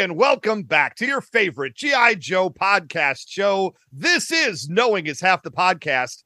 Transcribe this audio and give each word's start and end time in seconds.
everybody, 0.00 0.12
and 0.12 0.18
welcome 0.18 0.62
back 0.62 0.96
to 0.96 1.06
your 1.06 1.20
favorite 1.20 1.74
G.I. 1.74 2.14
Joe 2.14 2.48
podcast 2.50 3.24
show. 3.28 3.74
This 3.92 4.30
is 4.30 4.68
Knowing 4.68 5.06
is 5.06 5.20
Half 5.20 5.42
the 5.42 5.50
Podcast, 5.50 6.24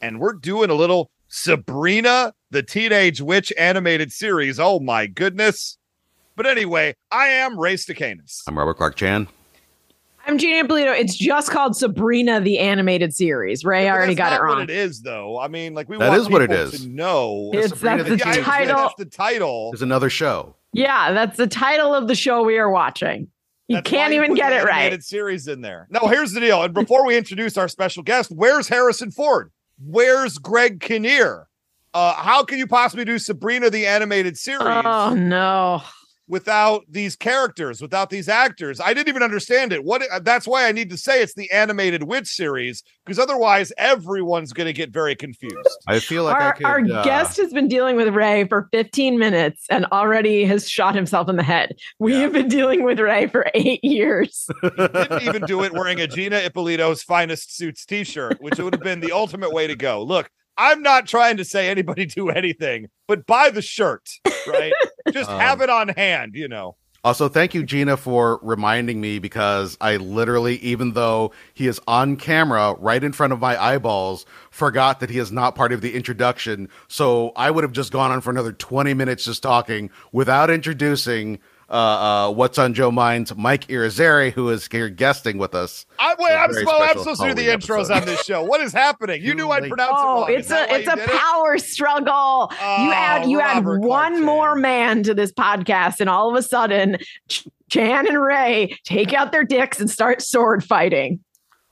and 0.00 0.18
we're 0.18 0.32
doing 0.32 0.70
a 0.70 0.74
little 0.74 1.10
Sabrina, 1.28 2.34
the 2.50 2.62
Teenage 2.62 3.20
Witch 3.20 3.52
animated 3.58 4.12
series. 4.12 4.58
Oh 4.58 4.80
my 4.80 5.06
goodness. 5.06 5.78
But 6.36 6.46
anyway, 6.46 6.96
I 7.10 7.28
am 7.28 7.58
Ray 7.58 7.74
Stacanus. 7.74 8.42
I'm 8.46 8.58
Robert 8.58 8.74
Clark 8.74 8.96
Chan. 8.96 9.28
I'm 10.26 10.38
Gina 10.38 10.66
Polito. 10.68 10.96
It's 10.98 11.16
just 11.16 11.50
called 11.50 11.76
Sabrina 11.76 12.40
the 12.40 12.58
animated 12.60 13.14
series. 13.14 13.64
Ray 13.64 13.84
But 13.86 13.92
already 13.92 14.14
that's 14.14 14.30
got 14.30 14.40
it 14.40 14.42
wrong. 14.42 14.58
What 14.60 14.70
it 14.70 14.76
is, 14.76 15.02
though. 15.02 15.38
I 15.38 15.48
mean, 15.48 15.74
like 15.74 15.88
we 15.88 15.96
That 15.98 16.08
want 16.10 16.20
is 16.20 16.28
what 16.28 16.42
it 16.42 16.50
No, 16.50 16.56
is. 16.56 16.70
to. 17.52 17.58
It's 17.58 17.68
Sabrina 17.70 18.04
that's 18.04 18.08
the 18.08 18.16
the 18.16 18.24
Yeah, 18.24 18.30
I- 18.30 18.40
title. 18.40 18.76
That's 18.76 18.94
the 18.98 19.04
title. 19.06 19.70
There's 19.72 19.82
another 19.82 20.10
show. 20.10 20.54
Yeah, 20.72 21.12
that's 21.12 21.36
the 21.36 21.46
title 21.46 21.94
of 21.94 22.08
the 22.08 22.14
show 22.14 22.42
we 22.42 22.58
are 22.58 22.70
watching. 22.70 23.28
You 23.68 23.76
That's 23.76 23.88
can't 23.88 24.12
even 24.12 24.34
get 24.34 24.52
it 24.52 24.64
right. 24.64 24.80
animated 24.80 25.04
Series 25.04 25.48
in 25.48 25.60
there. 25.60 25.86
No, 25.90 26.00
here's 26.08 26.32
the 26.32 26.40
deal. 26.40 26.62
And 26.62 26.74
before 26.74 27.06
we 27.06 27.16
introduce 27.16 27.56
our 27.56 27.68
special 27.68 28.02
guest, 28.02 28.30
where's 28.30 28.68
Harrison 28.68 29.10
Ford? 29.10 29.50
Where's 29.82 30.36
Greg 30.38 30.80
Kinnear? 30.80 31.48
Uh, 31.94 32.14
how 32.14 32.44
can 32.44 32.58
you 32.58 32.66
possibly 32.66 33.04
do 33.04 33.18
Sabrina 33.18 33.70
the 33.70 33.86
animated 33.86 34.36
series 34.38 34.82
Oh 34.84 35.14
no. 35.14 35.82
Without 36.32 36.82
these 36.88 37.14
characters, 37.14 37.82
without 37.82 38.08
these 38.08 38.26
actors? 38.26 38.80
I 38.80 38.94
didn't 38.94 39.08
even 39.08 39.22
understand 39.22 39.70
it. 39.70 39.84
What? 39.84 40.02
That's 40.22 40.48
why 40.48 40.66
I 40.66 40.72
need 40.72 40.88
to 40.90 40.96
say 40.96 41.22
it's 41.22 41.34
the 41.34 41.50
animated 41.52 42.04
witch 42.04 42.26
series 42.26 42.82
because 43.04 43.18
otherwise 43.18 43.70
everyone's 43.76 44.54
going 44.54 44.66
to 44.66 44.72
get 44.72 44.90
very 44.90 45.14
confused. 45.14 45.68
I 45.86 46.00
feel 46.00 46.24
like 46.24 46.36
I 46.40 46.44
our 46.46 46.52
could. 46.54 46.66
our 46.66 46.78
uh, 46.80 47.04
guest 47.04 47.36
has 47.36 47.52
been 47.52 47.68
dealing 47.68 47.96
with 47.96 48.08
Ray 48.14 48.48
for 48.48 48.68
15 48.72 49.18
minutes 49.18 49.66
and 49.68 49.84
already 49.92 50.44
has 50.46 50.66
shot 50.68 50.94
himself 50.94 51.28
in 51.28 51.36
the 51.36 51.42
head. 51.42 51.76
We 51.98 52.14
Yeah. 52.14 52.20
have 52.20 52.32
been 52.32 52.48
dealing 52.48 52.82
with 52.82 52.98
Ray 52.98 53.26
for 53.26 53.46
eight 53.54 53.84
years. 53.84 54.48
didn't 54.62 55.22
even 55.22 55.42
do 55.42 55.62
it 55.64 55.72
wearing 55.74 56.00
a 56.00 56.06
Gina 56.06 56.38
Ippolito's 56.38 57.02
finest 57.02 57.54
suits 57.54 57.84
t-shirt, 57.84 58.38
which 58.40 58.58
would 58.58 58.72
have 58.72 58.82
been 58.82 59.00
the 59.00 59.12
ultimate 59.12 59.52
way 59.52 59.66
to 59.66 59.76
go. 59.76 60.02
Look, 60.02 60.30
I'm 60.56 60.82
not 60.82 61.06
trying 61.06 61.36
to 61.38 61.44
say 61.44 61.68
anybody 61.68 62.06
do 62.06 62.30
anything, 62.30 62.88
but 63.06 63.26
buy 63.26 63.50
the 63.50 63.62
shirt, 63.62 64.08
right? 64.46 64.72
Just 65.12 65.30
Um, 65.30 65.40
have 65.40 65.60
it 65.60 65.70
on 65.70 65.88
hand, 65.88 66.32
you 66.34 66.48
know. 66.48 66.76
Also, 67.04 67.28
thank 67.28 67.52
you, 67.52 67.64
Gina, 67.64 67.96
for 67.96 68.38
reminding 68.42 69.00
me 69.00 69.18
because 69.18 69.76
I 69.80 69.96
literally, 69.96 70.58
even 70.58 70.92
though 70.92 71.32
he 71.52 71.66
is 71.66 71.80
on 71.88 72.14
camera 72.14 72.74
right 72.78 73.02
in 73.02 73.12
front 73.12 73.32
of 73.32 73.40
my 73.40 73.60
eyeballs, 73.60 74.24
forgot 74.52 75.00
that 75.00 75.10
he 75.10 75.18
is 75.18 75.32
not 75.32 75.56
part 75.56 75.72
of 75.72 75.80
the 75.80 75.96
introduction. 75.96 76.68
So 76.86 77.32
I 77.34 77.50
would 77.50 77.64
have 77.64 77.72
just 77.72 77.90
gone 77.90 78.12
on 78.12 78.20
for 78.20 78.30
another 78.30 78.52
20 78.52 78.94
minutes 78.94 79.24
just 79.24 79.42
talking 79.42 79.90
without 80.12 80.48
introducing 80.48 81.40
uh, 81.72 82.28
uh, 82.28 82.30
what's 82.32 82.58
on 82.58 82.74
Joe 82.74 82.90
Mind's 82.90 83.34
Mike 83.34 83.66
Irizarry, 83.68 84.30
who 84.32 84.50
is 84.50 84.68
here 84.70 84.88
guesting 84.90 85.38
with 85.38 85.54
us. 85.54 85.86
I 85.98 86.14
wait, 86.18 86.30
a 86.32 86.36
I'm, 86.36 86.52
very 86.52 86.64
supposed, 86.64 86.82
I'm 86.82 86.88
special 86.90 87.02
supposed 87.02 87.20
to 87.22 87.28
do 87.28 87.34
the 87.34 87.42
Halloween 87.44 87.60
intros 87.60 87.90
episode. 87.90 87.94
on 87.94 88.04
this 88.06 88.22
show. 88.24 88.44
What 88.44 88.60
is 88.60 88.72
happening? 88.72 89.22
You 89.24 89.34
knew 89.34 89.48
I'd 89.48 89.62
late. 89.62 89.70
pronounce 89.70 89.90
it 89.92 89.96
Oh, 89.96 90.20
wrong. 90.20 90.32
It's 90.32 90.50
a 90.50 90.66
it's 90.74 90.86
a 90.88 90.96
did 90.96 91.04
it? 91.08 91.10
power 91.10 91.58
struggle. 91.58 92.52
you 92.60 92.92
add 92.92 93.22
Oh, 93.24 93.28
you 93.28 93.40
add 93.40 93.64
Robert 93.64 93.78
Clark 93.78 93.82
one 93.90 94.12
Chan. 94.16 94.22
more 94.24 94.54
man 94.54 95.02
to 95.04 95.14
this 95.14 95.32
podcast, 95.32 96.00
and 96.00 96.10
all 96.10 96.28
of 96.30 96.36
a 96.36 96.42
sudden, 96.42 96.98
Ch- 97.28 97.48
Chan 97.70 98.06
and 98.06 98.20
Ray 98.22 98.76
take 98.84 99.12
out 99.14 99.32
their 99.32 99.44
dicks 99.44 99.80
and 99.80 99.90
start 99.90 100.20
sword 100.22 100.62
fighting. 100.62 101.20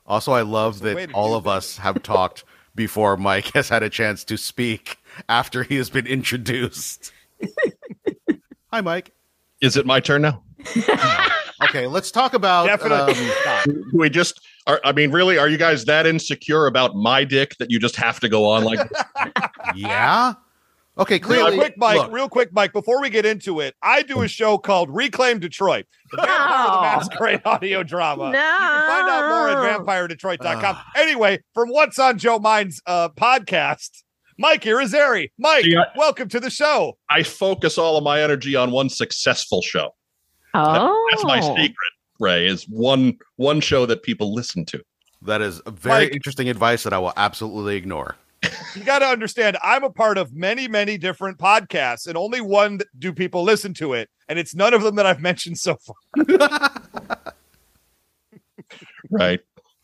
Also, 0.06 0.32
I 0.32 0.42
love 0.42 0.80
that 0.80 1.12
all 1.12 1.30
do 1.30 1.34
of 1.36 1.46
us 1.46 1.76
have 1.76 2.02
talked 2.02 2.44
before 2.74 3.16
Mike 3.18 3.52
has 3.52 3.68
had 3.68 3.82
a 3.82 3.90
chance 3.90 4.24
to 4.24 4.38
speak 4.38 4.96
after 5.28 5.62
he 5.62 5.76
has 5.76 5.90
been 5.90 6.06
introduced. 6.06 7.12
Hi, 8.72 8.80
Mike. 8.80 9.12
Is 9.60 9.76
it 9.76 9.86
my 9.86 10.00
turn 10.00 10.22
now? 10.22 10.42
Okay, 11.62 11.86
let's 11.86 12.10
talk 12.10 12.32
about. 12.34 12.66
Definitely. 12.66 13.14
um, 13.46 13.84
we 13.92 14.08
just 14.08 14.40
are 14.66 14.80
I 14.84 14.92
mean, 14.92 15.10
really, 15.10 15.36
are 15.36 15.48
you 15.48 15.58
guys 15.58 15.84
that 15.84 16.06
insecure 16.06 16.66
about 16.66 16.94
my 16.94 17.24
dick 17.24 17.56
that 17.58 17.70
you 17.70 17.78
just 17.78 17.96
have 17.96 18.18
to 18.20 18.28
go 18.28 18.48
on 18.48 18.64
like 18.64 18.78
this? 18.88 19.02
yeah. 19.74 20.34
Okay, 20.98 21.20
Real 21.24 21.52
quick, 21.54 21.74
Mike. 21.78 21.96
look, 21.98 22.12
Real 22.12 22.28
quick, 22.28 22.52
Mike. 22.52 22.72
Before 22.72 23.00
we 23.00 23.08
get 23.08 23.24
into 23.24 23.60
it, 23.60 23.74
I 23.82 24.02
do 24.02 24.22
a 24.22 24.28
show 24.28 24.58
called 24.58 24.90
Reclaim 24.90 25.38
Detroit, 25.38 25.86
the 26.10 26.16
Vampire 26.18 26.66
the 26.66 26.80
Masquerade 26.82 27.42
audio 27.46 27.82
drama. 27.82 28.30
No. 28.30 28.38
You 28.38 28.58
can 28.58 28.88
find 28.88 29.08
out 29.08 29.28
more 29.28 29.48
at 29.50 29.80
vampiredetroit.com. 29.80 30.76
anyway, 30.96 31.40
from 31.54 31.68
What's 31.68 31.98
on 31.98 32.18
Joe 32.18 32.38
Mind's 32.38 32.82
uh, 32.86 33.08
podcast, 33.10 34.02
Mike 34.40 34.62
Irizarry. 34.62 35.30
Mike, 35.38 35.64
See, 35.64 35.76
I- 35.76 35.84
welcome 35.96 36.28
to 36.30 36.40
the 36.40 36.48
show. 36.50 36.96
I 37.10 37.22
focus 37.22 37.76
all 37.78 37.96
of 37.98 38.02
my 38.04 38.22
energy 38.22 38.56
on 38.56 38.70
one 38.70 38.88
successful 38.88 39.60
show. 39.62 39.94
Oh, 40.54 41.08
That's 41.10 41.24
my 41.24 41.40
oh. 41.42 41.54
secret, 41.54 41.76
Ray, 42.18 42.46
is 42.46 42.64
one 42.64 43.18
one 43.36 43.60
show 43.60 43.84
that 43.86 44.02
people 44.02 44.34
listen 44.34 44.64
to. 44.66 44.82
that 45.22 45.42
is 45.42 45.60
very 45.68 46.06
Mike. 46.06 46.14
interesting 46.14 46.48
advice 46.48 46.82
that 46.84 46.92
I 46.94 46.98
will 46.98 47.12
absolutely 47.16 47.76
ignore. 47.76 48.16
You 48.74 48.82
got 48.84 49.00
to 49.00 49.04
understand, 49.04 49.58
I'm 49.62 49.84
a 49.84 49.90
part 49.90 50.16
of 50.16 50.32
many, 50.32 50.66
many 50.66 50.96
different 50.96 51.36
podcasts, 51.38 52.06
and 52.06 52.16
only 52.16 52.40
one 52.40 52.80
do 52.98 53.12
people 53.12 53.42
listen 53.42 53.74
to 53.74 53.92
it, 53.92 54.08
and 54.30 54.38
it's 54.38 54.54
none 54.54 54.72
of 54.72 54.82
them 54.82 54.94
that 54.94 55.04
I've 55.04 55.20
mentioned 55.30 55.58
so 55.58 55.76
far. 55.76 56.70
Right. 59.10 59.40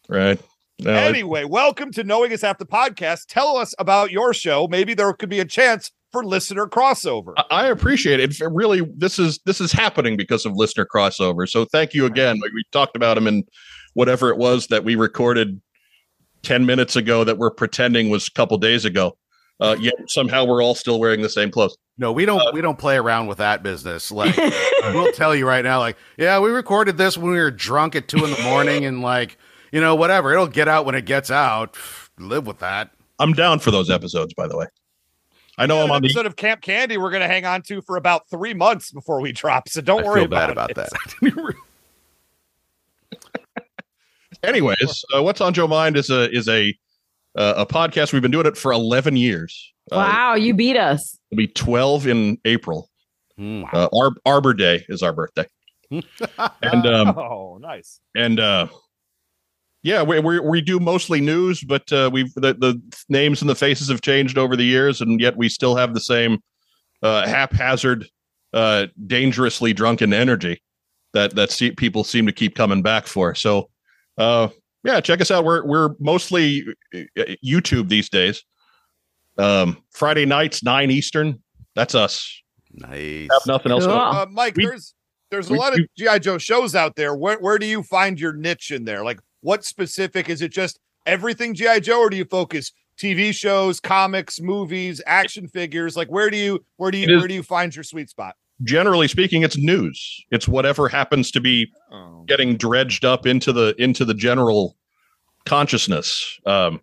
Right. 0.08 0.40
No, 0.78 0.92
it- 0.92 1.08
anyway, 1.08 1.44
welcome 1.44 1.90
to 1.92 2.04
Knowing 2.04 2.32
Is 2.32 2.44
After 2.44 2.64
Podcast. 2.64 3.26
Tell 3.28 3.56
us 3.56 3.74
about 3.78 4.10
your 4.10 4.34
show. 4.34 4.68
Maybe 4.68 4.92
there 4.94 5.12
could 5.14 5.30
be 5.30 5.40
a 5.40 5.44
chance 5.44 5.90
for 6.12 6.22
listener 6.24 6.66
crossover. 6.66 7.32
I- 7.38 7.44
I 7.50 7.66
appreciate 7.68 8.20
it. 8.20 8.38
It 8.40 8.48
Really, 8.52 8.82
this 8.96 9.18
is 9.18 9.40
this 9.46 9.60
is 9.60 9.72
happening 9.72 10.16
because 10.16 10.44
of 10.44 10.52
listener 10.54 10.86
crossover. 10.86 11.48
So 11.48 11.64
thank 11.64 11.94
you 11.94 12.04
again. 12.04 12.38
Like 12.40 12.52
we 12.52 12.62
talked 12.72 12.94
about 12.96 13.14
them 13.14 13.26
in 13.26 13.44
whatever 13.94 14.28
it 14.30 14.36
was 14.36 14.66
that 14.66 14.84
we 14.84 14.96
recorded 14.96 15.60
ten 16.42 16.66
minutes 16.66 16.94
ago 16.94 17.24
that 17.24 17.38
we're 17.38 17.50
pretending 17.50 18.10
was 18.10 18.28
a 18.28 18.32
couple 18.32 18.58
days 18.58 18.84
ago. 18.84 19.16
Uh, 19.58 19.74
yet 19.80 19.94
somehow 20.08 20.44
we're 20.44 20.62
all 20.62 20.74
still 20.74 21.00
wearing 21.00 21.22
the 21.22 21.30
same 21.30 21.50
clothes. 21.50 21.74
No, 21.96 22.12
we 22.12 22.26
don't. 22.26 22.52
we 22.52 22.60
don't 22.60 22.78
play 22.78 22.98
around 22.98 23.26
with 23.28 23.38
that 23.38 23.62
business. 23.62 24.12
Like 24.12 24.36
we'll 24.82 25.12
tell 25.12 25.34
you 25.34 25.48
right 25.48 25.64
now. 25.64 25.78
Like, 25.78 25.96
yeah, 26.18 26.38
we 26.38 26.50
recorded 26.50 26.98
this 26.98 27.16
when 27.16 27.32
we 27.32 27.38
were 27.38 27.50
drunk 27.50 27.96
at 27.96 28.06
two 28.06 28.22
in 28.22 28.30
the 28.30 28.42
morning, 28.42 28.84
and 28.84 29.00
like, 29.00 29.38
you 29.72 29.80
know, 29.80 29.94
whatever. 29.94 30.32
It'll 30.32 30.46
get 30.46 30.68
out 30.68 30.84
when 30.86 30.94
it 30.94 31.04
gets 31.04 31.30
out. 31.30 31.76
Live 32.18 32.46
with 32.46 32.58
that. 32.60 32.90
I'm 33.18 33.32
down 33.32 33.58
for 33.58 33.70
those 33.70 33.90
episodes, 33.90 34.34
by 34.34 34.46
the 34.48 34.56
way. 34.56 34.66
I 35.58 35.66
know 35.66 35.76
Yeah, 35.76 35.84
I'm 35.84 35.90
an 35.90 35.96
on 35.96 36.02
the 36.02 36.08
episode 36.08 36.26
of 36.26 36.36
Camp 36.36 36.60
Candy 36.60 36.98
we're 36.98 37.10
going 37.10 37.22
to 37.22 37.28
hang 37.28 37.46
on 37.46 37.62
to 37.62 37.80
for 37.82 37.96
about 37.96 38.28
three 38.28 38.52
months 38.54 38.90
before 38.90 39.20
we 39.20 39.32
drop. 39.32 39.68
So 39.70 39.80
don't 39.80 40.04
I 40.04 40.06
worry 40.06 40.20
feel 40.22 40.28
bad 40.28 40.50
about, 40.50 40.70
about 40.70 40.86
it. 40.88 40.92
that. 41.22 41.54
Anyways, 44.42 45.04
uh, 45.16 45.22
what's 45.22 45.40
on 45.40 45.54
Joe 45.54 45.66
Mind 45.66 45.96
is 45.96 46.10
a 46.10 46.30
is 46.30 46.48
a 46.48 46.76
uh, 47.36 47.54
a 47.58 47.66
podcast. 47.66 48.12
We've 48.12 48.22
been 48.22 48.30
doing 48.30 48.46
it 48.46 48.56
for 48.56 48.70
11 48.72 49.16
years. 49.16 49.72
Uh, 49.90 49.96
wow, 49.96 50.34
you 50.34 50.52
beat 50.54 50.76
us. 50.76 51.18
it'll 51.30 51.38
be 51.38 51.46
12 51.48 52.06
in 52.06 52.38
April. 52.44 52.90
Hmm. 53.36 53.64
Uh, 53.72 53.88
Ar- 53.92 54.14
Arbor 54.24 54.54
Day 54.54 54.84
is 54.88 55.02
our 55.02 55.12
birthday, 55.12 55.46
and 55.90 56.86
um, 56.86 57.16
oh, 57.18 57.58
nice. 57.60 58.00
and 58.14 58.40
uh, 58.40 58.66
yeah, 59.82 60.02
we 60.02 60.18
we 60.20 60.40
we 60.40 60.60
do 60.60 60.80
mostly 60.80 61.20
news, 61.20 61.62
but 61.62 61.90
uh, 61.92 62.10
we've 62.12 62.32
the, 62.34 62.54
the 62.54 62.80
names 63.08 63.40
and 63.40 63.48
the 63.48 63.54
faces 63.54 63.88
have 63.88 64.00
changed 64.00 64.38
over 64.38 64.56
the 64.56 64.64
years, 64.64 65.00
and 65.00 65.20
yet 65.20 65.36
we 65.36 65.48
still 65.48 65.76
have 65.76 65.94
the 65.94 66.00
same 66.00 66.38
uh, 67.02 67.26
haphazard, 67.26 68.06
uh, 68.52 68.86
dangerously 69.06 69.72
drunken 69.72 70.12
energy 70.12 70.62
that 71.12 71.34
that 71.36 71.50
see, 71.50 71.70
people 71.70 72.04
seem 72.04 72.26
to 72.26 72.32
keep 72.32 72.54
coming 72.54 72.82
back 72.82 73.06
for. 73.06 73.34
So, 73.34 73.70
uh, 74.18 74.48
yeah, 74.82 75.00
check 75.00 75.20
us 75.20 75.30
out. 75.30 75.44
We're 75.44 75.64
we're 75.64 75.90
mostly 76.00 76.66
uh, 76.94 77.22
YouTube 77.44 77.88
these 77.88 78.08
days. 78.08 78.42
Um, 79.38 79.82
Friday 79.92 80.26
nights 80.26 80.62
nine 80.62 80.90
Eastern. 80.90 81.42
That's 81.74 81.94
us. 81.94 82.42
Nice. 82.72 83.28
Have 83.30 83.46
nothing 83.46 83.72
else. 83.72 83.84
Cool. 83.84 83.94
Uh, 83.94 84.26
Mike, 84.30 84.56
we- 84.56 84.64
there's 84.66 84.94
there's 85.30 85.48
a 85.48 85.52
we- 85.52 85.58
lot 85.58 85.78
of 85.78 85.86
GI 85.98 86.20
Joe 86.20 86.38
shows 86.38 86.74
out 86.74 86.96
there. 86.96 87.14
Where 87.14 87.38
where 87.38 87.58
do 87.58 87.66
you 87.66 87.82
find 87.82 88.18
your 88.18 88.32
niche 88.32 88.70
in 88.70 88.84
there? 88.84 89.04
Like, 89.04 89.20
what 89.40 89.64
specific 89.64 90.28
is 90.28 90.42
it? 90.42 90.50
Just 90.52 90.78
everything 91.06 91.54
GI 91.54 91.80
Joe, 91.80 92.00
or 92.00 92.10
do 92.10 92.16
you 92.16 92.24
focus 92.24 92.72
TV 92.98 93.34
shows, 93.34 93.78
comics, 93.80 94.40
movies, 94.40 95.00
action 95.06 95.48
figures? 95.48 95.96
Like, 95.96 96.08
where 96.08 96.30
do 96.30 96.36
you 96.36 96.64
where 96.76 96.90
do 96.90 96.98
you 96.98 97.14
is- 97.16 97.20
where 97.20 97.28
do 97.28 97.34
you 97.34 97.42
find 97.42 97.74
your 97.74 97.84
sweet 97.84 98.08
spot? 98.10 98.34
Generally 98.62 99.08
speaking, 99.08 99.42
it's 99.42 99.58
news. 99.58 100.24
It's 100.30 100.48
whatever 100.48 100.88
happens 100.88 101.30
to 101.32 101.40
be 101.40 101.70
Oh. 101.92 102.24
getting 102.26 102.56
dredged 102.56 103.04
up 103.04 103.26
into 103.26 103.52
the 103.52 103.74
into 103.78 104.04
the 104.04 104.14
general 104.14 104.76
consciousness 105.44 106.40
um, 106.46 106.80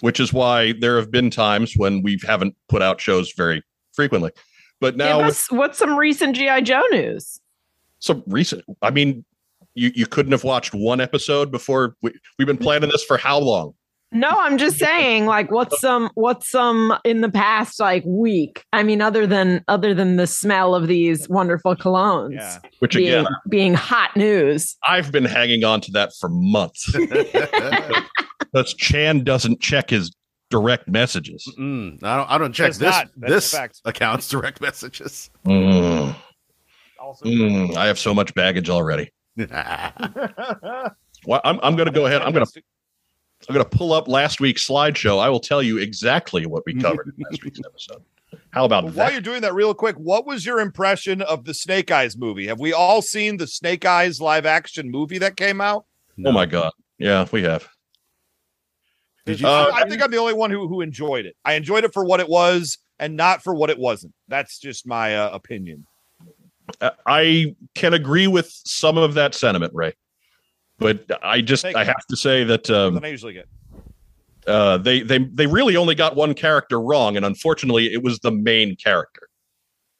which 0.00 0.18
is 0.18 0.32
why 0.32 0.72
there 0.80 0.96
have 0.96 1.10
been 1.10 1.28
times 1.30 1.74
when 1.76 2.02
we 2.02 2.18
haven't 2.26 2.56
put 2.68 2.80
out 2.82 3.00
shows 3.00 3.32
very 3.32 3.62
frequently 3.92 4.30
but 4.80 4.96
now 4.96 5.18
Give 5.18 5.26
with 5.26 5.46
what's 5.50 5.78
some 5.78 5.96
recent 5.98 6.34
GI 6.34 6.62
Joe 6.62 6.82
news? 6.90 7.40
some 7.98 8.22
recent 8.26 8.64
i 8.80 8.90
mean 8.90 9.24
you, 9.74 9.90
you 9.94 10.06
couldn't 10.06 10.32
have 10.32 10.44
watched 10.44 10.74
one 10.74 11.00
episode 11.00 11.50
before 11.50 11.96
we, 12.02 12.12
we've 12.38 12.46
been 12.46 12.56
planning 12.58 12.90
this 12.90 13.02
for 13.04 13.16
how 13.16 13.38
long 13.38 13.72
No, 14.12 14.28
I'm 14.28 14.58
just 14.58 14.76
saying, 14.78 15.24
like, 15.26 15.50
what's 15.50 15.80
some 15.80 16.10
what's 16.14 16.50
some 16.50 16.92
in 17.04 17.22
the 17.22 17.30
past 17.30 17.80
like 17.80 18.04
week? 18.06 18.64
I 18.72 18.82
mean, 18.82 19.00
other 19.00 19.26
than 19.26 19.64
other 19.68 19.94
than 19.94 20.16
the 20.16 20.26
smell 20.26 20.74
of 20.74 20.86
these 20.88 21.26
wonderful 21.30 21.74
colognes 21.76 22.34
Yeah. 22.34 22.58
Which 22.80 22.94
being 22.94 23.08
again, 23.20 23.26
being 23.48 23.74
hot 23.74 24.14
news. 24.16 24.76
I've 24.86 25.10
been 25.12 25.24
hanging 25.24 25.64
on 25.64 25.80
to 25.82 25.90
that 25.92 26.12
for 26.20 26.28
months 26.28 26.92
because 26.96 28.74
Chan 28.74 29.24
doesn't 29.24 29.60
check 29.60 29.90
his 29.90 30.14
direct 30.50 30.86
messages. 30.88 31.46
I 31.56 31.60
don't. 31.62 32.02
I 32.02 32.36
don't 32.38 32.52
check 32.52 32.72
this. 32.74 32.80
not. 32.80 33.08
That's 33.16 33.30
a 33.30 33.34
This 33.34 33.50
fact. 33.52 33.80
account's 33.86 34.28
direct 34.28 34.60
messages. 34.60 35.30
Mm, 35.46 36.14
Also, 37.00 37.24
mm, 37.24 37.74
I 37.76 37.86
have 37.86 37.98
so 37.98 38.12
much 38.14 38.34
baggage 38.34 38.68
already. 38.68 39.10
Well, 41.24 41.40
I'm, 41.44 41.60
I'm 41.62 41.76
going 41.76 41.86
to 41.86 41.92
go 41.92 42.06
ahead. 42.06 42.22
I'm 42.22 42.32
going 42.32 42.44
to 42.44 42.62
I'm 43.48 43.54
going 43.54 43.64
to 43.64 43.76
pull 43.76 43.92
up 43.92 44.08
last 44.08 44.40
week's 44.40 44.66
slideshow. 44.66 45.18
I 45.18 45.28
will 45.28 45.40
tell 45.40 45.62
you 45.62 45.78
exactly 45.78 46.46
what 46.46 46.64
we 46.66 46.74
covered 46.74 47.08
in 47.08 47.24
last 47.30 47.44
week's 47.44 47.60
episode. 47.64 48.02
How 48.50 48.64
about 48.64 48.84
Well, 48.84 48.92
while 48.92 49.12
you're 49.12 49.20
doing 49.20 49.42
that, 49.42 49.54
real 49.54 49.74
quick, 49.74 49.96
what 49.96 50.26
was 50.26 50.46
your 50.46 50.60
impression 50.60 51.22
of 51.22 51.44
the 51.44 51.54
Snake 51.54 51.90
Eyes 51.90 52.16
movie? 52.16 52.46
Have 52.46 52.60
we 52.60 52.72
all 52.72 53.02
seen 53.02 53.36
the 53.36 53.46
Snake 53.46 53.84
Eyes 53.84 54.20
live 54.20 54.46
action 54.46 54.90
movie 54.90 55.18
that 55.18 55.36
came 55.36 55.60
out? 55.60 55.86
Oh 56.24 56.32
my 56.32 56.46
god! 56.46 56.72
Yeah, 56.98 57.26
we 57.32 57.42
have. 57.42 57.68
Did 59.26 59.40
you? 59.40 59.46
Uh, 59.46 59.70
I 59.74 59.88
think 59.88 60.02
I'm 60.02 60.10
the 60.10 60.18
only 60.18 60.34
one 60.34 60.50
who 60.50 60.68
who 60.68 60.80
enjoyed 60.80 61.26
it. 61.26 61.36
I 61.44 61.54
enjoyed 61.54 61.84
it 61.84 61.92
for 61.92 62.04
what 62.04 62.20
it 62.20 62.28
was 62.28 62.78
and 62.98 63.16
not 63.16 63.42
for 63.42 63.54
what 63.54 63.70
it 63.70 63.78
wasn't. 63.78 64.14
That's 64.28 64.58
just 64.58 64.86
my 64.86 65.16
uh, 65.16 65.30
opinion. 65.30 65.86
I 67.06 67.54
can 67.74 67.94
agree 67.94 68.26
with 68.26 68.50
some 68.64 68.98
of 68.98 69.14
that 69.14 69.34
sentiment, 69.34 69.72
Ray. 69.74 69.94
But 70.78 71.06
I 71.22 71.40
just 71.40 71.62
Thank 71.62 71.76
I 71.76 71.82
you. 71.82 71.86
have 71.86 72.06
to 72.08 72.16
say 72.16 72.44
that 72.44 72.70
um, 72.70 73.00
I 73.02 73.08
usually 73.08 73.34
get. 73.34 73.46
uh, 74.46 74.78
they 74.78 75.02
they 75.02 75.18
they 75.18 75.46
really 75.46 75.76
only 75.76 75.94
got 75.94 76.16
one 76.16 76.34
character 76.34 76.80
wrong, 76.80 77.16
and 77.16 77.24
unfortunately, 77.24 77.92
it 77.92 78.02
was 78.02 78.18
the 78.20 78.32
main 78.32 78.76
character. 78.76 79.28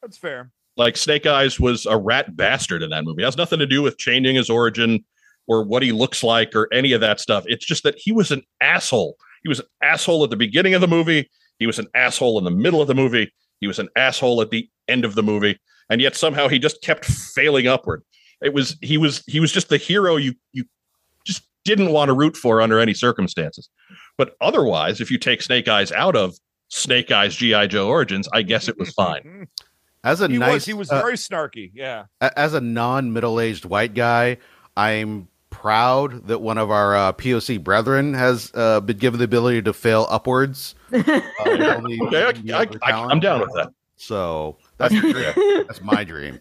That's 0.01 0.17
fair. 0.17 0.51
Like 0.75 0.97
Snake 0.97 1.25
Eyes 1.25 1.59
was 1.59 1.85
a 1.85 1.97
rat 1.97 2.35
bastard 2.35 2.81
in 2.83 2.89
that 2.89 3.05
movie. 3.05 3.21
It 3.21 3.25
has 3.25 3.37
nothing 3.37 3.59
to 3.59 3.67
do 3.67 3.81
with 3.81 3.97
changing 3.97 4.35
his 4.35 4.49
origin 4.49 5.05
or 5.47 5.63
what 5.63 5.83
he 5.83 5.91
looks 5.91 6.23
like 6.23 6.55
or 6.55 6.67
any 6.73 6.93
of 6.93 7.01
that 7.01 7.19
stuff. 7.19 7.43
It's 7.47 7.65
just 7.65 7.83
that 7.83 7.95
he 7.97 8.11
was 8.11 8.31
an 8.31 8.41
asshole. 8.59 9.15
He 9.43 9.49
was 9.49 9.59
an 9.59 9.67
asshole 9.81 10.23
at 10.23 10.31
the 10.31 10.35
beginning 10.35 10.73
of 10.73 10.81
the 10.81 10.87
movie. 10.87 11.29
He 11.59 11.67
was 11.67 11.79
an 11.79 11.87
asshole 11.93 12.37
in 12.39 12.43
the 12.43 12.51
middle 12.51 12.81
of 12.81 12.87
the 12.87 12.95
movie. 12.95 13.31
He 13.61 13.67
was 13.67 13.77
an 13.77 13.87
asshole 13.95 14.41
at 14.41 14.49
the 14.49 14.67
end 14.87 15.05
of 15.05 15.15
the 15.15 15.23
movie. 15.23 15.59
And 15.89 16.01
yet 16.01 16.15
somehow 16.15 16.47
he 16.47 16.59
just 16.59 16.81
kept 16.81 17.05
failing 17.05 17.67
upward. 17.67 18.03
It 18.41 18.53
was 18.53 18.77
he 18.81 18.97
was 18.97 19.23
he 19.27 19.39
was 19.39 19.51
just 19.51 19.69
the 19.69 19.77
hero 19.77 20.15
you 20.17 20.33
you 20.51 20.65
just 21.25 21.43
didn't 21.65 21.91
want 21.91 22.09
to 22.09 22.13
root 22.13 22.35
for 22.35 22.61
under 22.61 22.79
any 22.79 22.93
circumstances. 22.93 23.69
But 24.17 24.35
otherwise, 24.41 24.99
if 25.01 25.09
you 25.11 25.17
take 25.17 25.41
Snake 25.41 25.67
Eyes 25.67 25.91
out 25.91 26.15
of 26.15 26.35
Snake 26.69 27.11
Eyes 27.11 27.35
GI 27.35 27.67
Joe 27.67 27.87
Origins, 27.87 28.27
I 28.33 28.41
guess 28.41 28.67
it 28.67 28.77
was 28.77 28.91
fine. 28.93 29.47
As 30.05 30.19
a 30.19 30.27
He 30.27 30.37
nice, 30.37 30.53
was 30.53 30.65
he 30.65 30.73
was 30.73 30.89
uh, 30.91 30.99
very 31.01 31.13
snarky. 31.15 31.71
Yeah. 31.73 32.05
as 32.19 32.53
a 32.53 32.59
non-middle-aged 32.59 33.63
white 33.63 33.93
guy, 33.93 34.35
I'm 34.75 35.29
proud 35.49 36.27
that 36.27 36.41
one 36.41 36.57
of 36.57 36.69
our 36.71 36.93
uh, 36.93 37.13
POC 37.13 37.63
brethren 37.63 38.13
has 38.13 38.51
uh, 38.53 38.81
been 38.81 38.97
given 38.97 39.19
the 39.19 39.23
ability 39.23 39.61
to 39.61 39.71
fail 39.71 40.05
upwards. 40.09 40.75
Uh, 40.93 41.79
Okay, 42.03 42.51
I, 42.53 42.61
I, 42.61 42.67
I. 42.83 42.91
I'm 43.05 43.19
down 43.21 43.39
with 43.39 43.53
that. 43.53 43.69
So 43.95 44.57
that's 44.89 45.35
that's 45.67 45.81
my 45.81 46.03
dream. 46.03 46.39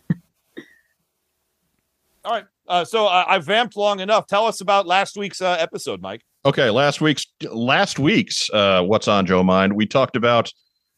All 2.24 2.32
right. 2.32 2.44
Uh, 2.68 2.84
so 2.84 3.06
uh, 3.06 3.24
I 3.26 3.38
vamped 3.38 3.76
long 3.76 4.00
enough. 4.00 4.26
Tell 4.26 4.46
us 4.46 4.60
about 4.60 4.86
last 4.86 5.16
week's 5.16 5.40
uh, 5.40 5.56
episode, 5.58 6.00
Mike. 6.00 6.22
Okay, 6.44 6.70
last 6.70 7.00
week's 7.00 7.26
last 7.50 7.98
week's 7.98 8.50
uh, 8.50 8.82
what's 8.82 9.08
on 9.08 9.26
Joe 9.26 9.42
Mind? 9.42 9.74
We 9.74 9.86
talked 9.86 10.16
about 10.16 10.52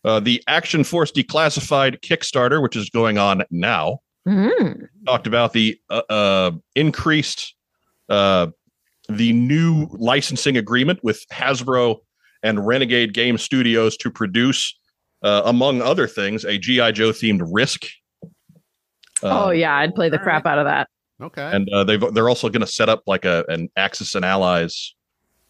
uh, 0.05 0.20
the 0.20 0.43
Action 0.46 0.85
Force 0.85 1.11
Declassified 1.11 2.00
Kickstarter, 2.00 2.62
which 2.62 2.76
is 2.76 2.91
going 2.91 3.19
on 3.19 3.43
now. 3.50 4.00
Mm. 4.29 4.88
Talked 5.06 5.26
about 5.26 5.52
the 5.52 5.79
uh, 5.90 6.02
uh, 6.08 6.50
increased, 6.75 7.55
uh, 8.08 8.49
the 9.08 9.32
new 9.32 9.88
licensing 9.93 10.56
agreement 10.56 11.00
with 11.02 11.25
Hasbro 11.32 11.99
and 12.43 12.67
Renegade 12.67 13.12
Game 13.12 13.38
Studios 13.38 13.97
to 13.99 14.11
produce, 14.11 14.79
uh, 15.25 15.43
among 15.47 15.82
other 15.82 16.06
things, 16.06 16.44
a 16.44 16.56
GI 16.59 16.93
Joe 16.93 17.11
themed 17.11 17.43
Risk. 17.50 17.87
Uh, 19.23 19.47
oh 19.47 19.50
yeah, 19.50 19.75
I'd 19.76 19.94
play 19.94 20.09
the 20.11 20.19
crap 20.19 20.47
out 20.47 20.59
of 20.59 20.67
that. 20.67 20.88
Okay. 21.21 21.49
and 21.53 21.69
uh, 21.71 21.85
they've 21.85 22.12
they're 22.12 22.29
also 22.29 22.49
going 22.49 22.61
to 22.61 22.67
set 22.67 22.88
up 22.88 23.03
like 23.06 23.25
a 23.25 23.44
an 23.49 23.69
Axis 23.76 24.15
and 24.15 24.25
Allies 24.25 24.94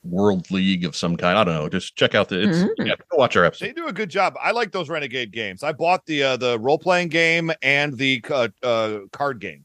World 0.04 0.50
League 0.50 0.84
of 0.84 0.94
some 0.94 1.16
kind. 1.16 1.36
I 1.38 1.44
don't 1.44 1.54
know. 1.54 1.68
Just 1.68 1.96
check 1.96 2.14
out 2.14 2.28
the. 2.28 2.48
It's 2.48 2.58
Mhm. 2.58 2.68
yeah, 2.86 2.94
go 3.10 3.16
watch 3.16 3.34
our 3.36 3.44
episode. 3.44 3.66
They 3.66 3.72
do 3.72 3.86
a 3.86 3.92
good 3.92 4.10
job. 4.10 4.34
I 4.40 4.50
like 4.52 4.70
those 4.72 4.90
Renegade 4.90 5.32
games. 5.32 5.62
I 5.62 5.72
bought 5.72 6.04
the 6.06 6.22
uh, 6.22 6.36
the 6.36 6.58
role 6.60 6.78
playing 6.78 7.08
game 7.08 7.50
and 7.62 7.96
the 7.96 8.22
uh, 8.30 8.48
uh, 8.62 8.98
card 9.12 9.40
game, 9.40 9.64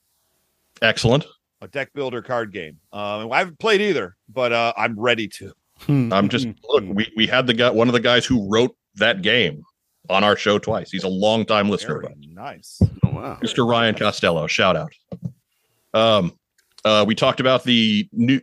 Excellent. 0.81 1.25
a 1.61 1.67
deck 1.67 1.91
builder 1.93 2.21
card 2.21 2.53
game. 2.53 2.77
Um, 2.93 3.31
I 3.31 3.39
haven't 3.39 3.59
played 3.59 3.81
either, 3.81 4.15
but 4.29 4.53
uh, 4.53 4.71
I'm 4.77 4.97
ready 4.97 5.27
to. 5.27 5.51
I'm 5.87 6.29
just 6.29 6.47
look. 6.67 6.83
We 6.87 7.11
we 7.17 7.27
had 7.27 7.45
the 7.45 7.53
guy, 7.53 7.69
one 7.69 7.89
of 7.89 7.93
the 7.93 7.99
guys 7.99 8.25
who 8.25 8.49
wrote 8.49 8.75
that 8.95 9.21
game 9.21 9.63
on 10.09 10.23
our 10.23 10.35
show 10.35 10.57
twice. 10.59 10.91
He's 10.91 11.03
a 11.03 11.07
longtime 11.09 11.69
listener, 11.69 12.03
nice. 12.27 12.79
Oh, 13.05 13.09
wow. 13.11 13.37
Mr. 13.43 13.67
Ryan 13.69 13.95
Costello. 13.95 14.47
Shout 14.47 14.75
out. 14.75 14.91
Um, 15.93 16.33
uh, 16.85 17.03
we 17.07 17.15
talked 17.15 17.39
about 17.39 17.63
the 17.63 18.07
new. 18.11 18.39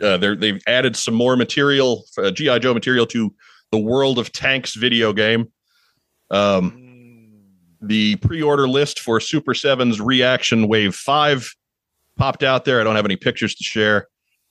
Uh, 0.00 0.16
they're, 0.16 0.34
they've 0.34 0.62
added 0.66 0.96
some 0.96 1.12
more 1.14 1.36
material, 1.36 2.04
uh, 2.16 2.30
GI 2.30 2.58
Joe 2.60 2.72
material 2.72 3.06
to 3.08 3.34
the 3.70 3.78
World 3.78 4.18
of 4.18 4.32
Tanks 4.32 4.74
video 4.74 5.12
game. 5.12 5.52
Um, 6.30 6.80
the 7.82 8.16
pre-order 8.16 8.66
list 8.66 9.00
for 9.00 9.20
Super 9.20 9.52
7's 9.52 10.00
Reaction 10.00 10.68
Wave 10.68 10.94
5 10.94 11.54
popped 12.16 12.42
out 12.42 12.64
there. 12.64 12.80
I 12.80 12.84
don't 12.84 12.96
have 12.96 13.04
any 13.04 13.16
pictures 13.16 13.54
to 13.56 13.62
share 13.64 14.08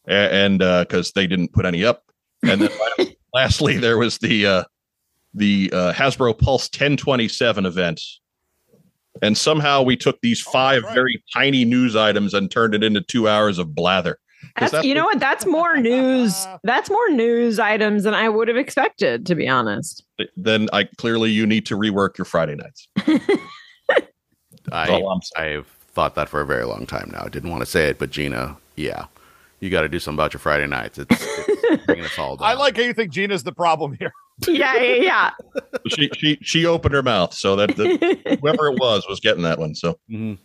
a- 0.08 0.12
and 0.12 0.62
uh 0.62 0.86
cuz 0.86 1.14
they 1.14 1.26
didn't 1.26 1.52
put 1.54 1.66
any 1.66 1.84
up. 1.84 2.04
And 2.44 2.62
then 2.62 2.70
la- 3.00 3.06
lastly 3.34 3.78
there 3.78 3.98
was 3.98 4.20
the 4.20 4.46
uh 4.46 4.64
the 5.34 5.70
uh, 5.74 5.94
Hasbro 5.94 6.38
Pulse 6.38 6.70
1027 6.70 7.66
event. 7.66 8.02
And 9.22 9.38
somehow 9.38 9.82
we 9.84 9.96
took 9.96 10.20
these 10.22 10.44
Oh, 10.48 10.52
five 10.52 10.82
that's 10.82 10.90
right. 10.90 10.96
very 10.96 11.24
tiny 11.34 11.66
news 11.66 11.96
items 11.96 12.34
and 12.34 12.50
turned 12.50 12.74
it 12.76 12.84
into 12.84 13.02
2 13.02 13.28
hours 13.28 13.58
of 13.60 13.74
blather. 13.76 14.18
That's, 14.60 14.72
that's 14.74 14.86
you 14.86 14.94
know 14.94 15.06
what- 15.06 15.16
what? 15.16 15.20
That's 15.22 15.46
more 15.46 15.78
news. 15.78 16.46
That's 16.64 16.90
more 16.90 17.10
news 17.12 17.60
items 17.60 18.04
than 18.04 18.14
I 18.14 18.28
would 18.28 18.48
have 18.50 18.58
expected, 18.58 19.26
to 19.28 19.36
be 19.36 19.48
honest. 19.48 20.04
Then 20.36 20.68
I 20.74 20.84
clearly 20.98 21.32
you 21.32 21.46
need 21.46 21.66
to 21.68 21.78
rework 21.78 22.18
your 22.18 22.26
Friday 22.26 22.56
nights. 22.56 22.88
I, 24.72 24.90
all 24.90 25.10
I'm 25.12 25.22
saying. 25.22 25.58
I've 25.60 25.68
thought 25.94 26.16
that 26.16 26.30
for 26.30 26.42
a 26.42 26.46
very 26.46 26.66
long 26.66 26.86
time 26.86 27.10
now. 27.14 27.24
I 27.26 27.30
didn't 27.30 27.52
want 27.52 27.62
to 27.62 27.66
say 27.66 27.90
it, 27.90 28.00
but 28.00 28.10
Gina, 28.12 28.58
yeah, 28.76 29.06
you 29.60 29.70
got 29.70 29.82
to 29.82 29.90
do 29.90 30.00
something 30.00 30.18
about 30.20 30.34
your 30.34 30.40
Friday 30.40 30.68
nights. 30.68 30.98
It's, 30.98 31.16
it's 31.48 31.53
bringing 31.86 32.06
us 32.06 32.18
all 32.18 32.38
down. 32.38 32.48
I 32.48 32.54
like 32.54 32.76
how 32.78 32.84
you 32.84 32.94
think 32.94 33.12
Gina's 33.12 33.44
the 33.44 33.52
problem 33.52 33.96
here. 34.00 34.12
yeah, 34.48 34.76
yeah, 34.78 34.96
yeah. 34.96 35.32
she 35.88 36.10
she 36.16 36.38
she 36.42 36.66
opened 36.66 36.94
her 36.96 37.04
mouth 37.04 37.34
so 37.34 37.56
that, 37.56 37.76
that 37.78 38.20
yeah. 38.26 38.36
whoever 38.42 38.68
it 38.68 38.80
was 38.80 39.06
was 39.08 39.20
getting 39.20 39.44
that 39.44 39.60
one. 39.60 39.76
So 39.76 39.98
Mhm. 40.10 40.38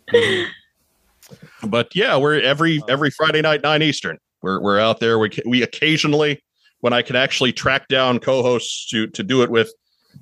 but 1.63 1.93
yeah, 1.95 2.17
we're 2.17 2.39
every 2.41 2.81
every 2.87 3.09
Friday 3.11 3.41
night 3.41 3.61
nine 3.63 3.81
Eastern. 3.81 4.17
We're 4.41 4.61
we're 4.61 4.79
out 4.79 4.99
there. 4.99 5.19
We 5.19 5.31
we 5.45 5.63
occasionally, 5.63 6.41
when 6.81 6.93
I 6.93 7.01
can 7.01 7.15
actually 7.15 7.51
track 7.53 7.87
down 7.87 8.19
co-hosts 8.19 8.87
to 8.89 9.07
to 9.07 9.23
do 9.23 9.41
it 9.43 9.49
with, 9.49 9.71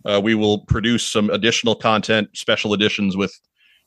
uh, 0.05 0.19
we 0.23 0.33
will 0.35 0.59
produce 0.65 1.05
some 1.05 1.29
additional 1.29 1.75
content, 1.75 2.29
special 2.33 2.73
editions 2.73 3.15
with 3.17 3.33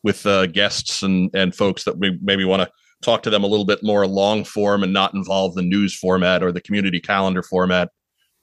with 0.03 0.25
uh, 0.27 0.47
guests 0.47 1.03
and 1.03 1.31
and 1.35 1.55
folks 1.55 1.85
that 1.85 1.99
we 1.99 2.19
maybe 2.23 2.45
want 2.45 2.63
to 2.63 2.71
talk 3.03 3.23
to 3.23 3.31
them 3.31 3.43
a 3.43 3.47
little 3.47 3.65
bit 3.65 3.83
more 3.83 4.07
long 4.07 4.45
form 4.45 4.83
and 4.83 4.93
not 4.93 5.15
involve 5.15 5.55
the 5.55 5.63
news 5.63 5.95
format 5.97 6.43
or 6.43 6.53
the 6.53 6.61
community 6.61 7.01
calendar 7.01 7.43
format. 7.43 7.91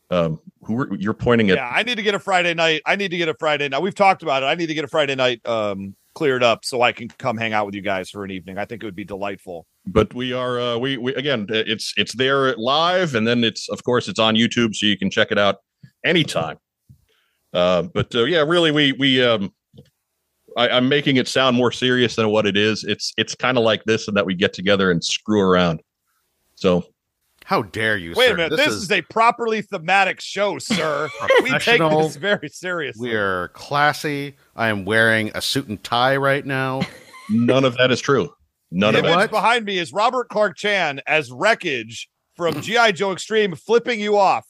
Um, 0.09 0.39
who 0.61 0.79
are, 0.81 0.95
you're 0.95 1.13
pointing 1.13 1.49
at? 1.49 1.57
Yeah, 1.57 1.69
I 1.69 1.83
need 1.83 1.95
to 1.95 2.03
get 2.03 2.15
a 2.15 2.19
Friday 2.19 2.53
night. 2.53 2.81
I 2.85 2.95
need 2.95 3.11
to 3.11 3.17
get 3.17 3.27
a 3.27 3.35
Friday 3.37 3.67
night. 3.67 3.81
We've 3.81 3.93
talked 3.95 4.23
about 4.23 4.43
it. 4.43 4.45
I 4.45 4.55
need 4.55 4.67
to 4.67 4.73
get 4.73 4.85
a 4.85 4.87
Friday 4.87 5.15
night 5.15 5.45
um, 5.45 5.95
cleared 6.15 6.43
up 6.43 6.63
so 6.63 6.81
I 6.81 6.93
can 6.93 7.09
come 7.09 7.37
hang 7.37 7.53
out 7.53 7.65
with 7.65 7.75
you 7.75 7.81
guys 7.81 8.09
for 8.09 8.23
an 8.23 8.31
evening. 8.31 8.57
I 8.57 8.65
think 8.65 8.81
it 8.83 8.85
would 8.85 8.95
be 8.95 9.03
delightful. 9.03 9.67
but 9.85 10.13
we 10.13 10.33
are 10.33 10.59
uh, 10.59 10.77
we 10.77 10.97
we 10.97 11.13
again 11.15 11.45
it's 11.49 11.93
it's 11.97 12.15
there 12.15 12.55
live 12.57 13.15
and 13.15 13.27
then 13.27 13.43
it's 13.43 13.69
of 13.69 13.83
course 13.83 14.07
it's 14.07 14.19
on 14.19 14.35
youtube 14.35 14.75
so 14.75 14.85
you 14.85 14.97
can 14.97 15.09
check 15.09 15.31
it 15.31 15.37
out 15.37 15.57
anytime 16.05 16.57
uh, 17.53 17.83
but 17.93 18.13
uh, 18.13 18.23
yeah 18.25 18.41
really 18.41 18.71
we 18.71 18.91
we 18.93 19.23
um 19.23 19.51
I, 20.57 20.69
i'm 20.69 20.89
making 20.89 21.15
it 21.15 21.27
sound 21.27 21.55
more 21.55 21.71
serious 21.71 22.15
than 22.15 22.29
what 22.29 22.45
it 22.45 22.57
is 22.57 22.83
it's 22.83 23.13
it's 23.17 23.35
kind 23.35 23.57
of 23.57 23.63
like 23.63 23.83
this 23.85 24.07
and 24.07 24.17
that 24.17 24.25
we 24.25 24.35
get 24.35 24.53
together 24.53 24.91
and 24.91 25.03
screw 25.03 25.39
around 25.41 25.81
so 26.55 26.83
How 27.45 27.61
dare 27.61 27.95
you? 27.95 28.13
Wait 28.15 28.27
sir. 28.27 28.33
a 28.33 28.37
minute. 28.37 28.57
This, 28.57 28.73
is, 28.73 28.91
a 28.91 29.01
properly 29.03 29.61
thematic 29.61 30.19
show, 30.19 30.57
sir. 30.57 31.07
we 31.43 31.51
take 31.59 31.79
this 31.79 32.15
very 32.17 32.49
seriously. 32.49 33.09
We 33.09 33.15
are 33.15 33.49
classy. 33.49 34.35
I 34.55 34.67
am 34.69 34.83
wearing 34.83 35.31
a 35.33 35.41
suit 35.41 35.67
and 35.67 35.81
tie 35.83 36.17
right 36.17 36.45
now. 36.45 36.81
none 37.29 37.63
of 37.63 37.77
that 37.77 37.91
is 37.91 38.01
true 38.01 38.33
none 38.71 38.93
the 38.93 38.99
of 38.99 39.05
image 39.05 39.25
it 39.25 39.31
behind 39.31 39.65
me 39.65 39.77
is 39.77 39.93
Robert 39.93 40.29
Clark 40.29 40.57
Chan 40.57 41.01
as 41.07 41.31
Wreckage 41.31 42.09
from 42.35 42.61
GI 42.61 42.93
Joe 42.93 43.11
Extreme, 43.11 43.55
flipping 43.55 43.99
you 43.99 44.17
off. 44.17 44.45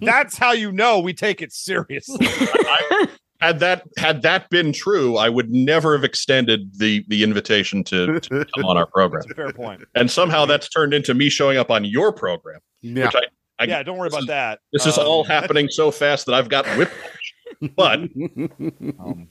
That's 0.00 0.38
how 0.38 0.52
you 0.52 0.72
know 0.72 1.00
we 1.00 1.12
take 1.12 1.42
it 1.42 1.52
seriously. 1.52 2.26
had 3.40 3.58
that 3.60 3.82
had 3.98 4.22
that 4.22 4.48
been 4.50 4.72
true, 4.72 5.16
I 5.16 5.28
would 5.28 5.50
never 5.50 5.94
have 5.96 6.04
extended 6.04 6.78
the 6.78 7.04
the 7.08 7.22
invitation 7.22 7.84
to, 7.84 8.18
to 8.20 8.44
come 8.54 8.64
on 8.64 8.76
our 8.76 8.86
program. 8.86 9.22
That's 9.22 9.32
a 9.32 9.34
fair 9.34 9.52
point. 9.52 9.82
And 9.94 10.10
somehow 10.10 10.46
that's 10.46 10.68
turned 10.68 10.94
into 10.94 11.14
me 11.14 11.28
showing 11.28 11.58
up 11.58 11.70
on 11.70 11.84
your 11.84 12.12
program. 12.12 12.60
yeah. 12.82 13.06
Which 13.06 13.16
I, 13.16 13.20
I 13.58 13.64
yeah, 13.64 13.82
don't 13.82 13.98
worry 13.98 14.08
about 14.08 14.26
that. 14.26 14.60
this 14.72 14.86
is 14.86 14.98
Um, 14.98 15.06
all 15.06 15.24
happening 15.24 15.68
so 15.70 15.90
fast 15.90 16.26
that 16.26 16.34
I've 16.34 16.48
got 16.48 16.66
whiplash. 16.76 17.34
But 17.74 18.00
um, 18.00 19.28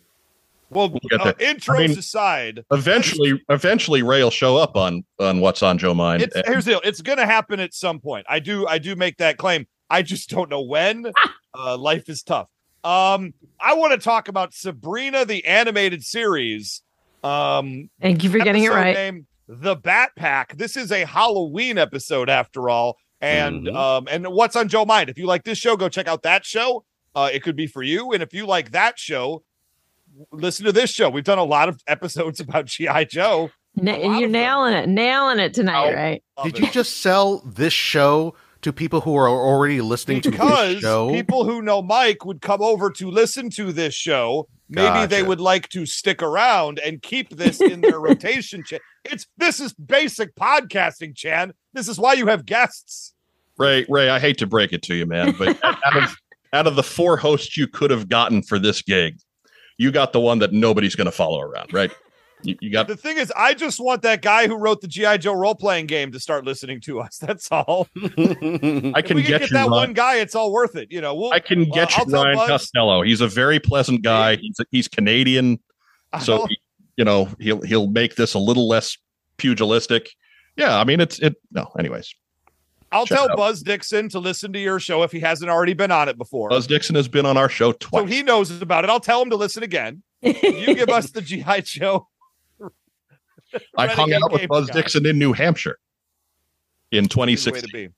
well, 0.71 0.89
We'll 0.89 1.21
uh, 1.21 1.33
intros 1.33 1.75
I 1.77 1.87
mean- 1.87 1.97
aside, 1.99 2.63
eventually, 2.71 3.39
eventually, 3.49 4.01
Ray 4.01 4.23
will 4.23 4.31
show 4.31 4.57
up 4.57 4.75
on 4.75 5.03
on 5.19 5.41
what's 5.41 5.61
on 5.61 5.77
Joe 5.77 5.93
Mind. 5.93 6.23
it's, 6.23 6.35
here's 6.47 6.65
the 6.65 6.71
deal. 6.71 6.81
It's 6.83 7.01
going 7.01 7.19
to 7.19 7.25
happen 7.25 7.59
at 7.59 7.73
some 7.73 7.99
point. 7.99 8.25
I 8.27 8.39
do. 8.39 8.65
I 8.67 8.79
do 8.79 8.95
make 8.95 9.17
that 9.17 9.37
claim. 9.37 9.67
I 9.91 10.01
just 10.01 10.29
don't 10.29 10.49
know 10.49 10.61
when. 10.61 11.11
uh, 11.57 11.77
life 11.77 12.09
is 12.09 12.23
tough. 12.23 12.47
Um, 12.85 13.33
I 13.59 13.73
want 13.73 13.93
to 13.93 13.97
talk 13.97 14.27
about 14.27 14.53
Sabrina 14.53 15.25
the 15.25 15.43
animated 15.45 16.03
series. 16.03 16.81
Um, 17.23 17.89
Thank 18.01 18.23
you 18.23 18.29
for 18.29 18.37
getting 18.39 18.63
it 18.63 18.69
right. 18.69 18.93
Name, 18.93 19.27
the 19.47 19.75
Bat 19.75 20.11
Pack. 20.15 20.55
This 20.57 20.77
is 20.77 20.91
a 20.91 21.03
Halloween 21.05 21.77
episode 21.77 22.29
after 22.29 22.69
all. 22.69 22.97
And 23.21 23.65
Mhm. 23.67 23.75
um, 23.75 24.07
and 24.09 24.27
what's 24.27 24.55
on 24.55 24.67
Joe 24.67 24.85
Mind? 24.85 25.09
If 25.09 25.17
you 25.17 25.25
like 25.25 25.43
this 25.43 25.57
show, 25.57 25.75
go 25.75 25.89
check 25.89 26.07
out 26.07 26.21
that 26.23 26.45
show. 26.45 26.85
Uh, 27.15 27.29
it 27.33 27.41
could 27.41 27.55
be 27.55 27.65
for 27.65 27.81
you. 27.81 28.11
And 28.11 28.21
if 28.21 28.33
you 28.33 28.45
like 28.45 28.71
that 28.71 28.99
show, 28.99 29.41
listen 30.31 30.65
to 30.65 30.71
this 30.71 30.91
show. 30.91 31.09
We've 31.09 31.23
done 31.23 31.37
a 31.39 31.43
lot 31.43 31.67
of 31.69 31.81
episodes 31.87 32.39
about 32.41 32.65
GI 32.65 33.05
Joe. 33.05 33.49
Na- 33.77 33.95
you're 33.95 34.13
of 34.15 34.21
them. 34.21 34.31
nailing 34.31 34.73
it, 34.73 34.89
nailing 34.89 35.39
it 35.39 35.53
tonight, 35.53 35.89
Oh. 35.89 35.93
right? 35.93 36.23
Did 36.43 36.55
it. 36.55 36.59
you 36.61 36.71
just 36.71 36.97
sell 37.01 37.39
this 37.45 37.73
show 37.73 38.35
to 38.61 38.73
people 38.73 39.01
who 39.01 39.15
are 39.15 39.27
already 39.27 39.81
listening 39.81 40.21
to 40.21 40.31
because 40.31 40.75
this 40.75 40.81
show? 40.81 41.11
people 41.11 41.43
who 41.43 41.61
know 41.61 41.81
Mike 41.81 42.25
would 42.25 42.41
come 42.41 42.61
over 42.61 42.89
to 42.91 43.11
listen 43.11 43.49
to 43.51 43.71
this 43.71 43.93
show. 43.93 44.47
Maybe 44.67 45.05
they 45.05 45.21
would 45.21 45.39
like 45.39 45.69
to 45.69 45.85
stick 45.85 46.23
around 46.23 46.79
and 46.79 47.01
keep 47.01 47.29
this 47.29 47.61
in 47.61 47.81
their 47.81 47.99
rotation. 47.99 48.63
Chan. 48.63 48.79
It's 49.03 49.27
this 49.37 49.59
is 49.59 49.73
basic 49.73 50.33
podcasting, 50.35 51.15
Chan. 51.15 51.53
This 51.73 51.87
is 51.87 51.99
why 51.99 52.13
you 52.13 52.27
have 52.27 52.45
guests. 52.45 53.13
Ray, 53.57 53.85
Ray, 53.87 54.09
I 54.09 54.19
hate 54.19 54.37
to 54.39 54.47
break 54.47 54.73
it 54.73 54.81
to 54.83 54.95
you, 54.95 55.05
man, 55.05 55.35
but 55.37 55.63
out 55.63 56.03
of 56.03 56.15
out 56.53 56.67
of 56.67 56.75
the 56.75 56.83
four 56.83 57.17
hosts 57.17 57.57
you 57.57 57.67
could 57.67 57.91
have 57.91 58.09
gotten 58.09 58.41
for 58.41 58.57
this 58.57 58.81
gig, 58.81 59.19
you 59.77 59.91
got 59.91 60.13
the 60.13 60.19
one 60.19 60.39
that 60.39 60.53
nobody's 60.53 60.95
going 60.95 61.05
to 61.05 61.11
follow 61.11 61.41
around, 61.41 61.73
right? 61.73 61.91
You, 62.45 62.55
you 62.61 62.71
got 62.71 62.87
The 62.87 62.95
thing 62.95 63.17
is, 63.17 63.31
I 63.35 63.53
just 63.53 63.79
want 63.79 64.01
that 64.03 64.21
guy 64.21 64.47
who 64.47 64.55
wrote 64.55 64.81
the 64.81 64.87
GI 64.87 65.17
Joe 65.19 65.33
role 65.33 65.55
playing 65.55 65.87
game 65.87 66.11
to 66.11 66.19
start 66.19 66.45
listening 66.45 66.79
to 66.81 66.99
us. 67.01 67.17
That's 67.21 67.49
all. 67.51 67.87
I 67.95 67.99
if 68.05 69.05
can 69.05 69.15
we 69.15 69.21
can 69.23 69.31
get, 69.31 69.41
get 69.41 69.41
you 69.41 69.47
that 69.55 69.67
Ryan, 69.67 69.71
one 69.71 69.93
guy, 69.93 70.15
it's 70.17 70.35
all 70.35 70.51
worth 70.51 70.75
it. 70.75 70.91
You 70.91 71.01
know, 71.01 71.15
we'll, 71.15 71.33
I 71.33 71.39
can 71.39 71.65
get 71.69 71.91
uh, 71.97 72.01
I'll 72.01 72.07
you 72.07 72.13
Ryan 72.13 72.35
Buzz- 72.35 72.47
Costello. 72.49 73.01
He's 73.01 73.21
a 73.21 73.27
very 73.27 73.59
pleasant 73.59 74.03
guy. 74.03 74.35
He's 74.37 74.57
he's 74.71 74.87
Canadian, 74.87 75.59
so 76.21 76.45
he- 76.45 76.59
you 76.97 77.03
know 77.03 77.29
he'll 77.39 77.61
he'll 77.61 77.87
make 77.87 78.15
this 78.15 78.33
a 78.33 78.39
little 78.39 78.67
less 78.67 78.97
pugilistic. 79.37 80.09
Yeah, 80.55 80.79
I 80.79 80.83
mean 80.83 81.01
it's 81.01 81.19
it. 81.19 81.35
No, 81.51 81.71
anyways, 81.77 82.13
I'll 82.91 83.05
check 83.05 83.17
tell 83.17 83.31
out. 83.31 83.37
Buzz 83.37 83.61
Dixon 83.61 84.07
to 84.09 84.19
listen 84.19 84.53
to 84.53 84.59
your 84.59 84.79
show 84.79 85.03
if 85.03 85.11
he 85.11 85.19
hasn't 85.19 85.49
already 85.49 85.73
been 85.73 85.91
on 85.91 86.07
it 86.07 86.17
before. 86.17 86.49
Buzz 86.49 86.67
Dixon 86.67 86.95
has 86.95 87.07
been 87.07 87.25
on 87.25 87.35
our 87.35 87.49
show 87.49 87.71
twice. 87.73 87.91
so 87.91 88.05
twice. 88.05 88.13
he 88.13 88.23
knows 88.23 88.61
about 88.61 88.83
it. 88.85 88.89
I'll 88.89 88.99
tell 89.01 89.21
him 89.21 89.29
to 89.31 89.35
listen 89.35 89.63
again. 89.63 90.01
You 90.21 90.73
give 90.73 90.89
us 90.89 91.11
the 91.11 91.21
GI 91.21 91.61
Joe. 91.63 92.07
I 93.77 93.87
hung 93.87 94.11
out 94.13 94.31
with 94.31 94.47
Buzz 94.47 94.67
guy. 94.67 94.73
Dixon 94.73 95.05
in 95.05 95.17
New 95.19 95.33
Hampshire 95.33 95.77
in 96.91 97.03
He's 97.05 97.09
the 97.13 97.19
way 97.19 97.27
to 97.27 97.41
2016. 97.67 97.93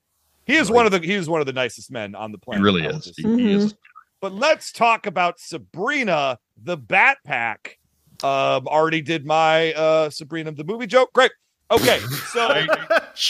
He 0.46 0.56
is 0.56 0.70
one 0.70 0.86
of 0.86 0.92
the 0.92 0.98
he 1.00 1.14
is 1.14 1.28
one 1.28 1.40
of 1.40 1.46
the 1.46 1.52
nicest 1.52 1.90
men 1.90 2.14
on 2.14 2.32
the 2.32 2.38
He 2.38 2.42
planet. 2.44 2.62
really 2.64 2.84
I 2.84 2.88
will 2.88 2.96
is. 2.96 3.04
just 3.04 3.16
He, 3.20 3.22
say. 3.24 3.36
he 3.36 3.52
is. 3.52 3.74
But 4.20 4.32
let's 4.32 4.72
talk 4.72 5.06
about 5.06 5.38
Sabrina 5.38 6.38
the 6.62 6.76
Bat 6.76 7.18
Pack. 7.24 7.78
Um, 8.22 8.66
already 8.66 9.00
did 9.02 9.24
my 9.26 9.72
uh 9.74 10.10
Sabrina 10.10 10.50
the 10.52 10.64
movie 10.64 10.86
joke. 10.86 11.12
Great. 11.12 11.30
Okay, 11.70 11.98
so 12.32 12.48
I, 12.50 12.66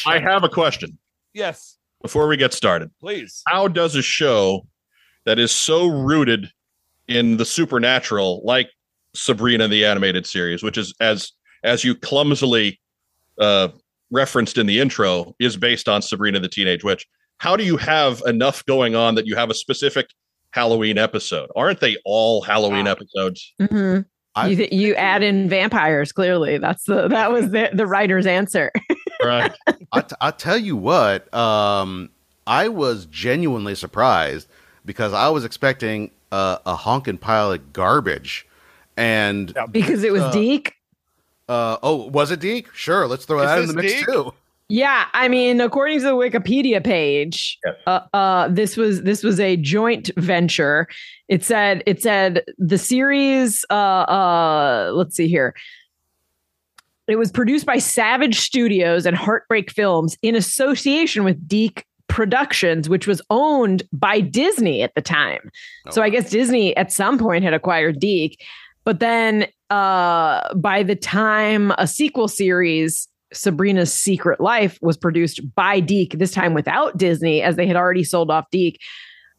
I 0.07 0.19
have 0.21 0.45
a 0.45 0.49
question 0.49 0.97
yes, 1.35 1.77
before 2.01 2.29
we 2.29 2.37
get 2.37 2.53
started. 2.55 2.91
please. 3.01 3.43
How 3.49 3.67
does 3.69 3.97
a 3.97 4.03
show 4.03 4.67
that 5.25 5.39
is 5.41 5.51
so 5.51 5.89
rooted 5.89 6.51
in 7.09 7.37
the 7.37 7.45
supernatural, 7.45 8.41
like 8.45 8.71
Sabrina 9.15 9.67
the 9.67 9.85
animated 9.85 10.25
series, 10.25 10.63
which 10.63 10.79
is 10.79 10.95
as 11.01 11.33
as 11.65 11.85
you 11.85 11.95
clumsily 11.95 12.81
uh, 13.39 13.69
referenced 14.11 14.59
in 14.59 14.67
the 14.67 14.81
intro, 14.81 15.35
is 15.39 15.57
based 15.57 15.89
on 15.89 16.03
Sabrina 16.03 16.41
the 16.41 16.49
Teenage 16.49 16.85
Witch? 16.85 17.07
How 17.39 17.57
do 17.57 17.65
you 17.65 17.77
have 17.77 18.23
enough 18.27 18.65
going 18.67 18.95
on 18.97 19.15
that 19.15 19.27
you 19.27 19.37
have 19.37 19.51
a 19.51 19.55
specific 19.55 20.09
Halloween 20.51 20.99
episode? 20.99 21.51
Aren't 21.55 21.81
they 21.81 21.97
all 22.05 22.41
Halloween 22.43 22.87
Wow. 22.87 22.93
episodes? 22.93 23.53
Mhm. 23.61 24.05
You, 24.47 24.55
th- 24.57 24.73
you 24.73 24.95
add 24.95 25.25
in 25.25 25.49
vampires. 25.49 26.13
Clearly, 26.13 26.59
that's 26.59 26.85
the 26.85 27.09
that 27.09 27.33
was 27.33 27.51
the 27.51 27.71
the 27.73 27.87
writer's 27.87 28.27
answer. 28.27 28.71
Right. 29.21 29.53
I 29.91 30.01
t- 30.03 30.15
I'll 30.21 30.31
tell 30.31 30.57
you 30.57 30.77
what, 30.77 31.35
um, 31.35 32.09
I 32.47 32.69
was 32.69 33.05
genuinely 33.07 33.75
surprised 33.75 34.47
because 34.85 35.13
I 35.13 35.29
was 35.31 35.45
expecting 35.45 36.13
uh, 36.31 36.59
a 36.65 36.77
honking 36.77 37.19
pile 37.19 37.51
of 37.51 37.73
garbage. 37.73 38.47
And 38.97 39.53
because 39.73 40.05
it 40.05 40.13
was 40.13 40.23
Uh, 40.23 40.31
DIC. 40.31 40.73
Uh, 41.49 41.79
oh, 41.83 42.09
was 42.09 42.31
it 42.31 42.41
DIC? 42.41 42.73
Sure, 42.75 43.07
let's 43.07 43.25
throw 43.25 43.41
Is 43.41 43.47
that 43.47 43.59
in 43.61 43.67
the 43.69 43.75
mix 43.75 43.93
DIC? 43.95 44.05
too. 44.07 44.33
Yeah, 44.71 45.07
I 45.15 45.29
mean, 45.29 45.63
according 45.63 46.01
to 46.01 46.05
the 46.05 46.11
Wikipedia 46.15 46.85
page, 46.85 47.59
Yes. 47.65 47.75
uh, 47.87 48.01
uh, 48.13 48.49
this 48.49 48.77
was 48.77 49.03
this 49.03 49.23
was 49.23 49.41
a 49.41 49.57
joint 49.57 50.11
venture. 50.19 50.87
It 51.29 51.43
said 51.43 51.83
it 51.87 52.03
said 52.03 52.43
the 52.59 52.77
series. 52.77 53.65
Uh, 53.71 53.75
uh, 53.75 54.91
let's 54.93 55.17
see 55.17 55.27
here. 55.27 55.55
It 57.07 57.17
was 57.17 57.33
produced 57.33 57.65
by 57.65 57.79
Savage 57.79 58.39
Studios 58.39 59.07
and 59.07 59.17
Hartbreak 59.17 59.71
Films 59.71 60.19
in 60.21 60.35
association 60.37 61.25
with 61.25 61.49
DIC 61.49 61.87
Productions, 62.09 62.91
which 62.91 63.07
was 63.07 63.23
owned 63.31 63.83
by 63.95 64.21
Disney 64.21 64.83
at 64.83 64.95
the 64.95 65.01
time. 65.01 65.51
So 65.91 66.03
I 66.03 66.11
guess 66.11 66.29
Disney 66.29 66.77
at 66.77 66.93
some 66.93 67.19
point 67.19 67.45
had 67.45 67.55
acquired 67.55 68.01
DIC, 68.01 68.39
but 68.85 69.01
then 69.01 69.47
uh, 69.71 70.55
by 70.55 70.83
the 70.83 70.97
time 70.97 71.73
a 71.79 71.87
sequel 71.87 72.29
series, 72.29 73.09
Sabrina's 73.33 73.93
Secret 73.93 74.41
Life, 74.41 74.79
was 74.81 74.97
produced 74.97 75.41
by 75.55 75.81
DIC, 75.81 76.13
this 76.13 76.33
time 76.33 76.55
without 76.55 76.97
Disney, 76.97 77.43
as 77.43 77.57
they 77.57 77.67
had 77.67 77.77
already 77.77 78.05
sold 78.05 78.31
off 78.31 78.47
DIC. 78.51 78.79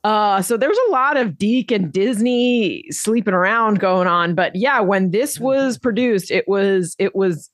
Uh, 0.03 0.41
so 0.41 0.55
there 0.55 0.69
was 0.69 0.79
a 0.87 0.91
lot 0.91 1.17
of 1.17 1.37
DIC 1.37 1.71
and 1.71 1.91
Disney 1.91 2.85
sleeping 2.89 3.33
around 3.33 3.79
going 3.79 4.07
on, 4.07 4.33
but 4.35 4.55
yeah, 4.55 4.79
when 4.79 5.11
this 5.11 5.39
was 5.39 5.77
produced, 5.77 6.31
it 6.31 6.47
was 6.47 6.95
it 6.99 7.15
was 7.15 7.49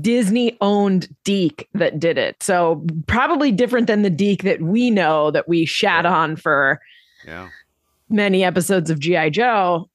Disney 0.00 0.56
owned 0.60 1.08
DIC 1.24 1.68
that 1.74 1.98
did 1.98 2.16
it. 2.18 2.42
So 2.42 2.84
probably 3.06 3.52
different 3.52 3.88
than 3.88 4.02
the 4.02 4.10
DIC 4.10 4.42
that 4.42 4.62
we 4.62 4.90
know 4.90 5.30
that 5.32 5.48
we 5.48 5.66
shat 5.66 6.06
on 6.06 6.36
for 6.36 6.80
Yeah. 7.26 7.48
many 8.08 8.42
episodes 8.44 8.88
of 8.90 8.98
GI 8.98 9.30
Joe. 9.30 9.88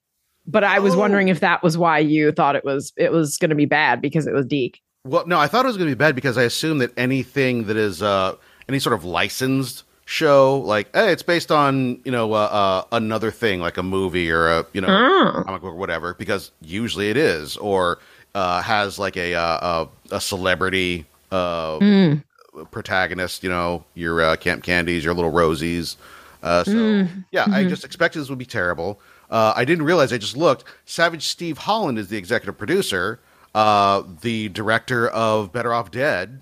But 0.47 0.63
I 0.63 0.79
was 0.79 0.95
Oh. 0.95 0.99
wondering 0.99 1.27
if 1.27 1.39
that 1.41 1.61
was 1.63 1.77
why 1.77 1.99
you 1.99 2.31
thought 2.31 2.55
it 2.55 2.65
was 2.65 2.91
it 2.97 3.11
was 3.11 3.37
going 3.37 3.49
to 3.49 3.55
be 3.55 3.65
bad 3.65 4.01
because 4.01 4.25
it 4.27 4.33
was 4.33 4.45
DIC. 4.45 4.79
Well, 5.05 5.25
no, 5.25 5.39
I 5.39 5.47
thought 5.47 5.65
it 5.65 5.67
was 5.67 5.77
going 5.77 5.89
to 5.89 5.95
be 5.95 5.99
bad 5.99 6.15
because 6.15 6.37
I 6.37 6.43
assume 6.43 6.77
that 6.79 6.91
anything 6.97 7.65
that 7.65 7.77
is 7.77 8.01
uh, 8.03 8.35
any 8.69 8.79
sort 8.79 8.93
of 8.93 9.03
licensed 9.03 9.83
show, 10.05 10.59
like 10.59 10.93
hey, 10.95 11.11
it's 11.11 11.23
based 11.23 11.51
on 11.51 11.99
you 12.03 12.11
know 12.11 12.33
uh, 12.33 12.37
uh, 12.37 12.83
another 12.91 13.31
thing, 13.31 13.59
like 13.61 13.77
a 13.77 13.83
movie 13.83 14.29
or 14.31 14.47
a 14.47 14.65
you 14.73 14.81
know 14.81 14.87
Oh. 14.89 15.43
comic 15.43 15.61
book 15.61 15.73
or 15.73 15.75
whatever, 15.77 16.13
because 16.15 16.51
usually 16.61 17.09
it 17.09 17.17
is, 17.17 17.55
or 17.57 17.99
uh, 18.35 18.61
has 18.61 18.97
like 18.99 19.15
a 19.17 19.33
uh, 19.35 19.87
a, 20.11 20.15
a 20.15 20.21
celebrity 20.21 21.05
uh, 21.31 21.79
Mm. 21.79 22.23
protagonist. 22.71 23.43
You 23.43 23.49
know, 23.49 23.83
your 23.95 24.21
uh, 24.21 24.35
Camp 24.35 24.63
Candies, 24.63 25.03
your 25.03 25.13
little 25.13 25.31
Rosies. 25.31 25.95
Uh, 26.43 26.63
so 26.63 26.71
Mm. 26.73 27.25
yeah, 27.31 27.47
I 27.51 27.63
Mhm. 27.63 27.69
just 27.69 27.85
expected 27.85 28.19
this 28.19 28.29
would 28.29 28.39
be 28.39 28.45
terrible. 28.45 28.99
Uh, 29.31 29.53
I 29.55 29.63
didn't 29.65 29.85
realize. 29.85 30.11
I 30.13 30.17
just 30.17 30.35
looked. 30.37 30.65
Savage 30.85 31.25
Steve 31.25 31.57
Holland 31.57 31.97
is 31.97 32.09
the 32.09 32.17
executive 32.17 32.57
producer, 32.57 33.19
uh, 33.55 34.03
the 34.21 34.49
director 34.49 35.07
of 35.09 35.51
Better 35.53 35.73
Off 35.73 35.89
Dead. 35.91 36.41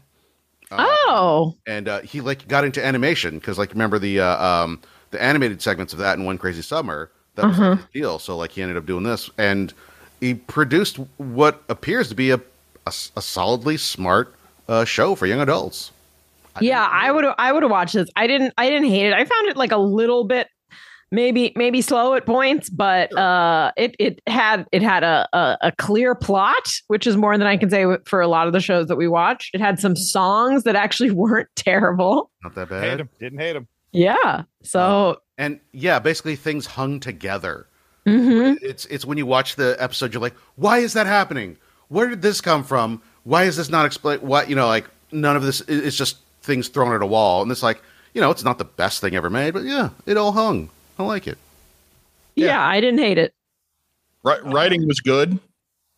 Uh, 0.72 0.86
Oh, 1.12 1.55
and 1.65 1.88
uh, 1.88 2.01
he 2.01 2.22
like 2.22 2.48
got 2.48 2.63
into 2.63 2.84
animation 2.86 3.39
because 3.39 3.58
like 3.58 3.72
remember 3.72 3.98
the 4.00 4.19
uh, 4.19 4.43
um, 4.43 4.79
the 5.12 5.22
animated 5.22 5.62
segments 5.62 5.93
of 5.93 6.00
that 6.00 6.17
in 6.17 6.25
One 6.25 6.38
Crazy 6.38 6.62
Summer. 6.62 7.10
That 7.36 7.46
was 7.48 7.60
Uh-huh. 7.60 7.69
like, 7.72 7.91
deal. 7.93 8.19
So 8.19 8.38
like 8.38 8.51
he 8.51 8.62
ended 8.62 8.77
up 8.77 8.86
doing 8.86 9.03
this, 9.03 9.29
and 9.38 9.74
he 10.19 10.34
produced 10.36 10.98
what 11.17 11.63
appears 11.69 12.10
to 12.10 12.15
be 12.15 12.31
a 12.31 12.39
a 12.88 13.22
solidly 13.22 13.77
smart 13.77 14.34
uh, 14.67 14.84
show 14.86 15.13
for 15.15 15.25
young 15.27 15.41
adults. 15.41 15.91
I 16.55 16.60
yeah. 16.62 16.88
I 16.91 17.12
would 17.12 17.25
I 17.38 17.51
would 17.51 17.62
have 17.63 17.72
watched 17.72 17.93
this. 17.93 18.10
I 18.15 18.25
didn't 18.27 18.53
I 18.58 18.69
didn't 18.69 18.89
hate 18.89 19.08
it. 19.08 19.13
I 19.13 19.25
found 19.25 19.48
it 19.48 19.58
like 19.58 19.72
a 19.72 19.77
little 19.77 20.24
bit 20.24 20.48
maybe 21.11 21.51
maybe 21.55 21.81
slow 21.81 22.13
at 22.13 22.25
points, 22.25 22.69
but 22.69 23.15
uh, 23.17 23.71
it 23.77 23.95
it 23.99 24.21
had 24.27 24.65
it 24.71 24.81
had 24.81 25.03
a, 25.03 25.27
a 25.33 25.57
a 25.63 25.71
clear 25.73 26.15
plot, 26.15 26.69
which 26.87 27.05
is 27.07 27.17
more 27.17 27.37
than 27.37 27.47
I 27.47 27.57
can 27.57 27.69
say 27.69 27.85
for 28.05 28.21
a 28.21 28.27
lot 28.27 28.47
of 28.47 28.53
the 28.53 28.59
shows 28.61 28.87
that 28.87 28.95
we 28.95 29.07
watched. 29.07 29.53
It 29.55 29.61
had 29.61 29.79
some 29.79 29.95
songs 29.95 30.63
that 30.63 30.75
actually 30.75 31.11
weren't 31.23 31.49
terrible. 31.55 32.31
not 32.43 32.55
that 32.55 32.69
bad. 32.69 32.99
him. 33.01 33.09
Didn't 33.19 33.39
hate 33.39 33.53
them. 33.53 33.67
Yeah. 33.91 34.43
So 34.63 35.21
And 35.37 35.59
yeah, 35.71 35.99
basically 35.99 36.35
things 36.35 36.65
hung 36.67 36.99
together. 36.99 37.65
mhm. 38.05 38.57
It's 38.61 38.85
it's 38.85 39.05
when 39.05 39.17
you 39.17 39.25
watch 39.25 39.55
the 39.55 39.75
episode, 39.79 40.13
you're 40.13 40.21
like, 40.21 40.35
why 40.55 40.79
is 40.79 40.93
that 40.93 41.07
happening? 41.07 41.57
Where 41.87 42.07
did 42.07 42.21
this 42.21 42.39
come 42.41 42.63
from? 42.63 43.01
Why 43.23 43.43
is 43.45 43.57
this 43.57 43.69
not 43.69 43.85
explained? 43.85 44.21
What 44.21 44.49
you 44.49 44.55
know, 44.55 44.67
like 44.67 44.85
none 45.11 45.35
of 45.35 45.41
this. 45.43 45.61
it- 45.61 45.85
It's 45.85 45.97
just 45.97 46.17
things 46.41 46.67
thrown 46.69 46.93
at 46.93 47.01
a 47.01 47.05
wall, 47.05 47.41
and 47.41 47.51
it's 47.51 47.63
like 47.63 47.81
you 48.13 48.21
know, 48.21 48.31
it's 48.31 48.43
not 48.43 48.57
the 48.59 48.65
best 48.65 49.01
thing 49.01 49.15
ever 49.15 49.29
made, 49.29 49.53
but 49.53 49.63
yeah, 49.63 49.89
it 50.05 50.17
all 50.17 50.31
hung. 50.31 50.69
I 50.99 51.03
like 51.03 51.27
it. 51.27 51.37
yeah. 52.35 52.61
I 52.63 52.79
didn't 52.81 52.99
hate 52.99 53.17
it. 53.17 53.33
Ri- 54.23 54.41
writing 54.43 54.85
was 54.87 54.99
good. 54.99 55.39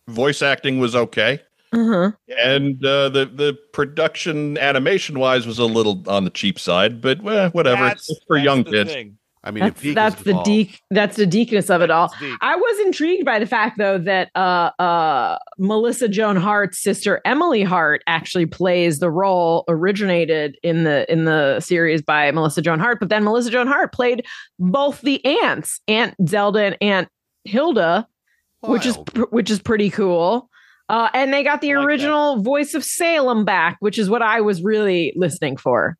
Voice 0.08 0.42
acting 0.42 0.78
was 0.78 0.94
okay. 0.94 1.40
Uh-huh. 1.72 2.12
And 2.40 2.84
uh, 2.84 3.08
the 3.08 3.24
the 3.26 3.58
production 3.72 4.58
animation 4.58 5.18
wise 5.18 5.46
was 5.46 5.58
a 5.58 5.64
little 5.64 6.02
on 6.06 6.24
the 6.24 6.30
cheap 6.30 6.58
side, 6.60 7.00
but 7.00 7.20
well, 7.22 7.50
whatever. 7.50 7.82
That's- 7.82 8.08
it's 8.10 8.20
for 8.26 8.36
that's 8.36 8.44
young 8.44 8.62
the 8.64 8.70
kids. 8.70 8.92
thing. 8.92 9.18
I 9.44 9.50
mean, 9.50 9.64
That's 9.64 9.84
if 9.84 9.94
that's 9.94 10.22
the 10.22 10.40
DIC 10.44 10.80
that's 10.90 11.16
the 11.16 11.26
deekness 11.26 11.68
of 11.68 11.82
it 11.82 11.90
all. 11.90 12.12
I 12.40 12.54
was 12.54 12.86
intrigued 12.86 13.24
by 13.24 13.40
the 13.40 13.46
fact 13.46 13.76
though 13.76 13.98
that 13.98 14.30
uh 14.36 14.70
uh 14.78 15.38
Melissa 15.58 16.08
Joan 16.08 16.36
Hart's 16.36 16.80
sister 16.80 17.20
Emily 17.24 17.64
Hart 17.64 18.02
actually 18.06 18.46
plays 18.46 19.00
the 19.00 19.10
role 19.10 19.64
originated 19.68 20.56
in 20.62 20.84
the 20.84 21.10
in 21.10 21.24
the 21.24 21.58
series 21.58 22.02
by 22.02 22.30
Melissa 22.30 22.62
Joan 22.62 22.78
Hart, 22.78 23.00
but 23.00 23.08
then 23.08 23.24
Melissa 23.24 23.50
Joan 23.50 23.66
Hart 23.66 23.92
played 23.92 24.24
both 24.60 25.00
the 25.00 25.24
aunts, 25.42 25.80
Aunt 25.88 26.14
Zelda 26.28 26.60
and 26.60 26.76
Aunt 26.80 27.08
Hilda, 27.44 28.06
which 28.60 28.86
is 28.86 28.96
which 29.30 29.50
is 29.50 29.60
pretty 29.60 29.90
cool. 29.90 30.48
Uh, 30.88 31.08
and 31.14 31.32
they 31.32 31.42
got 31.42 31.60
the 31.60 31.74
like 31.74 31.82
that. 31.82 31.86
original 31.86 32.42
voice 32.42 32.74
of 32.74 32.84
Salem 32.84 33.44
back, 33.44 33.76
which 33.80 33.98
is 33.98 34.10
what 34.10 34.22
I 34.22 34.40
was 34.40 34.62
really 34.62 35.12
listening 35.16 35.56
for. 35.56 35.96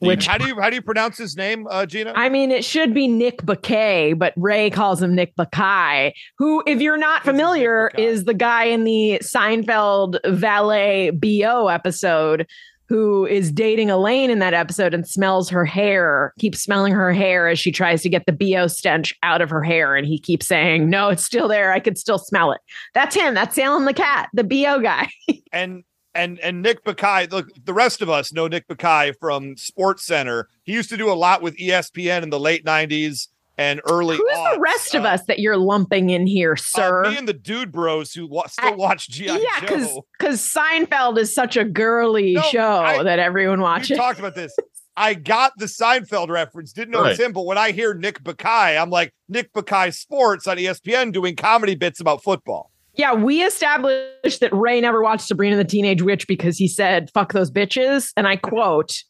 Which 0.00 0.26
how 0.26 0.38
do 0.38 0.46
you 0.46 0.60
how 0.60 0.70
do 0.70 0.76
you 0.76 0.82
pronounce 0.82 1.18
his 1.18 1.36
name, 1.36 1.66
uh, 1.68 1.84
Gina? 1.84 2.12
I 2.14 2.28
mean, 2.28 2.50
it 2.52 2.64
should 2.64 2.94
be 2.94 3.08
Nick 3.08 3.42
Bakay, 3.42 4.16
but 4.16 4.32
Ray 4.36 4.70
calls 4.70 5.02
him 5.02 5.14
Nick 5.14 5.34
Bakay, 5.36 6.12
who, 6.38 6.62
if 6.66 6.80
you're 6.80 6.96
not 6.96 7.24
This 7.24 7.34
is 7.34 7.36
Nick 7.36 7.44
familiar, 7.44 7.90
is 7.98 8.24
the 8.24 8.34
guy 8.34 8.64
in 8.64 8.84
the 8.84 9.20
Seinfeld 9.22 10.18
valet 10.24 11.10
BO 11.10 11.68
episode 11.68 12.46
who 12.88 13.26
is 13.26 13.52
dating 13.52 13.90
Elaine 13.90 14.30
in 14.30 14.38
that 14.38 14.54
episode 14.54 14.94
and 14.94 15.06
smells 15.06 15.50
her 15.50 15.64
hair, 15.64 16.32
keeps 16.38 16.62
smelling 16.62 16.94
her 16.94 17.12
hair 17.12 17.46
as 17.46 17.58
she 17.58 17.70
tries 17.70 18.02
to 18.02 18.08
get 18.08 18.24
the 18.24 18.32
BO 18.32 18.66
stench 18.66 19.14
out 19.22 19.42
of 19.42 19.50
her 19.50 19.62
hair. 19.62 19.94
And 19.94 20.06
he 20.06 20.18
keeps 20.18 20.46
saying, 20.46 20.88
No, 20.88 21.08
it's 21.08 21.24
still 21.24 21.48
there. 21.48 21.72
I 21.72 21.80
could 21.80 21.98
still 21.98 22.18
smell 22.18 22.52
it. 22.52 22.60
That's 22.94 23.14
him. 23.14 23.34
That's 23.34 23.54
Salem 23.54 23.84
the 23.84 23.92
cat, 23.92 24.30
the 24.32 24.44
BO 24.44 24.80
guy. 24.80 25.10
and 25.52 25.84
and 26.18 26.38
and 26.40 26.60
Nick 26.62 26.84
Bakay. 26.84 27.30
Look, 27.30 27.48
the 27.64 27.72
rest 27.72 28.02
of 28.02 28.10
us 28.10 28.32
know 28.32 28.48
Nick 28.48 28.66
Bakay 28.68 29.14
from 29.20 29.56
Sports 29.56 30.04
Center. 30.04 30.48
He 30.64 30.72
used 30.72 30.90
to 30.90 30.96
do 30.96 31.10
a 31.10 31.14
lot 31.14 31.40
with 31.42 31.56
ESPN 31.56 32.22
in 32.22 32.30
the 32.30 32.40
late 32.40 32.64
'90s 32.64 33.28
and 33.56 33.80
early. 33.88 34.16
Who's 34.16 34.24
the 34.34 34.38
aughts. 34.56 34.58
rest 34.60 34.94
of 34.94 35.04
Uh, 35.04 35.08
us 35.08 35.22
that 35.26 35.38
you're 35.40 35.56
lumping 35.56 36.10
in 36.10 36.26
here, 36.26 36.52
uh, 36.52 36.56
sir? 36.56 37.02
me 37.10 37.16
and 37.16 37.26
the 37.26 37.32
dude 37.32 37.72
bros 37.72 38.12
who 38.12 38.26
wa- 38.26 38.46
still 38.46 38.68
I- 38.74 38.76
watch 38.76 39.08
GI 39.08 39.24
yeah, 39.26 39.60
because 39.60 39.88
Joe. 39.88 40.06
because 40.18 40.40
Seinfeld 40.40 41.18
is 41.18 41.34
such 41.34 41.56
a 41.56 41.64
girly 41.64 42.34
No, 42.34 42.42
show 42.42 42.60
I- 42.82 43.02
that 43.02 43.18
everyone 43.18 43.58
We 43.58 43.64
watches. 43.64 43.98
talked 43.98 44.18
about 44.18 44.34
this. 44.34 44.54
I 44.96 45.14
got 45.14 45.52
the 45.58 45.66
Seinfeld 45.66 46.28
reference, 46.28 46.72
didn't 46.72 46.90
know 46.90 47.04
it's 47.04 47.18
Right. 47.20 47.26
him, 47.26 47.32
but 47.32 47.42
when 47.46 47.56
I 47.56 47.70
hear 47.70 47.94
Nick 47.94 48.22
Bakay, 48.24 48.80
I'm 48.80 48.90
like 48.90 49.12
Nick 49.28 49.52
Bakay 49.52 49.94
Sports 49.94 50.46
on 50.48 50.56
ESPN 50.58 51.12
doing 51.12 51.36
comedy 51.36 51.76
bits 51.76 52.00
about 52.00 52.22
football. 52.22 52.72
Yeah, 52.98 53.14
we 53.14 53.42
established 53.42 54.40
that 54.40 54.52
Ray 54.52 54.80
never 54.80 55.02
watched 55.02 55.26
Sabrina 55.26 55.56
the 55.56 55.64
Teenage 55.64 56.02
Witch 56.02 56.26
because 56.26 56.58
he 56.58 56.68
said 56.68 57.10
"fuck 57.14 57.32
those 57.32 57.50
bitches," 57.50 58.12
and 58.16 58.26
I 58.28 58.36
quote. 58.36 59.02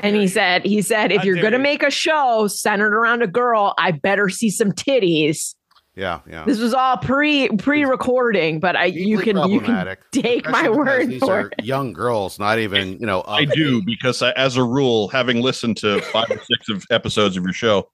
And 0.00 0.16
he 0.16 0.22
you. 0.22 0.28
said, 0.28 0.64
"He 0.64 0.80
said, 0.80 1.12
if 1.12 1.18
How 1.18 1.24
you're 1.24 1.42
gonna 1.42 1.58
you. 1.58 1.62
make 1.62 1.82
a 1.82 1.90
show 1.90 2.46
centered 2.46 2.94
around 2.94 3.20
a 3.22 3.26
girl, 3.26 3.74
I 3.76 3.90
better 3.90 4.30
see 4.30 4.48
some 4.48 4.72
titties." 4.72 5.54
Yeah, 5.96 6.20
yeah. 6.28 6.44
This 6.44 6.58
was 6.58 6.72
all 6.74 6.96
pre 6.96 7.48
pre 7.50 7.84
recording, 7.84 8.60
but 8.60 8.76
I 8.76 8.86
you 8.86 9.18
can 9.18 9.36
you 9.50 9.60
can 9.60 9.94
take 10.12 10.48
my 10.48 10.68
word 10.68 11.08
These 11.08 11.20
for 11.20 11.32
are 11.38 11.50
young 11.62 11.92
girls, 11.92 12.38
not 12.38 12.58
even 12.58 12.92
you 12.98 13.06
know. 13.06 13.22
I 13.28 13.42
of 13.42 13.52
do 13.52 13.76
age. 13.78 13.84
because 13.84 14.22
I, 14.22 14.30
as 14.32 14.56
a 14.56 14.64
rule, 14.64 15.08
having 15.08 15.40
listened 15.42 15.76
to 15.78 16.00
five 16.00 16.30
or 16.30 16.38
six 16.42 16.68
of 16.70 16.82
episodes 16.90 17.36
of 17.36 17.44
your 17.44 17.52
show, 17.52 17.88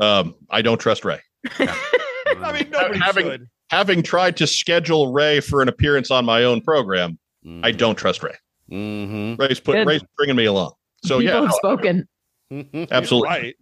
um, 0.00 0.34
I 0.50 0.62
don't 0.62 0.78
trust 0.80 1.04
Ray. 1.04 1.20
I 1.58 2.52
mean, 2.52 2.70
nobody 2.70 2.98
having- 2.98 3.26
should. 3.26 3.48
Having 3.70 4.02
tried 4.02 4.36
to 4.36 4.46
schedule 4.46 5.12
Ray 5.12 5.40
for 5.40 5.62
an 5.62 5.68
appearance 5.68 6.10
on 6.10 6.24
my 6.24 6.44
own 6.44 6.60
program, 6.60 7.18
I 7.44 7.72
Mhm. 7.72 7.76
don't 7.78 7.96
trust 7.96 8.22
Ray. 8.22 8.34
Mhm. 8.70 9.38
Ray's 9.38 9.60
put 9.60 9.72
Good. 9.74 9.86
Ray's 9.86 10.02
bringing 10.16 10.36
me 10.36 10.44
along. 10.46 10.72
So 11.04 11.18
people 11.20 11.22
yeah, 11.24 11.40
have 11.40 11.44
no, 11.44 11.56
spoken. 11.56 12.08
Absolutely. 12.90 13.28
Right. 13.28 13.54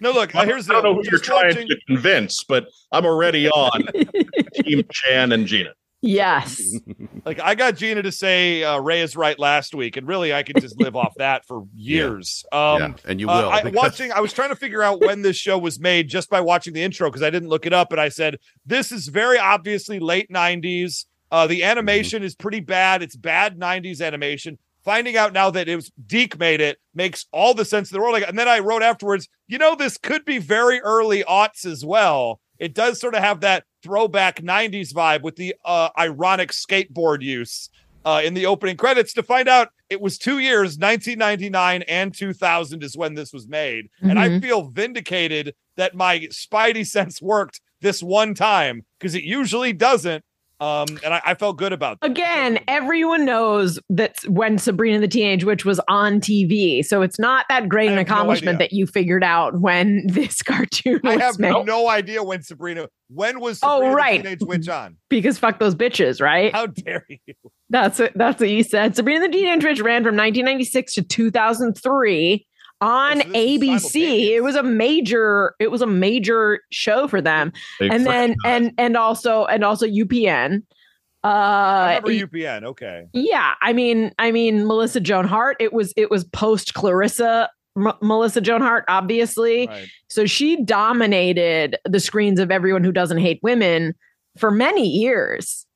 No, 0.00 0.12
look, 0.12 0.34
I 0.34 0.46
here's 0.46 0.66
the 0.66 0.72
don't 0.74 0.82
know 0.84 0.94
who 0.94 1.02
you're 1.04 1.12
just 1.12 1.24
trying 1.24 1.54
to 1.54 1.76
convince, 1.86 2.42
but 2.44 2.66
I'm 2.90 3.04
already 3.04 3.48
on 3.50 3.86
Team 4.64 4.82
Chan 4.90 5.32
and 5.32 5.46
Gina. 5.46 5.72
Yes. 6.02 6.78
Like 7.26 7.38
I 7.38 7.54
got 7.54 7.76
Gina 7.76 8.02
to 8.02 8.12
say 8.12 8.64
uh, 8.64 8.78
Ray 8.80 9.02
is 9.02 9.14
right 9.14 9.38
last 9.38 9.74
week, 9.74 9.98
and 9.98 10.08
really 10.08 10.32
I 10.32 10.42
could 10.42 10.58
just 10.58 10.80
live 10.80 10.96
off 10.96 11.12
that 11.18 11.44
for 11.44 11.66
years. 11.74 12.46
Um, 12.50 12.80
yeah, 12.80 12.92
and 13.06 13.20
you 13.20 13.28
uh, 13.28 13.42
will. 13.42 13.50
I, 13.50 13.62
because- 13.64 13.76
watching, 13.76 14.10
I 14.10 14.20
was 14.20 14.32
trying 14.32 14.48
to 14.48 14.56
figure 14.56 14.82
out 14.82 15.00
when 15.02 15.20
this 15.20 15.36
show 15.36 15.58
was 15.58 15.78
made 15.78 16.08
just 16.08 16.30
by 16.30 16.40
watching 16.40 16.72
the 16.72 16.82
intro 16.82 17.10
because 17.10 17.22
I 17.22 17.28
didn't 17.28 17.50
look 17.50 17.66
it 17.66 17.74
up, 17.74 17.92
and 17.92 18.00
I 18.00 18.08
said 18.08 18.38
this 18.64 18.90
is 18.90 19.08
very 19.08 19.38
obviously 19.38 19.98
late 19.98 20.30
'90s. 20.30 21.04
Uh, 21.30 21.46
the 21.46 21.62
animation 21.62 22.22
is 22.22 22.34
pretty 22.34 22.60
bad. 22.60 23.02
It's 23.02 23.16
bad 23.16 23.58
'90s 23.58 24.00
animation. 24.00 24.58
Finding 24.82 25.18
out 25.18 25.34
now 25.34 25.50
that 25.50 25.68
it 25.68 25.76
was 25.76 25.92
DIC 26.06 26.38
made 26.38 26.62
it 26.62 26.78
makes 26.94 27.26
all 27.32 27.52
the 27.52 27.66
sense 27.66 27.90
in 27.90 27.94
the 27.94 28.00
world. 28.00 28.14
Like, 28.14 28.26
and 28.26 28.38
then 28.38 28.48
I 28.48 28.60
wrote 28.60 28.82
afterwards, 28.82 29.28
you 29.46 29.58
know, 29.58 29.74
this 29.74 29.98
could 29.98 30.24
be 30.24 30.38
very 30.38 30.80
early 30.80 31.22
aughts 31.24 31.66
as 31.66 31.84
well. 31.84 32.40
It 32.60 32.74
does 32.74 33.00
sort 33.00 33.14
of 33.14 33.22
have 33.22 33.40
that 33.40 33.64
throwback 33.82 34.40
'90s 34.42 34.92
vibe 34.92 35.22
with 35.22 35.34
the 35.36 35.54
uh, 35.64 35.88
ironic 35.98 36.50
skateboard 36.50 37.22
use 37.22 37.70
uh, 38.04 38.20
in 38.24 38.34
the 38.34 38.46
opening 38.46 38.76
credits. 38.76 39.12
To 39.14 39.22
find 39.22 39.48
out, 39.48 39.70
it 39.88 40.00
was 40.00 40.18
two 40.18 40.38
years, 40.38 40.78
1999 40.78 41.82
and 41.88 42.14
2000 42.14 42.84
is 42.84 42.96
when 42.96 43.14
this 43.14 43.32
was 43.32 43.48
made, 43.48 43.88
and 44.02 44.18
I 44.18 44.28
Mhm. 44.28 44.42
feel 44.42 44.62
vindicated 44.68 45.54
that 45.76 45.94
my 45.94 46.20
Spidey 46.30 46.86
sense 46.86 47.20
worked 47.20 47.60
this 47.80 48.02
one 48.02 48.34
time 48.34 48.84
because 48.98 49.14
it 49.14 49.24
usually 49.24 49.72
doesn't. 49.72 50.22
Um, 50.60 50.86
and 51.02 51.14
I, 51.14 51.22
I 51.24 51.34
felt 51.34 51.56
good 51.56 51.72
about 51.72 51.98
that. 52.00 52.10
Again, 52.10 52.58
everyone 52.68 53.24
knows 53.24 53.78
that 53.88 54.18
when 54.28 54.58
Sabrina 54.58 54.98
the 55.00 55.08
Teenage 55.08 55.42
Witch 55.44 55.64
was 55.64 55.80
on 55.88 56.20
TV. 56.20 56.84
So 56.84 57.00
it's 57.00 57.18
not 57.18 57.46
that 57.48 57.68
great 57.68 57.88
an 57.90 57.96
have 57.96 58.06
no 58.06 58.14
accomplishment 58.14 58.58
that 58.58 58.72
you 58.72 58.86
figured 58.86 59.24
out 59.24 59.60
when 59.60 60.02
this 60.08 60.42
cartoon 60.42 61.00
was. 61.02 61.16
I 61.16 61.20
have 61.20 61.38
made. 61.38 61.64
no 61.64 61.88
idea 61.88 62.22
when 62.22 62.42
Sabrina. 62.42 62.88
When 63.08 63.40
was 63.40 63.60
Oh, 63.62 63.76
Sabrina 63.78 63.90
the 63.90 63.96
right. 63.96 64.22
Teenage 64.22 64.38
Witch 64.42 64.68
on? 64.68 64.96
Because 65.08 65.38
fuck 65.38 65.58
those 65.58 65.74
bitches, 65.74 66.20
right? 66.20 66.52
How 66.54 66.66
dare 66.66 67.06
you? 67.08 67.34
That's 67.70 67.98
what 67.98 68.12
that's 68.14 68.40
what 68.40 68.50
you 68.50 68.62
said. 68.62 68.96
Sabrina 68.96 69.26
the 69.26 69.32
Teenage 69.32 69.64
Witch 69.64 69.80
ran 69.80 70.02
from 70.02 70.16
1996 70.16 70.94
to 70.94 71.02
2003 71.02 72.46
on 72.80 73.18
Oh, 73.18 73.24
so 73.24 73.28
ABC. 73.30 74.30
It 74.30 74.42
was 74.42 74.56
a 74.56 74.62
major 74.62 75.54
it 75.58 75.70
was 75.70 75.82
a 75.82 75.86
major 75.86 76.60
show 76.70 77.08
for 77.08 77.20
them. 77.20 77.52
They 77.78 77.88
and 77.88 78.06
then 78.06 78.34
fr- 78.42 78.48
and 78.48 78.72
and 78.78 78.96
also 78.96 79.44
and 79.46 79.64
also 79.64 79.86
UPN. 79.86 80.62
I 81.22 81.96
Uh 81.96 82.00
remember 82.04 82.26
UPN. 82.26 82.64
Okay. 82.64 83.06
yeah, 83.12 83.54
I 83.60 83.72
mean 83.72 84.12
I 84.18 84.32
mean 84.32 84.66
Melissa 84.66 85.00
Joan 85.00 85.26
Hart. 85.26 85.56
It 85.60 85.72
was 85.72 85.92
it 85.96 86.10
was 86.10 86.24
post 86.24 86.74
Clarissa 86.74 87.50
M- 87.76 87.92
Melissa 88.00 88.40
Joan 88.40 88.62
Hart 88.62 88.84
obviously. 88.88 89.66
Right. 89.66 89.88
So 90.08 90.24
she 90.26 90.64
dominated 90.64 91.76
the 91.84 92.00
screens 92.00 92.40
of 92.40 92.50
everyone 92.50 92.84
who 92.84 92.92
doesn't 92.92 93.18
hate 93.18 93.40
women 93.42 93.94
for 94.38 94.50
many 94.50 94.88
years. 94.88 95.66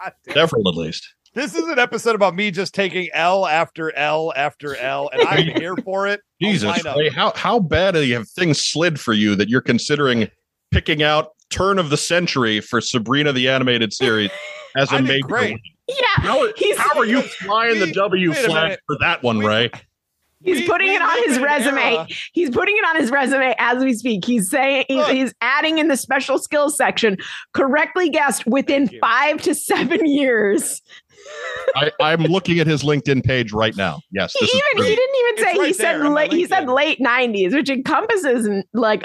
God 0.00 0.12
several 0.30 0.68
at 0.68 0.74
least. 0.74 1.14
This 1.32 1.54
is 1.54 1.62
an 1.68 1.78
episode 1.78 2.16
about 2.16 2.34
me 2.34 2.50
just 2.50 2.74
taking 2.74 3.08
L 3.12 3.46
after 3.46 3.94
L 3.96 4.32
after 4.34 4.74
L, 4.76 5.10
and 5.12 5.22
I'm 5.22 5.46
here 5.60 5.76
for 5.76 6.08
it. 6.08 6.20
Jesus, 6.42 6.68
line 6.68 6.86
up. 6.86 6.96
Ray, 6.96 7.08
how 7.08 7.32
how 7.36 7.60
bad 7.60 7.94
have 7.94 8.28
things 8.28 8.64
slid 8.64 8.98
for 8.98 9.12
you 9.12 9.36
that 9.36 9.48
you're 9.48 9.60
considering 9.60 10.28
picking 10.72 11.02
out 11.04 11.28
turn 11.50 11.78
of 11.78 11.90
the 11.90 11.96
century 11.96 12.60
for 12.60 12.80
Sabrina 12.80 13.32
the 13.32 13.48
animated 13.48 13.92
series 13.92 14.30
as 14.76 14.90
a 14.92 15.00
major? 15.00 15.26
great. 15.26 15.50
win? 15.52 15.60
Yeah, 15.88 16.04
How, 16.24 16.40
are- 16.44 16.52
he's 16.56 16.76
how 16.78 16.96
are 16.98 17.04
you 17.04 17.22
flying 17.44 17.80
the 17.80 17.90
W 17.92 18.32
flag 18.32 18.78
for 18.86 18.96
that 19.00 19.22
one, 19.22 19.38
We- 19.38 19.46
Ray? 19.46 19.70
He's 20.42 20.60
We- 20.60 20.66
putting 20.66 20.88
we 20.88 20.94
it 20.96 21.02
on 21.02 21.22
his 21.28 21.38
resume. 21.38 21.94
era- 21.96 22.06
He's 22.32 22.48
putting 22.50 22.76
it 22.76 22.84
on 22.88 22.96
his 22.96 23.10
resume 23.10 23.54
as 23.58 23.84
we 23.84 23.92
speak. 23.94 24.24
He's 24.24 24.48
saying 24.48 24.86
he's, 24.88 25.06
he's 25.08 25.34
adding 25.42 25.78
in 25.78 25.88
the 25.88 25.96
special 25.96 26.38
skills 26.38 26.76
section. 26.76 27.18
Correctly 27.52 28.08
guessed 28.08 28.46
within 28.46 28.88
five 29.00 29.42
to 29.42 29.54
seven 29.54 30.06
years. 30.06 30.80
I, 31.76 31.92
I'm 32.00 32.22
looking 32.24 32.58
at 32.58 32.66
his 32.66 32.82
LinkedIn 32.82 33.24
page 33.24 33.52
right 33.52 33.76
now. 33.76 34.00
Yes, 34.10 34.32
He 34.32 34.40
this 34.44 34.50
is 34.50 34.56
even 34.56 34.76
true. 34.76 34.84
he 34.86 34.96
didn't 34.96 35.16
even 35.16 35.32
It's 35.34 35.42
say 35.42 35.66
he 35.66 35.72
said 35.72 35.92
there 35.94 36.04
on 36.06 36.12
my 36.14 36.22
late. 36.22 36.32
He 36.32 36.46
said 36.46 36.68
late 36.68 37.00
nineties, 37.00 37.54
which 37.54 37.70
encompasses 37.70 38.48
like 38.74 39.04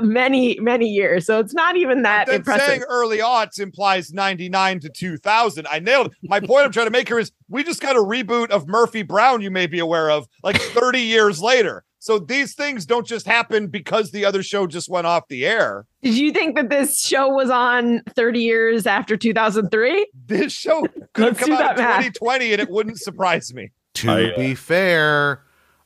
many 0.00 0.58
many 0.60 0.88
years. 0.88 1.26
So 1.26 1.38
it's 1.38 1.54
not 1.54 1.76
even 1.76 2.02
that 2.02 2.28
impressive. 2.28 2.66
saying 2.66 2.82
early 2.88 3.18
aughts 3.18 3.60
implies 3.60 4.12
99 4.12 4.80
to 4.80 4.88
2000. 4.88 5.66
I 5.70 5.78
nailed 5.78 6.08
it. 6.08 6.12
My 6.24 6.40
point 6.40 6.64
I'm 6.64 6.72
trying 6.72 6.86
to 6.86 6.90
make 6.90 7.08
here 7.08 7.18
is 7.18 7.32
we 7.48 7.62
just 7.64 7.80
got 7.80 7.96
a 7.96 8.00
reboot 8.00 8.50
of 8.50 8.66
Murphy 8.66 9.02
Brown, 9.02 9.40
you 9.40 9.50
may 9.50 9.66
be 9.66 9.78
aware 9.78 10.10
of, 10.10 10.26
like 10.42 10.60
30 10.60 11.00
years 11.00 11.40
later. 11.40 11.84
So 12.00 12.18
these 12.18 12.54
things 12.54 12.86
don't 12.86 13.06
just 13.06 13.26
happen 13.26 13.66
because 13.66 14.10
the 14.10 14.24
other 14.24 14.42
show 14.42 14.66
just 14.66 14.88
went 14.88 15.06
off 15.06 15.28
the 15.28 15.44
air. 15.46 15.86
Did 16.02 16.16
you 16.16 16.32
think 16.32 16.56
that 16.56 16.70
this 16.70 16.98
show 16.98 17.28
was 17.28 17.50
on 17.50 18.02
30 18.16 18.40
years 18.40 18.86
after 18.86 19.18
2003? 19.18 20.10
This 20.26 20.50
show 20.50 20.86
could 21.12 21.26
have 21.26 21.38
come 21.38 21.52
out 21.52 21.60
in 21.60 21.66
that 21.66 21.76
math. 21.76 22.04
2020 22.14 22.52
and 22.52 22.62
it 22.62 22.70
wouldn't 22.70 22.98
surprise 23.02 23.52
me. 23.52 23.70
To 23.94 24.10
I, 24.10 24.32
uh, 24.32 24.36
be 24.38 24.54
fair, 24.54 25.42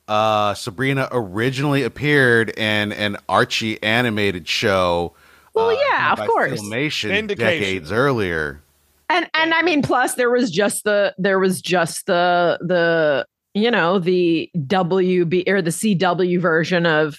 uh, 0.06 0.54
Sabrina 0.54 1.08
originally 1.10 1.82
appeared 1.82 2.50
in 2.50 2.92
an 2.92 3.16
Archie 3.28 3.82
animated 3.82 4.46
show. 4.46 5.14
Well, 5.52 5.70
uh, 5.70 5.72
yeah, 5.90 6.12
of 6.12 6.28
course. 6.28 6.60
Filmation 6.60 7.08
Vindication. 7.08 7.44
decades 7.44 7.90
earlier. 7.90 8.62
And 9.08 9.28
and 9.34 9.52
I 9.52 9.62
mean, 9.62 9.82
plus 9.82 10.14
there 10.14 10.30
was 10.30 10.50
just 10.50 10.84
the 10.84 11.14
there 11.18 11.38
was 11.38 11.60
just 11.60 12.06
the 12.06 12.58
the 12.60 13.26
you 13.54 13.70
know 13.70 13.98
the 13.98 14.50
WB 14.56 15.48
or 15.48 15.62
the 15.62 15.70
CW 15.70 16.40
version 16.40 16.86
of 16.86 17.16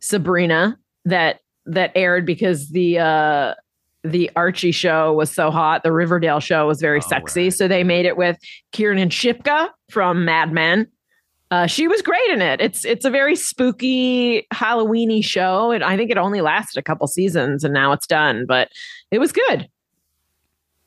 Sabrina 0.00 0.78
that 1.04 1.40
that 1.66 1.92
aired 1.94 2.26
because 2.26 2.70
the 2.70 2.98
uh 2.98 3.54
the 4.04 4.30
Archie 4.34 4.72
show 4.72 5.12
was 5.12 5.30
so 5.30 5.50
hot. 5.50 5.84
The 5.84 5.92
Riverdale 5.92 6.40
show 6.40 6.66
was 6.66 6.80
very 6.80 6.98
Oh, 6.98 7.08
sexy, 7.08 7.44
right. 7.44 7.52
so 7.52 7.68
they 7.68 7.84
made 7.84 8.04
it 8.04 8.16
with 8.16 8.36
Kiernan 8.72 9.10
Shipka 9.10 9.68
from 9.90 10.24
Mad 10.24 10.52
Men. 10.52 10.88
Uh, 11.52 11.66
she 11.66 11.86
was 11.86 12.00
great 12.02 12.30
in 12.30 12.40
it. 12.40 12.60
It's 12.60 12.84
it's 12.84 13.04
a 13.04 13.10
very 13.10 13.36
spooky 13.36 14.46
Halloweeny 14.54 15.22
show, 15.22 15.70
and 15.70 15.84
I 15.84 15.96
think 15.96 16.10
it 16.10 16.16
only 16.16 16.40
lasted 16.40 16.80
a 16.80 16.82
couple 16.82 17.06
seasons, 17.06 17.62
and 17.62 17.74
now 17.74 17.92
it's 17.92 18.06
done. 18.06 18.44
But 18.48 18.70
it 19.10 19.18
was 19.18 19.32
good. 19.32 19.68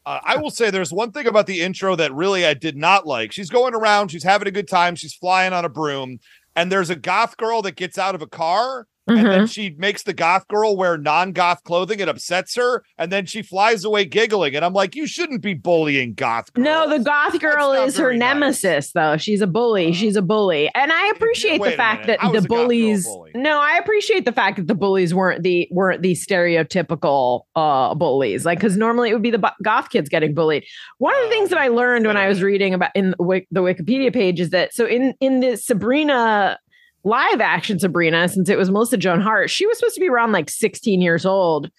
Uh, 0.05 0.19
I 0.23 0.37
will 0.37 0.51
say 0.51 0.69
there's 0.69 0.93
one 0.93 1.11
thing 1.11 1.25
about 1.25 1.47
the 1.47 1.61
intro 1.61 1.95
that 1.95 2.13
really 2.13 2.45
I 2.45 2.53
did 2.53 2.77
not 2.77 3.07
like. 3.07 3.31
She's 3.31 3.49
going 3.49 3.73
around, 3.73 4.11
she's 4.11 4.23
having 4.23 4.47
a 4.47 4.51
good 4.51 4.67
time, 4.67 4.95
she's 4.95 5.15
flying 5.15 5.51
on 5.51 5.65
a 5.65 5.69
broom, 5.69 6.19
and 6.55 6.71
there's 6.71 6.91
a 6.91 6.95
goth 6.95 7.37
girl 7.37 7.61
that 7.63 7.75
gets 7.75 7.97
out 7.97 8.13
of 8.13 8.21
a 8.21 8.27
car. 8.27 8.87
And 9.07 9.19
Mhm. 9.19 9.29
then 9.29 9.47
she 9.47 9.75
makes 9.77 10.01
the 10.03 10.13
goth 10.13 10.47
girl 10.47 10.75
wear 10.75 10.97
non-goth 10.97 11.63
clothing. 11.63 11.99
It 11.99 12.09
upsets 12.09 12.55
her, 12.55 12.83
and 12.97 13.11
then 13.11 13.25
she 13.27 13.41
flies 13.43 13.83
away 13.85 14.05
giggling. 14.05 14.55
And 14.55 14.65
I'm 14.65 14.73
like, 14.73 14.95
you 14.95 15.05
shouldn't 15.05 15.41
be 15.43 15.53
bullying 15.53 16.13
goth. 16.15 16.51
Girls. 16.53 16.65
No, 16.65 16.89
the 16.89 17.03
goth 17.03 17.39
girl 17.39 17.71
is 17.73 17.97
her 17.97 18.11
nice. 18.13 18.19
nemesis, 18.19 18.91
though. 18.93 19.17
She's 19.17 19.41
a 19.41 19.47
bully. 19.47 19.93
She's 19.93 20.15
a 20.15 20.21
bully, 20.23 20.71
and 20.73 20.91
I 20.91 21.07
appreciate 21.09 21.61
the 21.61 21.71
fact 21.71 22.07
that 22.07 22.19
the 22.19 22.29
a 22.29 22.33
goth 22.33 22.47
girl 22.47 22.57
a 22.61 22.63
bullies. 22.63 23.05
bully? 23.05 23.31
No, 23.35 23.59
I 23.61 23.77
appreciate 23.77 24.25
the 24.25 24.31
fact 24.31 24.57
that 24.57 24.67
the 24.67 24.75
bullies 24.75 25.13
weren't 25.13 25.43
the 25.43 25.67
weren't 25.71 26.01
the 26.01 26.13
stereotypical 26.13 27.41
uh, 27.55 27.93
bullies. 27.95 28.45
Like, 28.45 28.59
because 28.59 28.77
normally 28.77 29.09
it 29.09 29.13
would 29.13 29.21
be 29.21 29.31
the 29.31 29.51
goth 29.63 29.89
kids 29.89 30.09
getting 30.09 30.33
bullied. 30.33 30.63
One 30.97 31.13
of 31.15 31.23
the 31.23 31.29
things 31.29 31.49
that 31.49 31.59
I 31.59 31.67
learned 31.67 32.07
when 32.07 32.17
I 32.17 32.27
was 32.27 32.41
reading 32.41 32.73
about 32.73 32.91
in 32.95 33.11
the 33.19 33.61
Wikipedia 33.61 34.11
page 34.13 34.39
is 34.39 34.49
that 34.49 34.73
so 34.73 34.85
in 34.85 35.13
in 35.19 35.39
the 35.41 35.57
Sabrina 35.57 36.57
live 37.05 37.39
action 37.39 37.79
Sabrina, 37.79 38.27
since 38.27 38.49
it 38.49 38.57
was 38.57 38.71
Melissa 38.71 38.97
Joan 38.97 39.21
Hart, 39.21 39.49
she 39.49 39.65
was 39.65 39.77
supposed 39.77 39.95
to 39.95 40.01
be 40.01 40.09
around 40.09 40.31
like 40.31 40.49
16 40.49 41.01
years 41.01 41.25
old. 41.25 41.69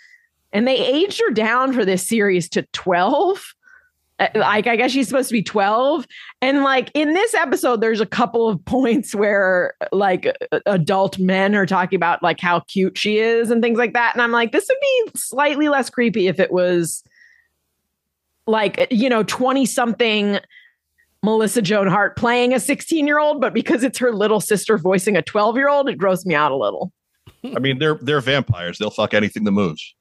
And 0.53 0.67
they 0.67 0.77
aged 0.79 1.21
her 1.21 1.33
down 1.33 1.73
for 1.73 1.85
this 1.85 2.07
series 2.07 2.49
to 2.51 2.63
12. 2.73 3.45
Uh, 4.19 4.29
Like, 4.37 4.69
I 4.69 4.77
guess 4.77 4.93
she's 4.93 5.09
supposed 5.09 5.29
to 5.29 5.35
be 5.35 5.43
12. 5.43 6.07
And 6.41 6.63
like 6.63 6.91
in 6.95 7.13
this 7.13 7.35
episode, 7.35 7.81
there's 7.81 8.01
a 8.01 8.07
couple 8.07 8.49
of 8.49 8.65
points 8.65 9.15
where 9.15 9.75
like 9.91 10.35
adult 10.65 11.19
men 11.19 11.55
are 11.57 11.67
talking 11.67 11.97
about 11.97 12.23
like 12.23 12.41
how 12.41 12.61
cute 12.61 12.97
she 12.97 13.19
is 13.19 13.51
and 13.51 13.61
things 13.61 13.79
like 13.79 13.93
that. 13.95 14.15
And 14.15 14.23
I'm 14.23 14.33
like, 14.33 14.53
this 14.53 14.69
would 14.69 14.79
be 14.81 15.19
slightly 15.19 15.69
less 15.69 15.91
creepy 15.91 16.29
if 16.29 16.39
it 16.39 16.53
was 16.53 17.03
like, 18.47 18.87
you 18.93 19.09
know, 19.11 19.25
20 19.25 19.67
something 19.67 20.39
Melissa 21.23 21.63
Joan 21.63 21.87
Hart 21.89 22.17
playing 22.17 22.53
a 22.55 22.61
16 22.61 23.07
year 23.07 23.19
old, 23.19 23.41
but 23.41 23.53
because 23.55 23.83
it's 23.83 23.99
her 23.99 24.13
little 24.13 24.41
sister 24.41 24.79
voicing 24.79 25.17
a 25.17 25.23
12 25.23 25.57
year 25.57 25.69
old, 25.69 25.89
it 25.89 25.97
grows 25.99 26.25
me 26.27 26.35
out 26.35 26.53
a 26.53 26.57
little. 26.57 26.93
I 27.45 27.59
mean, 27.59 27.79
they're 27.79 27.95
they're 27.95 28.21
vampires. 28.21 28.79
They'll 28.79 28.91
fuck 28.91 29.15
anything 29.15 29.45
that 29.45 29.53
moves. 29.53 29.95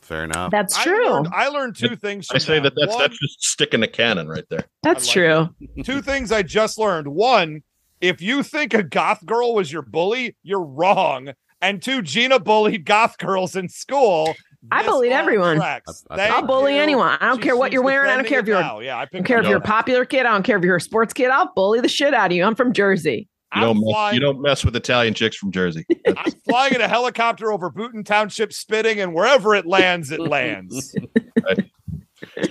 Fair 0.00 0.24
enough. 0.24 0.50
That's 0.50 0.76
I 0.76 0.84
true. 0.84 1.08
learned, 1.10 1.28
I 1.32 1.48
learned 1.48 1.76
two 1.76 1.96
things. 1.96 2.28
I 2.30 2.38
say 2.38 2.60
that 2.60 2.74
that's 2.76 2.92
One- 2.92 3.00
that's 3.00 3.18
just 3.18 3.42
sticking 3.42 3.82
a 3.82 3.88
cannon 3.88 4.28
right 4.28 4.44
there. 4.50 4.64
That's 4.82 5.06
like 5.06 5.12
true. 5.14 5.48
two 5.82 6.02
things 6.02 6.30
I 6.30 6.42
just 6.42 6.78
learned. 6.78 7.08
One, 7.08 7.62
if 8.00 8.20
you 8.20 8.42
think 8.42 8.74
a 8.74 8.82
goth 8.82 9.24
girl 9.24 9.54
was 9.54 9.72
your 9.72 9.80
bully, 9.82 10.36
you're 10.42 10.62
wrong. 10.62 11.30
And 11.62 11.80
two, 11.80 12.02
Gina 12.02 12.38
bullied 12.38 12.84
goth 12.84 13.16
girls 13.16 13.56
in 13.56 13.70
school. 13.70 14.34
I 14.70 14.82
This 14.82 14.90
bullied 14.90 15.12
everyone. 15.12 15.56
tracks. 15.56 16.04
I, 16.10 16.20
I, 16.20 16.26
I'll 16.28 16.42
bully 16.46 16.76
you. 16.76 16.80
anyone. 16.82 17.16
I 17.20 17.26
don't 17.28 17.38
She- 17.38 17.42
care 17.44 17.56
what 17.56 17.72
you're 17.72 17.82
wearing. 17.82 18.10
I 18.10 18.16
don't 18.16 18.26
care 18.26 18.40
if 18.40 18.46
you're 18.46 18.60
now. 18.60 18.80
Yeah, 18.80 18.96
I 18.96 19.02
I 19.02 19.04
picked 19.04 19.12
don't 19.14 19.24
care 19.24 19.40
if 19.40 19.46
you're 19.48 19.58
a 19.58 19.60
popular 19.60 20.04
kid. 20.04 20.26
I 20.26 20.32
don't 20.32 20.42
care 20.42 20.56
if 20.56 20.64
you're 20.64 20.76
a 20.76 20.80
sports 20.80 21.12
kid. 21.12 21.30
I'll 21.30 21.52
bully 21.54 21.80
the 21.80 21.88
shit 21.88 22.14
out 22.14 22.30
of 22.30 22.36
you. 22.36 22.44
I'm 22.44 22.54
from 22.54 22.72
Jersey. 22.72 23.28
You 23.54 23.60
don't 23.60 23.76
mess, 23.80 23.90
flying, 23.92 24.14
you 24.14 24.20
don't 24.20 24.40
mess 24.42 24.64
with 24.64 24.74
Italian 24.74 25.14
chicks 25.14 25.36
from 25.36 25.52
Jersey. 25.52 25.86
I'm 26.16 26.32
flying 26.48 26.74
in 26.74 26.80
a 26.80 26.88
helicopter 26.88 27.52
over 27.52 27.70
Boonton 27.70 28.04
Township, 28.04 28.52
spitting, 28.52 29.00
and 29.00 29.14
wherever 29.14 29.54
it 29.54 29.64
lands, 29.66 30.10
it 30.10 30.20
lands. 30.20 30.94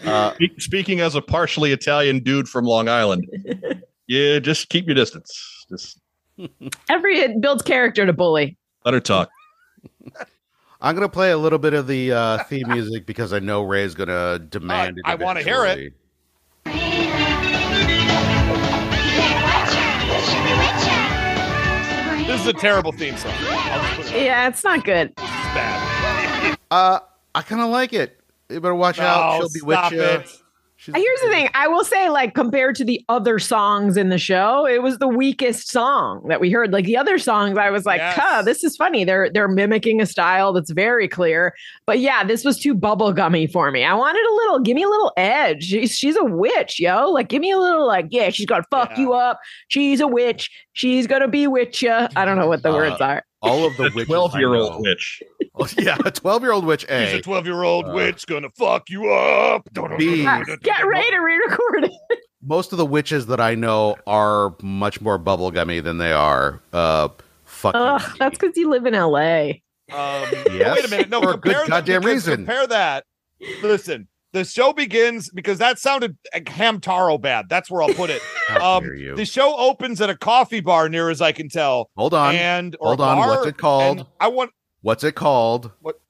Uh, 0.06 0.34
Speak- 0.36 0.62
Speaking 0.62 0.99
as 1.02 1.15
a 1.15 1.21
partially 1.21 1.71
Italian 1.71 2.19
dude 2.19 2.47
from 2.47 2.63
Long 2.65 2.88
Island, 2.88 3.26
yeah, 4.08 4.38
just 4.39 4.69
keep 4.69 4.86
your 4.86 4.93
distance. 4.93 5.65
Just 5.67 5.99
Every 6.89 7.17
it 7.19 7.41
builds 7.41 7.63
character 7.63 8.06
to 8.06 8.13
bully. 8.13 8.56
let 8.86 8.93
her 8.93 8.99
talk. 8.99 9.30
I'm 10.84 10.96
gonna 10.96 11.08
play 11.08 11.32
a 11.32 11.38
little 11.38 11.60
bit 11.60 11.74
of 11.74 11.88
the 11.88 12.12
uh, 12.12 12.43
theme 12.43 12.67
music 12.67 13.06
because 13.06 13.32
I 13.32 13.39
know 13.39 13.63
Ray's 13.63 13.96
gonna 13.96 14.38
demand 14.38 14.98
it. 14.98 15.04
I 15.06 15.15
wanna 15.15 15.41
hear 15.41 15.63
it. 15.63 15.93
This 22.28 22.41
is 22.41 22.48
a 22.48 22.54
terrible 22.54 22.91
theme 22.91 23.15
song. 23.15 23.32
I'll 23.34 23.96
just 23.96 24.12
put 24.12 24.17
it. 24.17 24.26
Yeah, 24.26 24.50
it's 24.50 24.65
not 24.65 24.84
good. 24.84 25.12
It's 25.12 25.22
bad. 25.22 26.58
Uh, 26.69 27.00
I 27.34 27.41
kind 27.43 27.62
of 27.62 27.69
like 27.69 27.93
it. 27.93 28.19
You 28.50 28.60
better 28.60 28.76
watch 28.76 29.00
out. 29.00 29.38
She'll 29.38 29.50
be 29.54 29.62
with 29.65 29.91
you. 29.93 30.02
it. 30.02 30.42
She's- 30.84 30.96
Here's 31.02 31.22
the 31.22 31.30
thing. 31.30 31.50
I 31.54 31.67
will 31.67 31.84
say, 31.86 32.10
like, 32.10 32.34
compared 32.34 32.76
to 32.76 32.84
the 32.84 33.02
other 33.08 33.39
songs 33.39 33.96
in 33.96 34.10
the 34.10 34.17
show, 34.17 34.67
it 34.67 34.82
was 34.84 34.98
the 34.98 35.08
weakest 35.08 35.72
song 35.72 36.26
that 36.28 36.41
we 36.41 36.52
heard. 36.52 36.74
Like 36.74 36.86
the 36.86 36.98
other 36.98 37.17
songs, 37.17 37.58
I 37.58 37.69
was 37.69 37.86
like, 37.86 38.00
Yes. 38.00 38.19
huh, 38.22 38.41
this 38.41 38.63
is 38.63 38.76
funny. 38.76 39.04
They're 39.06 39.30
they're 39.30 39.48
mimicking 39.48 40.02
a 40.02 40.06
style 40.06 40.52
that's 40.52 40.72
very 40.72 41.08
clear. 41.08 41.54
But 41.86 42.00
yeah, 42.00 42.24
this 42.26 42.43
was 42.43 42.60
too 42.60 42.76
bubblegummy 42.76 43.52
for 43.52 43.72
me. 43.72 43.84
I 43.86 43.93
wanted 43.93 44.24
a 44.26 44.34
little, 44.34 44.60
give 44.60 44.76
me 44.76 44.84
a 44.84 44.89
little 44.89 45.13
edge. 45.15 45.63
She's, 45.63 45.91
she's 45.96 46.17
a 46.17 46.24
witch, 46.26 46.80
yo. 46.80 47.10
Like, 47.12 47.30
give 47.30 47.41
me 47.41 47.52
a 47.52 47.58
little, 47.58 47.88
like, 47.88 48.08
yeah, 48.10 48.30
she's 48.30 48.46
gonna 48.46 48.63
fuck 48.69 48.91
Yeah. 48.91 49.00
you 49.02 49.13
up. 49.13 49.39
She's 49.69 50.02
a 50.02 50.08
witch. 50.08 50.50
She's 50.74 51.08
gonna 51.08 51.28
be 51.30 51.48
with 51.48 51.82
you. 51.82 51.91
I 51.91 52.26
don't 52.26 52.38
know 52.38 52.48
what 52.48 52.62
the 52.63 52.72
Uh, 52.72 52.76
words 52.76 53.00
are. 53.02 53.24
All 53.43 53.65
of 53.65 53.75
the 53.77 53.84
witches 53.93 54.06
Twelve 54.06 54.36
year 54.36 54.53
old 54.56 54.71
know- 54.73 54.79
witch. 54.79 55.21
Oh, 55.56 55.67
yeah, 55.77 55.97
a 56.03 56.10
12 56.10 56.41
year 56.41 56.51
old 56.51 56.65
witch. 56.65 56.82
She's 56.82 56.89
A. 56.89 57.17
a 57.17 57.21
12 57.21 57.45
year 57.45 57.62
old 57.62 57.86
Uh, 57.86 57.91
witch 57.93 58.25
gonna 58.25 58.49
fuck 58.58 58.89
you 58.89 59.12
up. 59.12 59.67
B. 59.99 60.23
Get 60.63 60.86
ready 60.88 61.12
to 61.12 61.17
re-record 61.19 61.84
it. 61.84 62.19
Most 62.41 62.71
of 62.71 62.79
the 62.79 62.86
witches 62.86 63.27
that 63.27 63.39
I 63.39 63.53
know 63.56 63.95
are 64.08 64.56
much 64.63 64.99
more 64.99 65.19
bubblegummy 65.19 65.84
than 65.84 65.99
they 65.99 66.12
are. 66.12 66.62
Uh, 66.73 67.10
fucking. 67.45 67.79
Ugh, 67.79 68.15
that's 68.17 68.38
because 68.39 68.58
you 68.58 68.69
live 68.69 68.86
in 68.88 68.93
LA. 68.95 69.60
Um, 69.91 70.25
Yes, 70.51 70.75
Wait 70.77 70.86
a 70.86 70.89
minute. 70.89 71.10
No, 71.10 71.21
for 71.21 71.29
a 71.34 71.38
good 71.38 71.41
compare 71.41 71.60
that 71.65 71.69
goddamn 71.69 72.01
reason. 72.01 72.36
Compare 72.38 72.67
that. 72.67 73.03
Listen, 73.62 74.08
the 74.34 74.43
show 74.43 74.74
begins 74.74 75.30
because 75.30 75.60
that 75.60 75.80
sounded 75.80 76.17
like 76.34 76.46
Hamtaro 76.46 77.22
bad. 77.22 77.46
That's 77.50 77.72
where 77.72 77.82
I'll 77.84 77.93
put 77.93 78.10
it. 78.10 78.22
Um, 78.60 78.84
the 79.15 79.24
show 79.26 79.56
opens 79.58 80.02
at 80.02 80.10
a 80.10 80.17
coffee 80.17 80.60
bar, 80.60 80.89
near 80.89 81.10
as 81.10 81.22
I 81.22 81.32
can 81.32 81.48
tell. 81.48 81.89
Hold 81.96 82.13
on. 82.13 82.36
and 82.36 82.76
Hold 82.82 83.00
on, 83.00 83.17
bar, 83.17 83.30
what's 83.30 83.48
it 83.48 83.58
called? 83.58 84.06
I 84.19 84.28
want. 84.28 84.52
What's 84.82 85.04
it 85.06 85.15
called? 85.15 85.72
What 85.80 86.02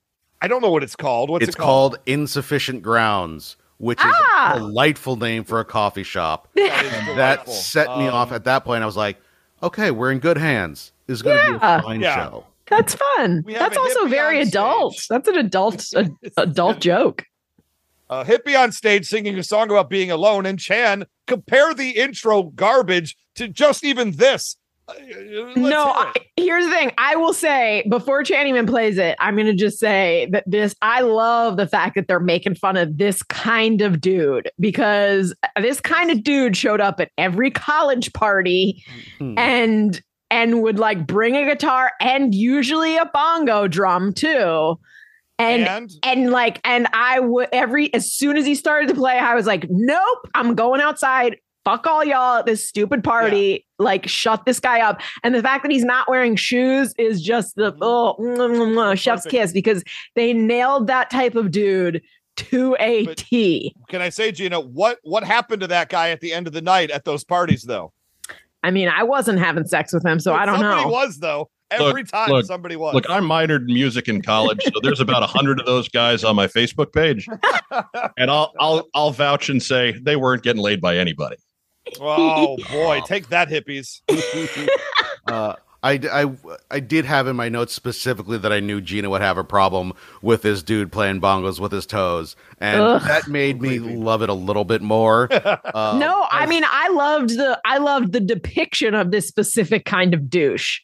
I 0.41 0.47
don't 0.47 0.61
know 0.63 0.71
what 0.71 0.81
it's 0.83 0.95
called. 0.95 1.29
What's 1.29 1.43
it's 1.47 1.55
it 1.55 1.59
called? 1.59 1.93
called 1.93 2.03
Insufficient 2.07 2.81
Grounds, 2.81 3.55
which 3.77 3.99
is 4.03 4.11
Ah! 4.33 4.53
a 4.55 4.59
delightful 4.59 5.15
name 5.15 5.43
for 5.43 5.59
a 5.59 5.65
coffee 5.65 6.03
shop. 6.03 6.47
That, 6.55 6.83
is 6.85 7.15
That 7.15 7.47
set 7.49 7.87
me 7.99 8.07
Um, 8.07 8.15
off 8.15 8.31
at 8.31 8.45
that 8.45 8.65
point. 8.65 8.81
I 8.81 8.85
was 8.87 8.97
like, 8.97 9.17
okay, 9.61 9.91
we're 9.91 10.11
in 10.11 10.17
good 10.19 10.37
hands. 10.37 10.91
This 11.05 11.17
is 11.17 11.21
going 11.21 11.37
to 11.37 11.51
be 11.51 11.55
a 11.61 11.81
fine 11.83 12.01
Yeah. 12.01 12.15
show. 12.15 12.45
That's 12.67 12.95
fun. 12.95 13.43
That's 13.47 13.77
also 13.77 14.07
very 14.07 14.41
adult. 14.41 14.95
stage. 14.95 15.07
That's 15.09 15.27
an 15.27 15.37
adult 15.37 15.85
a, 15.95 16.09
adult 16.41 16.79
joke. 16.79 17.23
A 18.21 18.25
hippie 18.25 18.59
on 18.59 18.71
stage 18.71 19.07
singing 19.07 19.39
a 19.39 19.43
song 19.43 19.71
about 19.71 19.89
being 19.89 20.11
alone, 20.11 20.45
and 20.45 20.59
Chan 20.59 21.05
compare 21.25 21.73
the 21.73 21.91
intro 21.91 22.43
garbage 22.43 23.15
to 23.35 23.47
just 23.47 23.83
even 23.83 24.11
this. 24.11 24.55
Uh, 24.87 24.93
let's 24.99 25.57
no, 25.57 25.85
I, 25.85 26.13
here's 26.35 26.65
the 26.65 26.71
thing. 26.71 26.91
I 26.97 27.15
will 27.15 27.33
say 27.33 27.85
before 27.89 28.21
Channyman 28.23 28.67
plays 28.67 28.97
it, 28.97 29.15
I'm 29.19 29.35
going 29.35 29.47
to 29.47 29.55
just 29.55 29.79
say 29.79 30.27
that 30.31 30.43
this. 30.45 30.75
I 30.81 31.01
love 31.01 31.57
the 31.57 31.67
fact 31.67 31.95
that 31.95 32.07
they're 32.07 32.19
making 32.19 32.55
fun 32.55 32.77
of 32.77 32.97
this 32.97 33.23
kind 33.23 33.81
of 33.81 33.99
dude 34.01 34.51
because 34.59 35.33
this 35.59 35.79
kind 35.79 36.11
of 36.11 36.21
dude 36.21 36.55
showed 36.57 36.81
up 36.81 36.99
at 36.99 37.11
every 37.17 37.49
college 37.49 38.13
party 38.13 38.83
Hmm. 39.17 39.39
and 39.39 40.01
and 40.29 40.61
would 40.63 40.79
like 40.79 41.07
bring 41.07 41.35
a 41.35 41.45
guitar 41.45 41.93
and 42.01 42.35
usually 42.35 42.97
a 42.97 43.05
bongo 43.05 43.67
drum 43.67 44.13
too. 44.13 44.77
And 45.43 45.67
and 45.67 45.91
and 46.03 46.31
like 46.31 46.59
and 46.63 46.87
i 46.93 47.19
would 47.19 47.49
every 47.51 47.93
as 47.93 48.11
soon 48.11 48.37
as 48.37 48.45
he 48.45 48.55
started 48.55 48.89
to 48.89 48.95
play 48.95 49.17
i 49.17 49.35
was 49.35 49.45
like 49.45 49.65
nope 49.69 50.29
i'm 50.33 50.55
going 50.55 50.81
outside 50.81 51.37
fuck 51.63 51.87
all 51.87 52.03
y'all 52.03 52.39
at 52.39 52.45
this 52.45 52.67
stupid 52.67 53.03
party. 53.03 53.65
Like, 53.79 54.07
shut 54.07 54.45
this 54.45 54.59
guy 54.59 54.81
up. 54.81 55.01
And 55.23 55.33
the 55.33 55.41
fact 55.41 55.63
that 55.63 55.71
he's 55.71 55.85
not 55.85 56.09
wearing 56.09 56.35
shoes 56.35 56.93
is 56.97 57.21
just 57.21 57.55
the 57.55 57.71
mm-hmm. 57.71 57.83
oh, 57.83 58.15
mwah, 58.19 58.49
mwah, 58.49 58.73
mwah, 58.73 58.99
chef's 58.99 59.23
Perfect. 59.23 59.31
kiss 59.31 59.51
because 59.51 59.83
they 60.15 60.33
nailed 60.33 60.87
that 60.87 61.09
type 61.09 61.35
of 61.35 61.51
dude 61.51 62.01
to 62.35 62.75
a 62.79 63.05
But- 63.05 63.17
T. 63.17 63.75
Can 63.89 64.01
I 64.01 64.09
say, 64.09 64.31
Gina, 64.31 64.59
what 64.59 64.99
what 65.03 65.23
happened 65.23 65.61
to 65.61 65.67
that 65.67 65.89
guy 65.89 66.09
at 66.09 66.19
the 66.19 66.33
end 66.33 66.47
of 66.47 66.53
the 66.53 66.61
night 66.61 66.91
at 66.91 67.05
those 67.05 67.23
parties, 67.23 67.63
though? 67.63 67.93
I 68.63 68.71
mean, 68.71 68.87
I 68.87 69.03
wasn't 69.03 69.39
having 69.39 69.65
sex 69.65 69.91
with 69.91 70.05
him, 70.05 70.19
so 70.19 70.33
I 70.33 70.45
don't 70.45 70.61
know. 70.61 70.87
was 70.87 71.19
though. 71.19 71.49
Every 71.81 72.03
time 72.03 72.29
look, 72.29 72.45
somebody 72.45 72.75
was. 72.75 72.93
Look, 72.93 73.09
I 73.09 73.19
minored 73.19 73.67
in 73.67 73.73
music 73.73 74.07
in 74.07 74.21
college, 74.21 74.61
so 74.63 74.79
there's 74.81 74.99
about 74.99 75.23
a 75.23 75.27
hundred 75.27 75.59
of 75.59 75.65
those 75.65 75.89
guys 75.89 76.23
on 76.23 76.35
my 76.35 76.47
Facebook 76.47 76.93
page, 76.93 77.27
and 78.17 78.31
I'll 78.31 78.53
I'll 78.59 78.87
I'll 78.93 79.11
vouch 79.11 79.49
and 79.49 79.61
say 79.61 79.93
they 80.01 80.15
weren't 80.15 80.43
getting 80.43 80.61
laid 80.61 80.81
by 80.81 80.97
anybody. 80.97 81.37
oh 81.99 82.57
boy, 82.71 83.01
take 83.05 83.29
that, 83.29 83.49
hippies. 83.49 84.01
Uh, 85.25 85.55
I, 85.83 85.99
I, 86.11 86.31
I 86.71 86.79
did 86.79 87.03
have 87.03 87.27
in 87.27 87.35
my 87.35 87.49
notes 87.49 87.73
specifically 87.73 88.37
that 88.37 88.53
I 88.53 88.61
knew 88.61 88.79
Gina 88.79 89.09
would 89.09 89.21
have 89.21 89.37
a 89.37 89.43
problem 89.43 89.93
with 90.21 90.41
this 90.41 90.63
dude 90.63 90.93
playing 90.93 91.19
bongos 91.19 91.59
with 91.59 91.73
his 91.73 91.85
toes, 91.85 92.37
and 92.59 92.79
Ugh. 92.79 93.01
that 93.03 93.27
made 93.27 93.61
me 93.61 93.79
love 93.79 94.21
it 94.21 94.29
a 94.29 94.33
little 94.33 94.63
bit 94.63 94.81
more. 94.81 95.27
Uh, 95.31 95.97
no, 95.99 96.25
I 96.31 96.45
mean, 96.45 96.63
I 96.65 96.87
loved 96.89 97.31
the 97.31 97.59
I 97.65 97.79
loved 97.79 98.13
the 98.13 98.21
depiction 98.21 98.95
of 98.95 99.11
this 99.11 99.27
specific 99.27 99.85
kind 99.85 100.13
of 100.13 100.29
douche. 100.29 100.79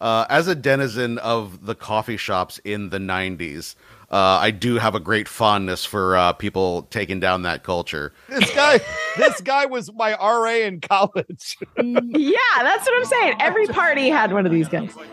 Uh, 0.00 0.26
as 0.28 0.48
a 0.48 0.54
denizen 0.54 1.18
of 1.18 1.66
the 1.66 1.74
coffee 1.74 2.16
shops 2.16 2.60
in 2.64 2.90
the 2.90 2.98
'90s, 2.98 3.74
uh, 4.10 4.38
I 4.40 4.52
do 4.52 4.76
have 4.76 4.94
a 4.94 5.00
great 5.00 5.26
fondness 5.26 5.84
for 5.84 6.16
uh, 6.16 6.32
people 6.32 6.82
taking 6.90 7.18
down 7.18 7.42
that 7.42 7.64
culture. 7.64 8.12
This 8.28 8.54
guy, 8.54 8.80
this 9.16 9.40
guy 9.40 9.66
was 9.66 9.92
my 9.92 10.14
RA 10.14 10.66
in 10.66 10.80
college. 10.80 11.58
yeah, 11.76 12.38
that's 12.58 12.86
what 12.86 12.96
I'm 12.96 13.04
saying. 13.04 13.34
Every 13.40 13.66
party 13.66 14.08
had 14.08 14.32
one 14.32 14.46
of 14.46 14.52
these 14.52 14.68
guys. 14.68 14.92
here 14.94 15.04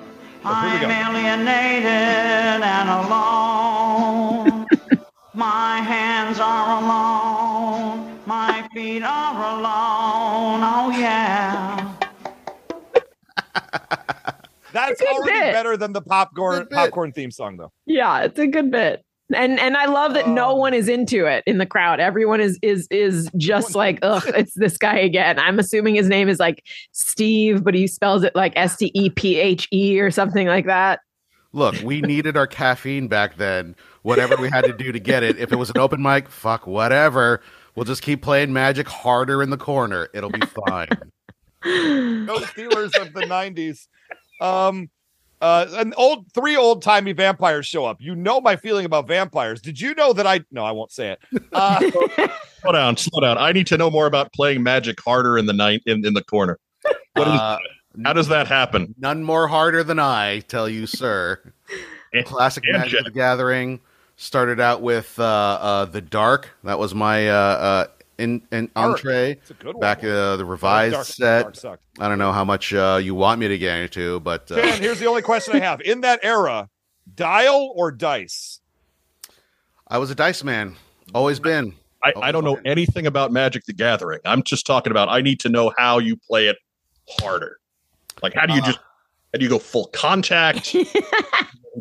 I'm 0.43 0.91
alienated 0.91 1.85
and 1.85 2.89
alone. 2.89 4.67
My 5.35 5.77
hands 5.77 6.39
are 6.39 6.83
alone. 6.83 8.19
My 8.27 8.69
feet 8.71 9.01
are 9.01 9.57
alone. 9.57 10.61
Oh, 10.61 10.91
yeah. 10.95 11.95
That's 14.73 15.01
already 15.01 15.31
bit. 15.39 15.53
better 15.53 15.77
than 15.77 15.93
the 15.93 16.01
popcorn 16.01 16.67
popcorn 16.67 17.11
theme 17.13 17.31
song, 17.31 17.57
though. 17.57 17.71
Yeah, 17.85 18.21
it's 18.23 18.39
a 18.39 18.47
good 18.47 18.71
bit. 18.71 19.03
And 19.33 19.57
and 19.59 19.77
I 19.77 19.85
love 19.85 20.13
that 20.15 20.27
no 20.27 20.49
Oh. 20.49 20.55
one 20.55 20.73
is 20.73 20.89
into 20.89 21.25
it 21.25 21.43
in 21.47 21.57
the 21.57 21.65
crowd. 21.65 21.99
Everyone 21.99 22.41
is 22.41 22.59
is 22.61 22.87
is 22.91 23.29
just 23.37 23.73
like, 23.73 23.99
ugh, 24.01 24.23
it's 24.35 24.53
this 24.55 24.77
guy 24.77 24.97
again. 24.97 25.39
I'm 25.39 25.57
assuming 25.59 25.95
his 25.95 26.07
name 26.09 26.27
is 26.27 26.39
like 26.39 26.63
Steve, 26.91 27.63
but 27.63 27.73
he 27.73 27.87
spells 27.87 28.23
it 28.23 28.35
like 28.35 28.51
S 28.57 28.75
T 28.75 28.91
E 28.93 29.09
P 29.09 29.37
H 29.39 29.67
E 29.71 29.99
or 29.99 30.11
something 30.11 30.47
like 30.47 30.65
that. 30.65 30.99
Look, 31.53 31.75
we 31.83 32.01
needed 32.01 32.35
our 32.35 32.47
caffeine 32.47 33.07
back 33.07 33.37
then. 33.37 33.75
Whatever 34.01 34.35
we 34.37 34.49
had 34.49 34.65
to 34.65 34.73
do 34.73 34.91
to 34.91 34.99
get 34.99 35.23
it. 35.23 35.37
If 35.37 35.51
it 35.51 35.55
was 35.55 35.69
an 35.69 35.77
open 35.77 36.01
mic, 36.01 36.27
fuck 36.27 36.65
whatever. 36.67 37.41
We'll 37.75 37.85
just 37.85 38.01
keep 38.01 38.21
playing 38.21 38.51
magic 38.53 38.87
harder 38.87 39.41
in 39.41 39.51
the 39.51 39.57
corner. 39.57 40.09
It'll 40.13 40.31
be 40.31 40.41
fine. 40.67 40.89
No 41.65 42.35
Steelers 42.39 42.93
of 42.99 43.13
the 43.13 43.21
'90s. 43.21 43.87
Um, 44.43 44.89
uh, 45.41 45.65
an 45.73 45.93
old 45.97 46.31
three 46.33 46.55
old 46.55 46.81
timey 46.81 47.11
vampires 47.11 47.65
show 47.65 47.85
up. 47.85 47.97
You 47.99 48.15
know 48.15 48.39
my 48.39 48.55
feeling 48.55 48.85
about 48.85 49.07
vampires. 49.07 49.61
Did 49.61 49.79
you 49.79 49.93
know 49.95 50.13
that 50.13 50.25
I? 50.27 50.41
No, 50.51 50.63
I 50.63 50.71
won't 50.71 50.91
say 50.91 51.11
it. 51.11 51.43
Uh, 51.51 51.79
Slow 52.61 52.71
down, 52.71 52.95
slow 52.95 53.19
down. 53.19 53.37
I 53.37 53.51
need 53.51 53.67
to 53.67 53.77
know 53.77 53.89
more 53.91 54.05
about 54.05 54.31
playing 54.31 54.63
magic 54.63 55.01
harder 55.01 55.37
in 55.37 55.47
the 55.47 55.53
night 55.53 55.81
in, 55.85 56.05
in 56.05 56.13
the 56.13 56.23
corner. 56.23 56.59
What 57.13 57.27
is, 57.27 57.33
Uh, 57.33 57.57
how 58.05 58.13
does 58.13 58.29
that 58.29 58.47
happen? 58.47 58.95
none 58.97 59.21
more 59.21 59.49
harder 59.49 59.83
than 59.83 59.99
I 59.99 60.39
tell 60.39 60.69
you, 60.69 60.87
sir. 60.87 61.41
And- 62.13 62.25
Classic 62.25 62.63
and 62.65 62.77
Magic 62.77 62.91
Jack. 62.99 63.03
the 63.05 63.11
Gathering 63.11 63.81
started 64.15 64.61
out 64.61 64.81
with 64.81 65.19
uh, 65.19 65.23
uh, 65.23 65.85
the 65.85 65.99
Dark. 65.99 66.51
That 66.63 66.79
was 66.79 66.95
my 66.95 67.27
uh, 67.27 67.33
uh, 67.33 67.87
in, 68.17 68.41
in 68.51 68.69
entree 68.75 69.31
it's 69.33 69.51
a 69.51 69.53
good 69.55 69.75
one. 69.75 69.79
back 69.81 70.03
uh, 70.03 70.35
the 70.37 70.45
revised 70.45 70.93
Dark- 70.93 71.05
set. 71.07 71.53
Dark. 71.61 71.79
I 71.99 72.07
don't 72.07 72.19
know 72.19 72.31
how 72.31 72.45
much 72.45 72.73
uh, 72.73 72.99
you 73.01 73.15
want 73.15 73.39
me 73.39 73.47
to 73.47 73.57
get 73.57 73.77
into, 73.81 74.19
but 74.21 74.51
uh, 74.51 74.55
Dan, 74.55 74.81
here's 74.81 74.99
the 74.99 75.05
only 75.07 75.21
question 75.21 75.55
I 75.55 75.59
have. 75.59 75.81
In 75.81 76.01
that 76.01 76.19
era, 76.23 76.69
dial 77.15 77.71
or 77.75 77.91
dice? 77.91 78.59
I 79.87 79.97
was 79.97 80.09
a 80.11 80.15
dice 80.15 80.43
man. 80.43 80.75
Always 81.13 81.39
been. 81.39 81.73
I, 82.03 82.13
Oh, 82.15 82.21
I 82.21 82.31
don't 82.33 82.43
know 82.43 82.55
fine. 82.55 82.67
anything 82.67 83.07
about 83.07 83.31
Magic 83.31 83.63
the 83.65 83.71
Gathering. 83.73 84.19
I'm 84.25 84.43
just 84.43 84.65
talking 84.65 84.91
about 84.91 85.07
I 85.09 85.21
need 85.21 85.39
to 85.41 85.49
know 85.49 85.71
how 85.77 85.99
you 85.99 86.17
play 86.17 86.47
it 86.47 86.57
harder. 87.09 87.59
Like 88.21 88.33
how 88.35 88.45
do 88.45 88.53
you 88.53 88.61
Uh, 88.61 88.65
just 88.65 88.77
how 89.33 89.39
do 89.39 89.43
you 89.43 89.49
go 89.49 89.57
full 89.59 89.87
contact? 89.93 90.75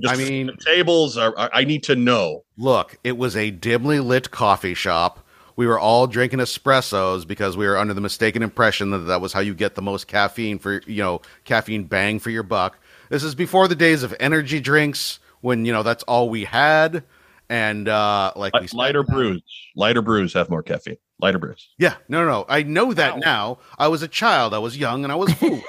Just 0.01 0.15
I 0.15 0.17
mean- 0.17 0.51
tables. 0.65 1.19
Are, 1.19 1.35
I 1.39 1.51
I 1.53 1.65
need 1.65 1.83
to 1.85 1.95
know. 1.97 2.45
Look, 2.57 2.97
it 3.05 3.19
was 3.19 3.37
a 3.37 3.51
dimly 3.51 4.01
lit 4.01 4.31
coffee 4.31 4.73
shop. 4.73 5.27
We 5.63 5.69
were 5.69 5.79
all 5.79 6.09
drinking 6.09 6.41
espressos 6.41 7.25
because 7.25 7.57
we 7.57 7.69
were 7.69 7.79
under 7.79 7.95
the 7.95 8.01
mistaken 8.01 8.43
impression 8.43 8.91
that 8.91 8.99
that 9.07 9.21
was 9.21 9.33
how 9.33 9.39
you 9.39 9.55
get 9.55 9.77
the 9.77 9.81
most 9.83 10.09
caffeine 10.09 10.59
for, 10.59 10.83
you 10.89 11.01
know, 11.05 11.23
caffeine 11.45 11.85
bang 11.85 12.19
for 12.19 12.31
your 12.31 12.43
buck. 12.43 12.81
This 13.11 13.23
is 13.23 13.37
before 13.37 13.69
the 13.69 13.77
days 13.77 14.03
of 14.03 14.13
energy 14.19 14.59
drinks 14.59 15.21
when, 15.41 15.65
you 15.65 15.73
know, 15.73 15.85
that's 15.85 16.03
all 16.03 16.29
we 16.29 16.43
had. 16.43 17.05
And, 17.49 17.87
uh, 17.87 18.33
like, 18.35 18.53
we 18.55 18.63
Li- 18.63 18.67
spent- 18.67 18.79
lighter 18.79 19.03
brews. 19.05 19.41
Lighter 19.77 20.03
brews 20.03 20.33
have 20.33 20.51
more 20.51 20.65
caffeine. 20.65 20.97
Lighter 21.21 21.39
brews. 21.39 21.69
Yeah, 21.79 21.95
no, 22.09 22.25
no, 22.25 22.29
no. 22.29 22.47
I 22.49 22.65
know 22.65 22.93
that 22.95 23.15
Wow. 23.15 23.21
now. 23.25 23.59
I 23.79 23.87
was 23.87 24.03
a 24.03 24.09
child. 24.09 24.55
I 24.55 24.59
was 24.59 24.77
young 24.77 25.05
and 25.05 25.13
I 25.13 25.15
was 25.15 25.33
foolish. 25.35 25.63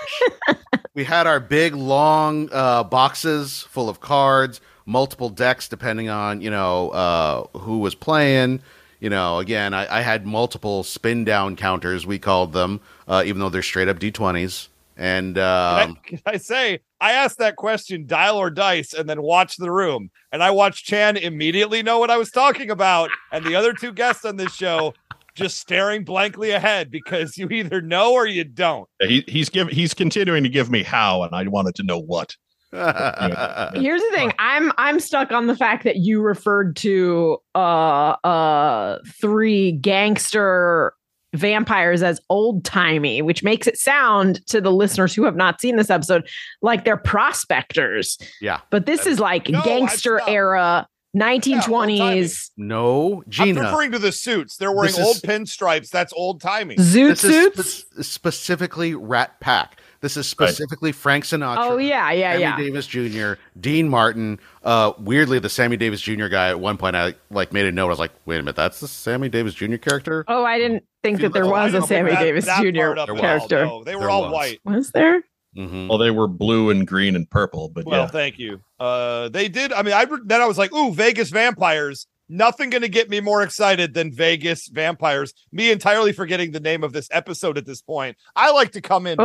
we 0.96 1.04
had 1.04 1.28
our 1.28 1.40
big, 1.40 1.76
long 1.76 2.50
uh, 2.52 2.84
boxes 2.84 3.62
full 3.70 3.90
of 3.90 4.00
cards, 4.00 4.60
multiple 4.88 5.30
decks 5.30 5.68
depending 5.70 6.10
on 6.10 6.42
you 6.42 6.50
know 6.50 6.90
uh, 6.90 7.60
who 7.60 7.78
was 7.78 7.94
playing. 7.94 8.60
You 9.04 9.10
know, 9.10 9.39
again, 9.39 9.74
I, 9.74 9.98
I 9.98 10.00
had 10.00 10.26
multiple 10.26 10.82
spin 10.82 11.26
down 11.26 11.58
counters. 11.58 12.08
We 12.08 12.20
called 12.20 12.54
them, 12.54 12.80
uh, 13.06 13.24
even 13.26 13.42
though 13.42 13.50
they're 13.50 13.62
straight 13.62 13.89
up 13.89 14.00
d 14.00 14.12
twenties. 14.12 14.70
And 14.96 15.36
Can, 15.36 15.44
um, 15.44 15.98
I, 16.06 16.08
can 16.08 16.22
I 16.26 16.38
say 16.38 16.80
I 17.02 17.12
asked 17.12 17.38
that 17.39 17.58
question, 17.58 18.08
dial 18.08 18.38
or 18.38 18.50
dice, 18.50 18.94
and 18.94 19.10
then 19.10 19.22
watch 19.22 19.58
the 19.58 19.70
room, 19.70 20.10
and 20.32 20.42
I 20.42 20.52
watched 20.52 20.86
Chan 20.86 21.18
immediately 21.18 21.84
know 21.84 22.00
what 22.00 22.12
I 22.12 22.18
was 22.18 22.32
talking 22.32 22.72
about, 22.72 23.10
and 23.34 23.44
the 23.44 23.56
other 23.56 23.74
two 23.74 23.92
guests 23.92 24.24
on 24.24 24.38
this 24.38 24.56
show 24.56 24.94
just 25.36 25.58
staring 25.58 26.06
blankly 26.06 26.52
ahead 26.52 26.89
because 26.89 27.38
you 27.38 27.50
either 27.50 27.82
know 27.82 28.13
or 28.13 28.26
you 28.26 28.46
don't. 28.46 28.88
He, 29.02 29.26
he's 29.28 29.50
give, 29.50 29.68
he's 29.68 29.94
continuing 29.94 30.44
to 30.44 30.50
give 30.50 30.72
me 30.72 30.82
how, 30.82 31.24
and 31.24 31.36
I 31.36 31.46
wanted 31.50 31.76
to 31.76 31.84
know 31.84 32.00
what. 32.00 32.38
Here's 33.76 34.02
the 34.02 34.12
thing. 34.14 34.34
I'm 34.40 34.72
I'm 34.78 35.00
stuck 35.00 35.32
on 35.32 35.48
the 35.48 35.56
fact 35.56 35.84
that 35.84 35.98
you 35.98 36.22
referred 36.22 36.76
to 36.78 37.38
uh 37.56 38.16
uh 38.24 38.98
three 39.22 39.72
gangster 39.74 40.94
vampires 41.36 42.04
as 42.04 42.20
old 42.30 42.64
timey, 42.66 43.22
which 43.22 43.44
makes 43.44 43.66
it 43.68 43.78
sound 43.78 44.46
to 44.48 44.62
the 44.62 44.72
listeners 44.72 45.14
who 45.16 45.24
have 45.24 45.36
not 45.36 45.60
seen 45.62 45.76
this 45.78 45.90
episode 45.90 46.28
like 46.62 46.86
they're 46.86 46.98
prospectors. 46.98 48.18
Yeah. 48.42 48.60
But 48.70 48.86
this 48.86 49.06
is 49.08 49.20
like 49.20 49.50
No, 49.50 49.62
gangster 49.64 50.20
I'm- 50.22 50.30
era, 50.30 50.88
Yeah, 51.16 51.22
1920s 51.24 52.50
no, 52.58 53.18
I'm 53.24 53.30
Gina. 53.30 53.62
referring 53.62 53.92
to 53.94 54.00
the 54.00 54.12
suits. 54.12 54.58
They're 54.58 54.72
wearing 54.72 54.90
is- 54.92 55.00
old 55.00 55.18
pinstripes. 55.18 55.90
That's 55.90 56.14
old 56.14 56.42
timey. 56.42 56.76
zoot 56.76 57.10
This 57.10 57.24
is 57.24 57.32
suits. 57.56 57.74
spe- 57.74 58.02
specifically 58.04 58.94
Rat 58.96 59.40
Pack. 59.40 59.80
This 60.04 60.18
is 60.18 60.28
specifically 60.28 60.92
Frank 60.92 61.24
Sinatra. 61.24 61.56
Oh 61.60 61.78
yeah, 61.78 62.12
yeah, 62.12 62.36
yeah. 62.36 62.52
Sammy 62.52 62.63
yeah. 62.66 62.70
Davis 62.70 62.88
Jr., 62.88 63.34
Dean 63.60 63.88
Martin. 63.88 64.38
Uh, 64.62 64.92
weirdly, 65.00 65.39
the 65.39 65.48
Sammy 65.48 65.78
Davis 65.78 66.02
Jr. 66.02 66.28
guy 66.28 66.50
at 66.50 66.60
one 66.60 66.76
point, 66.78 66.96
I 66.98 67.16
like 67.32 67.54
made 67.54 67.66
a 67.68 67.72
note. 67.72 67.86
I 67.88 67.89
was 67.89 68.00
like, 68.00 68.12
"Wait 68.26 68.36
a 68.36 68.42
minute, 68.42 68.58
that's 68.58 68.82
the 68.82 68.88
Sammy 68.89 69.30
Davis 69.30 69.54
Jr. 69.54 69.78
character." 69.78 70.26
Oh, 70.28 70.44
I 70.44 70.60
didn't 70.60 70.84
think 71.04 71.22
that 71.22 71.32
there 71.32 71.46
Oh, 71.46 71.52
was 71.52 71.74
a 71.74 71.82
Sammy 71.84 72.12
that- 72.12 72.20
Davis 72.22 72.46
that 72.48 72.62
Jr. 72.62 72.80
part 72.82 73.00
up 73.00 73.10
at 73.10 73.16
all, 73.16 73.22
character. 73.22 73.66
no. 73.66 73.84
They 73.86 73.96
were 73.96 74.02
There 74.02 74.10
all 74.10 74.24
was. 74.24 74.34
white. 74.34 74.60
Was 74.66 74.92
there? 74.92 75.24
hmm 75.56 75.88
Well, 75.88 75.98
they 75.98 76.12
were 76.12 76.28
blue 76.28 76.70
and 76.70 76.86
green 76.86 77.16
and 77.16 77.30
purple, 77.30 77.70
but 77.74 77.86
Well, 77.86 78.02
yeah. 78.02 78.08
thank 78.08 78.38
you. 78.39 78.60
Uh, 78.82 79.30
they 79.30 79.48
did. 79.48 79.72
I 79.72 79.84
mean, 79.84 79.94
I 79.94 80.06
then 80.26 80.42
I 80.42 80.48
was 80.48 80.58
like, 80.58 80.74
"Ooh, 80.74 80.94
Vegas 80.94 81.30
vampires." 81.30 82.08
Nothing 82.30 82.70
going 82.72 82.82
to 82.82 82.89
get 82.89 83.10
me 83.10 83.20
more 83.20 83.42
excited 83.44 83.94
than 83.94 84.12
Vegas 84.12 84.68
vampires. 84.68 85.34
Me 85.52 85.72
entirely 85.72 86.12
forgetting 86.13 86.52
the 86.52 86.60
name 86.60 86.84
of 86.84 86.92
this 86.92 87.08
episode 87.12 87.58
at 87.58 87.66
this 87.66 87.82
point. 87.82 88.18
I 88.36 88.52
like 88.52 88.72
to 88.72 88.82
come 88.82 89.08
in. 89.08 89.18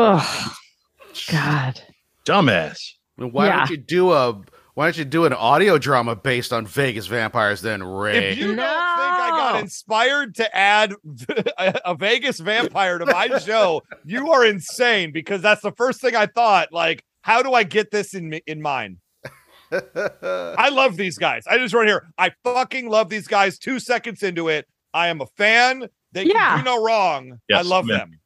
Ugh. 1.11 1.17
God. 1.31 1.83
Dumbass. 2.25 2.79
Why 3.17 3.47
Yeah. 3.47 3.59
don't 3.59 3.71
you 3.71 3.77
do 3.79 4.13
a 4.13 4.41
Why 4.75 4.87
don't 4.87 4.97
you 4.97 5.05
do 5.05 5.25
an 5.25 5.33
audio 5.33 5.77
drama 5.77 6.15
based 6.15 6.53
on 6.53 6.65
Vegas 6.65 7.07
vampires? 7.09 7.61
Then 7.63 7.83
Ray. 7.83 8.33
If 8.33 8.39
you 8.39 8.47
don't 8.47 8.57
think 8.57 8.61
I 8.69 9.31
got 9.31 9.61
inspired 9.61 10.37
to 10.37 10.57
add 10.57 10.95
a, 11.59 11.81
a 11.85 11.95
Vegas 11.97 12.39
vampire 12.39 12.99
to 12.99 13.07
my 13.07 13.27
show, 13.45 13.83
you 14.05 14.31
are 14.31 14.47
insane 14.47 15.11
because 15.11 15.43
that's 15.43 15.63
the 15.63 15.73
first 15.73 16.01
thing 16.01 16.15
I 16.15 16.27
thought. 16.27 16.69
Like, 16.73 17.03
how 17.23 17.43
do 17.43 17.55
I 17.55 17.65
get 17.65 17.91
this 17.91 18.15
in 18.15 18.29
me- 18.29 18.43
in 18.47 18.63
mind? 18.63 18.99
I 19.73 20.69
love 20.71 20.97
these 20.97 21.19
guys. 21.19 21.43
I 21.49 21.59
just 21.59 21.75
run 21.75 21.87
here. 21.89 22.07
I 22.17 22.31
fucking 22.45 22.89
love 22.89 23.09
these 23.09 23.27
guys. 23.27 23.59
Two 23.59 23.81
seconds 23.81 24.23
into 24.23 24.49
it, 24.49 24.67
I 24.95 25.09
am 25.09 25.21
a 25.21 25.27
fan. 25.37 25.89
They 26.13 26.23
can 26.25 26.33
Yeah. 26.37 26.59
do 26.59 26.63
no 26.65 26.83
wrong. 26.85 27.39
Yes, 27.49 27.65
I 27.65 27.69
love 27.69 27.87
yeah. 27.89 27.99
them. 27.99 28.21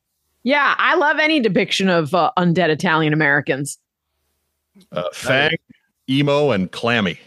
Yeah, 0.44 0.74
I 0.76 0.96
love 0.96 1.18
any 1.18 1.40
depiction 1.40 1.88
of 1.88 2.14
uh, 2.14 2.32
undead 2.36 2.68
Italian 2.68 3.12
Americans. 3.12 3.78
Uh, 4.90 5.04
Fang, 5.12 5.56
emo, 6.08 6.50
and 6.50 6.70
Clammy. 6.70 7.18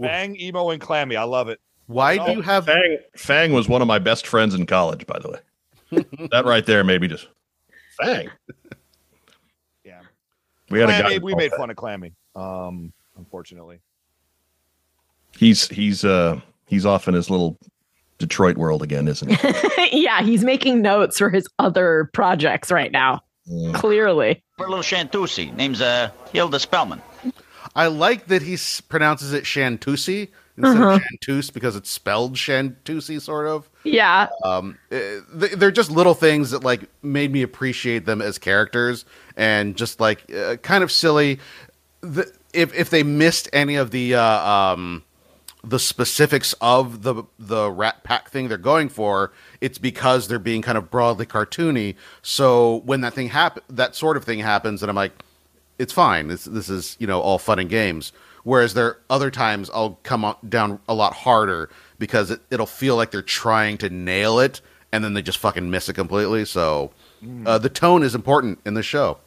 Fang, 0.00 0.34
emo, 0.40 0.70
and 0.70 0.80
clammy. 0.80 1.14
I 1.16 1.22
love 1.24 1.48
it. 1.48 1.60
Why 1.86 2.16
Oh, 2.18 2.26
do 2.26 2.32
you 2.32 2.40
have 2.42 2.64
Fang, 2.66 2.98
Fang 3.16 3.52
was 3.52 3.68
one 3.68 3.82
of 3.82 3.86
my 3.88 3.98
best 4.00 4.26
friends 4.26 4.54
in 4.54 4.66
college, 4.66 5.06
by 5.06 5.18
the 5.20 5.30
way. 5.30 5.98
that 6.30 6.44
right 6.44 6.64
there, 6.66 6.82
maybe 6.82 7.06
just 7.06 7.28
Fang. 8.00 8.28
Yeah. 9.84 10.00
We 10.70 10.80
had 10.80 10.88
a 10.88 10.92
guy. 11.02 11.18
we 11.18 11.34
made 11.34 11.50
Fang. 11.50 11.58
fun 11.58 11.70
of 11.70 11.76
clammy. 11.76 12.12
Um, 12.34 12.92
unfortunately. 13.16 13.78
He's 15.36 15.68
he's 15.68 16.04
uh 16.04 16.40
he's 16.66 16.84
off 16.86 17.06
in 17.08 17.14
his 17.14 17.30
little 17.30 17.58
Detroit 18.22 18.56
world 18.56 18.82
again, 18.82 19.08
isn't 19.08 19.28
it? 19.30 19.92
yeah, 19.92 20.22
he's 20.22 20.44
making 20.44 20.80
notes 20.80 21.18
for 21.18 21.28
his 21.28 21.46
other 21.58 22.08
projects 22.14 22.70
right 22.70 22.92
now. 22.92 23.20
Mm. 23.50 23.74
Clearly. 23.74 24.42
For 24.56 24.66
a 24.66 24.68
little 24.70 24.84
Shantusi. 24.84 25.52
Name's 25.56 25.80
uh, 25.80 26.10
Hilda 26.32 26.60
Spellman. 26.60 27.02
I 27.74 27.88
like 27.88 28.26
that 28.28 28.42
he 28.42 28.56
pronounces 28.88 29.32
it 29.32 29.42
Shantusi 29.44 30.28
instead 30.56 30.76
Uh-huh. 30.80 30.90
of 30.96 31.02
Chantus 31.02 31.52
because 31.52 31.74
it's 31.74 31.90
spelled 31.90 32.36
Shantusi, 32.36 33.20
sort 33.20 33.48
of. 33.48 33.68
Yeah. 33.82 34.28
Um, 34.44 34.78
eh, 34.92 35.18
they're 35.32 35.72
just 35.72 35.90
little 35.90 36.14
things 36.14 36.50
that 36.52 36.62
like 36.62 36.82
made 37.02 37.32
me 37.32 37.42
appreciate 37.42 38.04
them 38.06 38.22
as 38.22 38.38
characters 38.38 39.04
and 39.36 39.74
just 39.76 39.98
like 39.98 40.30
uh, 40.32 40.56
kind 40.58 40.84
of 40.84 40.92
silly. 40.92 41.40
The, 42.02 42.30
if 42.52 42.72
if 42.74 42.90
they 42.90 43.02
missed 43.02 43.48
any 43.52 43.74
of 43.76 43.90
the 43.90 44.14
uh, 44.14 44.48
um, 44.48 45.02
the 45.64 45.78
specifics 45.78 46.54
of 46.60 47.02
the 47.02 47.24
the 47.38 47.70
Rat 47.70 48.02
Pack 48.04 48.30
thing 48.30 48.48
they're 48.48 48.58
going 48.58 48.88
for, 48.88 49.32
it's 49.60 49.78
because 49.78 50.28
they're 50.28 50.38
being 50.38 50.62
kind 50.62 50.76
of 50.76 50.90
broadly 50.90 51.26
cartoony. 51.26 51.96
So 52.20 52.82
when 52.84 53.00
that 53.02 53.14
thing 53.14 53.28
happen, 53.28 53.62
that 53.68 53.94
sort 53.94 54.16
of 54.16 54.24
thing 54.24 54.40
happens, 54.40 54.82
and 54.82 54.90
I'm 54.90 54.96
like, 54.96 55.12
it's 55.78 55.92
fine. 55.92 56.28
This 56.28 56.44
this 56.44 56.68
is 56.68 56.96
you 56.98 57.06
know 57.06 57.20
all 57.20 57.38
fun 57.38 57.58
and 57.58 57.70
games. 57.70 58.12
Whereas 58.44 58.74
there 58.74 58.86
are 58.86 58.98
other 59.08 59.30
times 59.30 59.70
I'll 59.72 60.00
come 60.02 60.34
down 60.48 60.80
a 60.88 60.94
lot 60.94 61.12
harder 61.12 61.70
because 61.98 62.32
it, 62.32 62.40
it'll 62.50 62.66
feel 62.66 62.96
like 62.96 63.12
they're 63.12 63.22
trying 63.22 63.78
to 63.78 63.88
nail 63.90 64.40
it 64.40 64.60
and 64.90 65.04
then 65.04 65.14
they 65.14 65.22
just 65.22 65.38
fucking 65.38 65.70
miss 65.70 65.88
it 65.88 65.94
completely. 65.94 66.44
So 66.44 66.90
uh, 67.46 67.58
the 67.58 67.68
tone 67.68 68.02
is 68.02 68.14
important 68.16 68.58
in 68.64 68.74
the 68.74 68.82
show. 68.82 69.18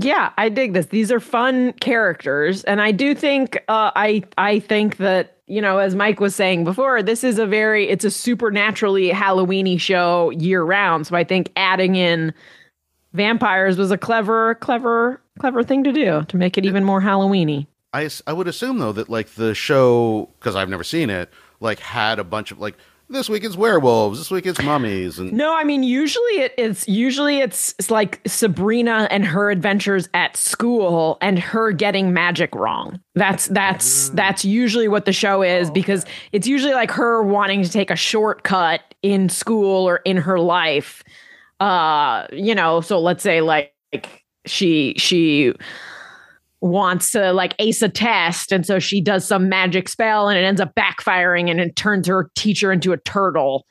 Yeah, 0.00 0.32
I 0.36 0.48
dig 0.48 0.74
this. 0.74 0.86
These 0.86 1.10
are 1.10 1.20
fun 1.20 1.72
characters, 1.74 2.64
and 2.64 2.80
I 2.80 2.92
do 2.92 3.14
think 3.14 3.56
uh, 3.68 3.90
I 3.96 4.22
I 4.36 4.60
think 4.60 4.98
that 4.98 5.38
you 5.46 5.62
know, 5.62 5.78
as 5.78 5.94
Mike 5.94 6.20
was 6.20 6.34
saying 6.34 6.64
before, 6.64 7.02
this 7.02 7.24
is 7.24 7.38
a 7.38 7.46
very 7.46 7.88
it's 7.88 8.04
a 8.04 8.10
supernaturally 8.10 9.10
Halloweeny 9.10 9.80
show 9.80 10.30
year 10.30 10.62
round. 10.62 11.06
So 11.06 11.16
I 11.16 11.24
think 11.24 11.50
adding 11.56 11.96
in 11.96 12.34
vampires 13.14 13.78
was 13.78 13.90
a 13.90 13.98
clever, 13.98 14.56
clever, 14.56 15.20
clever 15.38 15.62
thing 15.62 15.84
to 15.84 15.92
do 15.92 16.22
to 16.28 16.36
make 16.36 16.58
it 16.58 16.66
even 16.66 16.84
more 16.84 17.00
Halloweeny. 17.00 17.66
I 17.92 18.10
I 18.26 18.32
would 18.34 18.46
assume 18.46 18.78
though 18.78 18.92
that 18.92 19.08
like 19.08 19.30
the 19.34 19.54
show 19.54 20.28
because 20.38 20.54
I've 20.54 20.68
never 20.68 20.84
seen 20.84 21.08
it 21.08 21.30
like 21.60 21.78
had 21.80 22.18
a 22.18 22.24
bunch 22.24 22.52
of 22.52 22.58
like 22.58 22.76
this 23.10 23.28
week 23.28 23.44
it's 23.44 23.56
werewolves 23.56 24.18
this 24.18 24.30
week 24.30 24.46
it's 24.46 24.62
mummies 24.62 25.18
and 25.18 25.32
No, 25.32 25.54
I 25.54 25.64
mean 25.64 25.82
usually 25.82 26.40
it, 26.40 26.54
it's 26.58 26.86
usually 26.86 27.38
it's, 27.38 27.74
it's 27.78 27.90
like 27.90 28.20
Sabrina 28.26 29.08
and 29.10 29.24
her 29.24 29.50
adventures 29.50 30.08
at 30.14 30.36
school 30.36 31.18
and 31.20 31.38
her 31.38 31.72
getting 31.72 32.12
magic 32.12 32.54
wrong. 32.54 33.00
That's 33.14 33.46
that's 33.48 34.10
that's 34.10 34.44
usually 34.44 34.88
what 34.88 35.04
the 35.04 35.12
show 35.12 35.42
is 35.42 35.70
because 35.70 36.04
it's 36.32 36.46
usually 36.46 36.74
like 36.74 36.90
her 36.90 37.22
wanting 37.22 37.62
to 37.62 37.70
take 37.70 37.90
a 37.90 37.96
shortcut 37.96 38.82
in 39.02 39.28
school 39.28 39.88
or 39.88 39.96
in 39.98 40.16
her 40.18 40.38
life. 40.38 41.02
Uh, 41.60 42.26
you 42.32 42.54
know, 42.54 42.80
so 42.80 43.00
let's 43.00 43.22
say 43.22 43.40
like, 43.40 43.74
like 43.92 44.24
she 44.46 44.94
she 44.98 45.54
wants 46.60 47.12
to 47.12 47.32
like 47.32 47.54
ace 47.58 47.82
a 47.82 47.88
test 47.88 48.50
and 48.50 48.66
so 48.66 48.78
she 48.78 49.00
does 49.00 49.24
some 49.24 49.48
magic 49.48 49.88
spell 49.88 50.28
and 50.28 50.38
it 50.38 50.42
ends 50.42 50.60
up 50.60 50.74
backfiring 50.74 51.50
and 51.50 51.60
it 51.60 51.76
turns 51.76 52.06
her 52.06 52.30
teacher 52.34 52.72
into 52.72 52.92
a 52.92 52.96
turtle. 52.98 53.66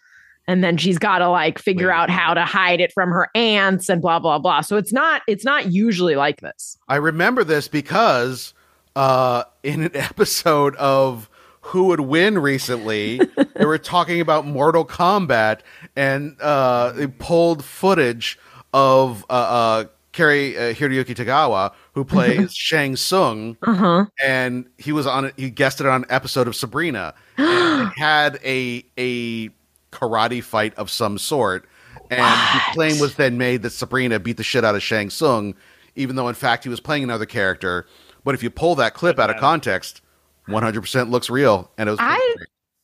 And 0.50 0.64
then 0.64 0.78
she's 0.78 0.98
got 0.98 1.18
to 1.18 1.30
like 1.30 1.60
figure 1.60 1.90
Wait. 1.90 1.96
out 1.96 2.10
how 2.10 2.34
to 2.34 2.46
hide 2.46 2.80
it 2.80 2.94
from 2.94 3.10
her 3.10 3.28
aunts 3.36 3.90
and 3.90 4.02
blah 4.02 4.20
blah 4.20 4.40
blah. 4.40 4.62
So 4.62 4.78
it's 4.78 4.94
not 4.94 5.22
it's 5.28 5.44
not 5.44 5.72
usually 5.72 6.16
like 6.16 6.40
this. 6.40 6.78
I 6.88 6.96
remember 6.96 7.44
this 7.44 7.68
because 7.68 8.54
uh, 8.98 9.44
in 9.64 9.84
an 9.84 9.92
episode 9.96 10.76
of 10.78 11.30
Who 11.62 11.86
Would 11.86 12.02
Win 12.02 12.40
recently, 12.40 13.20
they 13.56 13.66
were 13.66 13.78
talking 13.78 14.20
about 14.20 14.46
Mortal 14.46 14.86
Kombat, 14.86 15.60
and 15.96 16.36
uh, 16.42 16.94
they 16.94 17.08
pulled 17.08 17.64
footage 17.64 18.40
of 18.74 19.26
uh, 19.30 19.34
uh, 19.34 19.84
Cary 20.18 20.58
uh, 20.58 20.74
Hiroyuki 20.74 21.16
Tagawa, 21.16 21.72
who 21.94 22.04
plays 22.04 22.52
Shang 22.56 22.96
Tsung, 22.96 23.56
uh-huh 23.62 24.06
and 24.20 24.66
he 24.80 24.92
was 24.92 25.06
on. 25.06 25.32
He 25.38 25.52
guested 25.52 25.86
on 25.86 26.02
an 26.04 26.10
episode 26.10 26.48
of 26.48 26.56
Sabrina, 26.56 27.14
and 27.38 27.92
had 27.96 28.40
a 28.44 28.84
a 28.98 29.50
karate 29.92 30.44
fight 30.44 30.74
of 30.74 30.90
some 30.90 31.20
sort, 31.20 31.70
and 32.10 32.20
the 32.20 32.62
claim 32.74 32.98
was 33.00 33.14
then 33.14 33.38
made 33.38 33.62
that 33.62 33.70
Sabrina 33.70 34.20
beat 34.20 34.38
the 34.38 34.44
shit 34.44 34.66
out 34.66 34.74
of 34.74 34.82
Shang 34.82 35.12
Tsung, 35.12 35.54
even 35.96 36.16
though 36.16 36.30
in 36.30 36.36
fact 36.36 36.64
he 36.64 36.70
was 36.70 36.80
playing 36.80 37.04
another 37.04 37.28
character. 37.28 37.86
But 38.24 38.34
if 38.34 38.42
you 38.42 38.50
pull 38.50 38.74
that 38.76 38.96
clip 38.96 39.20
out 39.20 39.30
of 39.30 39.38
context, 39.38 40.02
one 40.48 40.64
hundred 40.64 40.82
percent 40.82 41.12
looks 41.12 41.30
real, 41.30 41.70
and 41.78 41.90
it 41.90 41.92
was. 41.92 42.00
I- 42.02 42.36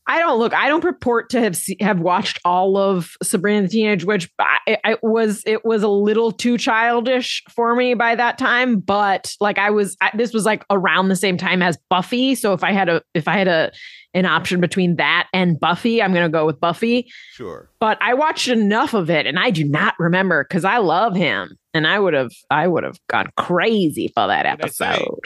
I 0.06 0.20
don't 0.20 0.38
look. 0.38 0.54
I 0.54 0.68
don't 0.68 0.82
purport 0.82 1.30
to 1.32 1.40
have 1.40 1.56
se- 1.56 1.78
have 1.80 2.00
watched 2.00 2.40
all 2.44 2.78
of 2.78 3.16
Sabrina 3.24 3.62
the 3.64 3.68
Teenage 3.70 4.04
Witch. 4.04 4.30
I, 4.40 4.78
I 4.84 4.98
was 5.02 5.44
it 5.46 5.64
was 5.64 5.82
a 5.84 5.88
little 5.88 6.32
too 6.32 6.58
childish 6.58 7.42
for 7.50 7.76
me 7.76 7.94
by 7.94 8.16
that 8.16 8.38
time. 8.38 8.80
But 8.80 9.34
like 9.40 9.58
I 9.58 9.70
was, 9.70 9.96
I, 10.02 10.12
this 10.14 10.34
was 10.34 10.46
like 10.46 10.66
around 10.70 11.08
the 11.08 11.16
same 11.16 11.38
time 11.38 11.62
as 11.62 11.78
Buffy. 11.90 12.36
So 12.36 12.54
if 12.54 12.64
I 12.64 12.72
had 12.72 12.90
a 12.90 13.02
if 13.14 13.28
I 13.28 13.38
had 13.38 13.48
a 13.48 13.72
an 14.14 14.26
option 14.26 14.62
between 14.62 14.98
that 14.98 15.28
and 15.34 15.60
Buffy, 15.60 16.02
I'm 16.02 16.14
gonna 16.14 16.30
go 16.30 16.46
with 16.46 16.60
Buffy. 16.60 17.12
sure. 17.32 17.70
But 17.80 17.98
I 18.02 18.14
watched 18.14 18.48
enough 18.48 18.94
of 18.94 19.10
it, 19.10 19.26
and 19.26 19.40
I 19.40 19.52
do 19.52 19.64
not 19.64 19.96
remember 20.00 20.44
because 20.44 20.66
I 20.66 20.78
love 20.78 21.16
him, 21.16 21.58
and 21.74 21.88
I 21.88 21.98
would 21.98 22.14
have 22.14 22.32
I 22.52 22.68
would 22.68 22.84
have 22.84 23.00
gone 23.08 23.30
crazy 23.38 24.12
for 24.14 24.28
that 24.28 24.44
Did 24.44 24.52
episode. 24.52 25.22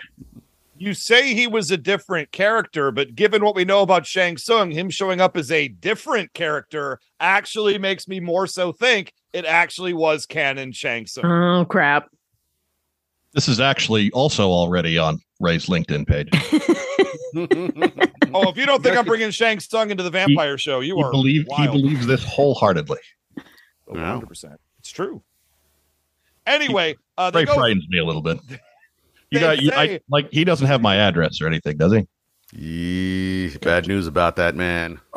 You 0.80 0.94
say 0.94 1.34
he 1.34 1.48
was 1.48 1.72
a 1.72 1.78
different 1.78 2.32
character, 2.32 2.92
but 2.92 3.16
given 3.16 3.44
what 3.44 3.56
we 3.56 3.66
know 3.66 3.82
about 3.82 4.06
Shang 4.06 4.38
Tsung, 4.38 4.72
him 4.72 4.90
showing 4.90 5.20
up 5.20 5.36
as 5.36 5.52
a 5.52 5.68
different 5.68 6.34
character 6.34 7.00
actually 7.20 7.78
makes 7.78 8.08
me 8.08 8.20
more 8.20 8.48
so 8.48 8.72
think 8.72 9.14
it 9.34 9.46
actually 9.46 9.94
was 9.94 10.26
canon 10.26 10.72
Shang 10.72 11.08
Tsung. 11.08 11.26
Oh 11.26 11.66
crap! 11.66 12.08
This 13.34 13.48
is 13.48 13.60
actually 13.60 14.12
also 14.12 14.50
already 14.50 14.98
on 14.98 15.20
Ray's 15.40 15.68
LinkedIn 15.68 16.08
page. 16.08 16.30
oh, 18.34 18.50
if 18.50 18.58
you 18.58 18.66
don't 18.66 18.82
think 18.82 18.98
I'm 18.98 19.06
bringing 19.06 19.32
Shang 19.32 19.60
Tsung 19.60 19.92
into 19.92 20.04
the 20.04 20.10
vampire 20.10 20.58
show, 20.58 20.80
you 20.80 20.96
he 20.96 21.04
are 21.04 21.12
believe 21.12 21.46
he 21.56 21.68
believes 21.68 22.08
this 22.08 22.24
wholeheartedly. 22.24 23.00
Oh, 23.90 23.94
100%. 23.94 24.56
It's 24.80 24.90
true. 24.90 25.22
Anyway, 26.46 26.96
uh, 27.18 27.32
Ray 27.34 27.42
they 27.42 27.46
go, 27.46 27.56
frightens 27.56 27.86
me 27.90 28.00
a 28.00 28.06
little 28.06 28.22
bit. 28.22 28.40
You 29.30 29.40
got 29.40 29.62
you, 29.62 29.72
I, 29.74 30.00
like 30.10 30.32
he 30.32 30.44
doesn't 30.46 30.68
have 30.68 30.82
my 30.82 30.96
address 30.96 31.42
or 31.42 31.48
anything, 31.48 31.78
does 31.78 31.94
he? 31.94 32.08
Yee, 32.54 33.58
bad 33.58 33.88
news 33.88 34.08
about 34.08 34.38
that 34.38 34.56
man. 34.56 35.02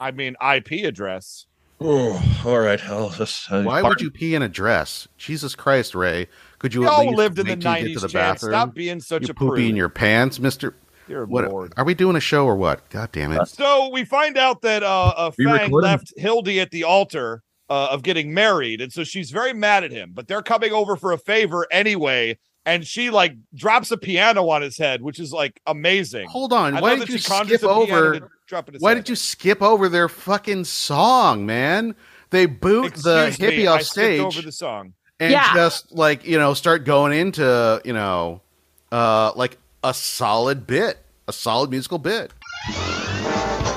I 0.00 0.10
mean, 0.12 0.34
IP 0.42 0.84
address. 0.84 1.46
Oh, 1.80 2.42
all 2.44 2.58
right. 2.58 2.82
I'll 2.84 3.10
just, 3.10 3.50
uh, 3.50 3.62
Why 3.62 3.82
would 3.82 4.00
you 4.00 4.10
pee 4.10 4.34
in 4.34 4.42
a 4.42 4.48
dress? 4.48 5.08
Jesus 5.16 5.54
Christ, 5.54 5.94
Ray! 5.94 6.28
Could 6.58 6.74
you 6.74 6.80
We 6.80 6.86
at 6.86 6.92
all 6.92 7.04
least 7.06 7.16
lived 7.16 7.38
in 7.38 7.46
the 7.46 7.52
wait 7.52 7.60
till 7.60 7.76
you 7.76 7.88
get 7.88 8.00
to 8.00 8.06
the 8.06 8.12
bathroom? 8.12 8.52
Stop 8.52 8.74
being 8.74 9.00
such 9.00 9.22
you 9.22 9.28
a 9.30 9.34
poopy 9.34 9.68
in 9.68 9.76
your 9.76 9.88
pants, 9.88 10.38
Mister. 10.38 10.74
Dear 11.08 11.24
What 11.26 11.48
Lord. 11.48 11.72
are 11.76 11.84
we 11.84 11.94
doing 11.94 12.14
a 12.14 12.20
show 12.20 12.46
or 12.46 12.54
what? 12.54 12.88
God 12.90 13.10
damn 13.12 13.32
it! 13.32 13.48
So 13.48 13.90
we 13.92 14.04
find 14.04 14.38
out 14.38 14.62
that 14.62 14.82
uh, 14.84 15.12
uh 15.16 15.30
Fang 15.32 15.70
left 15.72 16.12
Hildy 16.16 16.60
at 16.60 16.70
the 16.70 16.84
altar 16.84 17.42
uh, 17.68 17.88
of 17.90 18.02
getting 18.02 18.32
married, 18.32 18.80
and 18.80 18.92
so 18.92 19.02
she's 19.02 19.30
very 19.30 19.52
mad 19.52 19.82
at 19.82 19.90
him. 19.90 20.12
But 20.14 20.28
they're 20.28 20.42
coming 20.42 20.72
over 20.72 20.94
for 20.94 21.12
a 21.12 21.18
favor 21.18 21.66
anyway, 21.72 22.38
and 22.66 22.86
she 22.86 23.10
like 23.10 23.34
drops 23.54 23.90
a 23.90 23.96
piano 23.96 24.48
on 24.50 24.62
his 24.62 24.76
head, 24.78 25.02
which 25.02 25.18
is 25.18 25.32
like 25.32 25.60
amazing. 25.66 26.28
Hold 26.28 26.52
on. 26.52 26.76
I 26.76 26.80
Why 26.80 26.94
did 26.96 27.02
that 27.08 27.08
you 27.10 27.18
skip 27.18 27.64
over? 27.64 28.20
to 28.20 28.28
drop 28.46 28.68
it 28.68 28.74
his 28.74 28.82
Why 28.82 28.90
head. 28.90 28.96
did 29.04 29.08
you 29.08 29.16
skip 29.16 29.62
over 29.62 29.88
their 29.88 30.08
fucking 30.08 30.64
song, 30.64 31.44
man? 31.46 31.94
They 32.30 32.46
boot 32.46 32.94
the 32.94 33.26
Excuse 33.28 33.50
me, 33.50 33.56
hippie 33.58 33.64
I 33.68 33.74
off 33.74 33.82
skipped 33.82 33.92
stage 33.92 34.20
over 34.20 34.42
the 34.42 34.52
song. 34.52 34.94
and 35.20 35.32
Yeah. 35.32 35.52
just 35.54 35.92
like 35.92 36.24
you 36.24 36.38
know 36.38 36.54
start 36.54 36.84
going 36.84 37.12
into 37.18 37.80
you 37.84 37.92
know 37.92 38.40
uh 38.90 39.32
like 39.36 39.58
a 39.84 39.92
solid 39.92 40.66
bit, 40.66 40.98
a 41.28 41.32
solid 41.32 41.70
musical 41.70 41.98
bit. 41.98 42.32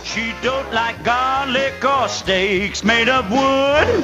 She 0.05 0.33
don't 0.43 0.71
like 0.71 1.03
garlic 1.03 1.83
or 1.83 2.07
steaks 2.07 2.83
made 2.83 3.09
of 3.09 3.29
wood. 3.31 4.03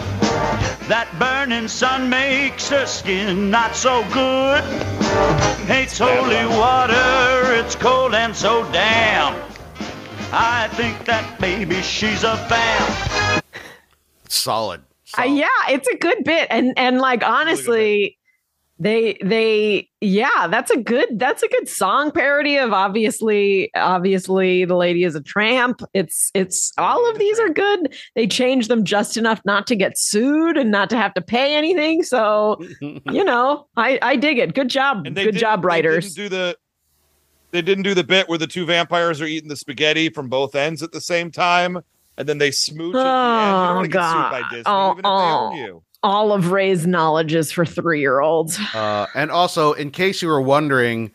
That 0.90 1.08
burning 1.20 1.68
sun 1.68 2.10
makes 2.10 2.68
her 2.70 2.88
skin 2.88 3.52
not 3.52 3.76
so 3.76 4.04
good. 4.12 4.64
Hates 5.68 6.00
holy 6.00 6.46
water, 6.58 7.54
it's 7.54 7.76
cold 7.76 8.16
and 8.16 8.36
so 8.36 8.64
damp. 8.72 9.38
I 10.34 10.70
think 10.74 11.06
that 11.06 11.40
maybe 11.40 11.82
she's 11.82 12.24
a 12.24 12.36
vamp. 12.50 13.46
solid. 14.28 14.82
Uh, 14.82 15.22
solid. 15.24 15.34
yeah, 15.36 15.48
it's 15.70 15.88
a 15.88 15.98
good 15.98 16.24
bit, 16.24 16.48
and 16.50 16.74
and 16.78 17.00
like 17.00 17.24
honestly, 17.24 18.18
they 18.82 19.16
they 19.24 19.88
yeah, 20.02 20.48
that's 20.48 20.72
a 20.72 20.78
good 20.78 21.08
that's 21.20 21.44
a 21.44 21.48
good 21.48 21.70
song 21.70 22.10
parody 22.10 22.58
of 22.58 22.74
obviously 22.74 23.70
obviously 23.76 24.66
the 24.66 24.76
lady 24.76 25.04
is 25.04 25.14
a 25.14 25.22
tramp. 25.22 25.84
It's 25.94 26.32
it's 26.34 26.74
all 26.80 27.08
of 27.12 27.20
these 27.20 27.40
are 27.40 27.50
good. 27.50 27.96
They 28.16 28.26
change 28.26 28.70
them 28.70 28.84
just 28.84 29.18
enough 29.18 29.40
not 29.46 29.68
to 29.68 29.76
get 29.76 30.00
sued 30.00 30.58
and 30.58 30.72
not 30.72 30.90
to 30.90 30.98
have 30.98 31.14
to 31.14 31.22
pay 31.22 31.56
anything. 31.56 32.02
So 32.02 32.60
you 32.82 33.24
know, 33.24 33.68
I 33.78 34.00
I 34.02 34.16
dig 34.16 34.40
it. 34.40 34.56
Good 34.56 34.70
job, 34.70 35.06
good 35.14 35.36
job, 35.36 35.62
they 35.62 35.68
writers. 35.68 36.16
didn't 36.16 36.30
do 36.30 36.36
the 36.36 36.58
they 37.52 37.62
didn't 37.62 37.84
do 37.84 37.94
the 37.94 38.04
bit 38.04 38.28
where 38.30 38.40
the 38.40 38.48
two 38.48 38.66
vampires 38.66 39.22
are 39.22 39.26
eating 39.26 39.50
the 39.50 39.58
spaghetti 39.58 40.10
from 40.10 40.28
both 40.28 40.56
ends 40.56 40.82
at 40.82 40.92
the 40.92 41.02
same 41.02 41.30
time, 41.30 41.78
and 42.18 42.28
then 42.28 42.40
they 42.40 42.50
smooch 42.50 42.96
at 42.96 43.04
the 43.04 43.10
end. 43.10 43.12
You 43.46 43.52
don't 43.52 43.70
Oh, 43.70 43.76
want 43.76 43.86
to 43.86 43.90
get 43.92 44.10
sued 44.10 44.32
by 44.32 44.42
God. 44.42 44.50
Disney, 44.50 44.64
Oh, 44.66 44.92
even 44.94 44.98
if 44.98 45.04
they 45.04 45.10
oh. 45.10 45.14
own 45.14 45.54
uh-uh. 45.54 45.56
you. 45.68 45.84
All 46.04 46.32
of 46.32 46.52
Ray's 46.52 46.88
knowledge 46.88 47.34
is 47.34 47.52
for 47.52 47.66
three 47.66 48.00
year 48.00 48.20
olds. 48.20 48.60
Uh, 48.74 49.08
and 49.16 49.32
also, 49.32 49.74
in 49.74 49.92
case 49.92 50.22
you 50.22 50.28
were 50.28 50.42
wondering, 50.42 51.12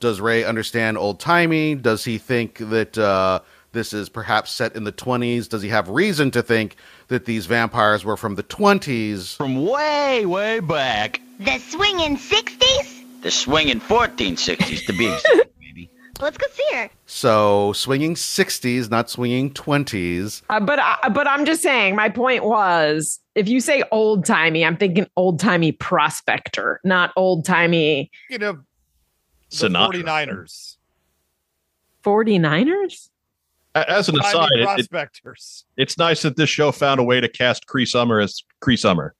does 0.00 0.20
Ray 0.20 0.44
understand 0.44 0.96
old 0.96 1.20
timey? 1.20 1.74
Does 1.74 2.04
he 2.04 2.18
think 2.18 2.58
that 2.58 2.96
uh, 2.96 3.40
this 3.72 3.92
is 3.92 4.08
perhaps 4.08 4.50
set 4.50 4.74
in 4.74 4.84
the 4.84 4.92
20s? 4.92 5.48
Does 5.48 5.62
he 5.62 5.68
have 5.68 5.88
reason 5.88 6.30
to 6.32 6.42
think 6.42 6.76
that 7.08 7.26
these 7.26 7.46
vampires 7.46 8.04
were 8.04 8.16
from 8.16 8.34
the 8.34 8.42
20s? 8.42 9.36
From 9.36 9.64
way, 9.66 10.24
way 10.26 10.60
back. 10.60 11.20
The 11.38 11.58
swinging 11.58 12.16
60s? 12.16 13.22
The 13.22 13.30
swinging 13.30 13.80
1460s 13.80 14.86
to 14.86 14.92
be 14.94 15.06
exact. 15.12 15.50
Let's 16.20 16.36
go 16.36 16.46
see 16.52 16.76
her. 16.76 16.90
So, 17.06 17.72
swinging 17.72 18.14
60s, 18.14 18.90
not 18.90 19.08
swinging 19.08 19.52
20s. 19.52 20.42
Uh, 20.50 20.60
but 20.60 20.78
I, 20.78 21.08
but 21.08 21.26
I'm 21.26 21.46
just 21.46 21.62
saying. 21.62 21.96
My 21.96 22.10
point 22.10 22.44
was, 22.44 23.19
if 23.34 23.48
you 23.48 23.60
say 23.60 23.82
old 23.90 24.24
timey, 24.24 24.64
I'm 24.64 24.76
thinking 24.76 25.06
old 25.16 25.38
timey 25.40 25.72
prospector, 25.72 26.80
not 26.84 27.12
old 27.16 27.44
timey 27.44 28.10
You 28.28 28.38
know, 28.38 28.58
the 29.50 29.68
Sinatra. 29.68 30.02
49ers. 30.02 30.76
49ers. 32.02 33.08
As 33.74 34.08
an 34.08 34.16
Timey 34.16 34.28
aside, 34.28 34.48
it, 34.54 34.60
it, 34.60 34.64
prospectors. 34.64 35.64
it's 35.76 35.96
nice 35.96 36.22
that 36.22 36.36
this 36.36 36.50
show 36.50 36.72
found 36.72 36.98
a 36.98 37.04
way 37.04 37.20
to 37.20 37.28
cast 37.28 37.66
Cree 37.66 37.86
Summer 37.86 38.18
as 38.18 38.42
Cree 38.60 38.76
Summer. 38.76 39.14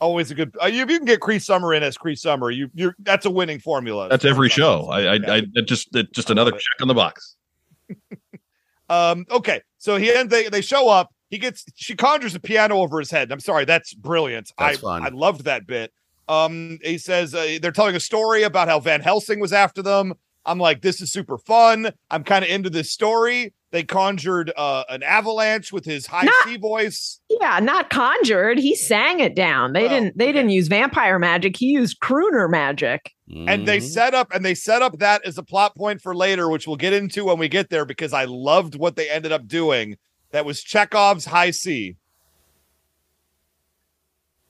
Always 0.00 0.30
a 0.30 0.34
good. 0.34 0.56
Uh, 0.62 0.66
you, 0.66 0.82
if 0.82 0.90
you 0.90 0.96
can 0.96 1.04
get 1.04 1.20
Cree 1.20 1.38
Summer 1.38 1.74
in 1.74 1.82
as 1.82 1.98
Cree 1.98 2.16
Summer, 2.16 2.50
you 2.50 2.70
you're 2.72 2.96
that's 3.00 3.26
a 3.26 3.30
winning 3.30 3.58
formula. 3.58 4.08
That's 4.08 4.24
every 4.24 4.48
show. 4.48 4.86
I, 4.86 5.00
I, 5.00 5.14
Yeah. 5.16 5.32
I 5.34 5.42
it 5.54 5.66
just, 5.66 5.94
it, 5.94 6.10
just 6.14 6.30
I 6.30 6.32
another 6.32 6.52
it. 6.52 6.60
check 6.60 6.80
on 6.80 6.88
the 6.88 6.94
box. 6.94 7.36
Um, 8.88 9.24
okay, 9.30 9.62
so 9.78 9.96
he 9.98 10.12
and 10.12 10.28
they 10.28 10.48
they 10.48 10.60
show 10.62 10.88
up. 10.88 11.14
He 11.30 11.38
gets 11.38 11.64
she 11.76 11.94
conjures 11.94 12.34
a 12.34 12.40
piano 12.40 12.76
over 12.78 12.98
his 12.98 13.10
head. 13.10 13.30
I'm 13.32 13.40
sorry, 13.40 13.64
that's 13.64 13.94
brilliant. 13.94 14.52
That's 14.58 14.78
I 14.78 14.80
fun. 14.80 15.02
I 15.04 15.08
loved 15.08 15.44
that 15.44 15.66
bit. 15.66 15.92
Um, 16.28 16.78
he 16.82 16.98
says 16.98 17.34
uh, 17.34 17.58
they're 17.62 17.72
telling 17.72 17.96
a 17.96 18.00
story 18.00 18.42
about 18.42 18.68
how 18.68 18.78
Van 18.80 19.00
Helsing 19.00 19.40
was 19.40 19.52
after 19.52 19.82
them. 19.82 20.14
I'm 20.46 20.58
like, 20.58 20.80
this 20.82 21.00
is 21.00 21.12
super 21.12 21.38
fun. 21.38 21.92
I'm 22.10 22.24
kind 22.24 22.44
of 22.44 22.50
into 22.50 22.70
this 22.70 22.90
story. 22.90 23.52
They 23.72 23.84
conjured 23.84 24.52
uh, 24.56 24.84
an 24.88 25.02
avalanche 25.04 25.72
with 25.72 25.84
his 25.84 26.06
high 26.06 26.22
Not- 26.24 26.34
C 26.44 26.56
voice. 26.56 27.20
Yeah, 27.28 27.60
not 27.60 27.90
conjured. 27.90 28.58
He 28.58 28.74
sang 28.74 29.20
it 29.20 29.36
down. 29.36 29.72
They 29.74 29.82
Well, 29.82 29.90
didn't. 29.90 30.18
They 30.18 30.24
okay. 30.26 30.32
didn't 30.32 30.50
use 30.50 30.66
vampire 30.68 31.18
magic. 31.20 31.56
He 31.56 31.66
used 31.66 32.00
crooner 32.00 32.50
magic. 32.50 33.12
and 33.46 33.68
they 33.68 33.78
Mhm. 33.78 33.82
set 33.82 34.12
up 34.12 34.32
and 34.34 34.44
they 34.44 34.54
set 34.56 34.82
up 34.82 34.98
that 34.98 35.24
as 35.24 35.38
a 35.38 35.42
plot 35.44 35.76
point 35.76 36.00
for 36.02 36.16
later 36.16 36.48
which 36.50 36.66
we'll 36.66 36.74
get 36.74 36.92
into 36.92 37.24
when 37.26 37.38
we 37.38 37.46
get 37.48 37.70
there 37.70 37.84
because 37.84 38.12
i 38.12 38.24
loved 38.24 38.74
what 38.74 38.96
they 38.96 39.08
ended 39.08 39.30
up 39.30 39.46
doing 39.46 39.94
that 40.32 40.44
was 40.44 40.62
chekhov's 40.62 41.24
high 41.26 41.50
c 41.50 41.96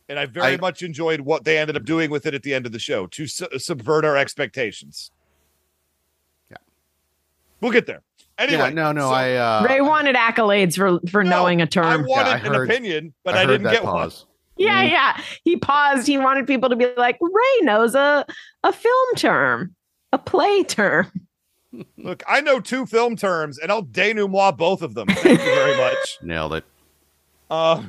and 0.09 0.19
i 0.19 0.27
very 0.27 0.55
I- 0.55 0.57
much 0.59 0.83
enjoyed 0.83 1.21
what 1.21 1.45
they 1.45 1.59
ended 1.59 1.77
up 1.77 1.85
doing 1.85 2.11
with 2.11 2.27
it 2.27 2.35
at 2.35 2.43
the 2.43 2.55
end 2.55 2.67
of 2.67 2.73
the 2.73 2.79
show 2.79 3.07
to 3.09 3.27
su- 3.27 3.49
subvert 3.59 4.05
our 4.05 4.17
expectations 4.17 5.11
Yeah. 6.51 6.57
we'll 7.61 7.73
get 7.73 7.87
there 7.87 8.03
anyway 8.39 8.59
yeah, 8.69 8.71
no, 8.71 8.93
no, 8.93 9.03
so 9.09 9.11
I. 9.15 9.35
Uh, 9.35 9.67
Ray 9.69 9.81
wanted 9.81 10.17
accolades 10.17 10.77
for 10.77 11.01
for 11.11 11.23
No, 11.25 11.31
knowing 11.31 11.61
a 11.63 11.67
term. 11.67 11.85
I 11.85 11.97
wanted 11.97 12.31
I 12.31 12.39
an 12.39 12.55
heard- 12.55 12.71
opinion 12.71 13.13
but 13.25 13.35
I 13.37 13.43
i, 13.43 13.47
didn't 13.47 13.65
that 13.65 13.73
get 13.75 13.85
one 13.85 13.93
pause. 13.93 14.27
yeah, 14.57 14.83
yeah. 14.83 15.21
He 15.45 15.57
paused. 15.57 16.07
He 16.07 16.19
wanted 16.19 16.47
people 16.47 16.69
to 16.71 16.77
be 16.77 16.87
like, 16.97 17.19
Ray 17.21 17.61
knows 17.63 17.95
a 17.95 18.25
a 18.63 18.73
film 18.73 19.15
term, 19.17 19.75
a 20.13 20.19
play 20.19 20.63
term. 20.65 21.07
look 21.99 22.23
i 22.27 22.41
know 22.41 22.59
two 22.59 22.85
film 22.85 23.17
terms 23.17 23.59
and 23.59 23.71
i'll 23.71 23.83
denouement 23.83 24.57
both 24.57 24.83
of 24.83 24.95
them 24.95 25.07
thank 25.07 25.39
you 25.39 25.55
very 25.55 25.77
much 25.77 26.19
Nailed 26.23 26.55
it. 26.55 26.65
Uh, 27.51 27.83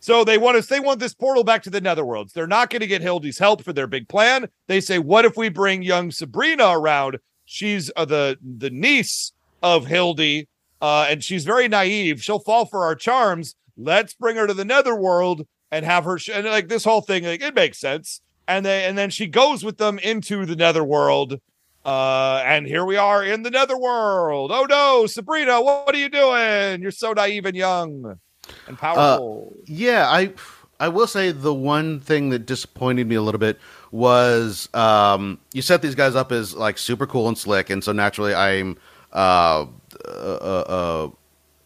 so 0.00 0.24
they 0.24 0.38
want 0.38 0.56
us. 0.56 0.66
They 0.66 0.80
want 0.80 0.98
this 0.98 1.12
portal 1.12 1.44
back 1.44 1.62
to 1.64 1.70
the 1.70 1.80
Netherworlds. 1.80 2.32
They're 2.32 2.46
not 2.46 2.70
going 2.70 2.80
to 2.80 2.86
get 2.86 3.02
Hildy's 3.02 3.38
help 3.38 3.62
for 3.62 3.74
their 3.74 3.86
big 3.86 4.08
plan. 4.08 4.48
They 4.66 4.80
say, 4.80 4.98
"What 4.98 5.26
if 5.26 5.36
we 5.36 5.50
bring 5.50 5.82
young 5.82 6.10
Sabrina 6.10 6.70
around? 6.70 7.18
She's 7.44 7.90
uh, 7.96 8.06
the 8.06 8.38
the 8.42 8.70
niece 8.70 9.32
of 9.62 9.86
Hildy, 9.86 10.48
uh, 10.80 11.06
and 11.10 11.22
she's 11.22 11.44
very 11.44 11.68
naive. 11.68 12.22
She'll 12.22 12.38
fall 12.38 12.64
for 12.64 12.84
our 12.84 12.94
charms. 12.94 13.54
Let's 13.76 14.14
bring 14.14 14.36
her 14.36 14.46
to 14.46 14.54
the 14.54 14.64
Netherworld 14.64 15.46
and 15.70 15.84
have 15.84 16.04
her. 16.04 16.18
Sh- 16.18 16.30
and 16.32 16.46
like 16.46 16.68
this 16.68 16.84
whole 16.84 17.02
thing, 17.02 17.24
like 17.24 17.42
it 17.42 17.54
makes 17.54 17.78
sense. 17.78 18.22
And 18.48 18.64
they 18.64 18.86
and 18.86 18.96
then 18.96 19.10
she 19.10 19.26
goes 19.26 19.62
with 19.62 19.76
them 19.76 19.98
into 19.98 20.46
the 20.46 20.56
Netherworld. 20.56 21.40
Uh, 21.84 22.42
and 22.44 22.66
here 22.66 22.84
we 22.84 22.96
are 22.96 23.24
in 23.24 23.42
the 23.42 23.50
Netherworld. 23.50 24.50
Oh 24.52 24.66
no, 24.68 25.06
Sabrina, 25.06 25.60
what 25.62 25.94
are 25.94 25.98
you 25.98 26.10
doing? 26.10 26.82
You're 26.82 26.90
so 26.90 27.12
naive 27.12 27.46
and 27.46 27.56
young 27.56 28.18
and 28.66 28.78
powerful. 28.78 29.54
Yeah, 29.66 30.08
I 30.08 30.32
I 30.78 30.88
will 30.88 31.06
say 31.06 31.32
the 31.32 31.54
one 31.54 32.00
thing 32.00 32.30
that 32.30 32.40
disappointed 32.40 33.06
me 33.06 33.14
a 33.14 33.22
little 33.22 33.38
bit 33.38 33.58
was 33.90 34.68
um, 34.74 35.38
you 35.52 35.62
set 35.62 35.82
these 35.82 35.94
guys 35.94 36.14
up 36.14 36.32
as 36.32 36.54
like 36.54 36.78
super 36.78 37.06
cool 37.06 37.28
and 37.28 37.36
slick, 37.36 37.70
and 37.70 37.82
so 37.82 37.92
naturally 37.92 38.34
I'm 38.34 38.76
uh, 39.12 39.66
uh, 40.04 40.08
uh, 40.08 40.64
uh, 40.68 41.10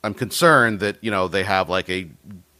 I'm 0.03 0.15
concerned 0.15 0.81
that 0.81 1.03
you 1.03 1.11
know 1.11 1.29
they 1.29 1.45
have 1.45 1.69
like 1.69 1.89
a 1.89 2.09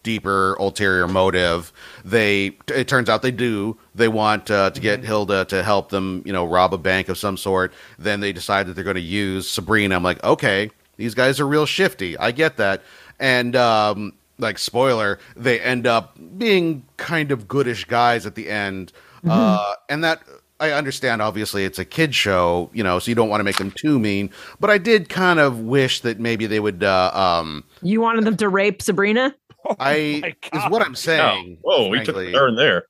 deeper 0.05 0.55
ulterior 0.61 1.09
motive. 1.09 1.73
They 2.05 2.57
it 2.69 2.87
turns 2.87 3.09
out 3.09 3.23
they 3.23 3.33
do. 3.33 3.77
They 3.97 4.07
want 4.07 4.51
uh, 4.51 4.71
to 4.71 4.81
get 4.81 5.03
Hilda 5.03 5.47
to 5.47 5.65
help 5.65 5.89
them, 5.89 6.23
you 6.25 6.33
know, 6.33 6.45
rob 6.45 6.73
a 6.73 6.79
bank 6.79 7.09
of 7.09 7.19
some 7.19 7.37
sort. 7.37 7.73
Then 7.99 8.21
they 8.21 8.33
decide 8.33 8.69
that 8.69 8.75
they're 8.75 8.85
going 8.85 8.95
to 8.95 9.01
use 9.01 9.49
Sabrina. 9.49 9.97
I'm 9.97 10.05
like, 10.05 10.23
okay, 10.23 10.71
these 10.97 11.15
guys 11.15 11.41
are 11.41 11.49
real 11.49 11.67
shifty. 11.67 12.17
I 12.19 12.31
get 12.31 12.57
that. 12.59 12.83
And 13.19 13.57
um, 13.57 14.13
like 14.39 14.59
spoiler, 14.59 15.19
they 15.37 15.59
end 15.59 15.89
up 15.89 16.17
being 16.39 16.85
kind 16.97 17.33
of 17.33 17.49
goodish 17.49 17.85
guys 17.85 18.27
at 18.27 18.37
the 18.37 18.49
end. 18.49 18.93
Uh, 19.27 19.73
and 19.89 20.05
that 20.05 20.23
I 20.61 20.71
understand. 20.73 21.21
Obviously, 21.21 21.65
it's 21.65 21.79
a 21.79 21.85
kid 21.85 22.15
show, 22.15 22.71
you 22.73 22.85
know, 22.85 22.99
so 22.99 23.11
you 23.11 23.15
don't 23.15 23.29
want 23.29 23.41
to 23.41 23.45
make 23.45 23.57
them 23.57 23.71
too 23.71 23.99
mean. 23.99 24.31
But 24.61 24.71
I 24.71 24.79
did 24.79 25.09
kind 25.09 25.41
of 25.41 25.61
wish 25.61 26.01
that 26.01 26.21
maybe 26.21 26.47
they 26.47 26.61
would. 26.61 26.85
Uh, 26.85 27.11
um, 27.13 27.65
You 27.83 28.01
wanted 28.01 28.25
them 28.25 28.37
to 28.37 28.49
rape 28.49 28.81
Sabrina? 28.81 29.35
I 29.81 30.35
is 30.53 30.63
what 30.69 30.83
I'm 30.83 30.93
Oh, 30.93 30.95
saying. 30.95 31.59
whoa, 31.63 31.89
we 31.89 31.99
took 31.99 32.15
frankly, 32.17 32.31
a 32.31 32.33
turn 32.33 32.57
there. 32.57 32.85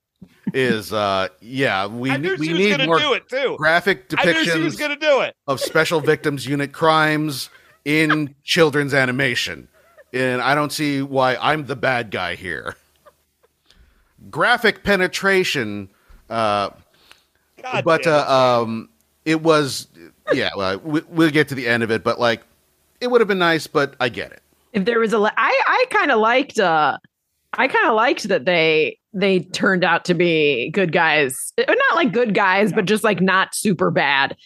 Is 0.52 0.92
uh, 0.92 1.28
yeah, 1.40 1.86
we 1.86 2.10
I 2.10 2.16
knew 2.16 2.36
we 2.36 2.46
she 2.48 2.52
need 2.52 2.68
going 2.68 2.80
to 2.80 2.86
more 2.86 2.98
do 2.98 3.12
it 3.14 3.28
too. 3.28 3.56
graphic 3.58 4.06
I 4.16 4.24
knew 4.26 4.44
she 4.44 4.58
was 4.58 4.74
depictions 4.74 4.78
going 4.78 4.90
to 4.90 4.96
do 4.96 5.20
it. 5.20 5.34
of 5.46 5.60
special 5.60 6.00
victims 6.00 6.46
unit 6.46 6.72
crimes 6.72 7.50
in 7.84 8.34
children's 8.44 8.94
animation. 8.94 9.68
And 10.12 10.40
I 10.40 10.54
don't 10.54 10.70
see 10.70 11.02
why 11.02 11.36
I'm 11.36 11.66
the 11.66 11.74
bad 11.76 12.10
guy 12.12 12.36
here. 12.36 12.76
Graphic 14.30 14.84
penetration, 14.84 15.88
uh, 16.30 16.70
God 17.60 17.84
but 17.84 18.06
uh, 18.06 18.60
um, 18.62 18.88
it 19.24 19.42
was, 19.42 19.88
yeah. 20.32 20.50
Well, 20.56 20.78
we, 20.78 21.00
we'll 21.08 21.30
get 21.30 21.48
to 21.48 21.54
the 21.56 21.66
end 21.66 21.82
of 21.82 21.90
it, 21.90 22.04
but 22.04 22.20
like, 22.20 22.42
it 23.00 23.08
would 23.10 23.20
have 23.20 23.28
been 23.28 23.38
nice, 23.40 23.66
but 23.66 23.96
I 23.98 24.08
get 24.08 24.30
it. 24.32 24.40
If 24.74 24.84
there 24.84 24.98
was 24.98 25.12
a 25.12 25.18
le- 25.18 25.32
I 25.36 25.62
I 25.66 25.84
kind 25.90 26.10
of 26.10 26.18
liked 26.20 26.58
uh 26.58 26.98
I 27.54 27.68
kind 27.68 27.86
of 27.88 27.94
liked 27.94 28.24
that 28.24 28.44
they 28.44 28.98
they 29.12 29.40
turned 29.40 29.84
out 29.84 30.04
to 30.06 30.14
be 30.14 30.70
good 30.70 30.92
guys. 30.92 31.52
Uh, 31.56 31.62
Not 31.68 31.94
like 31.94 32.12
good 32.12 32.34
guys, 32.34 32.72
but 32.72 32.84
just 32.84 33.04
like 33.04 33.20
not 33.20 33.54
super 33.54 33.90
bad. 33.90 34.36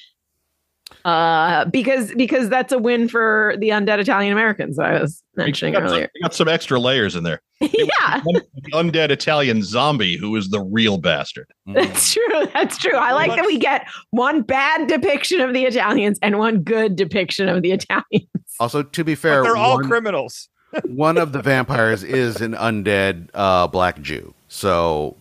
Uh 1.05 1.65
because 1.67 2.13
because 2.17 2.49
that's 2.49 2.73
a 2.73 2.79
win 2.79 3.09
for 3.09 3.55
the 3.61 3.71
undead 3.71 3.99
Italian 3.99 4.33
Americans 4.33 4.79
I 4.79 5.01
was 5.01 5.23
mentioning 5.37 5.73
got, 5.73 5.81
some, 5.81 5.89
earlier. 5.89 6.11
got 6.23 6.35
some 6.35 6.49
extra 6.49 6.79
layers 6.79 7.15
in 7.17 7.25
there. 7.25 7.41
yeah. 7.61 8.21
One 8.25 8.43
undead 8.73 9.11
Italian 9.11 9.63
zombie 9.63 10.17
who 10.17 10.35
is 10.37 10.51
the 10.51 10.61
real 10.61 10.99
bastard. 10.99 11.47
That's 11.67 12.13
true. 12.13 12.47
That's 12.53 12.79
true. 12.79 12.97
I 12.97 13.13
like 13.13 13.31
that 13.31 13.47
we 13.47 13.59
get 13.59 13.87
one 14.11 14.43
bad 14.43 14.87
depiction 14.89 15.41
of 15.41 15.55
the 15.55 15.65
Italians 15.65 16.19
and 16.21 16.39
one 16.39 16.63
good 16.63 16.97
depiction 16.97 17.49
of 17.49 17.63
the 17.63 17.73
Italians. 17.73 18.29
Also, 18.61 18.83
to 18.83 19.05
be 19.05 19.15
But 19.15 19.21
fair, 19.21 19.43
they're 19.43 19.57
all 19.57 19.77
one, 19.77 19.89
criminals. 19.89 20.49
one 20.85 21.17
of 21.19 21.33
the 21.33 21.41
vampires 21.43 22.03
is 22.03 22.41
an 22.41 22.53
undead 22.55 23.29
uh, 23.35 23.67
black 23.69 24.01
Jew, 24.01 24.35
so 24.49 25.17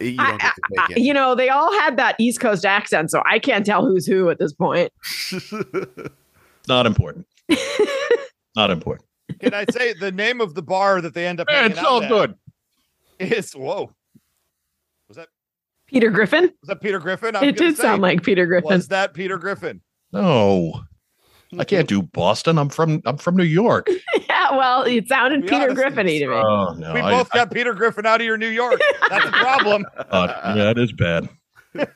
you 0.00 0.16
don't 0.16 0.40
get 0.40 0.54
to 0.54 0.62
I- 0.78 0.86
take 0.88 0.98
you 0.98 1.12
know, 1.12 1.34
they 1.34 1.48
all 1.48 1.72
had 1.80 1.96
that 1.98 2.16
East 2.18 2.40
Coast 2.40 2.64
accent, 2.64 3.10
so 3.10 3.22
I 3.26 3.38
can't 3.38 3.66
tell 3.66 3.84
who's 3.84 4.06
who 4.06 4.30
at 4.30 4.38
this 4.38 4.52
point. 4.52 4.92
Not 6.68 6.86
important. 6.86 7.26
Not 8.56 8.70
important. 8.70 9.06
Can 9.40 9.54
I 9.54 9.64
say 9.70 9.92
the 9.92 10.12
name 10.12 10.40
of 10.40 10.54
the 10.54 10.62
bar 10.62 11.00
that 11.00 11.14
they 11.14 11.26
end 11.26 11.40
up? 11.40 11.48
It's 11.50 11.78
all 11.78 12.02
at 12.02 12.08
good. 12.08 12.34
Is 13.18 13.52
whoa. 13.52 13.90
Was 15.08 15.16
that 15.16 15.28
Peter 15.86 16.10
Griffin. 16.10 16.44
was 16.60 16.68
that 16.68 16.80
Peter 16.80 16.98
Griffin? 16.98 17.36
I'm 17.36 17.44
It 17.44 17.56
did 17.56 17.76
say, 17.76 17.82
sound 17.82 18.02
like 18.02 18.22
Peter 18.22 18.46
Griffin. 18.46 18.68
Was 18.70 18.88
that 18.88 19.14
Peter 19.14 19.38
Griffin? 19.38 19.80
No, 20.12 20.80
I 21.58 21.64
can't 21.64 21.88
do 21.88 22.02
Boston. 22.02 22.58
I'm 22.58 22.68
from 22.68 23.00
I'm 23.04 23.16
from 23.16 23.36
New 23.36 23.44
York. 23.44 23.88
yeah, 24.28 24.56
well, 24.56 24.82
it 24.82 25.08
sounded 25.08 25.42
Be 25.42 25.48
Peter 25.48 25.72
Griffin 25.74 26.06
to 26.06 26.12
me. 26.12 26.24
Oh 26.24 26.74
no, 26.76 26.92
we 26.92 27.00
both 27.00 27.28
I 27.32 27.38
got 27.38 27.52
Peter 27.52 27.74
Griffin 27.74 28.06
out 28.06 28.20
of 28.20 28.26
your 28.26 28.36
New 28.36 28.48
York. 28.48 28.80
That's 29.08 29.26
a 29.26 29.30
problem. 29.32 29.84
thought, 30.10 30.56
yeah, 30.56 30.64
that 30.64 30.78
is 30.78 30.92
bad. 30.92 31.28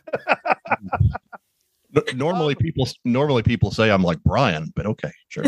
Normally 2.14 2.54
um, 2.54 2.58
people 2.60 2.86
normally 3.04 3.42
people 3.42 3.72
say 3.72 3.90
I'm 3.90 4.04
like 4.04 4.22
Brian, 4.22 4.72
but 4.76 4.86
okay, 4.86 5.10
sure. 5.28 5.44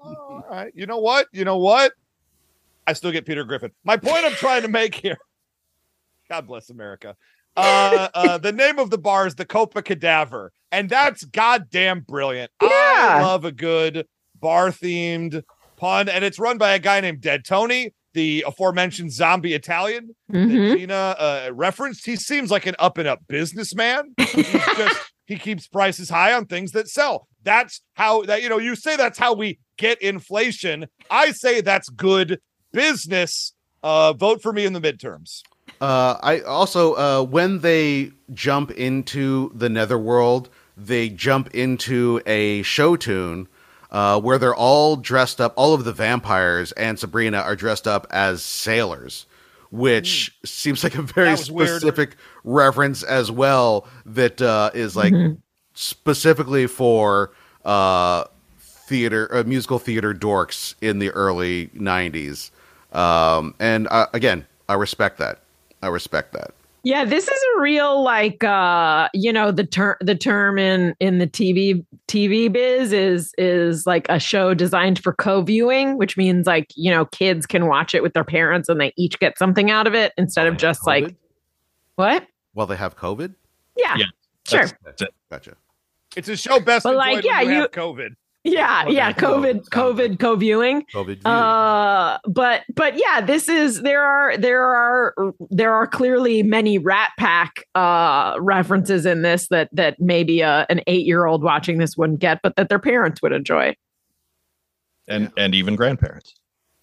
All 0.00 0.44
right. 0.50 0.72
You 0.74 0.86
know 0.86 0.98
what? 0.98 1.28
You 1.32 1.44
know 1.44 1.58
what? 1.58 1.92
I 2.86 2.94
still 2.94 3.12
get 3.12 3.24
Peter 3.26 3.44
Griffin. 3.44 3.70
My 3.84 3.96
point 3.96 4.24
I'm 4.24 4.32
trying 4.32 4.62
to 4.62 4.68
make 4.68 4.94
here. 4.94 5.18
God 6.28 6.48
bless 6.48 6.70
America. 6.70 7.14
Uh, 7.56 8.08
uh, 8.14 8.38
the 8.38 8.52
name 8.52 8.78
of 8.78 8.90
the 8.90 8.98
bar 8.98 9.26
is 9.26 9.34
the 9.34 9.44
Copa 9.44 9.82
Cadaver, 9.82 10.52
and 10.70 10.88
that's 10.88 11.24
goddamn 11.24 12.00
brilliant. 12.00 12.50
I 12.60 13.20
love 13.22 13.44
a 13.44 13.52
good 13.52 14.06
bar 14.40 14.68
themed 14.70 15.42
pun, 15.76 16.08
and 16.08 16.24
it's 16.24 16.38
run 16.38 16.56
by 16.58 16.72
a 16.72 16.78
guy 16.78 17.00
named 17.00 17.20
Dead 17.20 17.44
Tony, 17.44 17.92
the 18.14 18.44
aforementioned 18.46 19.12
zombie 19.12 19.54
Italian 19.54 20.14
Mhm. 20.30 20.70
that 20.70 20.76
Gina 20.78 20.94
uh, 21.18 21.50
referenced. 21.52 22.06
He 22.06 22.16
seems 22.16 22.50
like 22.50 22.66
an 22.66 22.74
up 22.78 22.96
and 22.98 23.06
up 23.08 23.20
businessman. 23.28 24.14
Just 24.18 25.00
he 25.26 25.36
keeps 25.36 25.66
prices 25.68 26.08
high 26.10 26.32
on 26.32 26.46
things 26.46 26.72
that 26.72 26.88
sell. 26.88 27.26
That's 27.42 27.80
how 27.94 28.22
that 28.22 28.42
you 28.42 28.48
know 28.48 28.58
you 28.58 28.76
say 28.76 28.96
that's 28.96 29.18
how 29.18 29.34
we 29.34 29.58
get 29.76 30.00
inflation. 30.00 30.86
I 31.10 31.32
say 31.32 31.60
that's 31.60 31.88
good 31.90 32.40
business. 32.72 33.52
Uh, 33.82 34.12
vote 34.12 34.40
for 34.42 34.52
me 34.52 34.64
in 34.64 34.72
the 34.74 34.80
midterms. 34.80 35.40
Uh, 35.80 36.16
I 36.22 36.40
also 36.40 36.94
uh, 36.94 37.22
when 37.24 37.60
they 37.60 38.12
jump 38.32 38.70
into 38.72 39.50
the 39.54 39.68
netherworld, 39.68 40.48
they 40.76 41.08
jump 41.08 41.54
into 41.54 42.20
a 42.26 42.62
show 42.62 42.96
tune 42.96 43.48
uh, 43.90 44.20
where 44.20 44.38
they're 44.38 44.54
all 44.54 44.96
dressed 44.96 45.40
up. 45.40 45.52
All 45.56 45.74
of 45.74 45.84
the 45.84 45.92
vampires 45.92 46.72
and 46.72 46.98
Sabrina 46.98 47.38
are 47.38 47.56
dressed 47.56 47.86
up 47.88 48.06
as 48.10 48.42
sailors, 48.42 49.26
which 49.70 50.36
seems 50.44 50.84
like 50.84 50.94
a 50.94 51.02
very 51.02 51.30
That 51.30 51.38
was 51.38 51.50
weird. 51.50 51.80
specific 51.80 52.16
reference 52.44 53.02
as 53.02 53.30
well. 53.30 53.86
That 54.06 54.40
uh, 54.40 54.70
is 54.74 54.94
like 54.96 55.12
specifically 55.74 56.66
for 56.68 57.32
uh, 57.64 58.24
theater, 58.58 59.28
uh, 59.34 59.42
musical 59.44 59.78
theater 59.78 60.14
dorks 60.14 60.74
in 60.80 61.00
the 61.00 61.10
early 61.10 61.68
'90s. 61.68 62.50
Um, 62.92 63.54
and 63.58 63.88
uh, 63.90 64.06
again, 64.12 64.46
I 64.68 64.74
respect 64.74 65.18
that. 65.18 65.41
I 65.82 65.88
respect 65.88 66.32
that. 66.32 66.52
Yeah, 66.84 67.04
this 67.04 67.28
is 67.28 67.40
a 67.56 67.60
real 67.60 68.02
like 68.02 68.42
uh 68.42 69.08
you 69.14 69.32
know 69.32 69.52
the 69.52 69.64
term 69.64 69.96
the 70.00 70.16
term 70.16 70.58
in 70.58 70.94
in 70.98 71.18
the 71.18 71.28
TV 71.28 71.84
TV 72.08 72.52
biz 72.52 72.92
is 72.92 73.32
is 73.38 73.86
like 73.86 74.06
a 74.08 74.18
show 74.18 74.52
designed 74.52 74.98
for 74.98 75.12
co-viewing, 75.12 75.96
which 75.96 76.16
means 76.16 76.46
like, 76.46 76.66
you 76.74 76.90
know, 76.90 77.04
kids 77.06 77.46
can 77.46 77.66
watch 77.68 77.94
it 77.94 78.02
with 78.02 78.14
their 78.14 78.24
parents 78.24 78.68
and 78.68 78.80
they 78.80 78.92
each 78.96 79.18
get 79.20 79.38
something 79.38 79.70
out 79.70 79.86
of 79.86 79.94
it 79.94 80.12
instead 80.16 80.46
of 80.48 80.56
just 80.56 80.84
like 80.86 81.14
what? 81.94 82.26
Well, 82.54 82.66
they 82.66 82.76
have 82.76 82.96
COVID. 82.96 83.34
Yeah. 83.76 83.96
Yeah, 83.98 84.06
Sure. 84.46 84.60
That's, 84.60 84.74
that's 84.84 85.02
it. 85.02 85.14
Gotcha. 85.30 85.56
It's 86.16 86.28
a 86.28 86.36
show 86.36 86.60
best 86.60 86.84
But, 86.84 86.96
like, 86.96 87.24
yeah, 87.24 87.38
when 87.38 87.46
you, 87.48 87.54
you- 87.54 87.60
have 87.62 87.70
COVID. 87.70 88.10
Yeah, 88.44 88.82
Okay, 88.86 88.94
yeah. 88.94 89.12
COVID 89.12 89.52
Sounds 89.52 89.68
COVID 89.68 90.18
co-viewing. 90.18 90.84
COVID. 90.92 91.24
Uh 91.24 92.18
but 92.26 92.62
but 92.74 92.98
yeah, 92.98 93.20
this 93.20 93.48
is 93.48 93.82
there 93.82 94.02
are 94.02 94.36
there 94.36 94.64
are 94.64 95.14
there 95.50 95.72
are 95.72 95.86
clearly 95.86 96.42
many 96.42 96.78
Rat 96.78 97.10
Pack 97.18 97.64
uh 97.76 98.34
references 98.40 99.06
in 99.06 99.22
this 99.22 99.46
that 99.48 99.68
that 99.72 100.00
maybe 100.00 100.40
a, 100.40 100.66
an 100.68 100.80
8-year-old 100.88 101.42
watching 101.44 101.78
this 101.78 101.96
wouldn't 101.96 102.18
get 102.18 102.40
but 102.42 102.56
that 102.56 102.68
their 102.68 102.80
parents 102.80 103.22
would 103.22 103.32
enjoy. 103.32 103.76
And 105.08 105.30
and 105.36 105.54
even 105.54 105.76
grandparents. 105.76 106.34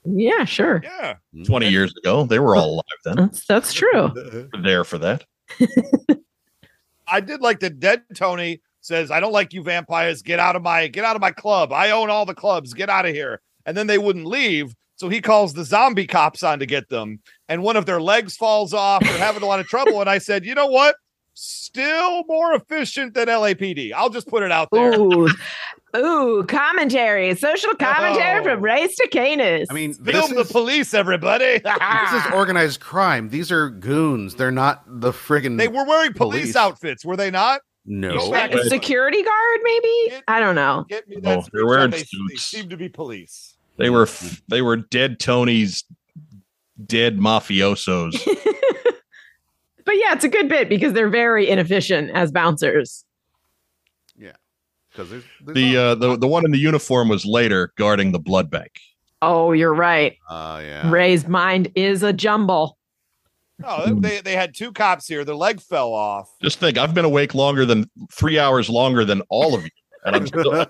Yeah, 0.05 0.45
sure. 0.45 0.81
Yeah. 0.83 1.15
Twenty 1.45 1.67
years 1.67 1.93
ago, 1.97 2.23
they 2.25 2.39
were 2.39 2.55
all 2.55 2.75
alive 2.75 2.83
then. 3.03 3.15
That's 3.17 3.45
that's 3.45 3.73
true. 3.73 4.11
There 4.63 4.85
for 4.85 4.97
that. 4.99 5.25
I 7.07 7.19
did 7.19 7.41
like 7.41 7.59
that 7.61 7.79
Dead 7.79 8.03
Tony 8.15 8.61
says, 8.81 9.11
I 9.11 9.19
don't 9.19 9.33
like 9.33 9.53
you 9.53 9.63
vampires. 9.63 10.21
Get 10.21 10.39
out 10.39 10.55
of 10.55 10.61
my 10.61 10.87
get 10.87 11.05
out 11.05 11.15
of 11.15 11.21
my 11.21 11.31
club. 11.31 11.71
I 11.73 11.91
own 11.91 12.09
all 12.09 12.25
the 12.25 12.33
clubs. 12.35 12.73
Get 12.73 12.89
out 12.89 13.05
of 13.05 13.13
here. 13.13 13.41
And 13.65 13.75
then 13.77 13.87
they 13.87 13.97
wouldn't 13.97 14.25
leave. 14.25 14.75
So 14.95 15.07
he 15.09 15.21
calls 15.21 15.53
the 15.53 15.63
zombie 15.63 16.07
cops 16.07 16.43
on 16.43 16.59
to 16.59 16.65
get 16.65 16.89
them. 16.89 17.19
And 17.47 17.63
one 17.63 17.77
of 17.77 17.85
their 17.85 18.01
legs 18.01 18.35
falls 18.35 18.73
off. 18.73 19.01
They're 19.03 19.17
having 19.17 19.43
a 19.43 19.45
lot 19.45 19.59
of 19.61 19.67
trouble. 19.67 20.01
And 20.01 20.09
I 20.09 20.17
said, 20.17 20.45
you 20.45 20.55
know 20.55 20.67
what? 20.67 20.95
Still 21.35 22.23
more 22.27 22.53
efficient 22.53 23.13
than 23.13 23.27
LAPD. 23.29 23.93
I'll 23.93 24.09
just 24.09 24.27
put 24.27 24.43
it 24.43 24.51
out 24.51 24.67
there. 24.71 24.93
Ooh. 24.99 25.29
Ooh, 25.97 26.43
commentary, 26.47 27.33
social 27.35 27.73
commentary 27.73 28.41
Oh. 28.41 28.43
from 28.43 28.61
Race 28.61 28.95
to 28.97 29.07
Canis. 29.07 29.67
I 29.71 29.73
mean, 29.73 29.95
this 30.01 30.15
Film 30.15 30.35
the 30.35 30.41
is, 30.41 30.51
police, 30.51 30.93
everybody. 30.93 31.59
this 31.63 32.13
is 32.25 32.31
organized 32.33 32.79
crime. 32.79 33.29
These 33.29 33.51
are 33.51 33.69
goons. 33.71 34.35
They're 34.35 34.51
not 34.51 34.83
the 34.85 35.11
friggin' 35.11 35.57
they 35.57 35.67
were 35.67 35.85
wearing 35.85 36.13
police, 36.13 36.41
Police. 36.41 36.55
outfits, 36.55 37.03
were 37.05 37.17
they 37.17 37.31
not? 37.31 37.61
No. 37.89 38.13
Like 38.29 38.53
a 38.53 38.69
security 38.69 39.21
guard, 39.23 39.59
maybe? 39.63 40.21
I 40.27 40.39
don't 40.39 40.55
know. 40.55 40.85
Get 40.87 41.09
me 41.09 41.17
Oh, 41.25 41.43
they're 41.51 41.65
wearing 41.65 41.91
they, 41.91 42.03
they 42.03 42.35
seem 42.37 42.69
to 42.69 42.77
be 42.77 42.87
police. 42.87 43.57
They 43.77 43.89
were 43.89 44.07
they 44.47 44.61
were 44.61 44.77
dead 44.77 45.19
Tony's 45.19 45.83
dead 46.85 47.17
mafiosos. 47.17 48.25
But 49.85 49.97
yeah, 49.97 50.13
it's 50.13 50.23
a 50.23 50.29
good 50.29 50.47
bit 50.49 50.69
because 50.69 50.93
they're 50.93 51.09
very 51.09 51.49
inefficient 51.49 52.11
as 52.11 52.31
bouncers. 52.31 53.05
Yeah, 54.15 54.33
because 54.91 55.09
there's, 55.09 55.23
there's 55.43 55.55
the 55.55 55.77
uh, 55.77 55.95
the 55.95 56.15
the 56.15 56.27
one 56.27 56.45
in 56.45 56.51
the 56.51 56.59
uniform 56.59 57.09
was 57.09 57.25
later 57.25 57.73
guarding 57.75 58.11
the 58.11 58.19
blood 58.19 58.51
bank. 58.51 58.69
Oh, 59.23 59.51
you're 59.51 59.73
right. 59.73 60.15
uh, 60.29 60.61
yeah. 60.63 60.91
Ray's 60.91 61.27
mind 61.27 61.71
is 61.73 62.03
a 62.03 62.13
jumble. 62.13 62.77
No, 63.59 63.99
they, 63.99 64.21
they 64.21 64.35
had 64.35 64.55
two 64.55 64.71
cops 64.71 65.07
here. 65.07 65.25
Their 65.25 65.35
leg 65.35 65.59
fell 65.59 65.93
off. 65.93 66.33
Just 66.41 66.59
think, 66.59 66.77
I've 66.77 66.93
been 66.93 67.05
awake 67.05 67.35
longer 67.35 67.65
than 67.65 67.89
three 68.11 68.39
hours 68.39 68.69
longer 68.69 69.03
than 69.03 69.21
all 69.29 69.53
of 69.53 69.63
you, 69.63 69.69
and 70.05 70.15
I'm 70.15 70.27
still. 70.27 70.51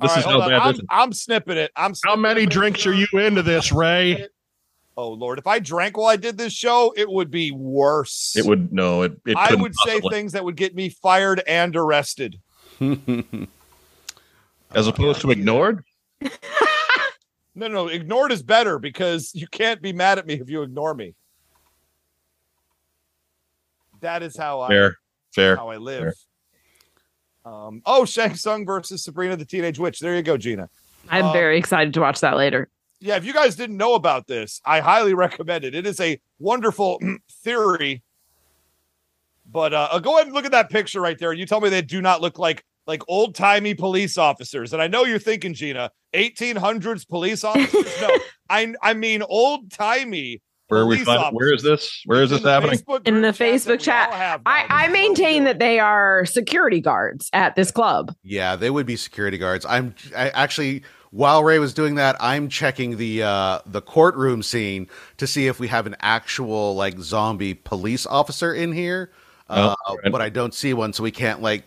All 0.00 0.08
right, 0.08 0.18
is 0.18 0.24
how 0.24 0.40
bad 0.40 0.60
I'm, 0.60 0.72
this 0.72 0.80
is. 0.80 0.86
I'm 0.90 1.12
snipping 1.12 1.58
it. 1.58 1.70
I'm 1.76 1.92
How 2.04 2.16
many 2.16 2.44
it. 2.44 2.50
drinks 2.50 2.86
are 2.86 2.92
you 2.92 3.06
into 3.12 3.42
this, 3.42 3.72
Ray? 3.72 4.26
Oh 4.96 5.10
Lord, 5.10 5.38
if 5.38 5.46
I 5.46 5.58
drank 5.58 5.96
while 5.96 6.08
I 6.08 6.16
did 6.16 6.38
this 6.38 6.52
show, 6.52 6.92
it 6.96 7.08
would 7.08 7.30
be 7.30 7.52
worse. 7.52 8.34
It 8.36 8.46
would 8.46 8.72
no. 8.72 9.02
It 9.02 9.20
it 9.26 9.36
I 9.36 9.48
couldn't 9.48 9.62
would 9.62 9.74
say 9.84 10.00
things 10.00 10.32
that 10.32 10.44
would 10.44 10.56
get 10.56 10.74
me 10.74 10.88
fired 10.88 11.42
and 11.46 11.76
arrested. 11.76 12.40
as 12.80 14.86
opposed 14.86 15.20
to 15.20 15.30
ignored. 15.30 15.84
No, 17.54 17.66
no, 17.66 17.88
ignored 17.88 18.30
is 18.30 18.40
better 18.40 18.78
because 18.78 19.32
you 19.34 19.48
can't 19.48 19.82
be 19.82 19.92
mad 19.92 20.18
at 20.18 20.26
me 20.26 20.34
if 20.34 20.48
you 20.48 20.62
ignore 20.62 20.94
me. 20.94 21.16
That 24.00 24.22
is 24.22 24.36
how 24.36 24.60
I 24.60 24.68
Fair, 24.68 24.96
fair. 25.34 25.56
how 25.56 25.68
I 25.70 25.76
live. 25.76 26.12
Um, 27.44 27.82
oh, 27.86 28.04
Shang 28.04 28.34
Tsung 28.34 28.66
versus 28.66 29.02
Sabrina 29.04 29.36
the 29.36 29.44
Teenage 29.44 29.78
Witch. 29.78 30.00
There 30.00 30.14
you 30.14 30.22
go, 30.22 30.36
Gina. 30.36 30.68
I'm 31.08 31.26
Uh, 31.26 31.32
very 31.32 31.56
excited 31.58 31.94
to 31.94 32.00
watch 32.00 32.20
that 32.20 32.36
later. 32.36 32.68
Yeah, 33.00 33.16
if 33.16 33.24
you 33.24 33.32
guys 33.32 33.54
didn't 33.56 33.76
know 33.76 33.94
about 33.94 34.26
this, 34.26 34.60
I 34.64 34.80
highly 34.80 35.14
recommend 35.14 35.64
it. 35.64 35.74
It 35.74 35.86
is 35.86 36.00
a 36.00 36.20
wonderful 36.38 37.00
theory. 37.44 38.02
But 39.50 39.72
uh, 39.72 39.88
uh, 39.92 39.98
go 40.00 40.16
ahead 40.16 40.26
and 40.26 40.34
look 40.34 40.44
at 40.44 40.50
that 40.52 40.68
picture 40.68 41.00
right 41.00 41.18
there. 41.18 41.32
You 41.32 41.46
tell 41.46 41.60
me 41.60 41.70
they 41.70 41.80
do 41.80 42.02
not 42.02 42.20
look 42.20 42.38
like 42.38 42.64
like 42.86 43.02
old 43.08 43.34
timey 43.34 43.74
police 43.74 44.18
officers. 44.18 44.72
And 44.72 44.80
I 44.82 44.88
know 44.88 45.04
you're 45.04 45.18
thinking, 45.18 45.52
Gina, 45.54 45.90
1800s 46.14 47.06
police 47.08 47.44
officers. 47.44 47.86
no, 48.00 48.08
I 48.50 48.74
I 48.82 48.94
mean 48.94 49.22
old 49.22 49.70
timey. 49.70 50.42
Where 50.68 50.82
are 50.82 50.86
we? 50.86 51.02
Find, 51.02 51.34
where 51.34 51.52
is 51.52 51.62
this? 51.62 52.02
Where 52.04 52.22
is 52.22 52.30
this 52.30 52.42
happening? 52.42 52.78
In 53.06 53.22
the 53.22 53.28
Facebook 53.28 53.80
chat. 53.80 54.10
I, 54.44 54.66
I 54.68 54.88
maintain 54.88 55.44
that 55.44 55.58
they 55.58 55.78
are 55.78 56.26
security 56.26 56.80
guards 56.80 57.30
at 57.32 57.56
this 57.56 57.70
club. 57.70 58.14
Yeah, 58.22 58.54
they 58.54 58.70
would 58.70 58.86
be 58.86 58.96
security 58.96 59.38
guards. 59.38 59.64
I'm 59.66 59.94
I 60.14 60.28
actually 60.30 60.82
while 61.10 61.42
Ray 61.42 61.58
was 61.58 61.72
doing 61.72 61.94
that, 61.94 62.16
I'm 62.20 62.50
checking 62.50 62.98
the 62.98 63.22
uh 63.22 63.60
the 63.64 63.80
courtroom 63.80 64.42
scene 64.42 64.88
to 65.16 65.26
see 65.26 65.46
if 65.46 65.58
we 65.58 65.68
have 65.68 65.86
an 65.86 65.96
actual 66.00 66.74
like 66.74 66.98
zombie 66.98 67.54
police 67.54 68.04
officer 68.06 68.52
in 68.52 68.72
here. 68.72 69.10
Uh, 69.48 69.74
Oh, 69.86 69.96
right. 70.02 70.12
but 70.12 70.20
I 70.20 70.28
don't 70.28 70.52
see 70.52 70.74
one, 70.74 70.92
so 70.92 71.02
we 71.02 71.10
can't 71.10 71.40
like 71.40 71.64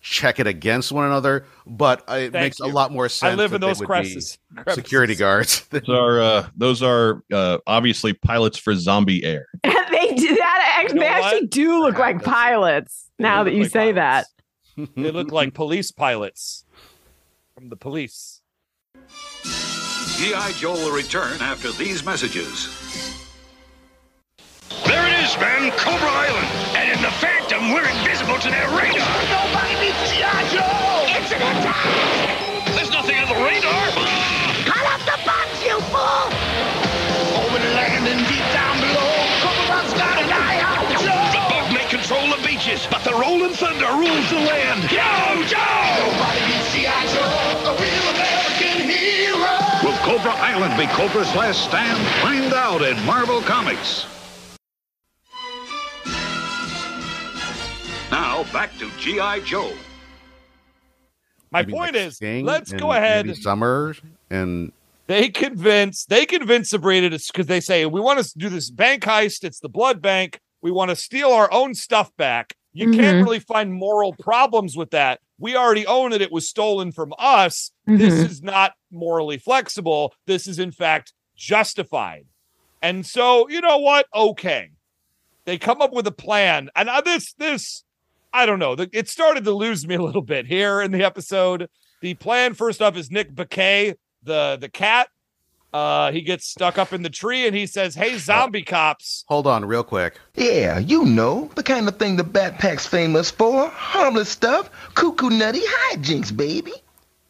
check 0.00 0.40
it 0.40 0.46
against 0.46 0.92
one 0.92 1.04
another. 1.06 1.46
But 1.66 2.08
uh, 2.08 2.14
it 2.14 2.32
Thank 2.32 2.42
makes 2.44 2.60
a 2.60 2.66
lot 2.66 2.92
more 2.92 3.08
sense. 3.08 3.32
I 3.32 3.34
live 3.34 3.52
in 3.52 3.60
those 3.60 3.78
would 3.80 3.86
crevices. 3.86 4.38
Security 4.70 5.14
guards. 5.14 5.60
Those 5.70 5.88
are 5.88 6.20
uh, 6.20 6.48
those 6.56 6.82
are 6.82 7.22
uh, 7.32 7.58
obviously 7.66 8.12
pilots 8.12 8.58
for 8.58 8.74
zombie 8.74 9.24
air. 9.24 9.46
they 9.62 10.14
do 10.14 10.34
that. 10.36 10.76
Actually, 10.78 10.94
You 11.00 11.00
know 11.00 11.00
they 11.00 11.06
actually 11.08 11.40
what? 11.42 11.50
do 11.50 11.80
look 11.80 11.94
Yeah, 11.94 12.00
like 12.00 12.22
pilots. 12.24 13.10
They 13.18 13.22
Now 13.24 13.44
that 13.44 13.54
you 13.54 13.62
like 13.62 13.72
say 13.72 13.92
that. 13.92 14.26
They 14.76 15.10
look 15.10 15.30
like 15.32 15.54
police 15.54 15.90
pilots 15.92 16.64
from 17.54 17.68
the 17.68 17.76
police. 17.76 18.40
G.I. 19.44 20.52
Joe 20.58 20.72
will 20.74 20.94
return 20.94 21.40
after 21.40 21.70
these 21.72 22.04
messages. 22.04 22.68
There 24.86 25.06
it 25.06 25.24
is, 25.24 25.36
man, 25.38 25.70
Cobra 25.72 26.08
Island. 26.08 26.73
And 27.64 27.72
in 27.72 27.72
the 27.72 27.72
Phantom, 27.72 27.72
we're 27.72 27.88
invisible 27.88 28.38
to 28.38 28.50
their 28.50 28.68
radar. 28.76 29.08
Nobody 29.32 29.74
beats 29.80 30.12
G.I. 30.12 30.48
Joe! 30.52 31.16
It's 31.16 31.32
an 31.32 31.40
attack! 31.40 32.76
There's 32.76 32.90
nothing 32.90 33.16
on 33.16 33.28
the 33.28 33.40
radar. 33.40 33.84
Call 34.68 34.84
up 34.84 35.00
the 35.08 35.16
box, 35.24 35.48
you 35.64 35.80
fool! 35.88 36.28
Over 37.40 37.58
the 37.58 37.72
land 37.72 38.04
and 38.04 38.20
deep 38.28 38.44
down 38.52 38.76
below, 38.84 39.16
Cobra's 39.40 39.92
got 39.96 40.20
an 40.20 40.28
eye 40.28 40.60
on 40.60 40.84
Joe. 41.00 41.24
The 41.32 41.42
bug 41.48 41.72
may 41.72 41.86
control 41.88 42.28
the 42.28 42.40
beaches, 42.44 42.86
but 42.90 43.02
the 43.04 43.12
rolling 43.12 43.54
thunder 43.54 43.92
rules 43.96 44.28
the 44.28 44.44
land. 44.44 44.84
Yo, 44.92 45.08
Joe! 45.48 46.04
Nobody 46.04 46.40
beats 46.44 46.68
G.I. 46.74 46.92
Joe, 47.16 47.64
a 47.64 47.72
real 47.80 48.06
American 48.12 48.76
hero. 48.92 49.54
Will 49.80 49.98
Cobra 50.04 50.36
Island 50.36 50.76
be 50.76 50.86
Cobra's 50.92 51.32
last 51.34 51.64
stand? 51.64 51.96
Find 52.20 52.52
out 52.52 52.82
in 52.82 53.00
Marvel 53.06 53.40
Comics. 53.42 54.06
Now 58.34 58.42
back 58.52 58.76
to 58.78 58.90
G.I. 58.98 59.40
Joe. 59.40 59.72
My 61.52 61.60
Maybe 61.60 61.72
point 61.72 61.94
like 61.94 62.06
is, 62.06 62.16
Sting 62.16 62.44
let's 62.44 62.72
and 62.72 62.80
go 62.80 62.90
ahead. 62.90 63.26
maybe 63.26 63.40
Summer 63.40 63.94
and 64.28 64.72
They 65.06 65.28
convince 65.28 66.04
they 66.04 66.26
convince 66.26 66.70
Sabrina 66.70 67.10
to 67.10 67.24
because 67.32 67.46
they 67.46 67.60
say 67.60 67.86
we 67.86 68.00
want 68.00 68.18
to 68.24 68.36
do 68.36 68.48
this 68.48 68.70
bank 68.72 69.04
heist. 69.04 69.44
It's 69.44 69.60
the 69.60 69.68
blood 69.68 70.02
bank. 70.02 70.40
We 70.62 70.72
want 70.72 70.88
to 70.90 70.96
steal 70.96 71.28
our 71.30 71.48
own 71.52 71.76
stuff 71.76 72.10
back. 72.16 72.54
You 72.72 72.88
can't 72.90 73.18
Mhm. 73.18 73.22
really 73.22 73.38
find 73.38 73.72
moral 73.72 74.14
problems 74.14 74.76
with 74.76 74.90
that. 74.90 75.20
We 75.38 75.54
already 75.54 75.86
own 75.86 76.12
it. 76.12 76.20
It 76.20 76.32
was 76.32 76.48
stolen 76.48 76.90
from 76.90 77.14
us. 77.20 77.70
This 77.86 78.14
Mhm. 78.14 78.24
is 78.30 78.42
not 78.42 78.72
morally 78.90 79.38
flexible. 79.38 80.12
This 80.26 80.48
is 80.48 80.58
in 80.58 80.72
fact 80.72 81.12
justified. 81.36 82.26
And 82.82 83.06
so, 83.06 83.48
you 83.48 83.60
know 83.60 83.78
what? 83.78 84.06
Okay. 84.12 84.70
They 85.44 85.56
come 85.56 85.80
up 85.80 85.92
with 85.92 86.06
a 86.08 86.10
plan. 86.12 86.70
And 86.74 86.88
uh, 86.88 87.00
this 87.00 87.32
this 87.34 87.83
I 88.34 88.44
don't 88.46 88.58
know. 88.58 88.74
The- 88.74 88.90
It 88.92 89.08
started 89.08 89.44
to 89.44 89.52
lose 89.52 89.86
me 89.86 89.94
a 89.94 90.02
little 90.02 90.20
bit 90.22 90.46
here 90.46 90.82
in 90.82 90.90
the 90.90 91.04
episode. 91.04 91.68
The 92.02 92.14
plan 92.14 92.52
first 92.54 92.82
up 92.82 92.96
is 92.96 93.10
Nick 93.10 93.32
Bakay, 93.34 93.94
the 94.22 94.58
the 94.60 94.68
cat. 94.68 95.08
Uh, 95.72 96.12
he 96.12 96.20
gets 96.20 96.46
stuck 96.46 96.78
up 96.78 96.92
in 96.92 97.02
the 97.02 97.10
tree 97.10 97.46
and 97.46 97.56
he 97.56 97.66
says, 97.66 97.94
"Hey, 97.94 98.16
zombie 98.18 98.62
cops." 98.62 99.24
hold 99.28 99.46
on 99.46 99.64
real 99.64 99.82
quick. 99.82 100.18
Yeah, 100.34 100.78
you 100.78 101.04
know, 101.04 101.50
the 101.56 101.62
kind 101.62 101.88
of 101.88 101.96
thing 101.96 102.16
the 102.16 102.22
Bat 102.24 102.58
Pack's 102.58 102.86
famous 102.86 103.30
for. 103.30 103.68
Harmless 103.70 104.28
stuff, 104.28 104.70
cuckoo 104.94 105.30
nutty 105.30 105.62
hijinks, 105.62 106.36
baby. 106.36 106.72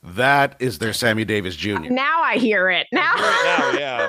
That 0.02 0.56
is 0.58 0.78
their 0.78 0.92
Sammy 0.92 1.24
Davis 1.24 1.56
Jr. 1.56 1.88
Now 1.90 2.22
I 2.22 2.36
hear 2.36 2.68
it. 2.68 2.86
Now, 2.92 3.14
Now, 3.16 3.70
yeah. 3.78 4.08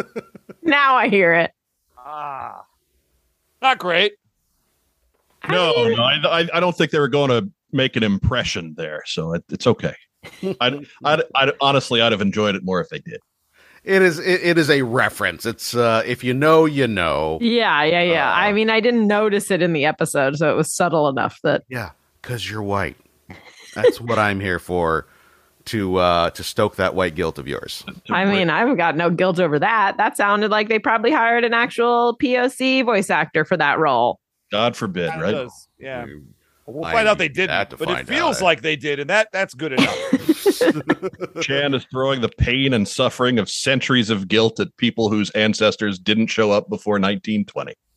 now 0.62 0.96
I 0.96 1.08
hear 1.08 1.32
it. 1.32 1.52
Ah, 1.96 2.64
not 3.62 3.78
great. 3.78 4.12
No, 5.48 5.72
no, 5.88 6.02
I, 6.02 6.40
I, 6.40 6.48
I 6.54 6.60
don't 6.60 6.76
think 6.76 6.90
they 6.90 6.98
were 6.98 7.08
going 7.08 7.30
to 7.30 7.50
make 7.72 7.96
an 7.96 8.02
impression 8.02 8.74
there, 8.76 9.02
so 9.06 9.32
it, 9.34 9.44
it's 9.50 9.66
okay. 9.66 9.94
I, 10.60 10.80
I, 11.04 11.22
I, 11.34 11.52
honestly, 11.60 12.00
I'd 12.00 12.12
have 12.12 12.20
enjoyed 12.20 12.54
it 12.54 12.64
more 12.64 12.80
if 12.80 12.88
they 12.88 13.00
did. 13.00 13.20
It 13.84 14.00
is 14.02 14.20
it, 14.20 14.42
it 14.44 14.58
is 14.58 14.70
a 14.70 14.82
reference. 14.82 15.44
It's 15.44 15.74
uh 15.74 16.04
if 16.06 16.22
you 16.22 16.32
know, 16.32 16.66
you 16.66 16.86
know. 16.86 17.38
Yeah, 17.40 17.82
yeah, 17.82 18.02
yeah. 18.02 18.30
Uh, 18.30 18.34
I 18.34 18.52
mean, 18.52 18.70
I 18.70 18.78
didn't 18.78 19.08
notice 19.08 19.50
it 19.50 19.60
in 19.60 19.72
the 19.72 19.84
episode, 19.86 20.36
so 20.36 20.48
it 20.52 20.56
was 20.56 20.72
subtle 20.72 21.08
enough 21.08 21.40
that 21.42 21.64
Yeah, 21.68 21.90
because 22.20 22.48
you're 22.48 22.62
white. 22.62 22.96
That's 23.74 24.00
what 24.00 24.18
I'm 24.18 24.38
here 24.38 24.60
for. 24.60 25.06
To 25.66 25.96
uh 25.96 26.30
to 26.30 26.42
stoke 26.42 26.76
that 26.76 26.94
white 26.96 27.14
guilt 27.14 27.38
of 27.38 27.46
yours. 27.46 27.84
I 28.10 28.24
mean, 28.24 28.50
I've 28.50 28.76
got 28.76 28.96
no 28.96 29.10
guilt 29.10 29.38
over 29.38 29.60
that. 29.60 29.96
That 29.96 30.16
sounded 30.16 30.50
like 30.50 30.68
they 30.68 30.80
probably 30.80 31.12
hired 31.12 31.44
an 31.44 31.54
actual 31.54 32.16
POC 32.20 32.84
voice 32.84 33.10
actor 33.10 33.44
for 33.44 33.56
that 33.56 33.78
role. 33.78 34.18
God 34.52 34.76
forbid, 34.76 35.10
Kinda 35.10 35.24
right? 35.24 35.32
does. 35.32 35.68
Yeah. 35.78 36.06
We'll 36.66 36.84
I 36.84 36.92
find 36.92 37.08
out 37.08 37.18
they 37.18 37.28
didn't, 37.28 37.76
but 37.76 37.90
it 37.90 38.06
feels 38.06 38.36
out. 38.36 38.42
like 38.42 38.62
they 38.62 38.76
did, 38.76 39.00
and 39.00 39.10
that 39.10 39.28
that's 39.32 39.52
good 39.52 39.72
enough. 39.72 39.96
Chan 41.40 41.74
is 41.74 41.84
throwing 41.90 42.20
the 42.20 42.30
pain 42.38 42.72
and 42.72 42.86
suffering 42.86 43.40
of 43.40 43.50
centuries 43.50 44.10
of 44.10 44.28
guilt 44.28 44.60
at 44.60 44.76
people 44.76 45.08
whose 45.10 45.30
ancestors 45.30 45.98
didn't 45.98 46.28
show 46.28 46.52
up 46.52 46.68
before 46.68 47.00
1920. 47.00 47.74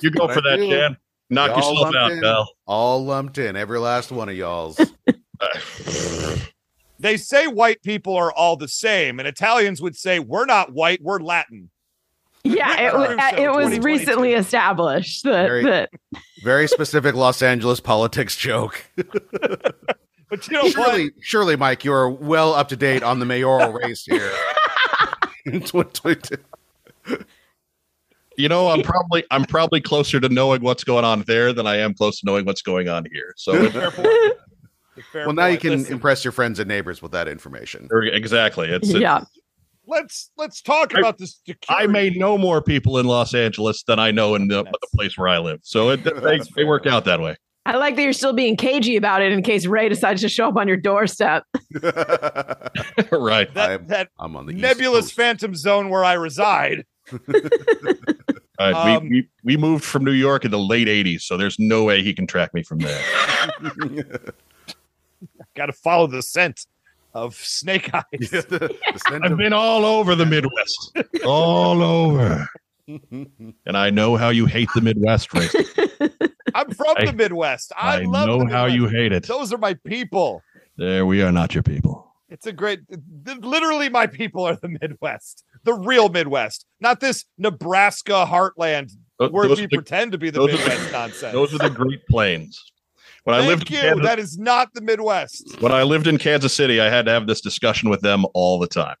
you 0.00 0.10
go 0.12 0.28
for 0.28 0.40
that. 0.42 0.58
Chan. 0.58 0.96
Knock 1.28 1.56
Y'all 1.56 1.74
yourself 1.74 1.94
out, 1.96 2.12
in. 2.12 2.20
pal. 2.20 2.48
All 2.66 3.04
lumped 3.04 3.38
in, 3.38 3.56
every 3.56 3.80
last 3.80 4.12
one 4.12 4.28
of 4.28 4.36
y'all's. 4.36 4.78
they 7.00 7.16
say 7.16 7.48
white 7.48 7.82
people 7.82 8.14
are 8.14 8.32
all 8.32 8.56
the 8.56 8.68
same, 8.68 9.18
and 9.18 9.26
Italians 9.26 9.82
would 9.82 9.96
say 9.96 10.20
we're 10.20 10.46
not 10.46 10.72
white, 10.72 11.00
we're 11.02 11.18
Latin. 11.18 11.70
Yeah, 12.54 12.80
it 12.80 12.94
uh, 12.94 12.98
was. 12.98 13.18
Uh, 13.18 13.36
it 13.36 13.50
was 13.50 13.78
recently 13.80 14.34
established 14.34 15.24
that, 15.24 15.46
Very- 15.46 15.64
that 15.64 15.90
Very 16.42 16.68
specific 16.68 17.14
Los 17.14 17.42
Angeles 17.42 17.80
politics 17.80 18.36
joke. 18.36 18.84
But 20.28 20.48
you 20.48 20.54
know 20.54 20.62
what? 20.64 20.72
surely, 20.72 21.10
surely, 21.20 21.54
Mike, 21.54 21.84
you 21.84 21.92
are 21.92 22.10
well 22.10 22.52
up 22.52 22.68
to 22.70 22.76
date 22.76 23.04
on 23.04 23.20
the 23.20 23.24
mayoral 23.24 23.72
race 23.72 24.04
here. 24.04 24.32
in 25.46 25.60
2022. 25.60 26.36
You 28.36 28.48
know, 28.48 28.68
I'm 28.68 28.82
probably 28.82 29.24
I'm 29.30 29.44
probably 29.44 29.80
closer 29.80 30.20
to 30.20 30.28
knowing 30.28 30.62
what's 30.62 30.84
going 30.84 31.04
on 31.04 31.22
there 31.28 31.52
than 31.52 31.66
I 31.66 31.76
am 31.76 31.94
close 31.94 32.20
to 32.20 32.26
knowing 32.26 32.44
what's 32.44 32.60
going 32.60 32.88
on 32.88 33.06
here. 33.12 33.34
So 33.36 33.54
it- 33.54 33.72
Fair 33.72 33.90
point. 33.90 34.08
Well, 35.12 35.34
now 35.34 35.44
you 35.44 35.58
can 35.58 35.72
Listen, 35.72 35.92
impress 35.92 36.24
your 36.24 36.32
friends 36.32 36.58
and 36.58 36.66
neighbors 36.66 37.02
with 37.02 37.12
that 37.12 37.28
information. 37.28 37.86
exactly. 37.92 38.68
It's 38.68 38.88
it- 38.88 39.02
yeah. 39.02 39.24
Let's 39.86 40.30
let's 40.36 40.60
talk 40.62 40.94
I- 40.94 41.00
about 41.00 41.18
this. 41.18 41.40
I 41.68 41.86
may 41.86 42.10
know 42.10 42.36
more 42.38 42.62
people 42.62 42.98
in 42.98 43.06
Los 43.06 43.34
Angeles 43.34 43.82
than 43.84 43.98
I 43.98 44.10
know 44.10 44.34
in 44.34 44.48
the, 44.48 44.62
the 44.64 44.88
place 44.94 45.16
where 45.18 45.28
I 45.28 45.38
live. 45.38 45.60
So 45.62 45.90
it, 45.90 46.04
they, 46.22 46.40
they 46.56 46.64
work 46.64 46.86
out 46.86 47.04
that 47.06 47.20
way. 47.20 47.36
I 47.64 47.76
like 47.76 47.96
that 47.96 48.02
you're 48.02 48.12
still 48.12 48.32
being 48.32 48.56
cagey 48.56 48.94
about 48.96 49.22
it 49.22 49.32
in 49.32 49.42
case 49.42 49.66
Ray 49.66 49.88
decides 49.88 50.20
to 50.20 50.28
show 50.28 50.48
up 50.48 50.56
on 50.56 50.68
your 50.68 50.76
doorstep. 50.76 51.42
right. 51.82 53.52
that 53.54 53.70
I'm- 53.70 53.86
that 53.88 54.08
I'm 54.18 54.36
on 54.36 54.46
the 54.46 54.52
nebulous 54.52 55.06
Coast. 55.06 55.14
phantom 55.14 55.54
zone 55.54 55.88
where 55.90 56.04
I 56.04 56.12
reside. 56.12 56.84
All 57.12 57.18
right, 58.72 58.96
Um, 58.96 59.02
we, 59.04 59.08
we 59.10 59.28
we 59.44 59.56
moved 59.56 59.84
from 59.84 60.02
New 60.04 60.12
York 60.12 60.44
in 60.44 60.50
the 60.50 60.58
late 60.58 60.88
'80s, 60.88 61.20
so 61.22 61.36
there's 61.36 61.58
no 61.58 61.84
way 61.84 62.02
he 62.02 62.14
can 62.14 62.26
track 62.26 62.54
me 62.54 62.62
from 62.62 62.78
there. 62.78 63.00
Got 65.54 65.66
to 65.66 65.72
follow 65.72 66.06
the 66.06 66.22
scent 66.22 66.66
of 67.16 67.34
snake 67.34 67.90
eyes. 67.94 68.04
Yeah, 68.20 68.42
the- 68.42 68.58
the 68.92 68.98
scent 69.08 69.24
I've 69.24 69.32
of- 69.32 69.38
been 69.38 69.52
all 69.52 69.84
over 69.84 70.14
the 70.14 70.26
Midwest, 70.26 70.98
all 71.24 71.82
over, 71.82 72.46
and 72.86 73.76
I 73.76 73.90
know 73.90 74.16
how 74.16 74.28
you 74.28 74.46
hate 74.46 74.68
the 74.74 74.80
Midwest, 74.80 75.32
Ray. 75.34 75.48
I'm 76.54 76.70
from 76.70 76.94
I- 76.98 77.06
the 77.06 77.12
Midwest. 77.12 77.72
I, 77.76 78.00
I, 78.00 78.02
love 78.04 78.26
know 78.28 78.38
the 78.44 78.50
how 78.52 78.66
you 78.66 78.86
hate 78.86 79.12
it. 79.12 79.24
Those 79.24 79.52
are 79.52 79.58
my 79.58 79.74
people. 79.84 80.42
There, 80.76 81.06
we 81.06 81.22
are 81.22 81.32
not 81.32 81.54
your 81.54 81.62
people. 81.62 82.04
It's 82.28 82.46
a 82.46 82.52
great, 82.52 82.80
th- 83.24 83.38
literally, 83.38 83.88
my 83.88 84.06
people 84.06 84.44
are 84.44 84.56
the 84.56 84.68
Midwest, 84.80 85.44
the 85.64 85.72
real 85.74 86.08
Midwest, 86.08 86.66
not 86.80 87.00
this 87.00 87.24
Nebraska 87.38 88.26
heartland 88.28 88.90
Th- 89.20 89.30
where 89.30 89.48
those 89.48 89.58
we 89.60 89.66
the- 89.66 89.76
pretend 89.76 90.12
to 90.12 90.18
be 90.18 90.30
the 90.30 90.40
those 90.40 90.50
are 90.54 90.56
the- 90.56 90.68
Midwest 90.68 90.92
nonsense. 90.92 91.32
Those 91.32 91.54
are 91.54 91.58
the 91.58 91.70
Great 91.70 92.04
Plains. 92.10 92.60
When 93.26 93.34
I 93.34 93.40
lived 93.44 93.68
in 93.68 93.74
you. 93.74 93.80
Kansas, 93.80 94.04
That 94.06 94.18
is 94.20 94.38
not 94.38 94.72
the 94.72 94.80
Midwest. 94.80 95.56
when 95.60 95.72
I 95.72 95.82
lived 95.82 96.06
in 96.06 96.16
Kansas 96.16 96.54
City, 96.54 96.80
I 96.80 96.88
had 96.88 97.06
to 97.06 97.10
have 97.10 97.26
this 97.26 97.40
discussion 97.40 97.90
with 97.90 98.00
them 98.00 98.24
all 98.34 98.60
the 98.60 98.68
time. 98.68 98.94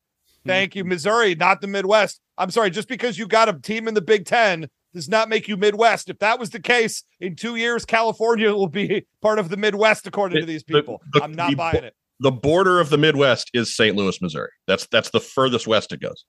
Thank 0.44 0.74
you, 0.74 0.84
Missouri, 0.84 1.36
not 1.36 1.60
the 1.60 1.68
Midwest. 1.68 2.20
I'm 2.36 2.50
sorry, 2.50 2.70
just 2.70 2.88
because 2.88 3.18
you 3.18 3.28
got 3.28 3.48
a 3.48 3.52
team 3.52 3.86
in 3.86 3.94
the 3.94 4.00
Big 4.02 4.24
Ten 4.26 4.68
does 4.92 5.08
not 5.08 5.28
make 5.28 5.46
you 5.46 5.56
Midwest. 5.56 6.10
If 6.10 6.18
that 6.18 6.40
was 6.40 6.50
the 6.50 6.58
case, 6.58 7.04
in 7.20 7.36
two 7.36 7.54
years, 7.54 7.84
California 7.84 8.52
will 8.52 8.66
be 8.66 9.06
part 9.22 9.38
of 9.38 9.48
the 9.48 9.56
Midwest, 9.56 10.08
according 10.08 10.40
to 10.40 10.46
these 10.46 10.64
The- 10.66 10.74
people. 10.74 11.00
the- 11.12 11.22
I'm 11.22 11.32
not 11.32 11.50
the- 11.50 11.54
buying 11.56 11.84
it. 11.84 11.94
The 12.18 12.32
border 12.32 12.80
of 12.80 12.90
the 12.90 12.98
Midwest 12.98 13.50
is 13.54 13.76
St. 13.76 13.94
Louis, 13.94 14.20
Missouri. 14.20 14.50
That's 14.66 14.88
that's 14.88 15.10
the 15.10 15.20
furthest 15.20 15.68
west 15.68 15.92
it 15.92 16.00
goes. 16.00 16.24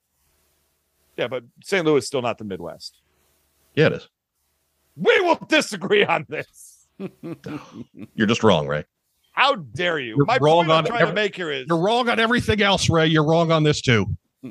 Yeah, 1.18 1.28
but 1.30 1.46
St. 1.64 1.84
Louis 1.84 2.00
is 2.00 2.06
still 2.08 2.22
not 2.22 2.38
the 2.38 2.44
Midwest. 2.44 3.02
Yeah, 3.74 3.88
it 3.88 3.94
is. 3.94 4.08
We 4.96 5.20
will 5.22 5.40
disagree 5.50 6.06
on 6.06 6.26
this. 6.30 6.67
You're 8.16 8.28
just 8.28 8.44
wrong, 8.44 8.68
Ray. 8.68 8.84
How 9.34 9.56
dare 9.56 10.00
you? 10.00 10.16
You're 10.18 10.26
My 10.26 10.38
wrong 10.42 10.66
point 10.66 10.72
I'm 10.72 10.78
on 10.78 10.86
trying 10.86 11.06
to 11.08 11.14
make 11.14 11.36
here 11.36 11.52
is 11.52 11.66
You're 11.68 11.78
wrong 11.80 12.10
on 12.10 12.20
everything 12.20 12.62
else, 12.62 12.90
Ray. 12.90 13.06
You're 13.08 13.26
wrong 13.26 13.52
on 13.52 13.64
this 13.64 13.82
too. 13.82 14.06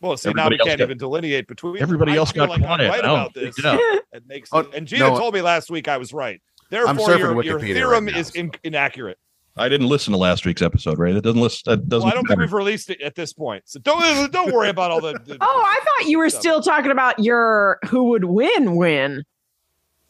well, 0.00 0.16
see, 0.16 0.28
everybody 0.30 0.34
now 0.34 0.48
we 0.48 0.58
can't 0.68 0.78
got- 0.78 0.84
even 0.84 0.98
delineate 0.98 1.46
between. 1.46 1.80
Everybody 1.80 2.12
I 2.12 2.16
else 2.16 2.32
feel 2.32 2.46
got 2.46 2.50
like 2.50 2.60
I'm 2.62 2.76
quiet. 2.78 2.88
right 2.90 3.04
Oh, 3.04 3.14
about 3.14 3.34
this. 3.34 3.54
yeah. 3.62 3.76
It 4.12 4.24
makes 4.26 4.50
Oh, 4.52 4.68
and 4.74 4.86
Gina 4.86 5.08
no. 5.10 5.18
told 5.18 5.34
me 5.34 5.40
last 5.40 5.70
week 5.70 5.88
I 5.88 5.96
was 5.96 6.12
right. 6.12 6.40
Therefore, 6.70 7.16
your, 7.18 7.42
your 7.44 7.60
theorem 7.60 8.06
right 8.06 8.14
now, 8.14 8.20
is 8.20 8.30
in, 8.30 8.50
inaccurate. 8.64 9.18
I 9.58 9.68
didn't 9.68 9.88
listen 9.88 10.12
to 10.12 10.18
last 10.18 10.46
week's 10.46 10.62
episode, 10.62 10.98
Ray. 10.98 11.14
It 11.14 11.22
doesn't 11.22 11.38
list. 11.40 11.66
That 11.66 11.86
doesn't. 11.88 12.06
Well, 12.06 12.12
I 12.12 12.14
don't 12.14 12.26
think 12.26 12.40
we've 12.40 12.52
released 12.54 12.88
it 12.88 13.02
at 13.02 13.14
this 13.14 13.34
point, 13.34 13.62
so 13.66 13.78
don't 13.80 14.32
don't 14.32 14.52
worry 14.52 14.70
about 14.70 14.90
all 14.90 15.00
the. 15.02 15.12
the- 15.12 15.36
Oh, 15.40 15.62
I 15.66 15.78
thought 15.84 16.08
you 16.08 16.18
were 16.18 16.30
stuff. 16.30 16.40
still 16.40 16.62
talking 16.62 16.90
about 16.90 17.18
your 17.18 17.78
who 17.88 18.04
would 18.04 18.24
win 18.24 18.76
win. 18.76 19.22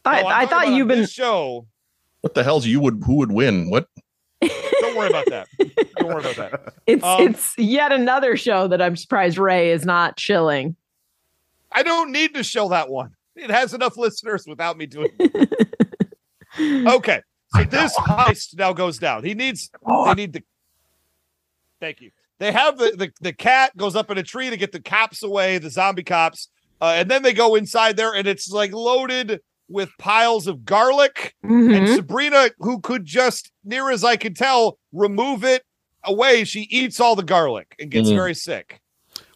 I, 0.05 0.23
No, 0.23 0.29
I'm 0.29 0.33
I 0.33 0.45
talking 0.45 0.49
thought 0.49 0.77
you've 0.77 0.89
been 0.89 1.01
this 1.01 1.13
show. 1.13 1.67
What 2.23 2.35
the 2.35 2.45
hell's 2.45 2.67
you 2.67 2.81
would? 2.81 3.03
Who 3.07 3.17
would 3.17 3.33
win? 3.33 3.71
What? 3.71 3.89
Don't 4.41 4.97
worry 4.97 5.09
about 5.09 5.27
that. 5.27 5.47
Don't 5.97 6.09
worry 6.09 6.21
about 6.21 6.37
that. 6.37 6.75
It's 6.87 7.05
Um, 7.05 7.29
it's 7.29 7.57
yet 7.57 7.93
another 7.93 8.37
show 8.37 8.67
that 8.67 8.83
I'm 8.83 8.97
surprised 8.97 9.39
Ray 9.39 9.71
is 9.71 9.85
not 9.85 10.17
chilling. 10.17 10.75
I 11.71 11.85
don't 11.85 12.11
need 12.11 12.35
to 12.35 12.43
show 12.43 12.69
that 12.71 12.91
one. 12.91 13.13
It 13.37 13.51
has 13.51 13.73
enough 13.73 13.97
listeners 13.97 14.45
without 14.47 14.77
me 14.77 14.87
doing 14.87 15.11
it. 15.19 15.49
Okay. 16.59 17.23
So 17.57 17.65
this 17.65 17.97
heist 17.97 18.59
now 18.59 18.75
goes 18.75 18.99
down. 18.99 19.25
He 19.25 19.33
needs 19.33 19.71
they 20.05 20.15
need 20.15 20.35
the 20.35 20.43
Thank 21.81 22.03
you. 22.03 22.11
They 22.39 22.53
have 22.53 22.77
the, 22.77 22.91
the 22.91 23.13
the 23.23 23.33
cat 23.33 23.75
goes 23.75 23.97
up 23.97 24.11
in 24.11 24.19
a 24.19 24.23
tree 24.23 24.51
to 24.51 24.57
get 24.59 24.71
the 24.71 24.81
cops 24.81 25.23
away, 25.23 25.57
the 25.57 25.71
zombie 25.71 26.03
cops. 26.03 26.49
Uh, 26.79 26.93
and 26.97 27.11
then 27.11 27.23
they 27.23 27.33
go 27.33 27.55
inside 27.55 27.97
there 27.97 28.13
and 28.15 28.29
it's 28.29 28.51
like 28.51 28.73
loaded 28.73 29.41
with 29.73 29.91
piles 29.99 30.47
of 30.47 30.65
garlic 30.65 31.35
Mhm. 31.45 31.75
and 31.77 31.89
Sabrina 31.89 32.51
who 32.59 32.81
could 32.81 33.05
just 33.05 33.51
near 33.65 33.91
as 33.91 34.05
I 34.05 34.17
can 34.17 34.35
tell 34.35 34.79
remove 34.93 35.45
it 35.45 35.63
away, 36.05 36.45
she 36.45 36.63
eats 36.71 37.01
all 37.01 37.17
the 37.17 37.23
garlic 37.23 37.75
and 37.81 37.91
gets 37.91 38.09
Mhm. 38.11 38.15
very 38.17 38.35
sick. 38.35 38.81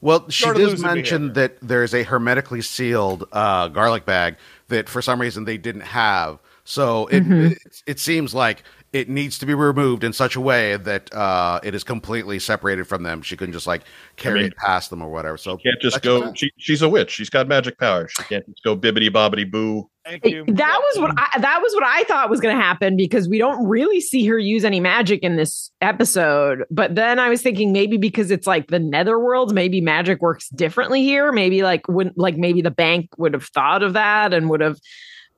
Well, 0.00 0.28
she 0.28 0.42
Started 0.42 0.60
does 0.70 0.80
mention 0.82 1.32
that 1.34 1.56
there's 1.60 1.94
a 1.94 2.02
hermetically 2.02 2.60
sealed 2.62 3.26
uh, 3.32 3.68
garlic 3.68 4.04
bag 4.04 4.36
that 4.68 4.88
for 4.88 5.00
some 5.02 5.20
reason 5.20 5.44
they 5.44 5.56
didn't 5.58 5.82
have. 5.82 6.38
So 6.64 7.06
it, 7.06 7.22
Mhm. 7.24 7.52
it 7.52 7.58
it 7.86 8.00
seems 8.00 8.34
like 8.34 8.62
it 8.92 9.08
needs 9.08 9.38
to 9.38 9.46
be 9.46 9.52
removed 9.54 10.02
in 10.04 10.12
such 10.12 10.36
a 10.36 10.40
way 10.40 10.76
that 10.76 11.12
uh, 11.14 11.60
it 11.62 11.74
is 11.74 11.84
completely 11.84 12.38
separated 12.38 12.86
from 12.86 13.02
them. 13.02 13.20
She 13.22 13.36
couldn't 13.36 13.52
just 13.52 13.66
like 13.66 13.82
carry 14.16 14.40
mean, 14.40 14.46
it 14.48 14.56
past 14.56 14.90
them 14.90 15.02
or 15.02 15.08
whatever. 15.10 15.36
So 15.36 15.56
Can't 15.58 15.80
just 15.80 16.02
go. 16.02 16.32
She, 16.34 16.50
she's 16.56 16.82
a 16.82 16.88
witch. 16.88 17.10
She's 17.10 17.30
got 17.30 17.46
magic 17.46 17.78
powers. 17.78 18.12
She 18.16 18.22
can't 18.24 18.46
just 18.48 18.62
go 18.64 18.76
bibbity 18.76 19.10
bobbity 19.10 19.48
boo. 19.50 19.88
Thank 20.06 20.24
you. 20.24 20.44
That 20.46 20.80
was 20.80 21.00
what 21.00 21.14
I 21.18 21.38
that 21.40 21.60
was 21.60 21.74
what 21.74 21.82
I 21.84 22.04
thought 22.04 22.30
was 22.30 22.40
going 22.40 22.56
to 22.56 22.62
happen 22.62 22.96
because 22.96 23.28
we 23.28 23.38
don't 23.38 23.66
really 23.66 24.00
see 24.00 24.24
her 24.26 24.38
use 24.38 24.64
any 24.64 24.78
magic 24.78 25.20
in 25.22 25.34
this 25.34 25.72
episode. 25.80 26.64
But 26.70 26.94
then 26.94 27.18
I 27.18 27.28
was 27.28 27.42
thinking 27.42 27.72
maybe 27.72 27.96
because 27.96 28.30
it's 28.30 28.46
like 28.46 28.68
the 28.68 28.78
netherworld, 28.78 29.52
maybe 29.52 29.80
magic 29.80 30.22
works 30.22 30.48
differently 30.50 31.02
here. 31.02 31.32
Maybe 31.32 31.62
like 31.62 31.88
when 31.88 32.12
like 32.16 32.36
maybe 32.36 32.62
the 32.62 32.70
bank 32.70 33.08
would 33.18 33.34
have 33.34 33.46
thought 33.46 33.82
of 33.82 33.94
that 33.94 34.32
and 34.32 34.48
would 34.48 34.60
have 34.60 34.78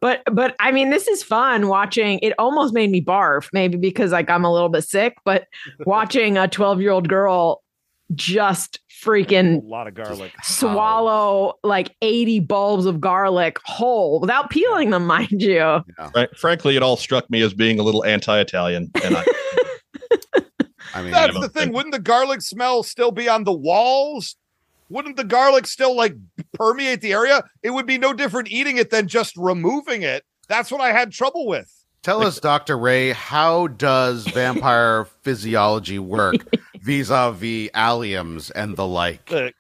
but 0.01 0.23
but 0.31 0.55
I 0.61 0.71
mean 0.71 0.91
this 0.91 1.09
is 1.09 1.23
fun 1.23 1.69
watching 1.69 2.19
it 2.21 2.35
almost 2.39 2.75
made 2.75 2.91
me 2.91 3.03
barf 3.03 3.49
maybe 3.53 3.77
because 3.77 4.13
like 4.13 4.31
I'm 4.31 4.45
a 4.45 4.53
little 4.53 4.69
bit 4.69 4.85
sick 4.85 5.17
but 5.25 5.47
watching 5.87 6.37
a 6.37 6.47
12-year-old 6.47 7.09
girl 7.09 7.63
just 8.15 8.81
freaking 9.03 9.63
a 9.63 9.67
lot 9.67 9.87
of 9.87 9.95
garlic. 9.95 10.33
swallow 10.43 11.55
like 11.63 11.95
80 12.03 12.41
bulbs 12.41 12.85
of 12.87 13.01
garlic 13.01 13.59
whole 13.65 14.19
without 14.21 14.51
peeling 14.51 14.91
them, 14.91 15.07
mind 15.07 15.41
you. 15.43 15.81
Fran- 16.13 16.29
frankly, 16.37 16.77
it 16.77 16.83
all 16.83 16.97
struck 16.97 17.29
me 17.31 17.41
as 17.43 17.55
being 17.55 17.79
a 17.79 17.83
little 17.83 18.05
anti-Italian, 18.05 18.91
and 19.05 19.17
I, 19.17 19.25
I 20.95 21.03
mean, 21.03 21.13
That's 21.13 21.33
don't 21.33 21.43
the 21.43 21.49
thing. 21.49 21.65
think- 21.65 21.75
Wouldn't 21.77 21.95
the 21.95 22.01
garlic 22.01 22.41
smell 22.41 22.83
still 22.83 23.11
be 23.13 23.29
on 23.29 23.45
the 23.45 23.53
walls? 23.53 24.37
Wouldn't 24.91 25.17
the 25.17 25.25
garlic 25.25 25.67
still 25.67 25.95
like 25.95 26.15
permeate 26.55 27.03
the 27.03 27.13
area? 27.13 27.45
It 27.63 27.71
would 27.71 27.87
be 27.87 27.99
no 27.99 28.13
different 28.15 28.49
eating 28.51 28.79
it 28.79 28.91
than 28.91 29.07
just 29.07 29.37
removing 29.37 30.01
it. 30.03 30.25
That's 30.49 30.71
what 30.73 30.81
I 30.81 30.93
had 30.93 31.13
trouble 31.13 31.47
with. 31.47 31.71
Tell 32.03 32.23
us, 32.23 32.41
Doctor 32.41 32.79
Ray, 32.79 33.11
how 33.11 33.67
does 33.67 34.27
vampire 34.29 35.05
physiology 35.23 35.99
work 35.99 36.37
vis-a-vis 36.83 37.71
alliums 37.71 38.51
and 38.55 38.77
the 38.77 38.87
like? 38.87 39.31
Look, 39.31 39.55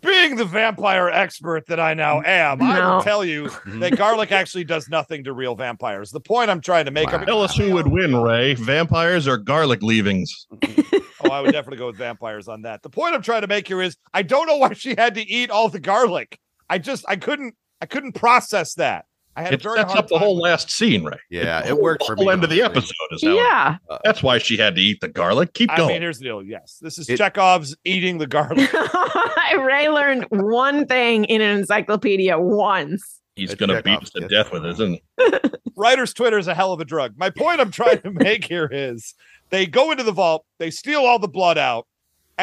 being 0.00 0.36
the 0.36 0.44
vampire 0.44 1.08
expert 1.08 1.66
that 1.66 1.80
I 1.80 1.94
now 1.94 2.22
am, 2.22 2.62
I 2.62 2.94
will 2.94 3.02
tell 3.02 3.24
you 3.24 3.50
that 3.66 3.96
garlic 3.96 4.32
actually 4.32 4.64
does 4.64 4.88
nothing 4.88 5.24
to 5.24 5.32
real 5.32 5.54
vampires. 5.54 6.10
The 6.10 6.20
point 6.20 6.50
I'm 6.50 6.60
trying 6.60 6.84
to 6.84 6.90
make. 6.90 7.10
Wow. 7.10 7.24
tell 7.24 7.42
us 7.42 7.56
who 7.56 7.72
would 7.72 7.88
win, 7.88 8.16
Ray: 8.16 8.54
vampires 8.54 9.26
or 9.26 9.36
garlic 9.36 9.82
leavings? 9.82 10.46
Oh, 11.20 11.30
I 11.30 11.40
would 11.40 11.52
definitely 11.52 11.78
go 11.78 11.86
with 11.86 11.96
vampires 11.96 12.46
on 12.46 12.62
that. 12.62 12.82
The 12.82 12.90
point 12.90 13.14
I'm 13.14 13.22
trying 13.22 13.40
to 13.40 13.48
make 13.48 13.66
here 13.66 13.82
is 13.82 13.96
I 14.14 14.22
don't 14.22 14.46
know 14.46 14.56
why 14.56 14.72
she 14.74 14.94
had 14.96 15.14
to 15.16 15.20
eat 15.20 15.50
all 15.50 15.68
the 15.68 15.80
garlic. 15.80 16.38
I 16.70 16.78
just 16.78 17.04
I 17.08 17.16
couldn't 17.16 17.54
I 17.80 17.86
couldn't 17.86 18.12
process 18.12 18.74
that. 18.74 19.06
I 19.38 19.42
had 19.42 19.52
It 19.54 19.60
a 19.60 19.62
very 19.62 19.78
sets 19.78 19.92
hard 19.92 20.04
up 20.04 20.08
the 20.08 20.18
whole 20.18 20.36
last 20.36 20.68
scene, 20.68 21.04
Ray. 21.04 21.16
Yeah, 21.30 21.62
The 21.62 21.68
it 21.68 21.80
worked 21.80 22.02
whole 22.02 22.16
for 22.16 22.24
me. 22.24 22.28
end 22.32 22.42
of 22.42 22.50
the 22.50 22.60
episode. 22.62 22.92
Is 23.12 23.22
how 23.22 23.30
it- 23.30 23.34
Yeah. 23.36 23.76
that's 24.04 24.20
why 24.22 24.38
she 24.38 24.56
had 24.56 24.74
to 24.74 24.80
eat 24.82 25.00
the 25.00 25.06
garlic. 25.08 25.54
Keep 25.54 25.70
I 25.70 25.76
going. 25.76 25.88
mean, 25.94 26.02
here's 26.02 26.18
the 26.18 26.24
deal. 26.24 26.42
Yes, 26.42 26.78
this 26.80 26.98
is 26.98 27.08
It- 27.08 27.18
Chekhov's 27.18 27.76
eating 27.84 28.18
the 28.18 28.26
garlic. 28.26 28.68
Ray 29.58 29.88
learned 29.88 30.26
one 30.30 30.86
thing 30.86 31.24
in 31.26 31.40
an 31.40 31.58
encyclopedia 31.58 32.38
once. 32.38 33.20
He's 33.36 33.54
going 33.54 33.68
to 33.70 33.76
beat 33.82 33.90
Chekhov's, 34.00 34.06
us 34.16 34.22
to 34.22 34.28
death 34.28 34.50
with 34.52 34.64
it, 34.66 34.70
isn't 34.70 34.92
he? 34.94 35.32
Writer's 35.76 36.12
Twitter 36.12 36.38
is 36.38 36.48
a 36.48 36.54
hell 36.54 36.72
of 36.72 36.80
a 36.80 36.84
drug. 36.84 37.14
My 37.16 37.30
point 37.30 37.60
I'm 37.60 37.70
trying 37.70 38.00
to 38.02 38.10
make 38.10 38.44
here 38.44 38.68
is 38.72 39.14
they 39.50 39.66
go 39.66 39.92
into 39.92 40.02
the 40.02 40.10
vault, 40.12 40.44
they 40.58 40.70
steal 40.72 41.00
all 41.02 41.20
the 41.20 41.28
blood 41.28 41.56
out. 41.58 41.86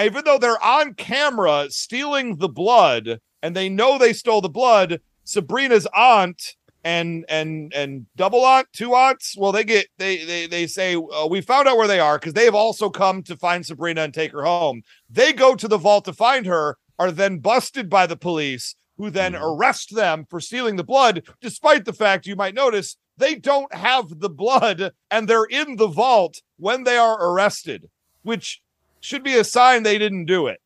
Even 0.02 0.24
though 0.24 0.38
they're 0.38 0.64
on 0.64 0.93
camera 0.93 1.68
stealing 1.70 2.38
the 2.38 2.48
blood 2.50 3.20
and 3.43 3.56
they 3.56 3.68
know 3.70 3.98
they 3.98 4.14
stole 4.14 4.39
the 4.41 4.50
blood, 4.50 5.02
Sabrina's 5.26 5.88
aunt 5.96 6.56
and 6.86 7.26
and 7.28 7.74
and 7.74 8.06
double 8.16 8.46
aunt, 8.46 8.68
two 8.72 8.94
aunts, 8.94 9.36
well, 9.38 9.52
they 9.52 9.64
get 9.64 9.88
they 9.98 10.24
they 10.24 10.46
they 10.46 10.68
say 10.68 10.96
uh, 10.96 11.28
we 11.28 11.42
found 11.42 11.68
out 11.68 11.78
where 11.78 11.88
they 11.88 12.00
are 12.00 12.20
because 12.20 12.34
they 12.34 12.46
have 12.46 12.56
also 12.56 12.90
come 12.92 13.24
to 13.24 13.36
find 13.36 13.66
Sabrina 13.66 14.02
and 14.02 14.14
take 14.14 14.32
her 14.32 14.44
home. 14.44 14.84
They 15.10 15.34
go 15.34 15.56
to 15.56 15.68
the 15.68 15.80
vault 15.80 16.06
to 16.06 16.14
find 16.14 16.46
her, 16.46 16.78
are 17.00 17.12
then 17.12 17.40
busted 17.40 17.90
by 17.90 18.06
the 18.06 18.16
police, 18.16 18.76
who 18.98 19.10
then 19.10 19.36
arrest 19.36 19.96
them 19.96 20.28
for 20.30 20.40
stealing 20.40 20.76
the 20.76 20.84
blood, 20.84 21.24
despite 21.42 21.86
the 21.86 21.94
fact 21.94 22.28
you 22.28 22.36
might 22.36 22.54
notice 22.54 22.98
they 23.18 23.34
don't 23.34 23.74
have 23.74 24.20
the 24.20 24.30
blood 24.30 24.92
and 25.10 25.28
they're 25.28 25.46
in 25.46 25.78
the 25.78 25.88
vault 25.88 26.42
when 26.58 26.84
they 26.84 26.98
are 26.98 27.32
arrested, 27.32 27.90
which 28.22 28.62
should 29.00 29.24
be 29.24 29.36
a 29.36 29.44
sign 29.44 29.82
they 29.82 29.98
didn't 29.98 30.26
do 30.26 30.46
it. 30.46 30.62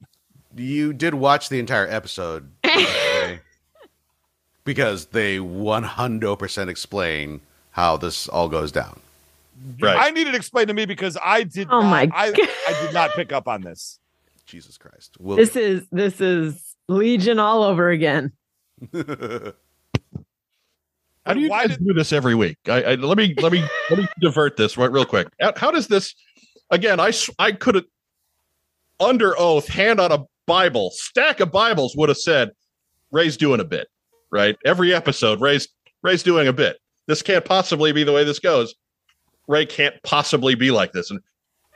You 0.56 0.92
did 0.92 1.14
watch 1.14 1.48
the 1.48 1.60
entire 1.60 1.88
episode. 1.88 2.52
okay? 2.66 3.40
because 4.66 5.08
they 5.08 5.38
100% 5.38 6.68
explain 6.68 7.42
how 7.72 7.98
this 7.98 8.28
all 8.28 8.50
goes 8.50 8.72
down. 8.72 9.00
Right. 9.80 9.98
I 9.98 10.12
need 10.12 10.28
it 10.28 10.36
explained 10.36 10.70
to 10.70 10.74
me 10.74 10.86
because 10.86 11.18
I 11.24 11.44
did 11.44 11.68
Oh 11.70 11.82
not, 11.82 11.90
my 11.90 12.10
I, 12.14 12.32
God. 12.32 12.48
I 12.68 12.82
did 12.86 12.94
not 12.94 13.12
pick 13.12 13.32
up 13.32 13.48
on 13.48 13.62
this. 13.62 14.00
Jesus 14.46 14.78
Christ. 14.78 15.18
We'll, 15.20 15.38
This 15.38 15.56
is 15.56 15.86
this 15.92 16.22
is 16.22 16.76
Legion 16.88 17.40
all 17.40 17.64
over 17.64 17.90
again. 17.90 18.32
How 21.26 21.34
do 21.34 21.40
you 21.42 21.50
Why 21.50 21.68
guys 21.68 21.78
did- 21.78 21.88
do 21.88 21.94
this 21.94 22.12
every 22.14 22.36
week? 22.36 22.58
I, 22.68 22.84
I 22.84 22.96
let 22.96 23.18
me 23.18 23.36
let 23.42 23.52
me 23.52 23.64
let 23.90 24.00
me 24.00 24.08
divert 24.22 24.58
this 24.58 24.78
right 24.78 24.92
real 24.92 25.06
quick. 25.06 25.28
How, 25.40 25.54
how 25.56 25.72
does 25.72 25.88
this? 25.88 26.16
Again, 26.72 27.00
I 27.00 27.12
I 27.38 27.52
could 27.52 27.76
have 27.76 27.86
under 29.00 29.38
oath, 29.38 29.68
hand 29.68 30.00
on 30.00 30.12
a 30.12 30.24
Bible, 30.48 30.92
stack 30.94 31.40
of 31.42 31.52
Bibles 31.52 31.96
would 31.96 32.10
have 32.10 32.18
said 32.18 32.52
Ray's 33.12 33.38
doing 33.38 33.60
a 33.60 33.64
bit, 33.64 33.88
right? 34.32 34.58
Every 34.66 34.94
episode, 34.94 35.42
Ray's 35.42 35.68
Ray's 36.04 36.24
doing 36.24 36.48
a 36.48 36.54
bit. 36.54 36.78
This 37.08 37.22
can't 37.22 37.44
possibly 37.46 37.92
be 37.92 38.04
the 38.04 38.12
way 38.14 38.24
this 38.24 38.40
goes. 38.40 38.76
Ray 39.48 39.66
can't 39.66 39.96
possibly 40.04 40.56
be 40.56 40.72
like 40.72 40.92
this, 40.92 41.10
and 41.12 41.20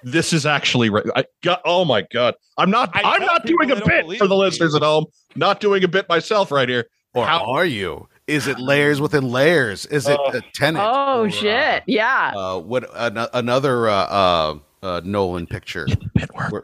this 0.03 0.31
is 0.33 0.45
actually 0.45 0.89
Ray. 0.89 1.01
I 1.15 1.25
got. 1.43 1.61
Oh 1.65 1.85
my 1.85 2.03
god, 2.13 2.35
I'm 2.57 2.69
not. 2.69 2.91
I 2.95 3.01
I'm 3.15 3.21
not 3.21 3.45
doing 3.45 3.71
a 3.71 3.75
bit 3.75 4.17
for 4.19 4.27
the 4.27 4.35
me. 4.35 4.39
listeners 4.41 4.75
at 4.75 4.81
home. 4.83 5.05
Not 5.35 5.59
doing 5.59 5.83
a 5.83 5.87
bit 5.87 6.07
myself 6.09 6.51
right 6.51 6.69
here. 6.69 6.85
or 7.15 7.25
How- 7.25 7.45
are 7.45 7.65
you? 7.65 8.07
Is 8.25 8.47
it 8.47 8.57
layers 8.57 9.01
within 9.01 9.29
layers? 9.31 9.85
Is 9.87 10.07
it 10.07 10.17
Uh, 10.17 10.31
a 10.37 10.41
Tenet? 10.53 10.81
Oh 10.81 11.23
Or, 11.23 11.27
uh, 11.27 11.29
shit. 11.29 11.83
Yeah. 11.87 12.31
Uh, 12.33 12.57
what 12.59 12.89
an- 12.95 13.27
another 13.33 13.89
uh, 13.89 13.93
uh, 14.05 14.55
uh, 14.81 15.01
Nolan 15.03 15.45
picture? 15.45 15.87
Bit 16.15 16.33
work? 16.33 16.49
We're, 16.51 16.63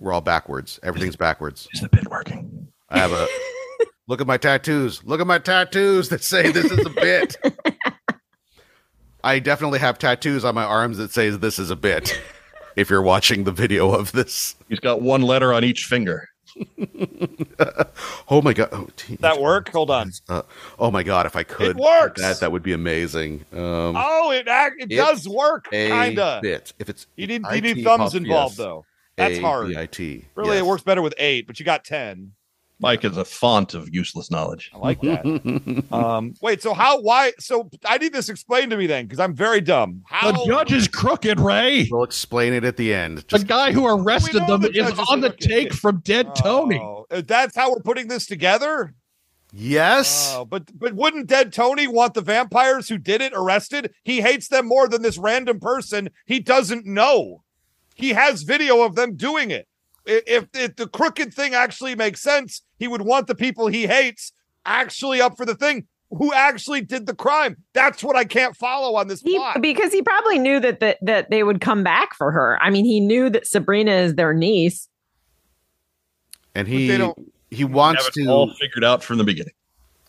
we're 0.00 0.12
all 0.12 0.20
backwards. 0.20 0.78
Everything's 0.82 1.16
backwards. 1.16 1.66
Is 1.72 1.80
the 1.80 1.88
bit 1.88 2.06
working? 2.10 2.68
I 2.90 2.98
have 2.98 3.12
a 3.12 3.26
look 4.08 4.20
at 4.20 4.26
my 4.26 4.36
tattoos. 4.36 5.02
Look 5.04 5.20
at 5.20 5.26
my 5.26 5.38
tattoos 5.38 6.08
that 6.10 6.22
say 6.22 6.50
this 6.50 6.70
is 6.70 6.84
a 6.86 6.90
bit. 6.90 7.36
I 9.24 9.38
definitely 9.38 9.78
have 9.78 9.98
tattoos 9.98 10.44
on 10.44 10.54
my 10.54 10.64
arms 10.64 10.98
that 10.98 11.12
says 11.12 11.38
this 11.38 11.58
is 11.58 11.70
a 11.70 11.76
bit. 11.76 12.20
If 12.74 12.90
you're 12.90 13.02
watching 13.02 13.44
the 13.44 13.52
video 13.52 13.92
of 13.92 14.12
this, 14.12 14.56
He's 14.68 14.80
got 14.80 15.00
one 15.02 15.22
letter 15.22 15.52
on 15.52 15.62
each 15.64 15.84
finger. 15.84 16.28
oh 18.28 18.42
my 18.42 18.52
god, 18.52 18.68
oh, 18.72 18.88
t- 18.96 19.16
That 19.16 19.40
work? 19.40 19.70
Hold 19.70 19.90
on. 19.90 20.10
uh, 20.28 20.42
oh 20.78 20.90
my 20.90 21.02
god, 21.02 21.26
if 21.26 21.36
I 21.36 21.42
could 21.44 21.70
It 21.72 21.76
works! 21.76 22.20
that 22.20 22.40
that 22.40 22.52
would 22.52 22.62
be 22.62 22.72
amazing. 22.72 23.44
Um, 23.52 23.94
Oh, 23.96 24.32
it 24.32 24.48
act, 24.48 24.76
it 24.80 24.90
does 24.90 25.28
work, 25.28 25.70
kinda. 25.70 26.40
bit. 26.42 26.72
If 26.78 26.88
it's 26.88 27.06
You 27.16 27.26
need 27.26 27.42
you 27.52 27.60
need 27.60 27.84
thumbs 27.84 28.00
apostrophe 28.14 28.24
involved 28.24 28.52
S, 28.54 28.58
though. 28.58 28.84
That's 29.16 29.38
hard. 29.38 29.66
A-B-I-T, 29.66 30.24
Really, 30.34 30.50
yes. 30.56 30.58
it 30.60 30.66
works 30.66 30.82
better 30.82 31.02
with 31.02 31.14
eight, 31.18 31.46
but 31.46 31.58
you 31.58 31.64
got 31.64 31.84
ten. 31.84 32.32
Mike 32.82 33.04
is 33.04 33.16
a 33.16 33.24
font 33.24 33.74
of 33.74 33.94
useless 33.94 34.30
knowledge. 34.30 34.70
I 34.74 34.78
like 34.78 35.00
that. 35.02 35.84
um, 35.92 36.34
wait, 36.42 36.60
so 36.60 36.74
how? 36.74 37.00
Why? 37.00 37.32
So 37.38 37.70
I 37.86 37.98
need 37.98 38.12
this 38.12 38.28
explained 38.28 38.72
to 38.72 38.76
me 38.76 38.86
then, 38.86 39.06
because 39.06 39.20
I'm 39.20 39.34
very 39.34 39.60
dumb. 39.60 40.02
How? 40.06 40.32
The 40.32 40.44
judge 40.44 40.72
is 40.72 40.88
crooked, 40.88 41.38
Ray. 41.40 41.88
We'll 41.90 42.02
explain 42.02 42.52
it 42.52 42.64
at 42.64 42.76
the 42.76 42.92
end. 42.92 43.18
The 43.28 43.38
guy 43.38 43.72
who 43.72 43.86
arrested 43.86 44.46
them 44.46 44.62
the 44.62 44.70
is 44.70 44.98
on 45.08 45.20
the 45.20 45.30
crooked. 45.30 45.48
take 45.48 45.72
from 45.72 46.00
dead 46.00 46.34
Tony. 46.34 46.80
Oh, 46.80 47.06
that's 47.08 47.56
how 47.56 47.70
we're 47.70 47.80
putting 47.80 48.08
this 48.08 48.26
together. 48.26 48.94
Yes. 49.52 50.32
Oh, 50.34 50.44
but 50.46 50.76
but 50.78 50.94
wouldn't 50.94 51.26
Dead 51.26 51.52
Tony 51.52 51.86
want 51.86 52.14
the 52.14 52.22
vampires 52.22 52.88
who 52.88 52.96
did 52.96 53.20
it 53.20 53.34
arrested? 53.34 53.92
He 54.02 54.22
hates 54.22 54.48
them 54.48 54.66
more 54.66 54.88
than 54.88 55.02
this 55.02 55.18
random 55.18 55.60
person 55.60 56.08
he 56.26 56.40
doesn't 56.40 56.86
know. 56.86 57.42
He 57.94 58.10
has 58.10 58.42
video 58.42 58.82
of 58.82 58.94
them 58.94 59.14
doing 59.14 59.50
it. 59.50 59.68
If, 60.04 60.48
if 60.54 60.74
the 60.76 60.88
crooked 60.88 61.32
thing 61.32 61.54
actually 61.54 61.94
makes 61.94 62.22
sense, 62.22 62.62
he 62.82 62.88
would 62.88 63.02
want 63.02 63.28
the 63.28 63.34
people 63.36 63.68
he 63.68 63.86
hates 63.86 64.32
actually 64.66 65.20
up 65.20 65.36
for 65.36 65.46
the 65.46 65.54
thing 65.54 65.86
who 66.10 66.34
actually 66.34 66.80
did 66.80 67.06
the 67.06 67.14
crime. 67.14 67.56
That's 67.74 68.02
what 68.02 68.16
I 68.16 68.24
can't 68.24 68.56
follow 68.56 68.96
on 68.96 69.06
this 69.06 69.20
He, 69.22 69.36
plot. 69.36 69.62
because 69.62 69.92
he 69.92 70.02
probably 70.02 70.40
knew 70.40 70.58
that, 70.58 70.80
that 70.80 70.98
that 71.02 71.30
they 71.30 71.44
would 71.44 71.60
come 71.60 71.84
back 71.84 72.12
for 72.14 72.32
her. 72.32 72.58
I 72.60 72.70
mean, 72.70 72.84
he 72.84 72.98
knew 72.98 73.30
that 73.30 73.46
Sabrina 73.46 73.92
is 73.92 74.16
their 74.16 74.34
niece. 74.34 74.88
and 76.56 76.66
he 76.66 76.88
he 77.50 77.64
wants 77.64 78.10
to 78.10 78.26
all 78.26 78.52
figured 78.54 78.82
out 78.82 79.04
from 79.04 79.18
the 79.18 79.24
beginning. 79.24 79.54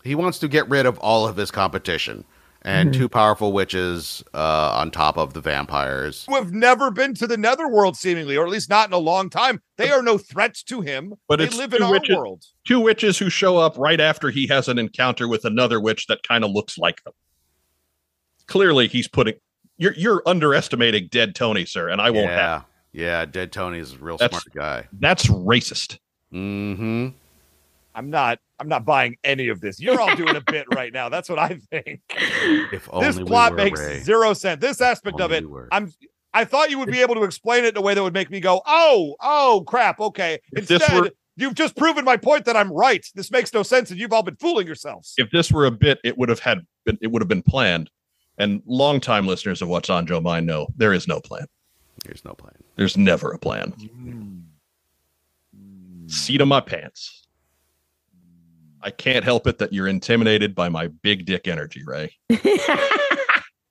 he 0.04 0.16
wants 0.16 0.40
to 0.40 0.48
get 0.48 0.68
rid 0.68 0.88
of 0.88 0.98
all 0.98 1.28
of 1.28 1.36
his 1.38 1.52
competition 1.52 2.26
and 2.66 2.92
Mm-hmm. 2.92 3.00
two 3.02 3.10
powerful 3.10 3.52
witches 3.52 4.24
uh, 4.34 4.72
on 4.74 4.90
top 4.92 5.18
of 5.18 5.34
the 5.34 5.42
vampires. 5.42 6.26
who 6.28 6.36
have 6.36 6.54
never 6.54 6.92
been 6.92 7.14
to 7.16 7.28
the 7.28 7.36
netherworld, 7.38 7.98
seemingly, 7.98 8.38
or 8.38 8.46
at 8.46 8.52
least 8.52 8.70
not 8.70 8.88
in 8.88 8.94
a 8.94 8.98
long 8.98 9.30
time. 9.30 9.62
They 9.78 9.90
are 9.92 10.02
no 10.02 10.18
threats 10.18 10.64
to 10.64 10.82
him. 10.82 11.14
But 11.28 11.40
they 11.40 11.46
it's 11.46 11.58
live 11.58 11.74
in 11.74 11.80
two 11.80 11.86
our 11.86 11.92
witches- 11.92 12.16
world. 12.16 12.44
Two 12.66 12.80
witches 12.80 13.18
who 13.18 13.30
show 13.30 13.58
up 13.58 13.78
right 13.78 14.00
after 14.00 14.30
he 14.30 14.48
has 14.48 14.68
an 14.70 14.80
encounter 14.80 15.28
with 15.28 15.44
another 15.44 15.80
witch 15.82 16.08
that 16.08 16.24
kind 16.28 16.44
of 16.46 16.52
looks 16.52 16.78
like 16.78 17.04
them. 17.04 17.14
Clearly, 18.48 18.88
he's 18.88 19.08
putting 19.08 19.36
you're 19.78 19.94
you're 19.94 20.22
underestimating 20.26 21.08
Dead 21.12 21.36
Tony, 21.36 21.66
sir, 21.66 21.90
and 21.90 22.00
I 22.02 22.12
won't 22.12 22.30
have. 22.30 22.66
yeah, 22.94 23.22
yeah. 23.22 23.26
Dead 23.26 23.56
is 23.76 23.94
a 23.94 23.98
real 23.98 24.18
That's- 24.18 24.42
smart 24.42 24.54
guy. 24.56 24.88
That's 25.00 25.26
racist. 25.28 25.98
Mm-hmm. 26.34 27.10
I'm 27.96 28.10
not. 28.10 28.40
I'm 28.60 28.68
not 28.68 28.86
buying 28.86 29.18
any 29.24 29.50
of 29.50 29.62
this. 29.62 29.80
You're 29.80 30.00
all 30.00 30.16
doing 30.16 30.36
a 30.36 30.42
bit 30.52 30.66
right 30.74 30.94
now. 30.94 31.10
That's 31.10 31.30
what 31.30 31.40
I 31.40 31.60
think. 31.70 32.02
If 32.12 32.90
only 32.92 33.08
this 33.08 33.18
we 33.18 33.26
plot 33.26 33.52
were, 33.52 33.58
makes 33.58 33.80
Ray. 33.80 34.00
zero 34.00 34.34
sense. 34.34 34.62
This 34.62 34.82
aspect 34.82 35.20
of 35.20 35.32
it, 35.32 35.50
we. 35.50 35.62
I'm. 35.72 35.92
I 36.34 36.46
thought 36.46 36.72
you 36.72 36.80
would 36.80 36.90
be 36.90 37.02
able 37.02 37.16
to 37.16 37.24
explain 37.24 37.64
it 37.64 37.70
in 37.70 37.78
a 37.78 37.82
way 37.82 37.94
that 37.94 38.02
would 38.02 38.14
make 38.14 38.32
me 38.32 38.40
go, 38.40 38.62
"Oh, 38.66 39.16
oh, 39.22 39.64
crap." 39.68 40.00
Okay. 40.00 40.40
If 40.52 40.72
Instead, 40.72 41.02
were- 41.02 41.12
you've 41.36 41.54
just 41.54 41.76
proven 41.76 42.06
my 42.06 42.18
point 42.18 42.46
that 42.46 42.58
I'm 42.58 42.72
right. 42.72 43.06
This 43.14 43.30
makes 43.30 43.54
no 43.54 43.62
sense, 43.64 43.92
and 43.92 44.00
you've 44.00 44.14
all 44.14 44.24
been 44.24 44.38
fooling 44.38 44.66
yourselves. 44.66 45.14
If 45.18 45.30
this 45.32 45.52
were 45.52 45.66
a 45.66 45.72
bit, 45.72 46.00
it 46.04 46.18
would 46.18 46.30
have 46.30 46.40
had 46.40 46.66
been, 46.86 46.98
it 47.02 47.12
would 47.12 47.22
have 47.22 47.30
been 47.30 47.44
planned. 47.44 47.90
And 48.40 48.64
longtime 48.66 49.28
listeners 49.28 49.62
of 49.62 49.68
What's 49.68 49.92
on 49.92 50.08
Joe 50.08 50.20
Mind 50.20 50.48
know 50.48 50.68
there 50.76 50.94
is 50.94 51.08
no 51.08 51.20
plan. 51.20 51.46
There's 52.04 52.26
no 52.26 52.34
plan. 52.34 52.56
There's 52.78 52.98
never 52.98 53.32
a 53.32 53.38
plan. 53.38 53.74
Mm. 53.78 54.42
Seat 56.12 56.42
of 56.42 56.48
my 56.48 56.60
pants. 56.60 57.23
I 58.84 58.92
can't 58.92 59.24
help 59.24 59.48
it 59.48 59.58
that 59.60 59.72
you're 59.74 59.88
intimidated 59.88 60.54
by 60.56 60.70
my 60.70 60.88
big 60.88 61.26
dick 61.26 61.48
energy, 61.48 61.84
Ray. 61.86 62.16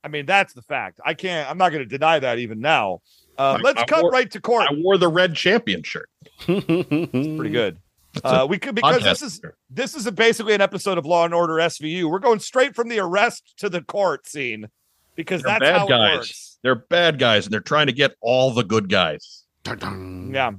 I 0.05 0.09
mean, 0.09 0.27
that's 0.27 0.53
the 0.53 0.63
fact. 0.63 1.01
I 1.05 1.15
can't. 1.15 1.49
I'm 1.49 1.59
not 1.59 1.71
going 1.71 1.83
to 1.83 1.89
deny 1.89 2.19
that 2.19 2.39
even 2.39 2.61
now. 2.61 3.01
Uh, 3.39 3.57
I- 3.59 3.63
let's 3.63 3.83
I 3.83 3.85
cut 3.87 4.03
wore- 4.03 4.11
right 4.11 4.31
to 4.33 4.41
court. 4.41 4.67
I 4.69 4.75
wore 4.75 4.99
the 4.99 5.09
red 5.09 5.35
champion 5.35 5.83
shirt. 5.83 6.09
It's 6.49 6.67
pretty 6.67 7.51
good. 7.51 7.79
Uh, 8.25 8.47
we 8.49 8.59
could 8.59 8.75
because 8.75 9.03
this 9.03 9.23
is 9.23 9.41
this 9.71 9.95
is 9.95 10.07
a 10.07 10.13
basically 10.13 10.53
an 10.55 10.61
episode 10.61 10.99
of 10.99 11.07
Law 11.07 11.25
and 11.25 11.33
Order 11.33 11.55
SVU. 11.55 12.11
We're 12.11 12.19
going 12.19 12.41
straight 12.41 12.75
from 12.75 12.89
the 12.89 12.99
arrest 12.99 13.55
to 13.59 13.71
the 13.71 13.81
court 13.81 14.27
scene 14.27 14.69
because 15.15 15.43
They're 15.43 15.59
that's 15.59 15.79
how 15.79 15.87
bad 15.87 15.89
guys. 15.89 16.13
it 16.13 16.17
works. 16.19 16.59
They're 16.63 16.75
bad 16.75 17.19
guys, 17.19 17.47
and 17.47 17.53
they're 17.55 17.61
trying 17.61 17.87
to 17.87 17.93
get 17.93 18.13
all 18.21 18.51
the 18.53 18.65
good 18.65 18.91
guys. 18.91 19.45
Dun-dun. 19.65 20.31
Yeah. 20.35 20.51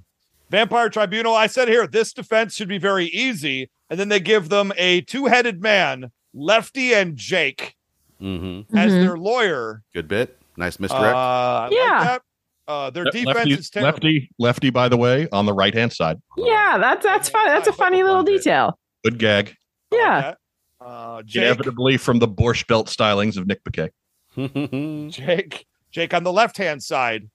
Vampire 0.49 0.89
Tribunal. 0.89 1.35
I 1.35 1.45
said 1.47 1.67
here 1.67 1.85
this 1.85 2.11
defense 2.13 2.55
should 2.55 2.69
be 2.69 2.79
very 2.79 3.05
easy, 3.05 3.69
and 3.93 3.99
then 3.99 4.09
they 4.09 4.19
give 4.19 4.49
them 4.49 4.73
a 4.75 5.01
two-headed 5.01 5.61
man, 5.61 6.11
Lefty 6.33 6.95
and 6.95 7.15
Jake, 7.15 7.75
Mhm. 8.19 8.65
as 8.75 8.91
Mhm. 8.91 9.01
their 9.05 9.17
lawyer. 9.19 9.83
Good 9.93 10.07
bit. 10.07 10.39
Nice 10.57 10.77
Uh, 10.77 10.81
misdirect. 10.81 11.15
I 11.15 11.63
like 11.65 11.71
Yeah. 11.73 12.03
that. 12.03 12.21
Uh, 12.67 12.89
their 12.89 13.03
Le- 13.05 13.11
defense 13.11 13.35
lefty, 13.37 13.53
is 13.53 13.69
terrible. 13.69 13.91
lefty, 13.91 14.29
lefty. 14.39 14.69
By 14.71 14.89
the 14.89 14.97
way, 14.97 15.27
on 15.31 15.45
the 15.45 15.53
right 15.53 15.75
hand 15.75 15.93
side, 15.93 16.19
yeah, 16.37 16.79
that's 16.79 17.03
that's 17.03 17.29
fun. 17.29 17.45
That's 17.45 17.67
a 17.67 17.73
funny 17.73 18.01
little 18.01 18.23
detail. 18.23 18.79
good 19.03 19.19
gag. 19.19 19.55
Yeah. 19.91 20.33
Uh, 20.81 21.21
Jake, 21.21 21.43
Inevitably 21.43 21.97
from 21.97 22.17
the 22.17 22.27
Borscht 22.27 22.65
Belt 22.67 22.87
stylings 22.87 23.37
of 23.37 23.45
Nick 23.45 23.63
Bakay. 23.63 23.89
Jake, 25.11 25.67
Jake 25.91 26.13
on 26.15 26.23
the 26.23 26.33
left-hand 26.33 26.81
side. 26.81 27.29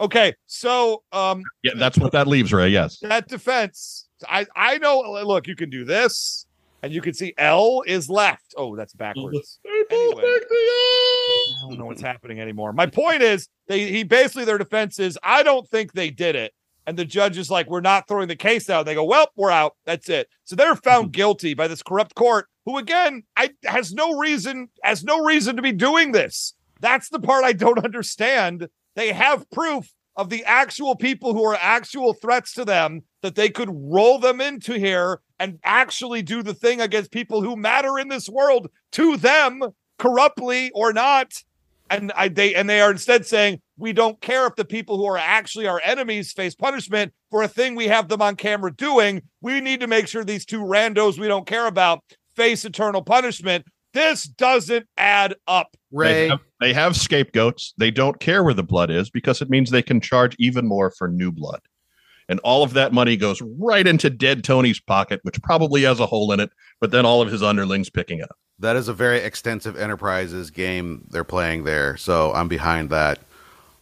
Okay, 0.00 0.34
so 0.46 1.02
um, 1.12 1.42
Yeah, 1.62 1.72
that's 1.76 1.98
what 1.98 2.12
that 2.12 2.26
leaves, 2.28 2.52
Ray. 2.52 2.68
Yes. 2.68 2.98
that 3.00 3.26
defense, 3.28 4.07
I 4.28 4.46
I 4.54 4.78
know. 4.78 5.00
Look, 5.24 5.46
you 5.46 5.56
can 5.56 5.70
do 5.70 5.84
this, 5.84 6.46
and 6.82 6.92
you 6.92 7.00
can 7.00 7.14
see 7.14 7.34
L 7.38 7.82
is 7.86 8.08
left. 8.08 8.54
Oh, 8.56 8.76
that's 8.76 8.94
backwards. 8.94 9.60
Anyway. 9.90 10.22
I 10.22 11.62
don't 11.62 11.78
know 11.78 11.86
what's 11.86 12.02
happening 12.02 12.40
anymore. 12.40 12.74
My 12.74 12.84
point 12.84 13.22
is, 13.22 13.48
they 13.68 13.90
he 13.90 14.02
basically 14.02 14.44
their 14.44 14.58
defense 14.58 14.98
is, 14.98 15.18
I 15.22 15.42
don't 15.42 15.66
think 15.66 15.92
they 15.92 16.10
did 16.10 16.36
it, 16.36 16.52
and 16.86 16.98
the 16.98 17.04
judge 17.04 17.38
is 17.38 17.50
like, 17.50 17.68
we're 17.68 17.80
not 17.80 18.06
throwing 18.06 18.28
the 18.28 18.36
case 18.36 18.68
out. 18.68 18.86
They 18.86 18.94
go, 18.94 19.04
well, 19.04 19.28
we're 19.36 19.50
out. 19.50 19.76
That's 19.86 20.08
it. 20.08 20.28
So 20.44 20.56
they're 20.56 20.76
found 20.76 21.06
mm-hmm. 21.06 21.12
guilty 21.12 21.54
by 21.54 21.68
this 21.68 21.82
corrupt 21.82 22.14
court, 22.14 22.48
who 22.64 22.78
again, 22.78 23.22
I 23.36 23.50
has 23.64 23.92
no 23.92 24.18
reason 24.18 24.68
has 24.82 25.04
no 25.04 25.24
reason 25.24 25.56
to 25.56 25.62
be 25.62 25.72
doing 25.72 26.12
this. 26.12 26.54
That's 26.80 27.08
the 27.08 27.20
part 27.20 27.44
I 27.44 27.52
don't 27.52 27.78
understand. 27.84 28.68
They 28.94 29.12
have 29.12 29.50
proof 29.50 29.92
of 30.18 30.28
the 30.28 30.44
actual 30.44 30.96
people 30.96 31.32
who 31.32 31.44
are 31.44 31.56
actual 31.60 32.12
threats 32.12 32.52
to 32.52 32.64
them 32.64 33.00
that 33.22 33.36
they 33.36 33.48
could 33.48 33.70
roll 33.72 34.18
them 34.18 34.40
into 34.40 34.74
here 34.74 35.20
and 35.38 35.58
actually 35.64 36.20
do 36.20 36.42
the 36.42 36.52
thing 36.52 36.80
against 36.80 37.12
people 37.12 37.40
who 37.40 37.56
matter 37.56 37.98
in 37.98 38.08
this 38.08 38.28
world 38.28 38.68
to 38.92 39.16
them 39.16 39.62
corruptly 39.98 40.70
or 40.74 40.92
not 40.92 41.32
and 41.90 42.12
I, 42.12 42.28
they 42.28 42.54
and 42.54 42.68
they 42.68 42.80
are 42.80 42.90
instead 42.90 43.24
saying 43.26 43.60
we 43.78 43.92
don't 43.92 44.20
care 44.20 44.46
if 44.46 44.56
the 44.56 44.64
people 44.64 44.98
who 44.98 45.06
are 45.06 45.16
actually 45.16 45.66
our 45.66 45.80
enemies 45.82 46.32
face 46.32 46.54
punishment 46.54 47.12
for 47.30 47.42
a 47.42 47.48
thing 47.48 47.74
we 47.74 47.86
have 47.86 48.08
them 48.08 48.20
on 48.20 48.36
camera 48.36 48.74
doing. 48.74 49.22
We 49.40 49.60
need 49.60 49.80
to 49.80 49.86
make 49.86 50.06
sure 50.06 50.22
these 50.22 50.44
two 50.44 50.60
randos 50.60 51.18
we 51.18 51.28
don't 51.28 51.46
care 51.46 51.66
about 51.66 52.00
face 52.36 52.64
eternal 52.64 53.02
punishment. 53.02 53.64
This 53.94 54.24
doesn't 54.24 54.86
add 54.98 55.34
up. 55.46 55.77
They 55.90 55.96
Ray, 55.98 56.28
have, 56.28 56.40
they 56.60 56.72
have 56.74 56.96
scapegoats. 56.96 57.72
They 57.78 57.90
don't 57.90 58.20
care 58.20 58.42
where 58.44 58.54
the 58.54 58.62
blood 58.62 58.90
is 58.90 59.08
because 59.10 59.40
it 59.40 59.48
means 59.50 59.70
they 59.70 59.82
can 59.82 60.00
charge 60.00 60.36
even 60.38 60.66
more 60.66 60.90
for 60.90 61.08
new 61.08 61.32
blood. 61.32 61.60
And 62.28 62.40
all 62.40 62.62
of 62.62 62.74
that 62.74 62.92
money 62.92 63.16
goes 63.16 63.40
right 63.58 63.86
into 63.86 64.10
dead 64.10 64.44
Tony's 64.44 64.80
pocket, 64.80 65.20
which 65.22 65.40
probably 65.42 65.82
has 65.84 65.98
a 65.98 66.04
hole 66.06 66.30
in 66.32 66.40
it, 66.40 66.50
but 66.78 66.90
then 66.90 67.06
all 67.06 67.22
of 67.22 67.32
his 67.32 67.42
underlings 67.42 67.88
picking 67.88 68.18
it 68.18 68.24
up. 68.30 68.36
that 68.58 68.76
is 68.76 68.88
a 68.88 68.92
very 68.92 69.18
extensive 69.20 69.78
enterprises 69.78 70.50
game 70.50 71.06
they're 71.10 71.24
playing 71.24 71.64
there, 71.64 71.96
so 71.96 72.32
I'm 72.34 72.48
behind 72.48 72.90
that. 72.90 73.20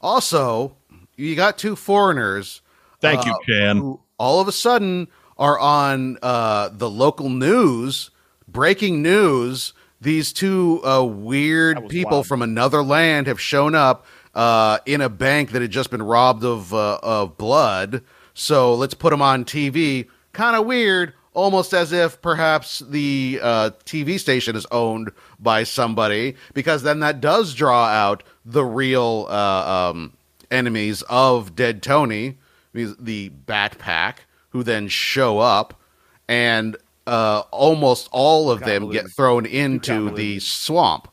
Also, 0.01 0.77
you 1.17 1.35
got 1.35 1.59
two 1.59 1.75
foreigners 1.75 2.61
Thank 3.01 3.25
you, 3.27 3.33
Uh, 3.33 3.39
Chan. 3.47 3.77
who 3.79 4.01
all 4.19 4.41
of 4.41 4.47
a 4.49 4.53
sudden 4.53 5.09
are 5.39 5.59
on 5.59 6.19
uh, 6.23 6.69
the 6.73 6.89
local 6.89 7.29
news, 7.31 8.11
breaking 8.47 9.03
news. 9.03 9.73
These 10.01 10.33
two 10.33 10.83
uh, 10.85 11.03
weird 11.05 11.89
people 11.89 12.19
wild. 12.19 12.27
from 12.27 12.43
another 12.43 12.83
land 12.83 13.27
have 13.27 13.41
shown 13.41 13.75
up 13.75 14.05
uh, 14.35 14.79
in 14.85 15.01
a 15.01 15.09
bank 15.09 15.53
that 15.53 15.63
had 15.63 15.71
just 15.71 15.91
been 15.91 16.03
robbed 16.03 16.45
of 16.45 16.73
uh, 16.75 16.99
of 17.03 17.39
blood. 17.39 18.03
So 18.35 18.75
let's 18.75 18.95
put 18.95 19.11
them 19.11 19.23
on 19.23 19.45
TV. 19.47 20.09
Kind 20.35 20.55
of 20.55 20.67
weird, 20.67 21.15
almost 21.33 21.73
as 21.73 21.93
if 21.93 22.21
perhaps 22.21 22.81
the 22.81 23.41
uh, 23.43 23.71
TV 23.87 24.21
station 24.21 24.55
is 24.55 24.67
owned 24.71 25.11
by 25.39 25.63
somebody, 25.65 26.37
because 26.53 26.83
then 26.83 27.01
that 27.01 27.23
does 27.23 27.55
draw 27.55 27.87
out 27.87 28.23
the 28.45 28.65
real 28.65 29.27
uh, 29.31 29.91
um, 29.91 30.13
enemies 30.51 31.03
of 31.09 31.57
Dead 31.57 31.83
Tony, 31.83 32.37
the 32.75 33.31
Bat 33.31 33.79
Pack, 33.79 34.27
who 34.51 34.63
then 34.63 34.89
show 34.89 35.39
up, 35.39 35.81
and 36.29 36.77
uh, 37.07 37.43
almost 37.51 38.09
all 38.13 38.51
of 38.51 38.61
them 38.61 38.91
get 38.91 39.11
thrown 39.11 39.47
into 39.47 40.11
the 40.11 40.39
swamp, 40.41 41.09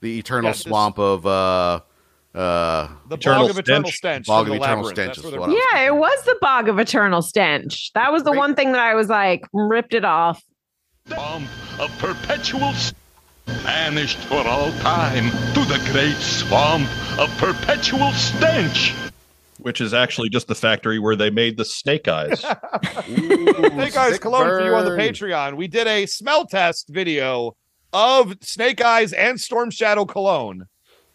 the 0.00 0.18
eternal 0.18 0.48
Yeah, 0.48 0.52
this- 0.52 0.62
swamp 0.62 0.98
of 0.98 1.26
uh, 1.26 1.80
uh, 2.34 2.88
The 3.08 3.14
Eternal 3.16 3.42
bog 3.42 3.50
of 3.50 3.58
eternal 3.58 3.90
stench. 3.90 3.96
stench. 3.96 4.26
Bog 4.26 4.46
of 4.48 4.54
the 4.54 4.62
eternal 4.62 4.84
stench 4.86 5.06
That's 5.16 5.18
is 5.18 5.24
what 5.32 5.48
was 5.50 5.56
Yeah, 5.72 5.86
it 5.86 5.94
was 5.94 6.24
the 6.24 6.36
bog 6.40 6.68
of 6.68 6.78
eternal 6.78 7.22
stench. 7.22 7.92
That 7.94 8.10
was 8.12 8.24
the 8.24 8.30
Great. 8.30 8.38
one 8.38 8.54
thing 8.56 8.72
that 8.72 8.80
I 8.80 8.94
was 8.94 9.08
like, 9.08 9.42
ripped 9.52 9.94
it 9.94 10.04
off. 10.04 10.42
Swamp 11.06 11.46
of 11.78 11.96
perpetual 11.98 12.64
s- 12.70 12.92
banished 13.62 14.18
for 14.18 14.46
all 14.48 14.72
time 14.80 15.30
to 15.54 15.60
the 15.66 15.78
great 15.92 16.16
swamp 16.16 16.88
of 17.18 17.30
perpetual 17.38 18.10
stench. 18.12 18.94
Which 19.64 19.80
is 19.80 19.94
actually 19.94 20.28
just 20.28 20.46
the 20.46 20.54
factory 20.54 20.98
where 20.98 21.16
they 21.16 21.30
made 21.30 21.56
the 21.56 21.64
snake 21.64 22.06
eyes. 22.06 22.42
Hey 22.42 23.90
guys, 23.90 24.12
Sick 24.12 24.20
cologne 24.20 24.46
for 24.46 24.62
you 24.64 24.74
on 24.74 24.84
the. 24.84 24.90
Patreon. 24.90 25.56
We 25.56 25.68
did 25.68 25.86
a 25.86 26.04
smell 26.04 26.44
test 26.46 26.88
video 26.90 27.56
of 27.92 28.34
Snake 28.42 28.82
Eyes 28.84 29.14
and 29.14 29.40
Storm 29.40 29.70
Shadow 29.70 30.04
cologne. 30.04 30.64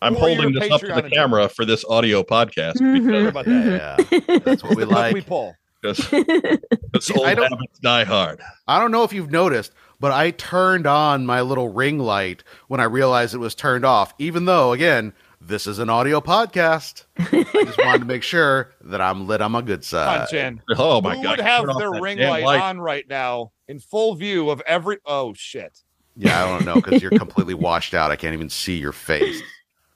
I'm 0.01 0.13
Who 0.15 0.19
holding 0.21 0.49
your 0.53 0.61
this 0.61 0.71
up 0.71 0.81
to 0.81 0.87
Patreon 0.87 1.03
the 1.03 1.09
camera 1.11 1.47
for 1.49 1.63
this 1.63 1.85
audio 1.87 2.23
podcast. 2.23 2.77
Mhm. 2.77 3.05
Sorry 3.05 3.27
about 3.27 3.45
that. 3.45 4.07
yeah, 4.27 4.37
that's 4.39 4.63
what 4.63 4.75
we 4.75 4.83
like. 4.85 5.13
we 5.13 5.21
pull. 5.21 5.53
Because 5.81 6.11
old 7.15 7.25
I 7.27 7.35
don't- 7.35 7.51
habits 7.51 7.79
die 7.81 8.03
hard. 8.03 8.41
I 8.67 8.79
don't 8.79 8.91
know 8.91 9.03
if 9.03 9.13
you've 9.13 9.29
noticed, 9.31 9.73
but 9.99 10.11
I 10.11 10.31
turned 10.31 10.87
on 10.87 11.25
my 11.27 11.41
little 11.41 11.69
ring 11.71 11.99
light 11.99 12.43
when 12.67 12.79
I 12.79 12.85
realized 12.85 13.35
it 13.35 13.39
was 13.39 13.53
turned 13.53 13.85
off, 13.85 14.13
even 14.17 14.45
though, 14.45 14.71
again, 14.73 15.13
this 15.41 15.67
is 15.67 15.79
an 15.79 15.89
audio 15.89 16.19
podcast. 16.19 17.05
I 17.17 17.43
just 17.65 17.77
wanted 17.77 17.99
to 17.99 18.05
make 18.05 18.23
sure 18.23 18.73
that 18.81 19.01
I'm 19.01 19.27
lit 19.27 19.41
on 19.41 19.51
my 19.51 19.61
good 19.61 19.87
Come 19.89 19.99
on, 19.99 20.27
side. 20.27 20.27
Jen. 20.29 20.61
Oh 20.77 21.01
my 21.01 21.15
Who 21.15 21.23
god! 21.23 21.37
would 21.37 21.45
have 21.45 21.65
turn 21.65 21.77
their 21.77 22.01
ring 22.01 22.17
damn 22.17 22.43
light, 22.43 22.61
on 22.61 22.79
right 22.79 23.05
now 23.07 23.51
in 23.67 23.79
full 23.79 24.15
view 24.15 24.49
of 24.49 24.61
every? 24.67 24.97
Oh 25.05 25.33
shit! 25.33 25.79
Yeah, 26.15 26.45
I 26.45 26.49
don't 26.49 26.65
know 26.65 26.75
because 26.75 27.01
you're 27.01 27.11
completely 27.11 27.53
washed 27.53 27.93
out. 27.93 28.11
I 28.11 28.15
can't 28.15 28.33
even 28.33 28.49
see 28.49 28.77
your 28.77 28.91
face. 28.91 29.41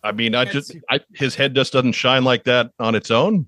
I 0.03 0.11
mean, 0.11 0.35
I 0.35 0.45
just 0.45 0.75
I, 0.89 0.99
his 1.13 1.35
head 1.35 1.55
just 1.55 1.73
doesn't 1.73 1.93
shine 1.93 2.23
like 2.23 2.45
that 2.45 2.71
on 2.79 2.95
its 2.95 3.11
own. 3.11 3.47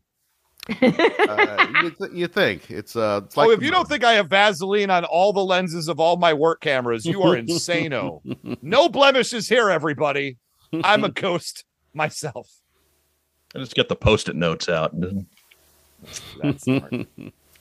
Uh, 0.81 1.67
you, 1.83 1.91
th- 1.91 2.11
you 2.11 2.27
think 2.27 2.71
it's 2.71 2.95
uh? 2.95 3.21
It's 3.25 3.37
like 3.37 3.47
oh, 3.47 3.51
if 3.51 3.61
you 3.61 3.71
don't 3.71 3.87
think 3.87 4.03
I 4.03 4.13
have 4.13 4.29
Vaseline 4.29 4.89
on 4.89 5.05
all 5.05 5.31
the 5.31 5.43
lenses 5.43 5.87
of 5.87 5.99
all 5.99 6.17
my 6.17 6.33
work 6.33 6.61
cameras, 6.61 7.05
you 7.05 7.21
are 7.21 7.35
insano. 7.35 8.21
no 8.61 8.89
blemishes 8.89 9.47
here, 9.47 9.69
everybody. 9.69 10.37
I'm 10.83 11.03
a 11.03 11.09
ghost 11.09 11.63
myself. 11.95 12.51
I 13.55 13.59
just 13.59 13.75
get 13.75 13.89
the 13.89 13.95
post-it 13.95 14.35
notes 14.35 14.67
out. 14.67 14.93
That's 16.41 16.67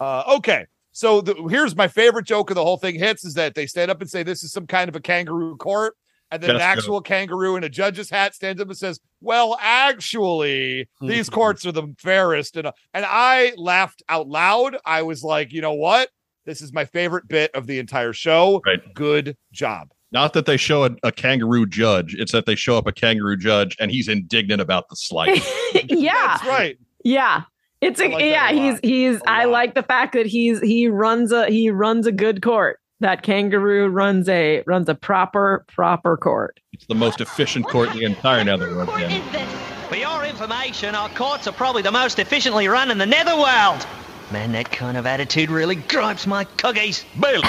uh, 0.01 0.25
okay. 0.37 0.67
So 0.93 1.21
the, 1.21 1.35
here's 1.49 1.77
my 1.77 1.89
favorite 1.89 2.27
joke 2.27 2.51
of 2.51 2.57
the 2.57 2.65
whole 2.65 2.77
thing 2.77 2.97
hits 2.97 3.25
is 3.25 3.35
that 3.35 3.55
they 3.55 3.67
stand 3.67 3.91
up 3.91 4.01
and 4.01 4.11
say 4.11 4.23
this 4.23 4.43
is 4.43 4.53
some 4.53 4.67
kind 4.67 4.89
of 4.89 4.97
a 4.97 5.01
kangaroo 5.01 5.57
court. 5.57 5.97
And 6.31 6.43
then 6.43 6.57
an 6.57 6.61
actual 6.61 7.01
kangaroo 7.01 7.55
in 7.55 7.63
a 7.63 7.69
judge's 7.69 8.11
hat 8.11 8.35
stands 8.35 8.61
up 8.61 8.69
and 8.69 8.77
says, 8.77 8.99
Well, 9.21 9.57
actually, 9.61 10.89
these 11.01 11.31
courts 11.31 11.65
are 11.65 11.73
the 11.73 11.95
fairest. 11.99 12.57
And, 12.57 12.67
and 12.93 13.05
I 13.07 13.53
laughed 13.57 14.03
out 14.09 14.27
loud. 14.27 14.77
I 14.85 15.03
was 15.03 15.23
like, 15.23 15.53
You 15.53 15.61
know 15.61 15.75
what? 15.75 16.09
This 16.45 16.61
is 16.61 16.73
my 16.73 16.85
favorite 16.85 17.29
bit 17.29 17.51
of 17.55 17.67
the 17.67 17.79
entire 17.79 18.13
show. 18.13 18.61
Right. 18.67 18.81
Good 18.95 19.37
job. 19.53 19.91
Not 20.15 20.33
that 20.35 20.47
they 20.47 20.57
show 20.57 20.85
a, 20.85 20.91
a 21.03 21.13
kangaroo 21.13 21.67
judge; 21.67 22.15
it's 22.15 22.33
that 22.33 22.47
they 22.47 22.55
show 22.55 22.79
up 22.79 22.87
a 22.87 22.93
kangaroo 22.93 23.37
judge 23.37 23.77
and 23.81 23.91
he's 23.91 24.09
indignant 24.09 24.61
about 24.61 24.89
the 24.89 24.95
slight. 24.97 25.43
yeah. 25.89 26.13
That's 26.13 26.47
right. 26.47 26.79
Yeah. 27.05 27.43
It's 27.81 28.01
a, 28.01 28.05
I 28.05 28.09
like 28.09 28.25
yeah, 28.25 28.49
a 28.49 28.53
he's 28.55 28.81
he's 28.83 29.21
A 29.23 29.31
I 29.31 29.45
lot. 29.45 29.53
like 29.53 29.75
the 29.75 29.83
fact 29.83 30.15
that 30.15 30.25
he's 30.27 30.61
he 30.61 30.89
runs 30.89 31.33
a 31.33 31.47
he 31.51 31.69
runs 31.69 32.07
a 32.07 32.13
good 32.13 32.43
court. 32.43 32.79
That 33.01 33.23
kangaroo 33.23 33.89
runs 33.89 34.29
a 34.29 34.63
runs 34.67 34.89
a 34.89 34.95
proper 34.95 35.67
proper 35.69 36.17
court. 36.17 36.61
it's 36.73 36.87
the 36.87 36.95
most 36.95 37.21
efficient 37.21 37.67
court 37.67 37.91
in 37.91 37.99
the 37.99 38.05
entire 38.05 38.45
Netherlands. 38.45 38.91
What 38.91 39.01
yeah. 39.01 39.89
For 39.89 39.97
your 39.97 40.25
information, 40.25 40.95
our 40.95 41.09
courts 41.11 41.47
are 41.47 41.53
probably 41.53 41.83
the 41.83 41.93
most 41.93 42.19
efficiently 42.19 42.69
run 42.69 42.91
in 42.91 42.99
the 42.99 43.05
netherworld. 43.05 43.87
Man, 44.31 44.53
that 44.53 44.71
kind 44.71 44.97
of 44.97 45.07
attitude 45.07 45.51
really 45.51 45.75
gripes 45.75 46.27
my 46.27 46.45
cookies. 46.45 47.05
Bailey. 47.21 47.49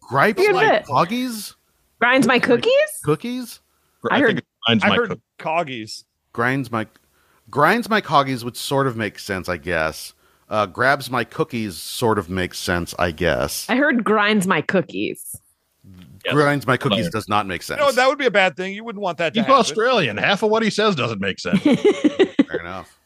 Gripes 0.00 0.38
Look 0.38 0.48
at 0.50 0.54
like 0.54 0.86
coggies, 0.86 1.54
Grinds 2.00 2.26
my 2.26 2.38
cookies? 2.38 2.72
cookies, 3.04 3.60
I 4.10 4.16
I, 4.16 4.20
heard- 4.20 4.26
think 4.28 4.38
it 4.38 4.84
I 4.84 4.88
my 4.88 4.96
heard 4.96 5.08
cook. 5.10 5.20
coggies. 5.38 6.04
grinds 6.32 6.70
my 6.70 6.86
grinds 7.50 7.88
my 7.88 8.00
coggies 8.00 8.44
would 8.44 8.56
sort 8.56 8.86
of 8.86 8.96
make 8.96 9.18
sense, 9.18 9.48
I 9.48 9.56
guess. 9.56 10.14
Uh, 10.48 10.66
grabs 10.66 11.10
my 11.10 11.24
cookies 11.24 11.76
sort 11.78 12.18
of 12.18 12.28
makes 12.28 12.58
sense, 12.58 12.94
I 12.98 13.10
guess. 13.10 13.66
I 13.70 13.76
heard 13.76 14.04
grinds 14.04 14.46
my 14.46 14.60
cookies. 14.60 15.40
Yeah. 16.26 16.32
Grinds 16.32 16.66
my 16.66 16.76
cookies 16.76 17.08
does 17.08 17.28
not 17.28 17.46
make 17.46 17.62
sense. 17.62 17.80
No, 17.80 17.90
that 17.90 18.06
would 18.08 18.18
be 18.18 18.26
a 18.26 18.30
bad 18.30 18.56
thing. 18.56 18.74
You 18.74 18.84
wouldn't 18.84 19.02
want 19.02 19.18
that 19.18 19.32
to 19.34 19.40
He's 19.40 19.46
happen. 19.46 19.58
Australian. 19.58 20.16
Half 20.18 20.42
of 20.42 20.50
what 20.50 20.62
he 20.62 20.70
says 20.70 20.94
doesn't 20.94 21.20
make 21.20 21.40
sense. 21.40 21.60
Fair 21.62 22.60
enough. 22.60 22.96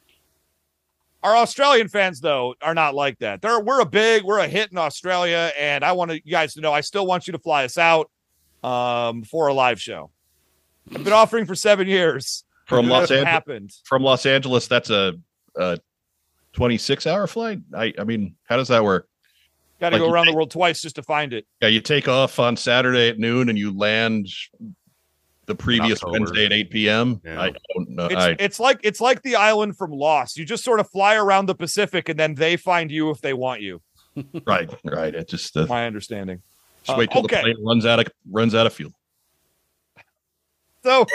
Our 1.27 1.35
Australian 1.39 1.89
fans, 1.89 2.20
though, 2.20 2.55
are 2.62 2.72
not 2.72 2.95
like 2.95 3.18
that. 3.18 3.43
They're 3.43 3.59
we're 3.59 3.81
a 3.81 3.85
big, 3.85 4.22
we're 4.22 4.39
a 4.39 4.47
hit 4.47 4.70
in 4.70 4.79
Australia, 4.79 5.51
and 5.59 5.85
I 5.85 5.91
want 5.91 6.12
to, 6.12 6.16
you 6.24 6.31
guys 6.31 6.55
to 6.55 6.61
know 6.61 6.72
I 6.72 6.83
still 6.83 7.05
want 7.05 7.27
you 7.27 7.33
to 7.33 7.39
fly 7.41 7.64
us 7.64 7.77
out 7.77 8.09
um, 8.62 9.24
for 9.24 9.49
a 9.49 9.53
live 9.53 9.81
show. 9.83 10.12
I've 10.95 11.03
been 11.03 11.12
offering 11.12 11.45
for 11.45 11.57
seven 11.57 11.89
years. 11.89 12.45
From 12.66 12.87
Los 12.89 13.11
Angeles, 13.11 13.24
happened. 13.29 13.72
from 13.85 14.03
Los 14.03 14.24
Angeles, 14.27 14.66
that's 14.68 14.91
a, 14.91 15.14
a 15.57 15.79
26 16.53 17.07
hour 17.09 17.27
flight. 17.27 17.59
I, 17.77 17.93
I 17.99 18.05
mean, 18.05 18.35
how 18.45 18.57
does 18.57 18.68
that 18.68 18.83
work? 18.85 19.09
Got 19.81 19.91
to 19.91 19.97
Like 19.97 20.05
go 20.07 20.12
around 20.12 20.24
take- 20.27 20.33
the 20.33 20.37
world 20.37 20.51
twice 20.53 20.81
just 20.83 20.95
to 20.97 21.03
find 21.03 21.33
it. 21.33 21.45
Yeah, 21.61 21.68
you 21.68 21.81
take 21.81 22.07
off 22.09 22.39
on 22.41 22.57
Saturday 22.57 23.09
at 23.09 23.18
noon 23.18 23.49
and 23.49 23.59
you 23.59 23.77
land 23.77 24.29
the 25.47 25.55
previous 25.55 26.03
October. 26.03 26.12
Wednesday 26.12 26.47
at 26.47 26.53
8 26.53 26.70
p.m. 26.70 27.20
Yeah. 27.24 27.40
I 27.40 27.53
don't 27.74 27.90
know. 27.90 28.07
It's, 28.07 28.14
I, 28.14 28.36
it's 28.38 28.61
like 28.61 28.80
it's 28.82 29.01
like 29.01 29.22
the 29.22 29.36
island 29.36 29.76
from 29.76 29.92
Lost. 29.92 30.36
You 30.36 30.44
just 30.44 30.64
sort 30.64 30.80
of 30.80 30.90
fly 30.90 31.14
around 31.14 31.47
the 31.47 31.55
Pacific, 31.55 32.09
and 32.09 32.18
then 32.18 32.34
they 32.34 32.57
find 32.57 32.90
you 32.90 33.11
if 33.11 33.20
they 33.20 33.32
want 33.32 33.61
you. 33.62 33.80
right, 34.47 34.72
right. 34.84 35.14
It 35.14 35.28
just, 35.28 35.57
uh, 35.57 35.66
My 35.66 35.86
understanding. 35.86 36.42
just 36.84 36.99
wait 36.99 37.11
till 37.11 37.24
okay. 37.24 37.36
the 37.36 37.42
plane 37.42 37.64
runs 37.64 37.86
out 37.86 38.01
of 38.01 38.07
runs 38.30 38.55
out 38.55 38.66
of 38.66 38.72
fuel. 38.72 38.92
So, 40.82 41.07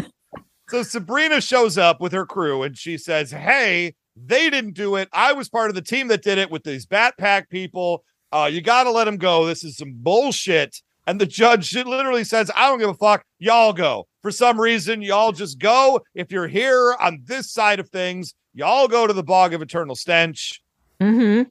so 0.68 0.82
Sabrina 0.82 1.40
shows 1.40 1.78
up 1.78 2.00
with 2.00 2.12
her 2.12 2.26
crew 2.26 2.62
and 2.62 2.76
she 2.76 2.98
says, 2.98 3.30
Hey, 3.30 3.94
they 4.16 4.50
didn't 4.50 4.74
do 4.74 4.96
it. 4.96 5.08
I 5.12 5.32
was 5.32 5.48
part 5.48 5.70
of 5.70 5.74
the 5.74 5.82
team 5.82 6.08
that 6.08 6.22
did 6.22 6.38
it 6.38 6.50
with 6.50 6.64
these 6.64 6.86
Bat 6.86 7.14
Pack 7.18 7.50
people. 7.50 8.04
Uh, 8.32 8.48
you 8.50 8.60
got 8.60 8.84
to 8.84 8.90
let 8.90 9.04
them 9.04 9.16
go. 9.16 9.46
This 9.46 9.64
is 9.64 9.76
some 9.76 9.92
bullshit. 9.94 10.80
And 11.06 11.20
the 11.20 11.26
judge 11.26 11.74
literally 11.74 12.24
says, 12.24 12.50
I 12.54 12.68
don't 12.68 12.78
give 12.78 12.90
a 12.90 12.94
fuck. 12.94 13.24
Y'all 13.38 13.72
go. 13.72 14.06
For 14.22 14.30
some 14.30 14.60
reason, 14.60 15.02
y'all 15.02 15.32
just 15.32 15.58
go. 15.58 16.00
If 16.14 16.30
you're 16.30 16.46
here 16.48 16.94
on 17.00 17.22
this 17.24 17.50
side 17.50 17.80
of 17.80 17.88
things, 17.88 18.34
y'all 18.54 18.86
go 18.86 19.06
to 19.06 19.12
the 19.12 19.22
bog 19.22 19.54
of 19.54 19.62
eternal 19.62 19.96
stench. 19.96 20.62
Mm-hmm. 21.00 21.48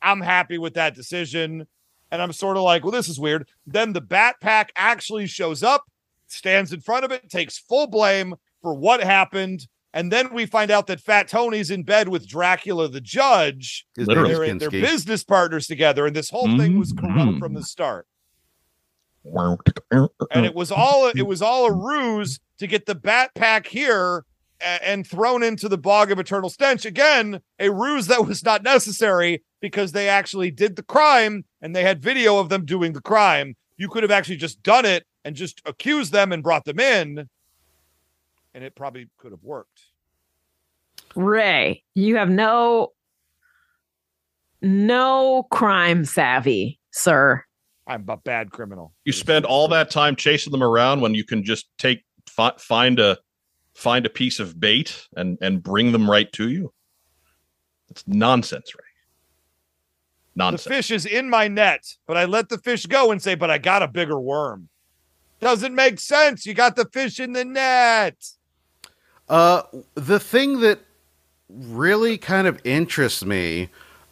I'm 0.00 0.20
happy 0.20 0.58
with 0.58 0.74
that 0.74 0.94
decision. 0.94 1.66
And 2.10 2.22
I'm 2.22 2.32
sort 2.32 2.56
of 2.56 2.62
like, 2.62 2.84
well, 2.84 2.92
this 2.92 3.08
is 3.08 3.18
weird. 3.18 3.48
Then 3.66 3.92
the 3.92 4.00
Bat 4.00 4.36
Pack 4.40 4.72
actually 4.76 5.26
shows 5.26 5.62
up, 5.64 5.82
stands 6.28 6.72
in 6.72 6.80
front 6.80 7.04
of 7.04 7.10
it, 7.10 7.28
takes 7.28 7.58
full 7.58 7.88
blame 7.88 8.36
for 8.62 8.74
what 8.74 9.02
happened. 9.02 9.66
And 9.92 10.12
then 10.12 10.32
we 10.32 10.46
find 10.46 10.70
out 10.70 10.86
that 10.88 11.00
Fat 11.00 11.28
Tony's 11.28 11.70
in 11.70 11.82
bed 11.82 12.08
with 12.08 12.28
Dracula 12.28 12.88
the 12.88 13.00
judge. 13.00 13.86
Literally. 13.96 14.32
They're, 14.34 14.44
is 14.44 14.58
they're 14.58 14.70
business 14.70 15.24
partners 15.24 15.66
together. 15.66 16.06
And 16.06 16.14
this 16.14 16.30
whole 16.30 16.56
thing 16.58 16.78
was 16.78 16.92
corrupt 16.92 17.32
Mhm. 17.32 17.38
from 17.40 17.54
the 17.54 17.62
start. 17.64 18.06
And 19.90 20.08
And 20.30 20.46
it 20.46 20.54
was 20.54 20.70
all 20.70 21.10
it 21.14 21.26
was 21.26 21.42
all 21.42 21.66
a 21.66 21.72
ruse 21.72 22.38
to 22.58 22.66
get 22.66 22.86
the 22.86 22.94
Bat 22.94 23.30
Pack 23.34 23.66
here 23.66 24.24
and 24.60 25.06
thrown 25.06 25.42
into 25.42 25.68
the 25.68 25.78
bog 25.78 26.10
of 26.10 26.18
eternal 26.18 26.50
stench. 26.50 26.84
Again 26.84 27.40
a 27.58 27.70
ruse 27.70 28.06
that 28.08 28.26
was 28.26 28.44
not 28.44 28.62
necessary 28.62 29.42
because 29.60 29.92
they 29.92 30.08
actually 30.08 30.50
did 30.50 30.76
the 30.76 30.82
crime 30.82 31.44
and 31.62 31.74
they 31.74 31.82
had 31.82 32.02
video 32.02 32.38
of 32.38 32.48
them 32.48 32.64
doing 32.64 32.92
the 32.92 33.00
crime. 33.00 33.56
You 33.76 33.88
could 33.88 34.02
have 34.02 34.12
actually 34.12 34.36
just 34.36 34.62
done 34.62 34.84
it 34.84 35.04
and 35.24 35.34
just 35.34 35.60
accused 35.64 36.12
them 36.12 36.32
and 36.32 36.42
brought 36.42 36.64
them 36.64 36.78
in 36.78 37.28
and 38.54 38.62
it 38.62 38.74
probably 38.74 39.08
could 39.18 39.32
have 39.32 39.42
worked. 39.42 39.82
Ray, 41.16 41.82
you 41.94 42.16
have 42.16 42.30
no 42.30 42.92
no 44.62 45.46
crime 45.50 46.04
savvy, 46.04 46.78
sir. 46.90 47.44
I'm 47.86 48.04
a 48.08 48.16
bad 48.16 48.50
criminal 48.50 48.92
you 49.04 49.12
spend 49.12 49.44
all 49.44 49.68
that 49.68 49.90
time 49.90 50.16
chasing 50.16 50.50
them 50.50 50.62
around 50.62 51.00
when 51.00 51.14
you 51.14 51.24
can 51.24 51.44
just 51.44 51.66
take 51.78 52.04
fi- 52.28 52.52
find 52.58 52.98
a 52.98 53.18
find 53.74 54.06
a 54.06 54.10
piece 54.10 54.40
of 54.40 54.58
bait 54.58 55.08
and 55.16 55.38
and 55.40 55.62
bring 55.62 55.92
them 55.92 56.08
right 56.08 56.32
to 56.32 56.48
you. 56.48 56.72
It's 57.90 58.06
nonsense, 58.06 58.74
Ray. 58.74 58.80
Nonsense. 60.36 60.64
The 60.64 60.70
fish 60.70 60.90
is 60.90 61.06
in 61.06 61.30
my 61.30 61.48
net 61.48 61.84
but 62.06 62.16
i 62.16 62.24
let 62.24 62.48
the 62.48 62.58
fish 62.58 62.86
go 62.86 63.12
and 63.12 63.22
say 63.22 63.34
but 63.34 63.50
i 63.50 63.58
got 63.58 63.82
a 63.82 63.88
bigger 63.88 64.18
worm 64.18 64.68
doesn't 65.40 65.74
make 65.74 66.00
sense 66.00 66.46
you 66.46 66.54
got 66.54 66.76
the 66.76 66.86
fish 66.86 67.20
in 67.20 67.32
the 67.32 67.44
net 67.44 68.16
Uh, 69.28 69.62
the 69.94 70.18
thing 70.18 70.60
that 70.60 70.80
really 71.48 72.18
kind 72.18 72.46
of 72.46 72.60
interests 72.64 73.24
me. 73.24 73.68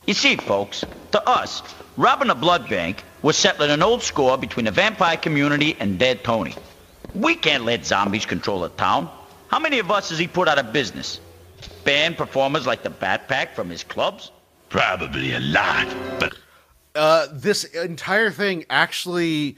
You 0.07 0.15
see, 0.15 0.37
folks, 0.37 0.85
to 1.13 1.29
us, 1.29 1.63
robbing 1.97 2.31
a 2.31 2.35
blood 2.35 2.69
bank 2.69 3.05
was 3.23 3.37
settling 3.37 3.71
an 3.71 3.83
old 3.83 4.03
score 4.03 4.37
between 4.37 4.65
the 4.65 4.73
vampire 4.73 5.17
community 5.17 5.77
and 5.79 5.99
Dead 5.99 6.25
Tony. 6.25 6.55
We 7.15 7.37
can't 7.37 7.65
let 7.65 7.87
zombies 7.87 8.27
control 8.27 8.61
the 8.61 8.71
town. 8.71 9.09
How 9.49 9.61
many 9.61 9.79
of 9.79 9.91
us 9.91 10.11
has 10.11 10.19
he 10.19 10.27
put 10.27 10.49
out 10.49 10.59
of 10.59 10.73
business? 10.73 11.21
Ban 11.85 12.15
performers 12.15 12.67
like 12.67 12.83
the 12.83 12.91
Bat 12.91 13.29
Pack 13.29 13.55
from 13.55 13.71
his 13.71 13.85
clubs? 13.85 14.33
Probably 14.71 15.35
a 15.35 15.41
lot, 15.41 15.87
but 16.19 16.35
Uh, 16.95 17.27
this 17.33 17.65
entire 17.65 18.31
thing 18.31 18.65
actually 18.69 19.57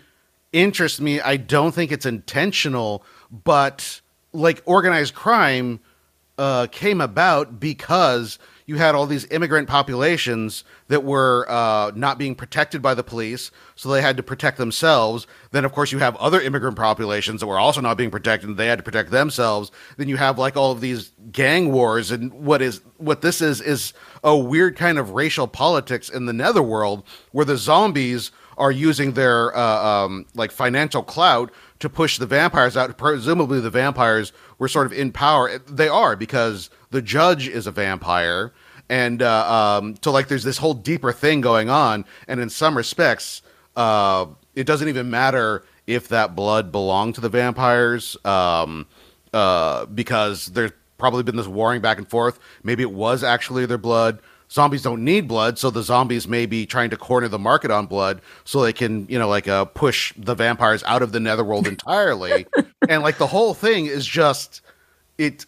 interests 0.52 1.00
me. 1.00 1.20
I 1.20 1.36
don't 1.36 1.72
think 1.72 1.90
it's 1.90 2.06
intentional, 2.06 3.02
but 3.44 4.00
like 4.32 4.62
organized 4.66 5.14
crime 5.14 5.80
uh, 6.38 6.66
came 6.70 7.00
about 7.00 7.58
because 7.58 8.38
you 8.66 8.76
had 8.76 8.94
all 8.94 9.06
these 9.06 9.26
immigrant 9.30 9.68
populations 9.68 10.64
that 10.88 11.04
were 11.04 11.46
uh, 11.48 11.92
not 11.94 12.18
being 12.18 12.34
protected 12.34 12.80
by 12.80 12.94
the 12.94 13.02
police, 13.02 13.50
so 13.74 13.90
they 13.90 14.00
had 14.00 14.16
to 14.16 14.22
protect 14.22 14.56
themselves. 14.56 15.26
Then, 15.50 15.64
of 15.64 15.72
course, 15.72 15.92
you 15.92 15.98
have 15.98 16.16
other 16.16 16.40
immigrant 16.40 16.76
populations 16.76 17.40
that 17.40 17.46
were 17.46 17.58
also 17.58 17.80
not 17.80 17.98
being 17.98 18.10
protected, 18.10 18.48
and 18.48 18.58
they 18.58 18.66
had 18.66 18.78
to 18.78 18.84
protect 18.84 19.10
themselves. 19.10 19.70
Then 19.96 20.08
you 20.08 20.16
have 20.16 20.38
like 20.38 20.56
all 20.56 20.72
of 20.72 20.80
these 20.80 21.12
gang 21.30 21.72
wars, 21.72 22.10
and 22.10 22.32
what 22.32 22.62
is 22.62 22.80
what 22.96 23.20
this 23.20 23.42
is 23.42 23.60
is 23.60 23.92
a 24.22 24.36
weird 24.36 24.76
kind 24.76 24.98
of 24.98 25.10
racial 25.10 25.46
politics 25.46 26.08
in 26.08 26.26
the 26.26 26.32
netherworld 26.32 27.04
where 27.32 27.44
the 27.44 27.58
zombies 27.58 28.30
are 28.56 28.72
using 28.72 29.12
their 29.12 29.54
uh, 29.56 29.84
um, 29.84 30.26
like 30.34 30.50
financial 30.50 31.02
clout 31.02 31.50
to 31.80 31.88
push 31.88 32.18
the 32.18 32.26
vampires 32.26 32.76
out. 32.76 32.96
Presumably, 32.96 33.60
the 33.60 33.70
vampires 33.70 34.32
were 34.58 34.68
sort 34.68 34.86
of 34.86 34.92
in 34.92 35.12
power. 35.12 35.58
They 35.58 35.88
are 35.88 36.16
because 36.16 36.70
the 36.94 37.02
judge 37.02 37.48
is 37.48 37.66
a 37.66 37.72
vampire, 37.72 38.52
and 38.88 39.20
uh, 39.20 39.78
um, 39.80 39.96
so 40.00 40.12
like 40.12 40.28
there's 40.28 40.44
this 40.44 40.58
whole 40.58 40.74
deeper 40.74 41.12
thing 41.12 41.40
going 41.40 41.68
on. 41.68 42.04
And 42.28 42.38
in 42.38 42.48
some 42.48 42.76
respects, 42.76 43.42
uh, 43.74 44.26
it 44.54 44.64
doesn't 44.64 44.88
even 44.88 45.10
matter 45.10 45.64
if 45.88 46.06
that 46.08 46.36
blood 46.36 46.70
belonged 46.70 47.16
to 47.16 47.20
the 47.20 47.28
vampires, 47.28 48.16
um, 48.24 48.86
uh, 49.32 49.86
because 49.86 50.46
there's 50.46 50.70
probably 50.96 51.24
been 51.24 51.34
this 51.34 51.48
warring 51.48 51.80
back 51.80 51.98
and 51.98 52.08
forth. 52.08 52.38
Maybe 52.62 52.84
it 52.84 52.92
was 52.92 53.24
actually 53.24 53.66
their 53.66 53.76
blood 53.76 54.20
zombies 54.48 54.82
don't 54.82 55.02
need 55.02 55.26
blood, 55.26 55.58
so 55.58 55.70
the 55.70 55.82
zombies 55.82 56.28
may 56.28 56.46
be 56.46 56.64
trying 56.64 56.90
to 56.90 56.96
corner 56.96 57.26
the 57.26 57.40
market 57.40 57.72
on 57.72 57.86
blood 57.86 58.20
so 58.44 58.62
they 58.62 58.72
can, 58.72 59.04
you 59.08 59.18
know, 59.18 59.28
like 59.28 59.48
uh, 59.48 59.64
push 59.64 60.14
the 60.16 60.36
vampires 60.36 60.84
out 60.84 61.02
of 61.02 61.10
the 61.10 61.18
netherworld 61.18 61.66
entirely. 61.66 62.46
and 62.88 63.02
like 63.02 63.18
the 63.18 63.26
whole 63.26 63.52
thing 63.52 63.86
is 63.86 64.06
just 64.06 64.60
it 65.18 65.44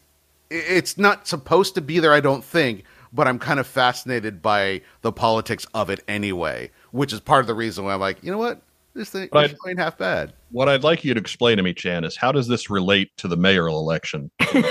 it's 0.50 0.96
not 0.98 1.26
supposed 1.26 1.74
to 1.74 1.80
be 1.80 1.98
there, 1.98 2.12
I 2.12 2.20
don't 2.20 2.44
think, 2.44 2.84
but 3.12 3.26
I'm 3.28 3.38
kind 3.38 3.58
of 3.60 3.66
fascinated 3.66 4.42
by 4.42 4.82
the 5.02 5.12
politics 5.12 5.66
of 5.74 5.90
it 5.90 6.02
anyway, 6.08 6.70
which 6.90 7.12
is 7.12 7.20
part 7.20 7.40
of 7.40 7.46
the 7.46 7.54
reason 7.54 7.84
why 7.84 7.94
I'm 7.94 8.00
like, 8.00 8.22
you 8.22 8.30
know 8.30 8.38
what? 8.38 8.60
This 8.94 9.10
thing 9.10 9.28
But 9.30 9.50
this 9.50 9.58
ain't 9.68 9.78
half 9.78 9.98
bad. 9.98 10.32
What 10.50 10.68
I'd 10.70 10.82
like 10.82 11.04
you 11.04 11.12
to 11.12 11.20
explain 11.20 11.58
to 11.58 11.62
me, 11.62 11.74
Chan, 11.74 12.04
is 12.04 12.16
how 12.16 12.32
does 12.32 12.48
this 12.48 12.70
relate 12.70 13.10
to 13.18 13.28
the 13.28 13.36
mayoral 13.36 13.78
election? 13.80 14.30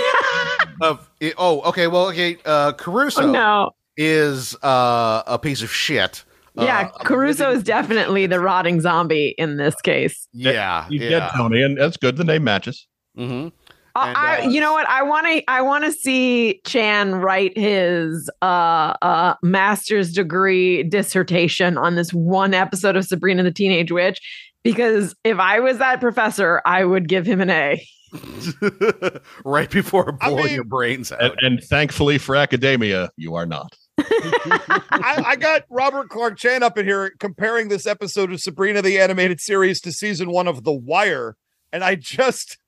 Of 0.82 1.08
it, 1.20 1.32
oh, 1.38 1.62
okay, 1.62 1.86
well, 1.86 2.08
okay, 2.08 2.36
uh, 2.44 2.72
Caruso 2.72 3.22
Oh, 3.22 3.30
no. 3.32 3.70
is 3.96 4.54
uh, 4.62 5.22
a 5.26 5.38
piece 5.38 5.62
of 5.62 5.72
shit. 5.72 6.22
Yeah, 6.54 6.90
Uh, 6.94 6.98
Caruso 7.04 7.50
is 7.50 7.62
definitely 7.62 8.26
the 8.26 8.40
rotting 8.40 8.82
zombie 8.82 9.34
in 9.38 9.56
this 9.56 9.74
case. 9.82 10.28
yeah, 10.34 10.86
He's 10.88 11.00
yeah. 11.00 11.08
dead, 11.08 11.30
Tony, 11.34 11.62
and 11.62 11.78
that's 11.78 11.96
good. 11.96 12.16
The 12.18 12.24
name 12.24 12.44
matches. 12.44 12.86
Mm-hmm. 13.16 13.48
Uh, 13.96 14.12
I, 14.14 14.40
uh, 14.42 14.48
you 14.48 14.60
know 14.60 14.74
what? 14.74 14.86
I 14.88 15.02
want 15.02 15.26
to. 15.26 15.50
I 15.50 15.62
want 15.62 15.84
to 15.84 15.92
see 15.92 16.60
Chan 16.66 17.14
write 17.14 17.56
his 17.56 18.30
uh, 18.42 18.94
uh, 19.00 19.34
master's 19.42 20.12
degree 20.12 20.82
dissertation 20.82 21.78
on 21.78 21.94
this 21.94 22.12
one 22.12 22.52
episode 22.52 22.94
of 22.96 23.06
Sabrina 23.06 23.42
the 23.42 23.50
Teenage 23.50 23.90
Witch. 23.90 24.20
Because 24.62 25.14
if 25.24 25.38
I 25.38 25.60
was 25.60 25.78
that 25.78 26.00
professor, 26.00 26.60
I 26.66 26.84
would 26.84 27.08
give 27.08 27.24
him 27.24 27.40
an 27.40 27.48
A. 27.48 27.88
right 29.44 29.70
before 29.70 30.18
I 30.20 30.28
blowing 30.28 30.44
mean- 30.46 30.54
your 30.54 30.64
brains 30.64 31.10
out. 31.12 31.22
And, 31.22 31.34
and 31.40 31.64
thankfully 31.64 32.18
for 32.18 32.36
academia, 32.36 33.10
you 33.16 33.34
are 33.34 33.46
not. 33.46 33.76
I, 33.98 35.22
I 35.24 35.36
got 35.36 35.62
Robert 35.70 36.10
Clark 36.10 36.36
Chan 36.36 36.62
up 36.62 36.76
in 36.76 36.84
here 36.84 37.14
comparing 37.18 37.68
this 37.68 37.86
episode 37.86 38.30
of 38.30 38.40
Sabrina 38.40 38.82
the 38.82 38.98
animated 38.98 39.40
series 39.40 39.80
to 39.82 39.92
season 39.92 40.30
one 40.30 40.48
of 40.48 40.64
The 40.64 40.72
Wire, 40.72 41.36
and 41.72 41.82
I 41.82 41.94
just, 41.94 42.58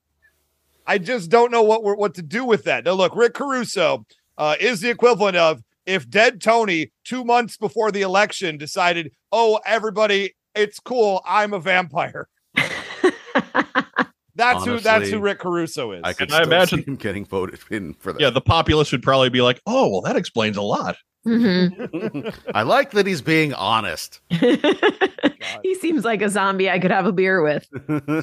I 0.89 0.97
just 0.97 1.29
don't 1.29 1.51
know 1.51 1.61
what 1.61 1.83
we're, 1.83 1.93
what 1.95 2.15
to 2.15 2.23
do 2.23 2.43
with 2.43 2.63
that. 2.63 2.83
Now, 2.83 2.93
look, 2.93 3.15
Rick 3.15 3.35
Caruso 3.35 4.07
uh, 4.39 4.55
is 4.59 4.81
the 4.81 4.89
equivalent 4.89 5.37
of 5.37 5.61
if 5.85 6.09
Dead 6.09 6.41
Tony 6.41 6.91
two 7.05 7.23
months 7.23 7.57
before 7.57 7.91
the 7.91 8.01
election 8.01 8.57
decided, 8.57 9.11
"Oh, 9.31 9.59
everybody, 9.67 10.35
it's 10.55 10.79
cool, 10.79 11.21
I'm 11.27 11.53
a 11.53 11.59
vampire." 11.59 12.27
That's 14.35 14.65
who. 14.65 14.79
That's 14.79 15.09
who 15.09 15.19
Rick 15.19 15.39
Caruso 15.39 15.91
is. 15.91 16.01
I 16.03 16.13
could 16.13 16.31
And 16.31 16.41
I 16.41 16.43
imagine- 16.43 16.83
him 16.83 16.95
getting 16.95 17.23
voted 17.25 17.59
in 17.69 17.93
for 17.93 18.11
that. 18.11 18.19
Yeah, 18.21 18.31
the 18.31 18.41
populace 18.41 18.91
would 18.91 19.03
probably 19.03 19.29
be 19.29 19.41
like, 19.41 19.61
"Oh, 19.67 19.89
well, 19.89 20.01
that 20.01 20.15
explains 20.15 20.57
a 20.57 20.61
lot." 20.63 20.97
Mhm. 21.25 22.33
I 22.53 22.61
like 22.63 22.91
that 22.91 23.05
he's 23.05 23.21
being 23.21 23.53
honest. 23.53 24.21
he 24.29 25.75
seems 25.75 26.05
like 26.05 26.21
a 26.21 26.29
zombie 26.29 26.69
I 26.69 26.79
could 26.79 26.91
have 26.91 27.05
a 27.05 27.11
beer 27.11 27.41
with. 27.41 27.67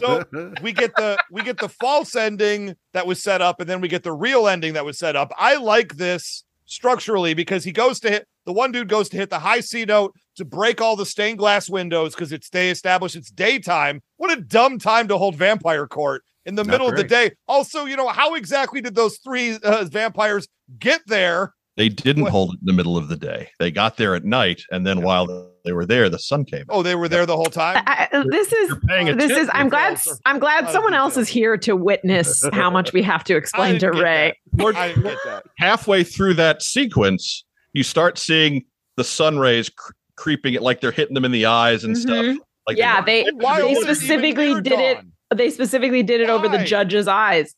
So 0.00 0.24
we 0.62 0.72
get 0.72 0.94
the 0.96 1.18
we 1.30 1.42
get 1.42 1.58
the 1.58 1.68
false 1.68 2.16
ending 2.16 2.74
that 2.94 3.06
was 3.06 3.22
set 3.22 3.42
up, 3.42 3.60
and 3.60 3.68
then 3.68 3.80
we 3.80 3.88
get 3.88 4.02
the 4.02 4.12
real 4.12 4.48
ending 4.48 4.72
that 4.74 4.84
was 4.84 4.98
set 4.98 5.16
up. 5.16 5.32
I 5.36 5.56
like 5.56 5.96
this 5.96 6.44
structurally 6.64 7.34
because 7.34 7.64
he 7.64 7.72
goes 7.72 8.00
to 8.00 8.10
hit 8.10 8.26
the 8.44 8.52
one 8.52 8.72
dude 8.72 8.88
goes 8.88 9.08
to 9.10 9.16
hit 9.16 9.30
the 9.30 9.40
high 9.40 9.60
C 9.60 9.84
note 9.84 10.14
to 10.36 10.44
break 10.44 10.80
all 10.80 10.96
the 10.96 11.06
stained 11.06 11.38
glass 11.38 11.68
windows 11.68 12.14
because 12.14 12.32
it's 12.32 12.48
they 12.48 12.70
establish 12.70 13.14
it's 13.16 13.30
daytime. 13.30 14.00
What 14.16 14.36
a 14.36 14.40
dumb 14.40 14.78
time 14.78 15.08
to 15.08 15.18
hold 15.18 15.36
vampire 15.36 15.86
court 15.86 16.22
in 16.44 16.54
the 16.54 16.64
Not 16.64 16.70
middle 16.72 16.88
of 16.88 16.96
the 16.96 17.04
day. 17.04 17.32
Also, 17.48 17.84
you 17.84 17.96
know 17.96 18.08
how 18.08 18.34
exactly 18.34 18.80
did 18.80 18.94
those 18.94 19.18
three 19.18 19.58
uh, 19.62 19.84
vampires 19.84 20.48
get 20.78 21.02
there? 21.06 21.52
They 21.76 21.90
didn't 21.90 22.22
What? 22.24 22.32
hold 22.32 22.54
it 22.54 22.60
in 22.60 22.66
the 22.66 22.72
middle 22.72 22.96
of 22.96 23.08
the 23.08 23.16
day. 23.16 23.50
They 23.58 23.70
got 23.70 23.98
there 23.98 24.14
at 24.14 24.24
night, 24.24 24.62
and 24.70 24.86
then 24.86 25.02
while 25.02 25.50
they 25.64 25.72
were 25.72 25.84
there, 25.84 26.08
the 26.08 26.18
sun 26.18 26.44
came. 26.46 26.64
Oh, 26.70 26.82
they 26.82 26.94
were 26.94 27.08
there 27.08 27.26
the 27.26 27.36
whole 27.36 27.44
time. 27.50 27.82
I, 27.86 28.08
I- 28.12 28.24
this 28.30 28.50
is 28.50 28.74
this 29.16 29.30
is. 29.32 29.50
I'm 29.52 29.68
glad. 29.68 29.94
Are- 29.94 30.16
I'm 30.24 30.38
glad 30.38 30.70
someone 30.70 30.94
else 30.94 31.18
is 31.18 31.28
here 31.28 31.56
to 31.58 31.76
witness 31.76 32.48
how 32.54 32.70
much 32.70 32.94
we 32.94 33.02
have 33.02 33.24
to 33.24 33.36
explain 33.36 33.74
to 33.74 33.78
didn't 33.80 33.94
get 33.96 34.02
Ray. 34.02 34.38
I 34.60 34.88
didn't 34.88 35.02
get 35.02 35.18
that. 35.26 35.42
halfway 35.58 36.02
through 36.02 36.34
that 36.34 36.62
sequence, 36.62 37.44
you 37.74 37.82
start 37.82 38.16
seeing 38.16 38.64
the 38.96 39.04
sun 39.04 39.38
rays 39.38 39.68
cr- 39.68 39.92
creeping 40.16 40.54
it 40.54 40.62
like 40.62 40.80
they're 40.80 40.90
hitting 40.92 41.12
them 41.14 41.26
in 41.26 41.32
the 41.32 41.44
eyes 41.44 41.84
and 41.84 41.96
stuff. 41.98 42.24
Mhm. 42.24 42.38
Like 42.66 42.78
Yeah, 42.78 43.02
they 43.02 43.24
Why 43.34 43.60
they 43.60 43.64
was 43.64 43.76
it 43.76 43.80
even 43.82 43.94
specifically 43.94 44.52
near 44.54 44.60
did 44.62 44.80
it. 44.80 44.98
They 45.34 45.50
specifically 45.50 46.02
did 46.02 46.22
it 46.22 46.30
over 46.30 46.48
the 46.48 46.64
judge's 46.64 47.06
eyes. 47.06 47.54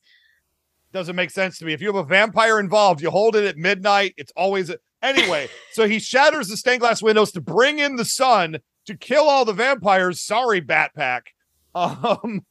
Doesn't 0.92 1.16
make 1.16 1.30
sense 1.30 1.58
to 1.58 1.64
me. 1.64 1.72
If 1.72 1.80
you 1.80 1.88
have 1.88 1.96
a 1.96 2.04
vampire 2.04 2.58
involved, 2.60 3.00
you 3.02 3.10
hold 3.10 3.36
it 3.36 3.44
at 3.44 3.56
midnight. 3.56 4.14
It's 4.16 4.32
always 4.36 4.70
a- 4.70 4.78
anyway. 5.02 5.48
so 5.72 5.86
he 5.86 5.98
shatters 5.98 6.48
the 6.48 6.56
stained 6.56 6.80
glass 6.80 7.02
windows 7.02 7.32
to 7.32 7.40
bring 7.40 7.78
in 7.78 7.96
the 7.96 8.04
sun 8.04 8.58
to 8.86 8.96
kill 8.96 9.28
all 9.28 9.44
the 9.44 9.52
vampires. 9.52 10.20
Sorry, 10.20 10.60
Bat 10.60 10.92
Pack. 10.94 11.26
Um, 11.74 12.44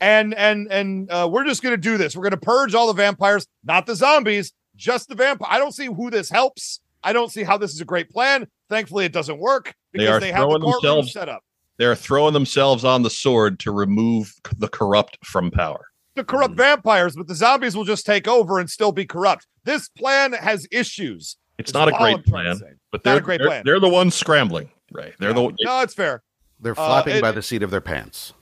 and 0.00 0.34
and 0.34 0.70
and 0.70 1.10
uh, 1.10 1.28
we're 1.30 1.44
just 1.44 1.62
gonna 1.62 1.76
do 1.76 1.96
this. 1.98 2.14
We're 2.14 2.22
gonna 2.24 2.36
purge 2.36 2.74
all 2.74 2.86
the 2.86 2.92
vampires, 2.92 3.46
not 3.64 3.86
the 3.86 3.96
zombies, 3.96 4.52
just 4.76 5.08
the 5.08 5.14
vampire. 5.16 5.48
I 5.50 5.58
don't 5.58 5.72
see 5.72 5.86
who 5.86 6.10
this 6.10 6.30
helps. 6.30 6.80
I 7.02 7.12
don't 7.12 7.30
see 7.32 7.42
how 7.42 7.56
this 7.58 7.72
is 7.72 7.80
a 7.80 7.84
great 7.84 8.10
plan. 8.10 8.46
Thankfully, 8.68 9.06
it 9.06 9.12
doesn't 9.12 9.38
work 9.38 9.74
They 9.92 10.00
because 10.00 10.16
are 10.16 10.20
they, 10.20 10.30
have 10.32 10.40
the 10.42 10.46
throwing 10.46 10.60
courtroom 10.62 10.82
themselves- 10.96 11.12
set 11.12 11.28
up. 11.28 11.42
they're 11.78 11.96
throwing 11.96 12.32
themselves 12.34 12.84
on 12.84 13.02
the 13.02 13.10
sword 13.10 13.58
to 13.60 13.72
remove 13.72 14.34
the 14.56 14.68
corrupt 14.68 15.18
from 15.24 15.50
power. 15.50 15.86
The 16.18 16.24
corrupt 16.24 16.54
vampires, 16.54 17.16
but 17.16 17.26
the 17.26 17.34
zombies 17.34 17.74
will 17.76 17.84
just 17.84 18.04
take 18.04 18.28
over 18.28 18.58
and 18.58 18.68
still 18.68 18.92
be 18.92 19.06
corrupt. 19.06 19.46
This 19.64 19.88
plan 19.88 20.32
has 20.34 20.66
issues. 20.70 21.36
It's 21.58 21.70
Is 21.70 21.74
not 21.74 21.88
a 21.88 21.92
all 21.92 21.98
great 21.98 22.16
I'm 22.18 22.22
plan, 22.22 22.56
say. 22.58 22.66
but 22.92 23.04
Not 23.04 23.10
a 23.10 23.14
they're 23.14 23.20
great 23.24 23.38
they're, 23.40 23.48
plan. 23.48 23.62
they're 23.64 23.80
the 23.80 23.88
ones 23.88 24.14
scrambling. 24.14 24.70
Right? 24.92 25.14
They're 25.18 25.32
the 25.32 25.52
No, 25.62 25.80
it's 25.80 25.94
fair. 25.94 26.22
They're 26.60 26.72
Uh, 26.72 26.86
flapping 26.86 27.16
it- 27.16 27.22
by 27.22 27.32
the 27.32 27.42
seat 27.42 27.62
of 27.62 27.70
their 27.70 27.80
pants. 27.80 28.34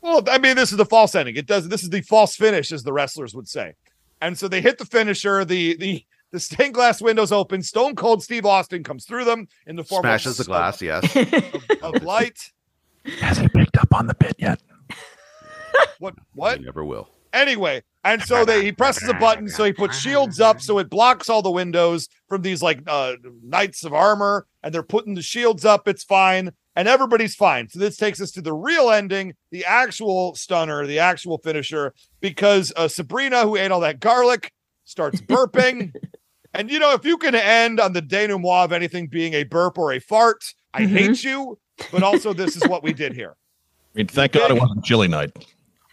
Well, 0.00 0.22
I 0.30 0.38
mean, 0.38 0.54
this 0.56 0.70
is 0.70 0.76
the 0.78 0.84
false 0.86 1.14
ending. 1.16 1.36
It 1.36 1.46
does. 1.46 1.68
This 1.68 1.82
is 1.82 1.90
the 1.90 2.00
false 2.00 2.36
finish, 2.36 2.70
as 2.70 2.84
the 2.84 2.92
wrestlers 2.92 3.34
would 3.34 3.48
say. 3.48 3.74
And 4.20 4.38
so 4.38 4.46
they 4.48 4.60
hit 4.60 4.78
the 4.78 4.84
finisher. 4.84 5.44
The 5.44 5.76
the 5.76 6.04
the 6.32 6.38
stained 6.40 6.74
glass 6.74 7.00
windows 7.02 7.32
open. 7.32 7.62
Stone 7.62 7.96
Cold 7.96 8.22
Steve 8.22 8.46
Austin 8.46 8.82
comes 8.84 9.04
through 9.04 9.24
them 9.24 9.48
in 9.66 9.74
the 9.76 9.82
form 9.84 10.02
Smashes 10.02 10.36
the 10.36 10.42
of, 10.42 10.46
glass, 10.46 10.80
yes. 10.82 11.04
of, 11.16 11.94
of 11.96 12.02
light. 12.02 12.52
Has 13.20 13.38
he 13.38 13.48
picked 13.48 13.76
up 13.78 13.92
on 13.94 14.06
the 14.06 14.14
bit 14.14 14.34
yet? 14.38 14.60
What? 15.98 16.14
What? 16.34 16.58
They 16.58 16.64
never 16.64 16.84
will. 16.84 17.08
Anyway, 17.32 17.82
and 18.04 18.22
so 18.22 18.44
they 18.44 18.62
he 18.62 18.72
presses 18.72 19.08
a 19.08 19.14
button, 19.14 19.48
so 19.48 19.64
he 19.64 19.72
puts 19.72 19.98
shields 19.98 20.40
up, 20.40 20.60
so 20.60 20.78
it 20.78 20.88
blocks 20.88 21.28
all 21.28 21.42
the 21.42 21.50
windows 21.50 22.08
from 22.28 22.42
these 22.42 22.62
like 22.62 22.80
uh 22.86 23.14
knights 23.42 23.84
of 23.84 23.92
armor, 23.92 24.46
and 24.62 24.72
they're 24.74 24.82
putting 24.82 25.14
the 25.14 25.22
shields 25.22 25.64
up. 25.64 25.86
It's 25.88 26.04
fine, 26.04 26.50
and 26.76 26.88
everybody's 26.88 27.34
fine. 27.34 27.68
So 27.68 27.78
this 27.78 27.96
takes 27.96 28.20
us 28.22 28.30
to 28.32 28.40
the 28.42 28.54
real 28.54 28.90
ending, 28.90 29.34
the 29.50 29.64
actual 29.66 30.34
stunner, 30.34 30.86
the 30.86 30.98
actual 30.98 31.38
finisher, 31.38 31.92
because 32.20 32.72
uh, 32.76 32.88
Sabrina, 32.88 33.42
who 33.42 33.56
ate 33.56 33.70
all 33.70 33.80
that 33.80 34.00
garlic, 34.00 34.52
starts 34.84 35.20
burping. 35.32 35.92
and 36.54 36.70
you 36.70 36.78
know, 36.78 36.92
if 36.94 37.04
you 37.04 37.18
can 37.18 37.34
end 37.34 37.80
on 37.80 37.92
the 37.92 38.00
denouement 38.02 38.64
of 38.64 38.72
anything 38.72 39.08
being 39.08 39.34
a 39.34 39.44
burp 39.44 39.76
or 39.78 39.92
a 39.92 39.98
fart, 40.00 40.42
I 40.72 40.82
Mhm. 40.82 40.88
hate 40.90 41.24
you. 41.24 41.58
But 41.92 42.02
also, 42.02 42.32
this 42.32 42.56
is 42.56 42.66
what 42.66 42.82
we 42.82 42.94
did 42.94 43.12
here. 43.14 43.36
I 43.94 43.98
mean, 43.98 44.06
thank 44.06 44.32
God 44.32 44.50
it 44.50 44.58
wasn't 44.58 44.84
chilly 44.84 45.08
night. 45.08 45.32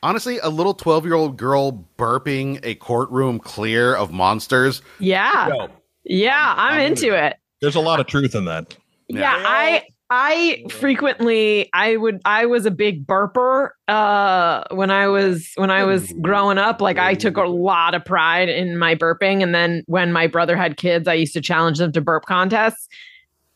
Honestly, 0.03 0.37
a 0.39 0.49
little 0.49 0.73
12 0.73 1.05
year 1.05 1.15
old 1.15 1.37
girl 1.37 1.87
burping 1.97 2.59
a 2.63 2.75
courtroom 2.75 3.39
clear 3.39 3.95
of 3.95 4.11
monsters. 4.11 4.81
Yeah, 4.99 5.47
Yo, 5.47 5.69
yeah, 6.03 6.53
I'm 6.57 6.73
I'm 6.73 6.79
into 6.81 7.07
into 7.07 7.25
it. 7.25 7.37
There's 7.61 7.75
a 7.75 7.79
lot 7.79 8.01
of 8.01 8.05
truth 8.05 8.35
in 8.35 8.43
that. 8.45 8.75
Yeah, 9.07 9.37
They 9.37 9.45
I 9.45 9.83
I 10.09 10.65
frequently 10.69 11.69
I 11.73 11.95
would 11.95 12.21
I 12.25 12.45
was 12.45 12.65
a 12.65 12.71
big 12.71 13.07
burper 13.07 13.69
uh 13.87 14.63
when 14.71 14.91
I 14.91 15.07
was 15.07 15.51
when 15.55 15.71
I 15.71 15.85
was 15.85 16.13
growing 16.21 16.57
up 16.57 16.81
like 16.81 16.99
I 16.99 17.13
took 17.13 17.37
a 17.37 17.43
lot 17.43 17.95
of 17.95 18.03
pride 18.03 18.49
in 18.49 18.77
my 18.77 18.95
burping 18.95 19.41
and 19.41 19.55
then 19.55 19.83
when 19.87 20.11
my 20.11 20.27
brother 20.27 20.55
had 20.57 20.77
kids 20.77 21.07
I 21.07 21.13
used 21.13 21.33
to 21.33 21.41
challenge 21.41 21.77
them 21.77 21.93
to 21.93 22.01
burp 22.01 22.25
contests 22.25 22.87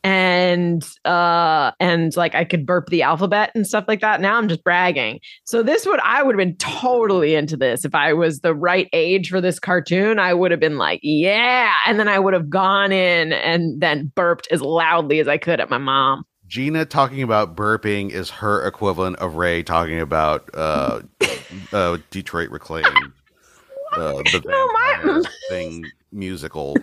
and 0.08 0.88
uh 1.04 1.72
and 1.82 2.16
like 2.16 2.34
I 2.34 2.46
could 2.46 2.66
burp 2.66 2.88
the 2.90 3.02
alphabet 3.02 3.52
and 3.54 3.68
stuff 3.68 3.84
like 3.90 4.00
that 4.02 4.22
now 4.22 4.38
I'm 4.38 4.48
just 4.48 4.64
bragging 4.64 5.20
so 5.44 5.62
this 5.62 5.86
would 5.86 6.00
I 6.02 6.24
would 6.24 6.34
have 6.34 6.38
been 6.48 6.56
totally 6.58 7.36
into 7.36 7.58
this 7.58 7.84
if 7.84 7.94
I 7.94 8.14
was 8.14 8.40
the 8.40 8.56
right 8.56 8.88
age 8.94 9.30
for 9.30 9.42
this 9.42 9.60
cartoon 9.60 10.18
I 10.18 10.34
would 10.34 10.52
have 10.52 10.60
been 10.62 10.78
like 10.78 11.02
yeah 11.04 11.74
and 11.86 12.00
then 12.00 12.08
I 12.08 12.20
would 12.20 12.34
have 12.34 12.50
gone 12.50 12.92
in 12.94 13.34
and 13.34 13.82
then 13.82 14.12
burped 14.16 14.48
as 14.50 14.62
loudly 14.62 15.20
as 15.20 15.28
I 15.28 15.38
could 15.38 15.60
at 15.60 15.70
my 15.70 15.78
mom 15.78 16.24
Gina 16.48 16.86
talking 16.86 17.22
about 17.22 17.58
burping 17.58 18.10
is 18.10 18.30
her 18.30 18.66
equivalent 18.66 19.18
of 19.18 19.36
Ray 19.36 19.64
talking 19.64 20.00
about 20.00 20.50
uh, 20.54 21.02
uh, 21.74 21.98
Detroit 22.10 22.50
Reclaim, 22.52 22.86
uh, 22.86 24.14
the 24.14 24.42
No, 24.46 24.68
my- 24.68 25.22
thing 25.50 25.86
musical. 26.14 26.78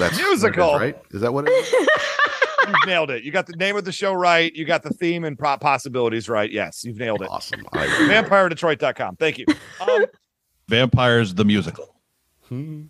That's 0.00 0.18
Musical. 0.18 0.74
right? 0.74 0.98
Is 1.12 1.20
that 1.20 1.32
what 1.32 1.46
it 1.46 1.52
is? 1.52 1.72
You've 2.68 2.86
nailed 2.86 3.10
it. 3.10 3.24
You 3.24 3.32
got 3.32 3.46
the 3.46 3.56
name 3.56 3.76
of 3.76 3.84
the 3.84 3.92
show 3.92 4.12
right. 4.12 4.54
You 4.54 4.64
got 4.64 4.82
the 4.82 4.90
theme 4.90 5.24
and 5.24 5.38
pro- 5.38 5.56
possibilities 5.58 6.28
right. 6.28 6.50
Yes, 6.50 6.84
you've 6.84 6.98
nailed 6.98 7.22
it. 7.22 7.28
Awesome. 7.30 7.64
I, 7.72 7.86
VampireDetroit.com. 7.86 9.16
Thank 9.16 9.38
you. 9.38 9.46
Um, 9.80 10.06
Vampires 10.68 11.34
the 11.34 11.44
musical. 11.44 11.94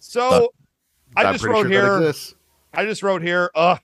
so 0.00 0.52
I 1.16 1.32
just 1.32 1.44
wrote 1.44 1.68
sure 1.70 2.00
here. 2.00 2.12
I 2.74 2.84
just 2.84 3.02
wrote 3.02 3.22
here. 3.22 3.50
Uh, 3.54 3.76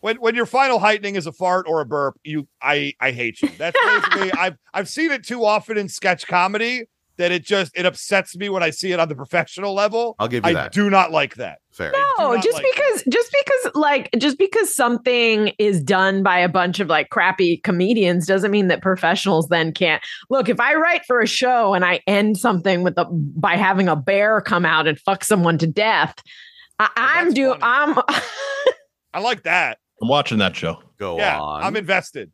when 0.00 0.16
when 0.16 0.34
your 0.34 0.46
final 0.46 0.78
heightening 0.78 1.16
is 1.16 1.26
a 1.26 1.32
fart 1.32 1.66
or 1.68 1.80
a 1.80 1.86
burp, 1.86 2.18
you 2.24 2.46
I 2.60 2.94
I 3.00 3.12
hate 3.12 3.42
you. 3.42 3.48
That's 3.58 3.76
basically 3.84 4.32
I've 4.38 4.56
I've 4.72 4.88
seen 4.88 5.10
it 5.10 5.24
too 5.24 5.44
often 5.44 5.76
in 5.76 5.88
sketch 5.88 6.26
comedy 6.26 6.84
that 7.18 7.32
it 7.32 7.44
just 7.44 7.72
it 7.76 7.86
upsets 7.86 8.36
me 8.36 8.48
when 8.48 8.62
I 8.62 8.70
see 8.70 8.92
it 8.92 9.00
on 9.00 9.08
the 9.08 9.14
professional 9.14 9.74
level. 9.74 10.16
I'll 10.18 10.28
give 10.28 10.44
you 10.44 10.50
I 10.50 10.54
that. 10.54 10.72
do 10.72 10.90
not 10.90 11.12
like 11.12 11.36
that. 11.36 11.58
Fair. 11.70 11.92
No, 12.18 12.36
just 12.38 12.54
like 12.54 12.64
because 12.74 13.04
just 13.08 13.32
because 13.32 13.74
like 13.74 14.10
just 14.18 14.38
because 14.38 14.74
something 14.74 15.52
is 15.58 15.82
done 15.82 16.22
by 16.22 16.38
a 16.38 16.48
bunch 16.48 16.80
of 16.80 16.88
like 16.88 17.10
crappy 17.10 17.58
comedians 17.58 18.26
doesn't 18.26 18.50
mean 18.50 18.68
that 18.68 18.82
professionals 18.82 19.48
then 19.48 19.72
can't. 19.72 20.02
Look, 20.30 20.48
if 20.48 20.60
I 20.60 20.74
write 20.74 21.04
for 21.06 21.20
a 21.20 21.26
show 21.26 21.74
and 21.74 21.84
I 21.84 22.00
end 22.06 22.38
something 22.38 22.82
with 22.82 22.96
a 22.98 23.04
by 23.04 23.56
having 23.56 23.88
a 23.88 23.96
bear 23.96 24.40
come 24.40 24.64
out 24.64 24.86
and 24.86 24.98
fuck 24.98 25.24
someone 25.24 25.58
to 25.58 25.66
death, 25.66 26.14
I, 26.78 26.86
oh, 26.86 26.90
I'm 26.96 27.24
that's 27.26 27.34
do 27.34 27.48
funny. 27.50 27.62
I'm 27.62 27.98
I 29.14 29.20
like 29.20 29.44
that. 29.44 29.78
I'm 30.00 30.08
watching 30.08 30.38
that 30.38 30.54
show. 30.54 30.82
Go 30.98 31.18
yeah, 31.18 31.40
on. 31.40 31.62
I'm 31.62 31.76
invested. 31.76 32.30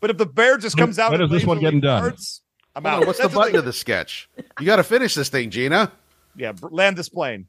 But 0.00 0.10
if 0.10 0.16
the 0.16 0.26
bear 0.26 0.56
just 0.56 0.76
comes 0.78 0.98
out, 0.98 1.12
when 1.12 1.20
and 1.20 1.30
is 1.30 1.40
this 1.40 1.46
one 1.46 1.58
lazily 1.58 1.66
getting 1.66 1.80
done? 1.80 2.12
farts, 2.12 2.40
I'm 2.76 2.84
Hold 2.84 2.94
out. 2.94 3.00
on, 3.02 3.06
what's 3.06 3.20
the 3.20 3.28
button 3.28 3.52
thing. 3.52 3.58
of 3.58 3.64
the 3.64 3.72
sketch? 3.72 4.28
You 4.60 4.66
got 4.66 4.76
to 4.76 4.84
finish 4.84 5.14
this 5.14 5.28
thing, 5.28 5.50
Gina. 5.50 5.90
Yeah, 6.36 6.52
land 6.62 6.96
this 6.96 7.08
plane. 7.08 7.46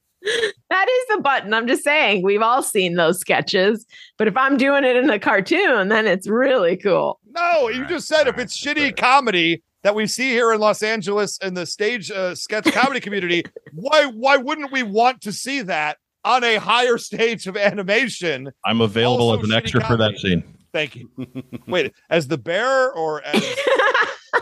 that 0.70 0.88
is 0.90 1.16
the 1.16 1.22
button. 1.22 1.54
I'm 1.54 1.68
just 1.68 1.84
saying 1.84 2.24
we've 2.24 2.42
all 2.42 2.64
seen 2.64 2.96
those 2.96 3.20
sketches. 3.20 3.86
But 4.18 4.28
if 4.28 4.36
I'm 4.38 4.58
doing 4.58 4.84
it 4.84 4.96
in 4.96 5.10
a 5.10 5.20
cartoon, 5.20 5.90
then 5.90 6.08
it's 6.08 6.28
really 6.28 6.78
cool. 6.78 7.20
No, 7.36 7.70
you 7.70 7.86
just 7.88 8.08
said 8.08 8.28
if 8.28 8.38
it's 8.38 8.60
shitty 8.60 8.96
comedy 8.98 9.64
that 9.84 9.96
we 9.96 10.06
see 10.08 10.30
here 10.30 10.52
in 10.54 10.60
Los 10.60 10.84
Angeles 10.84 11.38
in 11.40 11.54
the 11.56 11.66
stage 11.66 12.12
uh, 12.12 12.36
sketch 12.36 12.72
comedy 12.72 13.00
community, 13.02 13.44
why 13.74 14.06
why 14.06 14.38
wouldn't 14.38 14.72
we 14.72 14.84
want 14.84 15.22
to 15.22 15.32
see 15.32 15.62
that 15.62 15.98
on 16.24 16.44
a 16.44 16.58
higher 16.58 16.98
stage 17.00 17.48
of 17.48 17.58
animation? 17.58 18.52
I'm 18.66 18.82
available 18.82 19.30
Also 19.30 19.44
as 19.44 19.50
an 19.50 19.56
shitty 19.56 19.58
extra 19.58 19.86
for 19.86 19.98
that 19.98 20.18
scene. 20.18 20.44
Thank 20.74 20.96
you. 20.96 21.10
Wait, 21.68 21.94
as 22.10 22.28
the 22.28 22.38
bear 22.38 22.92
or 22.94 23.24
as 23.26 23.44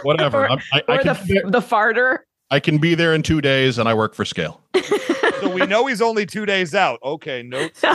Whatever. 0.03 0.43
Or- 0.45 0.51
I'm, 0.51 0.59
I, 0.73 0.81
I, 0.87 0.97
Or 0.99 1.03
the 1.03 1.13
can 1.15 1.27
be 1.27 1.41
the 1.45 1.61
farter. 1.61 2.19
I 2.51 2.59
can 2.59 2.77
be 2.79 2.95
there 2.95 3.13
in 3.13 3.21
two 3.23 3.41
days, 3.41 3.77
and 3.77 3.87
I 3.87 3.93
work 3.93 4.15
for 4.15 4.25
scale. 4.25 4.61
so 5.41 5.49
we 5.49 5.65
know 5.67 5.85
he's 5.85 6.01
only 6.01 6.25
two 6.25 6.45
days 6.47 6.73
out. 6.73 6.99
Okay, 7.03 7.43
notes. 7.43 7.81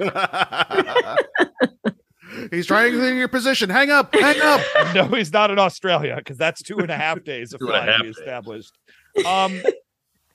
He's 2.52 2.66
trying 2.66 2.92
to 2.92 2.98
get 2.98 3.08
in 3.08 3.16
your 3.16 3.28
position. 3.28 3.68
Hang 3.70 3.90
up. 3.90 4.14
Hang 4.14 4.40
up. 4.40 4.60
no, 4.94 5.04
he's 5.06 5.32
not 5.32 5.50
in 5.50 5.58
Australia 5.58 6.14
because 6.16 6.36
that's 6.38 6.62
two 6.62 6.78
and 6.78 6.90
a 6.90 6.96
half 6.96 7.22
days 7.24 7.52
of 7.52 7.60
Two 7.60 7.66
and 7.66 7.74
a 7.76 7.78
flying 7.78 7.92
half 7.92 8.00
we 8.02 8.06
days. 8.08 8.18
established. 8.18 8.78
Um, 9.26 9.62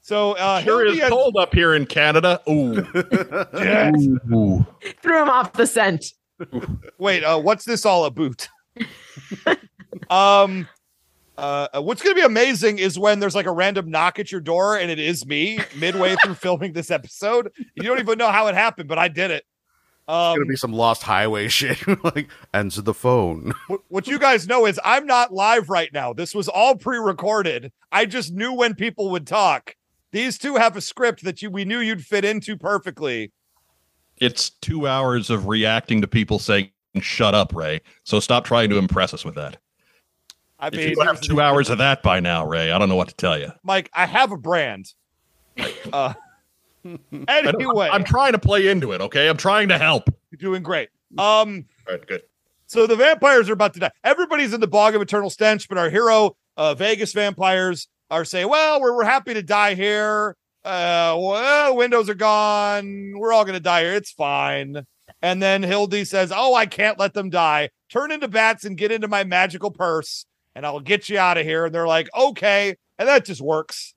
so 0.02 0.34
uh, 0.34 0.62
Sure 0.62 0.84
he'll 0.84 0.92
is 0.94 1.00
be 1.00 1.04
at- 1.04 1.10
cold 1.10 1.36
up 1.40 1.54
here 1.54 1.74
in 1.74 1.86
Canada. 1.86 2.42
Ooh. 2.50 2.86
Yes. 3.54 3.96
Ooh. 4.34 4.66
Threw 5.02 5.22
him 5.22 5.30
off 5.30 5.54
the 5.54 5.66
scent. 5.66 6.06
Wait, 7.00 7.24
uh, 7.24 7.40
what's 7.40 7.64
this 7.66 7.86
all 7.86 8.06
about? 8.06 8.48
Um, 10.10 10.68
uh, 11.38 11.82
what's 11.82 12.02
going 12.02 12.16
to 12.16 12.20
be 12.20 12.26
amazing 12.26 12.80
is 12.80 12.98
when 12.98 13.20
there's 13.20 13.36
like 13.36 13.46
a 13.46 13.52
random 13.52 13.90
knock 13.90 14.20
at 14.20 14.32
your 14.32 14.42
door 14.42 14.78
and 14.78 14.90
it 14.90 15.00
is 15.00 15.26
me 15.26 15.60
midway 15.76 16.16
through 16.24 16.34
filming 16.36 16.74
this 16.74 16.92
episode. 16.92 17.52
You 17.76 17.84
don't 17.84 18.00
even 18.00 18.18
know 18.18 18.32
how 18.32 18.48
it 18.48 18.56
happened, 18.56 18.88
but 18.88 18.98
I 18.98 19.08
did 19.08 19.32
it. 19.32 19.46
Um, 20.08 20.38
gonna 20.38 20.46
be 20.46 20.56
some 20.56 20.74
lost 20.74 21.02
highway 21.02 21.48
shit. 21.50 21.80
like 22.04 22.30
answer 22.54 22.82
the 22.82 22.94
phone. 22.94 23.54
wh- 23.70 23.92
what 23.92 24.08
you 24.08 24.20
guys 24.20 24.48
know 24.48 24.66
is 24.66 24.80
I'm 24.84 25.06
not 25.06 25.34
live 25.34 25.70
right 25.70 25.92
now. 25.92 26.14
This 26.14 26.36
was 26.36 26.48
all 26.48 26.76
pre-recorded. 26.76 27.72
I 27.92 28.06
just 28.06 28.32
knew 28.32 28.54
when 28.54 28.76
people 28.76 29.10
would 29.12 29.26
talk. 29.26 29.76
These 30.12 30.38
two 30.38 30.56
have 30.56 30.78
a 30.78 30.82
script 30.82 31.24
that 31.24 31.42
you 31.42 31.50
we 31.50 31.66
knew 31.66 31.80
you'd 31.80 32.06
fit 32.06 32.24
into 32.24 32.56
perfectly. 32.56 33.34
It's 34.18 34.52
two 34.52 34.88
hours 34.88 35.30
of 35.30 35.48
reacting 35.48 36.00
to 36.02 36.08
people 36.08 36.40
saying, 36.40 36.70
shut 37.02 37.36
up, 37.36 37.54
Ray. 37.54 37.82
So 38.04 38.22
stop 38.22 38.46
trying 38.46 38.70
to 38.70 38.78
impress 38.78 39.14
us 39.14 39.26
with 39.26 39.36
that. 39.36 39.58
I 40.60 40.68
If 40.68 40.74
mean, 40.74 40.90
you 40.90 41.02
have 41.02 41.20
two 41.22 41.42
hours 41.42 41.70
of 41.70 41.80
that 41.80 42.02
by 42.02 42.20
now, 42.20 42.46
Ray, 42.48 42.72
I 42.72 42.80
don't 42.80 42.90
know 42.90 42.96
what 42.96 43.10
to 43.10 43.16
tell 43.16 43.38
you. 43.38 43.52
Mike, 43.64 43.90
I 43.94 44.06
have 44.06 44.32
a 44.32 44.38
brand. 44.38 44.94
Uh, 45.94 46.14
anyway, 47.28 47.90
I'm 47.92 48.04
trying 48.04 48.34
to 48.34 48.40
play 48.40 48.68
into 48.68 48.92
it, 48.92 49.02
okay? 49.02 49.28
I'm 49.30 49.38
trying 49.38 49.70
to 49.70 49.78
help. 49.78 50.10
you're 50.32 50.38
doing 50.38 50.62
great. 50.64 50.90
Um, 51.18 51.66
All 51.88 51.96
right, 51.96 52.06
good. 52.06 52.24
So 52.68 52.88
the 52.88 52.96
vampires 52.96 53.50
are 53.50 53.54
about 53.54 53.74
to 53.76 53.80
die. 53.80 53.92
Everybody's 54.04 54.54
in 54.54 54.60
the 54.62 54.68
bog 54.68 54.96
of 54.96 55.02
eternal 55.02 55.30
stench, 55.30 55.70
but 55.70 55.78
our 55.78 55.90
hero, 55.90 56.36
uh, 56.58 56.74
Vegas 56.76 57.14
vampires, 57.14 57.88
are 58.12 58.26
saying, 58.26 58.50
"Well, 58.50 58.82
we're, 58.82 58.96
we're 58.96 59.04
happy 59.06 59.34
to 59.34 59.42
die 59.44 59.76
here. 59.76 60.36
Uh, 60.64 61.16
well, 61.20 61.76
windows 61.76 62.10
are 62.10 62.16
gone. 62.16 63.14
We're 63.16 63.34
all 63.34 63.46
gonna 63.46 63.60
die 63.60 63.84
here. 63.84 63.94
It's 63.94 64.12
fine." 64.12 64.86
And 65.22 65.42
then 65.42 65.64
Hildy 65.64 66.06
says, 66.06 66.32
"Oh, 66.36 66.54
I 66.56 66.66
can't 66.66 67.00
let 67.00 67.14
them 67.14 67.30
die. 67.30 67.70
Turn 67.90 68.12
into 68.12 68.28
bats 68.28 68.66
and 68.66 68.78
get 68.78 68.92
into 68.92 69.08
my 69.08 69.24
magical 69.24 69.72
purse, 69.72 70.26
and 70.56 70.66
I'll 70.66 70.80
get 70.80 71.10
you 71.10 71.20
out 71.20 71.38
of 71.38 71.46
here." 71.46 71.66
And 71.66 71.76
they're 71.76 71.88
like, 71.88 72.10
"Okay," 72.18 72.76
and 72.98 73.08
that 73.08 73.26
just 73.26 73.42
works. 73.42 73.94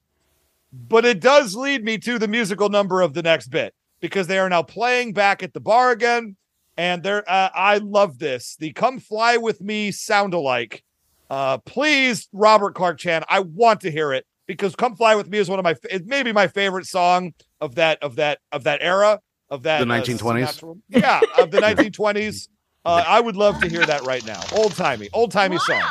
But 0.73 1.05
it 1.07 1.21
does 1.21 1.55
lead 1.55 1.83
me 1.85 1.97
to 1.99 2.19
the 2.19 2.29
musical 2.29 2.69
number 2.69 3.01
of 3.01 3.15
the 3.15 3.23
next 3.23 3.49
bit 3.49 3.75
because 4.01 4.27
they 4.27 4.39
are 4.39 4.49
now 4.49 4.63
playing 4.63 5.13
back 5.13 5.43
at 5.43 5.55
the 5.55 5.61
bar 5.61 5.91
again 5.91 6.37
and 6.77 7.03
there 7.03 7.29
uh, 7.29 7.49
i 7.55 7.79
love 7.79 8.19
this 8.19 8.57
the 8.61 8.73
come 8.73 9.01
fly 9.01 9.37
with 9.37 9.61
me 9.61 9.91
sound 9.91 10.33
alike 10.33 10.85
uh 11.31 11.59
please 11.59 12.29
robert 12.33 12.75
clark 12.75 12.99
chan 12.99 13.25
i 13.29 13.41
want 13.41 13.81
to 13.81 13.91
hear 13.91 14.13
it 14.13 14.25
because 14.47 14.77
come 14.77 14.95
fly 14.95 15.15
with 15.15 15.29
me 15.29 15.39
is 15.39 15.49
one 15.49 15.59
of 15.59 15.65
my, 15.65 15.75
it 15.91 16.07
may 16.07 16.23
be 16.23 16.33
my 16.33 16.47
favorite 16.47 16.87
song 16.87 17.33
of 17.61 17.75
that 17.75 18.01
of 18.03 18.17
that 18.17 18.39
of 18.53 18.65
that 18.65 18.79
era 18.81 19.19
of 19.51 19.65
that 19.65 19.85
The 19.85 19.93
uh, 19.93 20.01
1920s? 20.01 20.61
Sinatra- 20.61 20.81
yeah 20.89 21.21
of 21.39 21.51
the 21.51 21.59
1920s 21.61 22.49
uh, 22.89 23.05
i 23.07 23.21
would 23.21 23.37
love 23.37 23.61
to 23.61 23.69
hear 23.69 23.85
that 23.85 24.03
right 24.05 24.25
now 24.27 24.43
old 24.53 24.75
timey 24.75 25.09
old 25.13 25.31
timey 25.31 25.59
song 25.59 25.83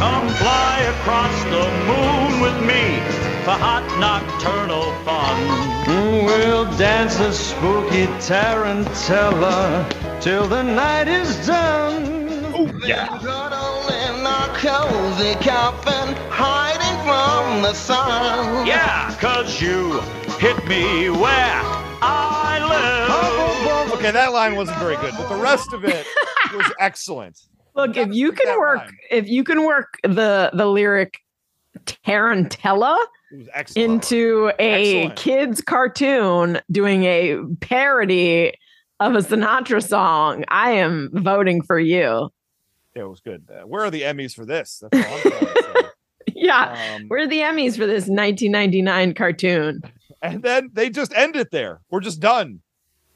Come 0.00 0.28
fly 0.36 0.78
across 0.94 1.44
the 1.44 1.66
moon 1.84 2.40
with 2.40 2.58
me 2.62 3.00
for 3.44 3.52
hot 3.52 3.84
nocturnal 4.00 4.92
fun. 5.04 6.24
We'll 6.24 6.64
dance 6.78 7.20
a 7.20 7.34
spooky 7.34 8.06
tarantella 8.18 9.84
till 10.22 10.46
the 10.48 10.62
night 10.62 11.06
is 11.06 11.46
done. 11.46 12.46
Oh, 12.54 12.70
yeah. 12.86 13.08
Cuddle 13.08 13.88
in 14.06 14.26
our 14.26 14.48
cozy 14.56 15.34
coffin, 15.44 16.14
hiding 16.30 16.96
from 17.04 17.60
the 17.60 17.74
sun. 17.74 18.66
Yeah, 18.66 19.14
cause 19.20 19.60
you 19.60 20.00
hit 20.38 20.66
me 20.66 21.10
where 21.10 21.89
I 22.02 23.86
live. 23.88 23.92
okay 23.98 24.10
that 24.10 24.32
line 24.32 24.56
wasn't 24.56 24.78
very 24.78 24.96
good 24.96 25.12
but 25.16 25.28
the 25.28 25.36
rest 25.40 25.72
of 25.72 25.84
it 25.84 26.06
was 26.54 26.72
excellent 26.78 27.38
Look, 27.76 27.96
if 27.96 28.12
you 28.12 28.32
can 28.32 28.58
work, 28.58 28.78
rhyme. 28.80 28.96
if 29.12 29.28
you 29.28 29.44
can 29.44 29.64
work 29.64 29.94
the 30.02 30.50
the 30.52 30.66
lyric 30.66 31.18
Tarantella 31.84 32.96
it 33.32 33.36
was 33.38 33.48
excellent 33.54 33.92
into 33.92 34.52
a 34.58 34.98
Excellent. 35.02 35.16
kids 35.18 35.60
cartoon 35.60 36.60
doing 36.70 37.04
a 37.04 37.36
parody 37.60 38.52
of 38.98 39.14
a 39.14 39.18
Sinatra 39.18 39.82
song, 39.86 40.44
I 40.48 40.72
am 40.72 41.10
voting 41.12 41.62
for 41.62 41.78
you. 41.78 42.30
it 42.94 43.04
was 43.04 43.20
good 43.20 43.44
uh, 43.50 43.66
where 43.66 43.84
are 43.84 43.90
the 43.90 44.02
emmys 44.02 44.34
for 44.34 44.44
this 44.44 44.82
that's 44.90 45.06
all 45.08 45.14
i'm 45.16 45.20
trying 45.20 45.40
to. 45.54 45.90
Yeah. 46.34 46.94
Um, 46.96 47.08
Where 47.08 47.20
are 47.20 47.26
the 47.26 47.40
Emmys 47.40 47.72
for 47.76 47.86
this 47.86 48.06
1999 48.08 49.12
cartoon? 49.12 49.82
And 50.22 50.42
then 50.42 50.70
they 50.72 50.90
just 50.90 51.12
end 51.14 51.36
it 51.36 51.50
there. 51.50 51.80
We're 51.90 52.00
just 52.00 52.20
done. 52.20 52.60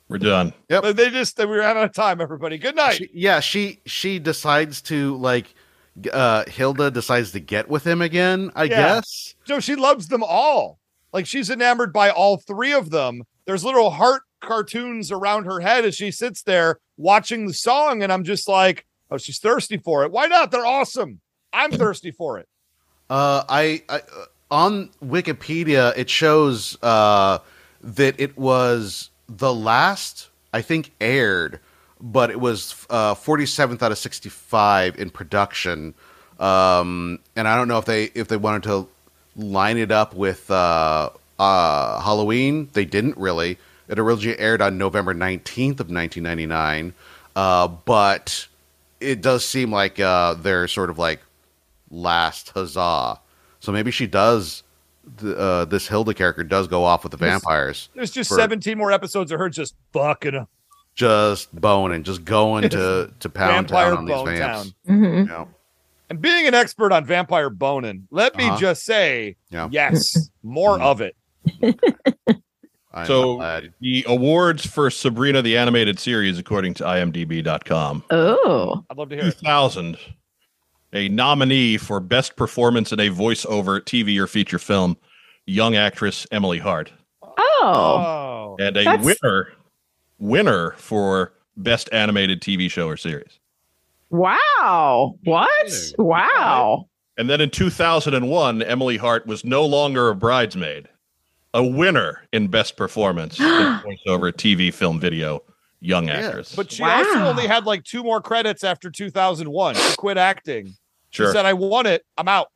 We're 0.09 0.19
done. 0.19 0.53
Yep. 0.69 0.83
But 0.83 0.97
they 0.97 1.11
just 1.11 1.39
we 1.39 1.47
were 1.47 1.63
out 1.63 1.77
of 1.77 1.93
time. 1.93 2.21
Everybody, 2.21 2.59
good 2.59 2.77
night. 2.77 2.97
She, 2.97 3.09
yeah, 3.13 3.41
she 3.41 3.81
she 3.87 4.19
decides 4.19 4.83
to 4.83 5.17
like 5.17 5.55
uh 6.13 6.45
Hilda 6.47 6.91
decides 6.91 7.33
to 7.33 7.41
get 7.41 7.69
with 7.69 7.87
him 7.87 8.03
again, 8.03 8.51
I 8.55 8.65
Yeah. 8.65 8.69
guess. 8.97 9.35
No, 9.49 9.61
she 9.61 9.75
loves 9.77 10.09
them 10.09 10.23
all. 10.23 10.79
Like 11.13 11.27
she's 11.27 11.49
enamored 11.51 11.93
by 11.93 12.11
all 12.11 12.37
three 12.37 12.73
of 12.73 12.91
them. 12.91 13.23
There's 13.47 13.65
little 13.65 13.91
heart 13.91 14.23
cartoons 14.41 15.11
around 15.11 15.45
her 15.45 15.61
head 15.61 15.85
as 15.87 15.95
she 15.95 16.11
sits 16.11 16.43
there 16.43 16.79
watching 16.99 17.47
the 17.47 17.55
song, 17.55 18.03
and 18.03 18.13
I'm 18.13 18.25
just 18.25 18.47
like, 18.49 18.85
oh, 19.11 19.17
she's 19.17 19.39
thirsty 19.39 19.79
for 19.79 20.05
it. 20.05 20.13
Why 20.13 20.27
not? 20.27 20.51
They're 20.51 20.67
awesome. 20.67 21.21
I'm 21.53 21.71
thirsty 21.83 22.11
for 22.11 22.39
it. 22.39 22.47
Uh 23.09 23.45
I, 23.49 23.83
I 23.89 23.97
uh, 23.97 24.01
on 24.51 24.91
Wikipedia 25.05 25.97
it 25.97 26.11
shows 26.11 26.77
uh 26.83 27.39
that 27.83 28.19
it 28.19 28.37
was 28.39 29.11
the 29.29 29.53
last 29.53 30.29
I 30.53 30.63
think 30.63 30.93
aired, 31.01 31.61
but 32.01 32.31
it 32.31 32.41
was 32.41 32.87
uh 32.91 33.15
47th 33.15 33.83
out 33.83 33.93
of 33.93 33.99
65 33.99 34.99
in 34.99 35.11
production. 35.11 35.95
Um 36.39 37.19
and 37.37 37.49
I 37.49 37.57
don't 37.57 37.69
know 37.69 37.79
if 37.79 37.85
they 37.85 38.05
if 38.15 38.29
they 38.29 38.37
wanted 38.37 38.65
to 38.65 38.89
line 39.37 39.79
it 39.79 39.91
up 39.91 40.15
with 40.15 40.51
uh 40.51 41.11
uh 41.39 42.01
Halloween. 42.01 42.69
They 42.73 42.85
didn't 42.85 43.17
really. 43.17 43.59
It 43.89 43.99
originally 43.99 44.39
aired 44.39 44.63
on 44.63 44.79
November 44.79 45.15
19th 45.15 45.81
of 45.81 45.91
1999. 45.91 46.95
Uh 47.37 47.69
but 47.69 48.47
it 49.01 49.21
does 49.21 49.45
seem 49.45 49.71
like 49.71 49.99
uh 50.01 50.35
they're 50.35 50.69
sort 50.69 50.91
of 50.91 50.99
like 50.99 51.21
last 51.91 52.51
huzzah. 52.51 53.21
So 53.65 53.73
maybe 53.73 53.91
she 53.91 54.07
does. 54.07 54.63
th- 55.19 55.37
Uh, 55.37 55.65
this 55.67 55.87
Hilda 55.89 56.15
character 56.15 56.45
does 56.45 56.67
go 56.69 56.85
off 56.85 57.03
with 57.03 57.11
the 57.13 57.17
There's- 57.19 57.33
vampires. 57.43 57.89
There's 57.95 58.11
just 58.11 58.29
for 58.31 58.37
17 58.37 58.79
more 58.79 58.91
episodes 58.93 59.31
of 59.33 59.39
her 59.39 59.49
just 59.51 59.75
fucking 59.93 60.33
them. 60.33 60.47
just 60.95 61.55
boning, 61.59 62.03
just 62.05 62.25
going 62.25 62.69
to 62.71 63.11
to 63.21 63.29
pound 63.29 63.69
Vampire 63.69 63.89
town 63.91 63.99
on 63.99 64.05
these 64.07 64.15
Bone 64.15 64.27
vamps. 64.27 64.75
Town. 64.87 64.97
Mhm. 65.01 65.29
Yeah. 65.29 65.45
And 66.11 66.21
being 66.21 66.47
an 66.47 66.55
expert 66.55 66.93
on 66.93 67.05
vampire 67.05 67.51
boning, 67.51 68.07
let 68.11 68.37
me 68.37 68.47
Uh-huh. 68.49 68.59
just 68.59 68.85
say, 68.85 69.37
Yeah. 69.51 69.69
yes, 69.71 70.31
more 70.43 70.81
of 70.81 71.01
it. 71.01 71.17
I'm 72.95 73.07
So 73.07 73.37
glad. 73.37 73.73
the 73.81 74.05
awards 74.07 74.65
for 74.67 74.89
Sabrina 74.91 75.43
the 75.43 75.57
animated 75.57 75.99
series, 75.99 76.39
according 76.39 76.75
to 76.75 76.85
IMDb.com, 76.85 78.05
Oh. 78.11 78.85
I'd 78.89 78.97
love 78.97 79.09
to 79.09 79.17
hear 79.17 79.27
it. 79.27 79.37
2000, 80.95 81.11
a 81.11 81.15
nominee 81.15 81.77
for 81.77 82.01
best 82.01 82.37
performance 82.37 82.93
in 82.93 83.01
a 83.01 83.09
voiceover 83.11 83.81
TV 83.81 84.19
or 84.19 84.27
feature 84.27 84.59
film, 84.59 84.97
young 85.47 85.75
actress 85.77 86.27
Emily 86.31 86.59
Hart, 86.59 86.93
Oh. 87.23 87.37
Oh, 87.63 88.57
and 88.61 88.77
a 88.77 88.85
That's- 88.85 89.05
winner 89.05 89.49
winner 90.19 90.71
for 90.73 91.33
best 91.57 91.89
animated 91.93 92.41
TV 92.41 92.71
show 92.71 92.89
or 92.89 92.97
series. 92.97 93.39
Wow. 94.11 95.17
What? 95.25 95.73
Wow. 95.99 96.89
And 97.17 97.29
then 97.31 97.41
in 97.41 97.51
2001, 97.51 98.63
Emily 98.63 98.97
Hart 98.97 99.27
was 99.27 99.45
no 99.45 99.65
longer 99.65 100.09
a 100.09 100.15
bridesmaid, 100.15 100.89
a 101.53 101.65
winner 101.65 102.23
in 102.33 102.49
best 102.49 102.77
performance 102.77 103.39
in 103.41 103.47
voiceover 103.47 104.33
TV, 104.33 104.73
film, 104.73 105.01
video, 105.01 105.43
young 105.81 106.09
actress. 106.11 106.55
but 106.55 106.71
she 106.73 106.83
Wow. 106.83 106.99
also 106.99 107.19
only 107.27 107.47
had 107.47 107.67
like 107.67 107.85
two 107.85 108.03
more 108.03 108.21
credits 108.21 108.63
after 108.65 108.91
2001. 108.91 109.75
She 109.75 109.97
quit 109.97 110.17
acting. 110.17 110.75
Sure. 111.15 111.27
She 111.27 111.33
said, 111.33 111.47
I 111.47 111.53
won 111.53 111.87
it. 111.87 112.05
I'm 112.17 112.29
out. 112.29 112.51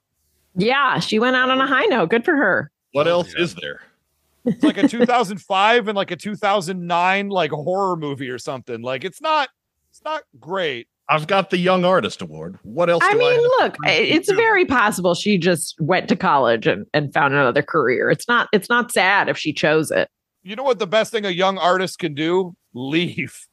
Yeah, 0.55 0.99
she 0.99 1.19
went 1.19 1.37
out 1.37 1.51
on 1.51 1.61
a 1.61 1.67
high 1.67 1.85
note. 1.87 2.11
Good 2.11 2.25
for 2.25 2.37
her. 2.37 2.71
what 2.93 3.07
oh, 3.07 3.13
else 3.13 3.35
is 3.35 3.55
there? 3.55 3.81
It's 4.45 4.63
like 4.65 4.79
a 4.79 4.89
2005 4.89 5.89
and 5.89 5.97
like 5.97 6.11
a 6.11 6.17
2009 6.17 7.29
like 7.29 7.51
horror 7.51 7.97
movie 7.97 8.31
or 8.31 8.39
something. 8.39 8.81
Like 8.83 9.05
it's 9.05 9.21
not, 9.21 9.49
it's 9.91 10.03
not 10.05 10.23
great. 10.41 10.89
I've 11.11 11.27
got 11.27 11.51
the 11.51 11.57
Young 11.59 11.85
Artist 11.85 12.21
Award. 12.21 12.59
What 12.65 12.91
else 12.91 13.03
I 13.03 13.13
do 13.13 13.19
mean, 13.19 13.33
I 13.33 13.63
look, 13.63 13.77
it's 13.85 14.31
very 14.31 14.67
possible 14.67 15.15
she 15.15 15.39
just 15.39 15.81
went 15.81 16.09
to 16.11 16.17
college 16.17 16.67
and, 16.67 16.87
and 16.93 17.13
found 17.15 17.33
another 17.33 17.63
career. 17.63 18.11
It's 18.11 18.29
not 18.29 18.49
it's 18.53 18.69
not 18.69 18.93
sad 18.93 19.29
if 19.29 19.39
she 19.39 19.53
chose 19.53 19.91
it. 19.91 20.11
You 20.43 20.55
know 20.55 20.63
what 20.63 20.79
the 20.79 20.87
best 20.87 21.11
thing 21.11 21.25
a 21.25 21.31
young 21.31 21.57
artist 21.57 21.99
can 21.99 22.15
do? 22.15 22.55
Leave. 22.75 23.48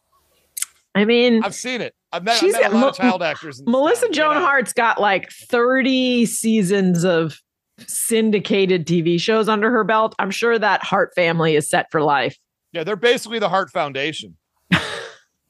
I 0.95 1.05
mean, 1.05 1.43
I've 1.43 1.53
seen 1.55 1.81
it. 1.81 1.93
I've 2.11 2.23
met, 2.23 2.35
I've 2.35 2.39
She's 2.39 2.53
met 2.53 2.71
a 2.71 2.75
lot 2.75 2.89
of 2.89 2.95
child 2.95 3.21
actors. 3.21 3.61
Melissa 3.65 4.03
town. 4.05 4.11
Get 4.11 4.15
Joan 4.15 4.37
out. 4.37 4.43
Hart's 4.43 4.73
got 4.73 4.99
like 4.99 5.29
30 5.31 6.25
seasons 6.25 7.03
of 7.03 7.39
syndicated 7.85 8.87
TV 8.87 9.19
shows 9.19 9.49
under 9.49 9.69
her 9.69 9.83
belt. 9.83 10.15
I'm 10.17 10.31
sure 10.31 10.57
that 10.57 10.81
Hart 10.83 11.13
family 11.13 11.55
is 11.57 11.69
set 11.69 11.91
for 11.91 12.01
life. 12.01 12.37
Yeah, 12.71 12.83
they're 12.85 12.95
basically 12.95 13.39
the 13.39 13.49
Hart 13.49 13.69
Foundation. 13.71 14.37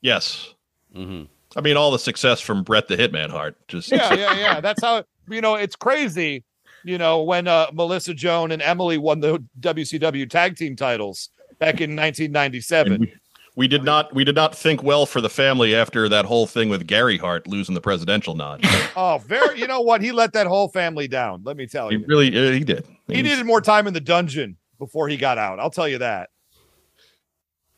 Yes. 0.01 0.53
Mhm. 0.95 1.27
I 1.55 1.61
mean, 1.61 1.77
all 1.77 1.89
the 1.89 1.97
success 1.97 2.39
from 2.39 2.61
Bret 2.63 2.87
the 2.87 2.95
Hitman 2.95 3.31
Hart. 3.31 3.55
Just 3.67 3.91
Yeah, 3.91 4.13
yeah, 4.13 4.33
yeah. 4.37 4.61
That's 4.61 4.83
how 4.83 5.03
you 5.27 5.41
know 5.41 5.55
it's 5.55 5.75
crazy. 5.75 6.43
You 6.83 6.99
know 6.99 7.23
when 7.23 7.47
uh, 7.47 7.71
Melissa 7.73 8.13
Joan 8.13 8.51
and 8.51 8.61
Emily 8.61 8.99
won 8.99 9.19
the 9.19 9.43
WCW 9.61 10.29
tag 10.29 10.57
team 10.57 10.75
titles 10.75 11.29
back 11.57 11.81
in 11.81 11.95
1997. 11.95 13.01
we, 13.01 13.13
we 13.55 13.67
did 13.67 13.83
not 13.83 14.13
we 14.13 14.23
did 14.23 14.35
not 14.35 14.55
think 14.55 14.83
well 14.83 15.05
for 15.05 15.21
the 15.21 15.29
family 15.29 15.75
after 15.75 16.09
that 16.09 16.25
whole 16.25 16.45
thing 16.45 16.69
with 16.69 16.85
Gary 16.87 17.17
Hart 17.17 17.47
losing 17.47 17.73
the 17.75 17.81
presidential 17.81 18.35
nod. 18.35 18.63
Oh, 18.97 19.17
very. 19.17 19.59
You 19.59 19.67
know 19.67 19.81
what? 19.81 20.01
He 20.01 20.13
let 20.13 20.31
that 20.33 20.47
whole 20.47 20.69
family 20.69 21.09
down. 21.09 21.41
Let 21.43 21.57
me 21.57 21.67
tell 21.67 21.91
you. 21.91 21.99
he 21.99 22.05
really 22.05 22.27
uh, 22.29 22.51
he 22.53 22.61
did. 22.63 22.85
He 23.07 23.15
He's 23.15 23.23
needed 23.23 23.45
more 23.45 23.59
time 23.59 23.87
in 23.87 23.93
the 23.93 23.99
dungeon 23.99 24.55
before 24.79 25.09
he 25.09 25.17
got 25.17 25.37
out. 25.37 25.59
I'll 25.59 25.69
tell 25.69 25.87
you 25.87 25.97
that. 25.97 26.29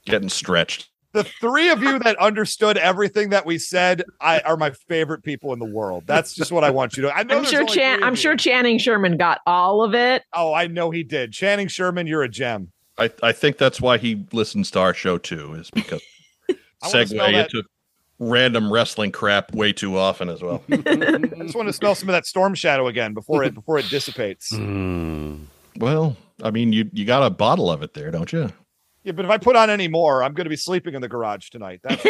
getting 0.06 0.30
stretched. 0.30 0.90
The 1.14 1.24
three 1.24 1.70
of 1.70 1.82
you 1.82 1.98
that 2.00 2.18
understood 2.20 2.78
everything 2.78 3.30
that 3.30 3.48
we 3.48 3.58
said 3.58 4.04
I, 4.22 4.42
are 4.42 4.58
my 4.58 4.70
favorite 4.70 5.24
people 5.24 5.54
in 5.54 5.58
the 5.60 5.66
world. 5.66 6.04
That's 6.06 6.36
just 6.36 6.52
what 6.52 6.64
I 6.64 6.70
want 6.70 6.96
you 6.98 7.04
to. 7.04 7.12
I 7.16 7.24
know. 7.24 7.40
I'm 7.40 7.46
sure 7.46 7.62
only 7.62 7.74
Chan 7.74 8.04
I'm 8.04 8.14
you. 8.14 8.18
sure 8.18 8.36
Channing 8.36 8.78
Sherman 8.78 9.18
got 9.18 9.40
all 9.48 9.82
of 9.84 9.96
it. 9.96 10.22
Oh, 10.34 10.54
I 10.54 10.68
know 10.68 10.92
he 10.92 11.02
did. 11.04 11.32
Channing 11.32 11.68
Sherman, 11.68 12.06
you're 12.06 12.22
a 12.22 12.30
gem. 12.30 12.72
I, 12.98 13.12
I 13.22 13.32
think 13.32 13.58
that's 13.58 13.80
why 13.80 13.98
he 13.98 14.26
listens 14.32 14.72
to 14.72 14.80
our 14.80 14.94
show 14.94 15.18
too, 15.18 15.54
is 15.54 15.70
because 15.72 16.02
I 16.50 16.56
wanna 16.84 17.06
segue 17.06 17.44
into 17.44 17.64
random 18.20 18.72
wrestling 18.72 19.12
crap 19.12 19.54
way 19.54 19.72
too 19.72 19.98
often 19.98 20.30
as 20.30 20.42
well. 20.42 20.64
I 20.72 20.78
just 20.78 21.56
want 21.56 21.68
to 21.68 21.74
smell 21.74 21.96
some 21.96 22.10
of 22.10 22.14
that 22.14 22.26
storm 22.26 22.56
shadow 22.56 22.88
again 22.88 23.14
before 23.14 23.44
it 23.44 23.54
before 23.54 23.78
it 23.80 23.90
dissipates. 23.90 24.54
Mm. 24.58 25.46
well, 25.78 26.16
I 26.42 26.52
mean, 26.52 26.74
you 26.74 26.90
you 26.94 27.06
got 27.06 27.24
a 27.24 27.30
bottle 27.30 27.70
of 27.70 27.84
it 27.84 27.94
there, 27.94 28.12
don't 28.12 28.32
you? 28.32 28.52
Yeah, 29.04 29.12
but 29.12 29.26
if 29.26 29.32
I 29.32 29.38
put 29.38 29.56
on 29.56 29.70
any 29.70 29.88
more, 29.88 30.24
I'm 30.24 30.34
going 30.34 30.46
to 30.46 30.50
be 30.50 30.58
sleeping 30.58 30.94
in 30.94 31.02
the 31.02 31.08
garage 31.08 31.50
tonight. 31.50 31.82
That's. 31.84 32.04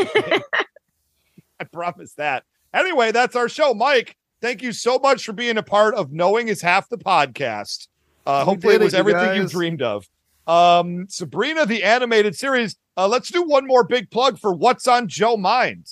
I 1.60 1.64
promise 1.72 2.14
that. 2.14 2.44
Anyway, 2.74 3.12
that's 3.12 3.36
our 3.36 3.50
show. 3.50 3.74
Mike, 3.74 4.16
thank 4.42 4.62
you 4.62 4.72
so 4.72 5.00
much 5.00 5.26
for 5.26 5.34
being 5.34 5.58
a 5.58 5.64
part 5.64 5.96
of 5.96 6.12
Knowing 6.12 6.48
is 6.48 6.62
Half 6.62 6.90
the 6.90 6.98
Podcast. 6.98 7.88
Uh, 8.26 8.46
hopefully, 8.46 8.76
it 8.76 8.82
it, 8.82 8.86
was 8.86 8.94
you 8.94 9.00
everything 9.00 9.36
you 9.36 9.42
guys. 9.42 9.52
dreamed 9.52 9.82
of. 9.82 10.06
Um, 10.48 11.08
Sabrina, 11.10 11.66
the 11.66 11.84
animated 11.84 12.36
series. 12.36 12.78
Uh, 12.96 13.08
let's 13.08 13.30
do 13.30 13.44
one 13.44 13.68
more 13.68 13.84
big 13.84 14.10
plug 14.10 14.40
for 14.40 14.54
What's 14.54 14.88
on 14.88 15.08
Joe 15.08 15.38
Mind. 15.38 15.88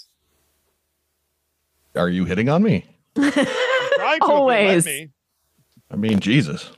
Are 1.95 2.10
you 2.10 2.26
hitting 2.26 2.49
on 2.49 2.64
me? 2.64 2.86
Trying 3.15 3.32
to, 3.34 3.41
if 3.41 3.48
you'll 4.22 4.45
let 4.45 4.60
Always. 4.65 4.86
me. 4.86 5.10
I 5.91 5.95
mean, 5.95 6.19
Jesus. 6.19 6.72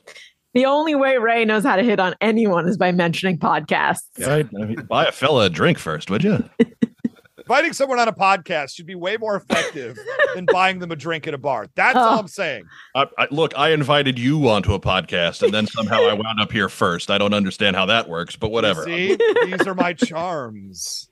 The 0.53 0.65
only 0.65 0.95
way 0.95 1.17
Ray 1.17 1.45
knows 1.45 1.63
how 1.63 1.75
to 1.75 1.83
hit 1.83 1.99
on 1.99 2.15
anyone 2.19 2.67
is 2.67 2.77
by 2.77 2.91
mentioning 2.91 3.37
podcasts. 3.37 4.01
Right? 4.19 4.47
I 4.59 4.65
mean, 4.65 4.81
buy 4.89 5.05
a 5.05 5.11
fella 5.11 5.45
a 5.45 5.49
drink 5.49 5.77
first, 5.77 6.09
would 6.09 6.23
you? 6.23 6.43
Inviting 7.49 7.71
someone 7.71 7.97
on 7.97 8.09
a 8.09 8.13
podcast 8.13 8.75
should 8.75 8.85
be 8.85 8.95
way 8.95 9.15
more 9.15 9.37
effective 9.37 9.97
than 10.35 10.45
buying 10.51 10.79
them 10.79 10.91
a 10.91 10.95
drink 10.97 11.27
at 11.27 11.33
a 11.33 11.37
bar. 11.37 11.67
That's 11.75 11.95
all 11.95 12.15
Oh. 12.15 12.19
I'm 12.19 12.27
saying. 12.27 12.65
I, 12.93 13.05
I, 13.17 13.27
look, 13.31 13.57
I 13.57 13.69
invited 13.69 14.19
you 14.19 14.49
onto 14.49 14.73
a 14.73 14.79
podcast, 14.81 15.43
and 15.43 15.53
then 15.53 15.65
somehow 15.65 16.01
I 16.07 16.13
wound 16.13 16.41
up 16.41 16.51
here 16.51 16.67
first. 16.67 17.09
I 17.09 17.17
don't 17.17 17.33
understand 17.33 17.75
how 17.77 17.85
that 17.85 18.09
works, 18.09 18.35
but 18.35 18.51
whatever. 18.51 18.83
See, 18.83 19.17
these 19.45 19.65
are 19.65 19.75
my 19.75 19.93
charms. 19.93 21.07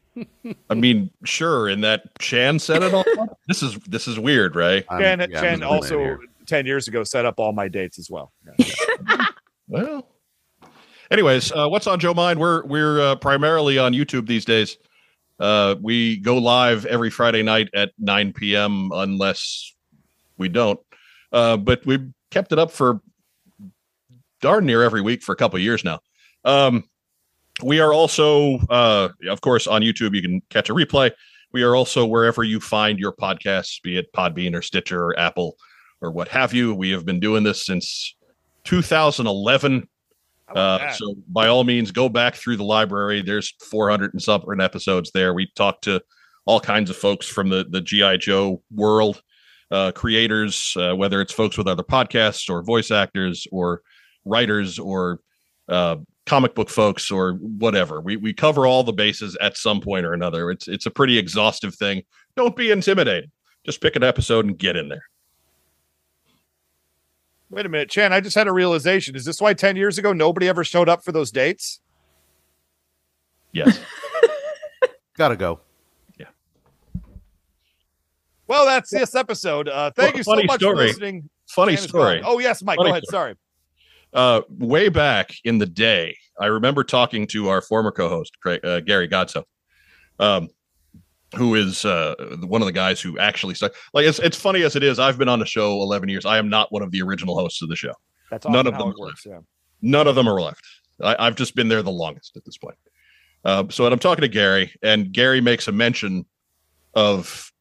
I 0.70 0.74
mean, 0.74 1.10
sure. 1.24 1.70
And 1.70 1.84
that 1.86 2.18
Chan 2.20 2.60
said 2.60 2.84
it 2.84 2.94
all. 2.94 3.03
this 3.48 3.64
is 3.64 3.76
this 3.88 4.07
is 4.07 4.20
weird, 4.20 4.56
Ray. 4.56 4.84
I'm- 4.90 5.02
Chan, 5.02 5.28
yeah, 5.32 5.41
Chan 5.41 5.64
also 5.64 5.98
here. 5.99 6.20
10 6.48 6.66
years 6.66 6.88
ago 6.88 7.03
set 7.03 7.26
up 7.26 7.40
all 7.40 7.53
my 7.53 7.68
dates 7.68 7.98
as 7.98 8.10
well. 8.10 8.32
Well, 9.68 10.07
anyways, 11.10 11.52
uh, 11.52 11.68
what's 11.68 11.88
on 11.88 11.99
Joe 11.99 12.14
Mind? 12.14 12.40
We're 12.40 12.64
we're 12.66 13.02
uh, 13.02 13.16
primarily 13.16 13.78
on 13.80 13.94
YouTube 13.94 14.28
these 14.28 14.45
days. 14.45 14.78
Uh, 15.40 15.76
we 15.82 16.18
go 16.18 16.38
live 16.38 16.86
every 16.86 17.10
Friday 17.10 17.44
night 17.44 17.70
at 17.74 17.91
9 17.99 18.34
p.m. 18.34 18.91
unless 18.94 19.74
we 20.38 20.49
don't. 20.49 20.80
Uh, 21.32 21.57
but 21.57 21.86
we've 21.86 22.12
kept 22.32 22.52
it 22.52 22.60
up 22.60 22.72
for 22.72 23.02
darn 24.41 24.66
near 24.66 24.84
every 24.84 25.02
week 25.02 25.24
for 25.24 25.34
a 25.34 25.36
couple 25.36 25.60
years 25.60 25.84
now. 25.84 25.99
Um, 26.44 26.84
we 27.64 27.80
are 27.80 27.94
also, 27.94 28.57
uh, 28.70 29.10
of 29.30 29.41
course, 29.41 29.68
on 29.68 29.82
YouTube. 29.82 30.16
You 30.16 30.22
can 30.22 30.41
catch 30.49 30.70
a 30.70 30.74
replay. 30.74 31.12
We 31.52 31.64
are 31.64 31.76
also 31.76 32.06
wherever 32.06 32.44
you 32.44 32.60
find 32.60 32.99
your 32.99 33.14
podcasts, 33.14 33.82
be 33.82 33.98
it 33.98 34.12
Podbean 34.14 34.56
or 34.56 34.62
Stitcher 34.62 35.02
or 35.02 35.18
Apple 35.18 35.56
or 36.02 36.12
what 36.12 36.28
have 36.28 36.53
you. 36.53 36.76
We 36.76 36.91
have 36.91 37.06
been 37.06 37.20
doing 37.20 37.44
this 37.44 37.66
since 37.66 38.16
2011. 38.66 39.88
Uh, 40.53 40.91
so 40.91 41.15
by 41.27 41.47
all 41.47 41.63
means, 41.63 41.91
go 41.91 42.07
back 42.07 42.35
through 42.35 42.57
the 42.57 42.63
library. 42.63 43.22
There's 43.22 43.53
400 43.69 44.13
and 44.13 44.22
something 44.22 44.61
episodes 44.61 45.11
there. 45.11 45.34
We 45.34 45.51
talked 45.55 45.84
to 45.85 46.01
all 46.45 46.59
kinds 46.59 46.89
of 46.89 46.95
folks 46.95 47.27
from 47.27 47.49
the 47.49 47.65
the 47.69 47.81
GI 47.81 48.19
Joe 48.19 48.61
world, 48.72 49.22
uh, 49.72 49.91
creators, 49.93 50.76
uh, 50.77 50.95
whether 50.95 51.22
it's 51.22 51.34
folks 51.34 51.57
with 51.57 51.67
other 51.67 51.84
podcasts 51.84 52.49
or 52.49 52.61
voice 52.61 52.91
actors 52.91 53.47
or 53.51 53.81
writers 54.23 54.77
or 54.77 55.19
uh, 55.67 55.97
comic 56.26 56.55
book 56.55 56.69
folks 56.69 57.11
or 57.11 57.34
whatever. 57.34 58.01
We 58.01 58.17
we 58.17 58.34
cover 58.34 58.67
all 58.67 58.84
the 58.84 58.93
bases 58.93 59.35
at 59.41 59.57
some 59.57 59.81
point 59.81 60.05
or 60.05 60.13
another. 60.13 60.51
It's 60.51 60.67
it's 60.67 60.85
a 60.85 60.91
pretty 60.91 61.17
exhaustive 61.17 61.76
thing. 61.76 62.03
Don't 62.35 62.55
be 62.55 62.72
intimidated. 62.72 63.31
Just 63.65 63.81
pick 63.81 63.95
an 63.95 64.03
episode 64.03 64.45
and 64.45 64.57
get 64.57 64.76
in 64.76 64.89
there. 64.89 65.05
Wait 67.56 67.65
a 67.65 67.69
minute, 67.69 67.90
Chan. 67.90 68.11
I 68.11 68.19
just 68.19 68.36
had 68.36 68.48
a 68.49 68.52
realization. 68.52 69.15
Is 69.15 69.23
this 69.23 69.40
why 69.40 69.53
10 69.53 69.77
years 69.77 69.98
ago 69.98 70.11
nobody 70.11 70.49
ever 70.49 70.65
showed 70.65 70.90
up 70.90 71.06
for 71.06 71.14
those 71.14 71.32
dates? 71.32 71.80
Yes. 73.53 73.80
Gotta 75.18 75.38
go. 75.38 75.61
Yeah. 76.19 76.26
Well, 78.48 78.65
that's 78.65 78.90
this 78.90 79.15
episode. 79.15 79.69
Uh, 79.69 79.90
thank 79.91 80.15
Well, 80.27 80.38
you 80.38 80.44
so 80.44 80.48
much 80.48 80.60
story. 80.60 80.76
for 80.76 80.84
listening. 80.84 81.30
Funny 81.48 81.77
Chan 81.77 81.88
story. 81.88 82.22
Oh, 82.26 82.40
yes, 82.40 82.61
Mike. 82.61 82.76
Funny 82.76 82.90
go 82.90 82.91
ahead. 82.91 83.03
story. 83.06 83.36
Sorry. 83.36 83.36
uh, 84.14 84.41
way 84.49 84.90
back 84.90 85.32
in 85.45 85.57
the 85.57 85.65
day, 85.65 86.18
I 86.38 86.48
remember 86.48 86.84
talking 86.84 87.26
to 87.27 87.48
our 87.48 87.61
former 87.61 87.91
co-host 87.94 88.38
Craig, 88.41 88.65
uh, 88.65 88.82
Gary 88.82 89.07
Godso, 89.07 89.44
um, 90.19 90.49
who 91.36 91.56
is 91.56 91.86
uh, 91.86 92.16
one 92.41 92.62
of 92.62 92.66
the 92.66 92.72
guys 92.72 93.02
who 93.02 93.18
actually 93.20 93.56
stuck. 93.56 93.74
Like 93.94 94.06
it's 94.06 94.20
it's 94.20 94.38
funny 94.38 94.64
as 94.64 94.76
it 94.76 94.84
is. 94.84 94.99
I've 94.99 95.18
been 95.18 95.30
on 95.30 95.40
the 95.40 95.45
show 95.45 95.82
eleven 95.82 96.10
years. 96.10 96.26
I 96.26 96.38
am 96.38 96.49
not 96.49 96.72
one 96.72 96.82
of 96.82 96.91
the 96.91 97.02
original 97.02 97.38
hosts 97.38 97.62
of 97.62 97.70
the 97.70 97.76
show. 97.76 97.94
That's 98.32 98.48
None 98.48 98.68
of 98.68 98.78
them 98.78 98.90
it 98.90 98.98
works. 98.98 99.26
Yeah. 99.26 99.40
None 99.82 100.07
of 100.07 100.16
them 100.16 100.28
are 100.28 100.41
left. 100.41 100.66
I, 101.02 101.16
I've 101.20 101.36
just 101.36 101.56
been 101.56 101.68
there 101.68 101.84
the 101.84 101.91
longest 101.91 102.36
at 102.38 102.45
this 102.45 102.57
point. 102.57 102.78
Uh, 103.44 103.66
so 103.70 103.86
I'm 103.86 103.99
talking 103.99 104.24
to 104.24 104.28
Gary, 104.28 104.74
and 104.82 105.12
Gary 105.12 105.41
makes 105.41 105.68
a 105.68 105.72
mention 105.72 106.26
of 106.95 107.52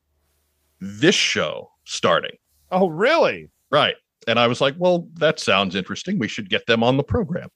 this 0.80 1.14
show 1.14 1.70
starting. 1.84 2.36
Oh, 2.70 2.88
really? 2.88 3.50
Right. 3.70 3.96
And 4.26 4.38
I 4.38 4.46
was 4.46 4.60
like, 4.60 4.74
well, 4.78 5.08
that 5.14 5.38
sounds 5.38 5.74
interesting. 5.74 6.18
We 6.18 6.28
should 6.28 6.48
get 6.48 6.66
them 6.66 6.82
on 6.82 6.96
the 6.96 7.04
program 7.04 7.50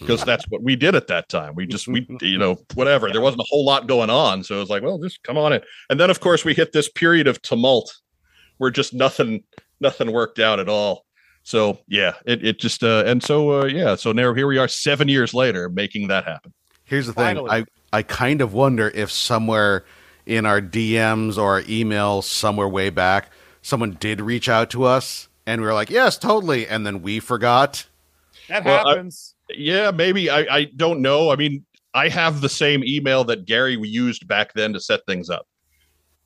because 0.00 0.24
that's 0.24 0.44
what 0.48 0.62
we 0.62 0.76
did 0.76 0.94
at 0.94 1.06
that 1.08 1.28
time. 1.28 1.54
We 1.54 1.66
just, 1.66 1.86
we, 1.88 2.06
you 2.20 2.38
know, 2.38 2.56
whatever. 2.74 3.10
There 3.10 3.20
wasn't 3.20 3.42
a 3.42 3.46
whole 3.48 3.64
lot 3.64 3.86
going 3.86 4.10
on. 4.10 4.42
So 4.42 4.56
it 4.56 4.60
was 4.60 4.70
like, 4.70 4.82
well, 4.82 4.98
just 4.98 5.22
come 5.22 5.36
on 5.38 5.52
in. 5.52 5.60
And 5.90 6.00
then, 6.00 6.10
of 6.10 6.20
course, 6.20 6.44
we 6.44 6.54
hit 6.54 6.72
this 6.72 6.88
period 6.88 7.26
of 7.26 7.40
tumult 7.42 7.94
where 8.58 8.70
just 8.70 8.94
nothing, 8.94 9.44
nothing 9.80 10.12
worked 10.12 10.38
out 10.38 10.58
at 10.60 10.68
all. 10.68 11.04
So 11.42 11.78
yeah, 11.86 12.14
it, 12.24 12.44
it 12.44 12.58
just, 12.58 12.82
uh, 12.82 13.04
and 13.06 13.22
so, 13.22 13.60
uh, 13.62 13.64
yeah. 13.66 13.94
So 13.94 14.10
now 14.12 14.34
here 14.34 14.48
we 14.48 14.58
are 14.58 14.66
seven 14.66 15.08
years 15.08 15.32
later 15.32 15.68
making 15.68 16.08
that 16.08 16.24
happen. 16.24 16.52
Here's 16.84 17.06
the 17.06 17.12
thing. 17.12 17.36
Finally. 17.36 17.50
I, 17.50 17.64
I 17.92 18.02
kind 18.02 18.40
of 18.40 18.52
wonder 18.52 18.88
if 18.94 19.12
somewhere 19.12 19.84
in 20.26 20.44
our 20.44 20.60
DMs 20.60 21.38
or 21.38 21.52
our 21.56 21.62
emails 21.62 22.24
somewhere 22.24 22.68
way 22.68 22.90
back, 22.90 23.30
someone 23.62 23.92
did 24.00 24.20
reach 24.20 24.48
out 24.48 24.70
to 24.70 24.82
us 24.84 25.28
and 25.46 25.60
we 25.60 25.66
were 25.68 25.74
like, 25.74 25.90
yes, 25.90 26.18
totally. 26.18 26.66
And 26.66 26.84
then 26.84 27.00
we 27.02 27.20
forgot. 27.20 27.86
That 28.48 28.64
Well, 28.64 28.84
I- 28.84 28.90
happens. 28.94 29.35
Yeah, 29.50 29.90
maybe. 29.90 30.28
I, 30.30 30.40
I 30.50 30.64
don't 30.76 31.00
know. 31.00 31.30
I 31.30 31.36
mean, 31.36 31.64
I 31.94 32.08
have 32.08 32.40
the 32.40 32.48
same 32.48 32.82
email 32.84 33.24
that 33.24 33.46
Gary 33.46 33.78
used 33.80 34.26
back 34.28 34.52
then 34.54 34.72
to 34.72 34.80
set 34.80 35.00
things 35.06 35.30
up. 35.30 35.46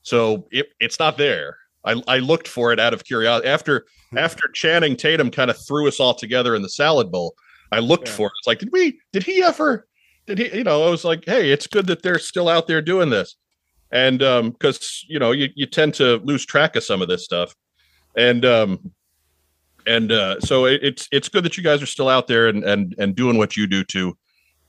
So 0.02 0.48
it, 0.50 0.68
it's 0.80 0.98
not 0.98 1.18
there. 1.18 1.56
I, 1.84 2.02
I 2.08 2.18
looked 2.18 2.48
for 2.48 2.72
it 2.72 2.80
out 2.80 2.92
of 2.94 3.04
curiosity. 3.04 3.48
After 3.48 3.86
after 4.16 4.48
Channing 4.54 4.96
Tatum 4.96 5.30
kind 5.30 5.50
of 5.50 5.58
threw 5.66 5.86
us 5.88 6.00
all 6.00 6.14
together 6.14 6.54
in 6.54 6.62
the 6.62 6.68
salad 6.68 7.10
bowl, 7.12 7.34
I 7.72 7.78
looked 7.78 8.08
Yeah. 8.08 8.14
for 8.14 8.26
it. 8.26 8.32
It's 8.40 8.46
like, 8.46 8.58
did 8.58 8.70
we 8.72 8.98
did 9.12 9.22
he 9.22 9.42
ever 9.42 9.86
did 10.26 10.38
he 10.38 10.58
you 10.58 10.64
know, 10.64 10.86
I 10.86 10.90
was 10.90 11.04
like, 11.04 11.24
hey, 11.24 11.50
it's 11.50 11.66
good 11.66 11.86
that 11.86 12.02
they're 12.02 12.18
still 12.18 12.48
out 12.48 12.66
there 12.66 12.82
doing 12.82 13.10
this. 13.10 13.36
And 13.92 14.22
um, 14.22 14.50
because 14.50 15.04
you 15.08 15.18
know, 15.18 15.32
you, 15.32 15.48
you 15.54 15.66
tend 15.66 15.94
to 15.94 16.16
lose 16.24 16.44
track 16.44 16.76
of 16.76 16.84
some 16.84 17.00
of 17.02 17.08
this 17.08 17.24
stuff. 17.24 17.54
And 18.16 18.44
um 18.44 18.92
and 19.86 20.12
uh, 20.12 20.40
so 20.40 20.64
it, 20.66 20.80
it's 20.82 21.08
it's 21.12 21.28
good 21.28 21.44
that 21.44 21.56
you 21.56 21.62
guys 21.62 21.82
are 21.82 21.86
still 21.86 22.08
out 22.08 22.26
there 22.26 22.48
and 22.48 22.64
and 22.64 22.94
and 22.98 23.14
doing 23.14 23.38
what 23.38 23.56
you 23.56 23.66
do 23.66 23.84
too. 23.84 24.16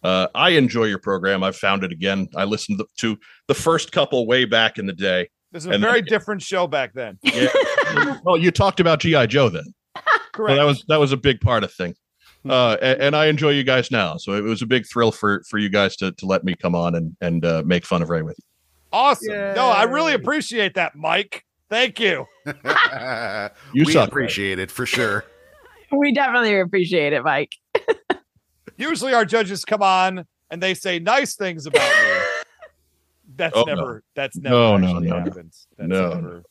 Uh, 0.03 0.27
I 0.33 0.51
enjoy 0.51 0.85
your 0.85 0.97
program. 0.97 1.43
I've 1.43 1.55
found 1.55 1.83
it 1.83 1.91
again. 1.91 2.27
I 2.35 2.45
listened 2.45 2.81
to 2.97 3.17
the 3.47 3.53
first 3.53 3.91
couple 3.91 4.25
way 4.25 4.45
back 4.45 4.77
in 4.79 4.87
the 4.87 4.93
day. 4.93 5.29
This 5.51 5.63
is 5.63 5.67
a 5.67 5.73
and- 5.73 5.81
very 5.81 6.01
different 6.01 6.41
show 6.41 6.65
back 6.67 6.93
then. 6.93 7.19
Yeah. 7.93 8.17
well, 8.23 8.37
you 8.37 8.51
talked 8.51 8.79
about 8.79 8.99
GI 9.01 9.27
Joe 9.27 9.49
then. 9.49 9.65
So 9.97 10.01
Correct. 10.33 10.57
that 10.57 10.63
was 10.65 10.85
that 10.87 10.99
was 10.99 11.11
a 11.11 11.17
big 11.17 11.41
part 11.41 11.63
of 11.63 11.73
thing. 11.73 11.93
Uh, 12.49 12.77
and, 12.81 13.01
and 13.01 13.15
I 13.15 13.25
enjoy 13.27 13.49
you 13.51 13.63
guys 13.63 13.91
now. 13.91 14.17
So 14.17 14.33
it 14.33 14.41
was 14.43 14.61
a 14.61 14.65
big 14.65 14.87
thrill 14.87 15.11
for 15.11 15.43
for 15.49 15.57
you 15.59 15.69
guys 15.69 15.95
to 15.97 16.11
to 16.13 16.25
let 16.25 16.43
me 16.43 16.55
come 16.55 16.73
on 16.73 16.95
and 16.95 17.15
and 17.21 17.45
uh, 17.45 17.61
make 17.65 17.85
fun 17.85 18.01
of 18.01 18.09
Ray 18.09 18.21
with 18.21 18.37
you. 18.39 18.45
awesome. 18.93 19.33
No, 19.55 19.67
I 19.67 19.83
really 19.83 20.13
appreciate 20.13 20.73
that, 20.75 20.95
Mike. 20.95 21.43
Thank 21.71 21.99
you. 21.99 22.27
You 23.73 23.85
we 23.85 23.93
suck, 23.93 24.09
appreciate 24.09 24.59
it 24.59 24.69
for 24.69 24.85
sure. 24.85 25.23
We 25.91 26.11
definitely 26.13 26.59
appreciate 26.59 27.13
it, 27.13 27.23
Mike. 27.23 27.55
Usually 28.77 29.13
our 29.13 29.25
judges 29.25 29.63
come 29.65 29.81
on 29.81 30.25
and 30.49 30.61
they 30.61 30.73
say 30.73 30.99
nice 30.99 31.35
things 31.35 31.65
about 31.65 31.81
me. 31.81 32.19
That's 33.35 33.55
Oh, 33.55 33.63
no. 33.63 33.73
never 33.75 34.03
that's 34.15 34.37
never 34.37 34.53
No, 34.55 34.77
no, 34.77 34.87
actually 34.87 35.07
no, 35.07 35.17
no. 35.19 35.23
happens. 35.23 35.67
That's 35.77 35.89
No, 35.89 36.13
never- 36.13 36.43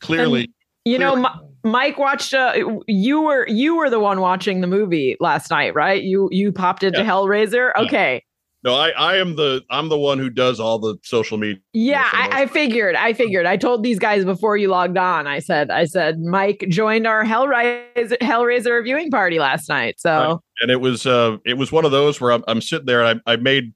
Clearly, 0.00 0.50
You 0.84 0.98
know, 0.98 1.14
Mi- 1.16 1.28
Mike 1.70 1.98
watched. 1.98 2.32
Uh, 2.34 2.54
you 2.88 3.20
were 3.22 3.46
you 3.48 3.76
were 3.76 3.88
the 3.90 4.00
one 4.00 4.20
watching 4.20 4.60
the 4.62 4.66
movie 4.66 5.16
last 5.20 5.50
night, 5.50 5.74
right? 5.74 6.02
You 6.02 6.28
you 6.32 6.50
popped 6.52 6.82
into 6.82 7.00
Yeah. 7.00 7.06
Hellraiser. 7.10 7.70
Yeah. 7.76 7.82
Okay, 7.82 8.24
no. 8.62 8.74
I 8.74 8.90
I 8.90 9.16
am 9.16 9.36
the 9.36 9.62
I'm 9.70 9.88
the 9.88 9.98
one 9.98 10.18
who 10.18 10.30
does 10.30 10.60
all 10.60 10.78
the 10.78 10.96
social 11.02 11.38
media. 11.38 11.60
yeah, 11.72 12.08
for 12.10 12.16
the 12.16 12.22
most 12.24 12.34
I, 12.34 12.40
I 12.42 12.46
figured. 12.46 12.96
I 12.96 13.12
figured. 13.12 13.46
I 13.46 13.56
told 13.56 13.82
these 13.82 13.98
guys 13.98 14.24
before 14.24 14.56
you 14.56 14.68
logged 14.68 14.98
on. 14.98 15.26
I 15.26 15.38
said, 15.38 15.70
I 15.70 15.84
said, 15.84 16.20
Mike 16.20 16.64
joined 16.68 17.06
our 17.06 17.24
Hellraiser 17.24 18.18
Hellraiser 18.20 18.82
viewing 18.84 19.10
party 19.10 19.38
last 19.38 19.68
night. 19.68 20.00
So 20.00 20.10
Right. 20.10 20.36
and 20.62 20.70
it 20.70 20.80
was 20.80 21.06
uh 21.06 21.36
it 21.44 21.54
was 21.54 21.72
one 21.72 21.84
of 21.84 21.90
those 21.90 22.20
where 22.20 22.32
I'm, 22.32 22.44
I'm 22.48 22.60
sitting 22.60 22.86
there 22.86 23.02
and 23.04 23.20
I, 23.26 23.32
I 23.32 23.36
made 23.36 23.72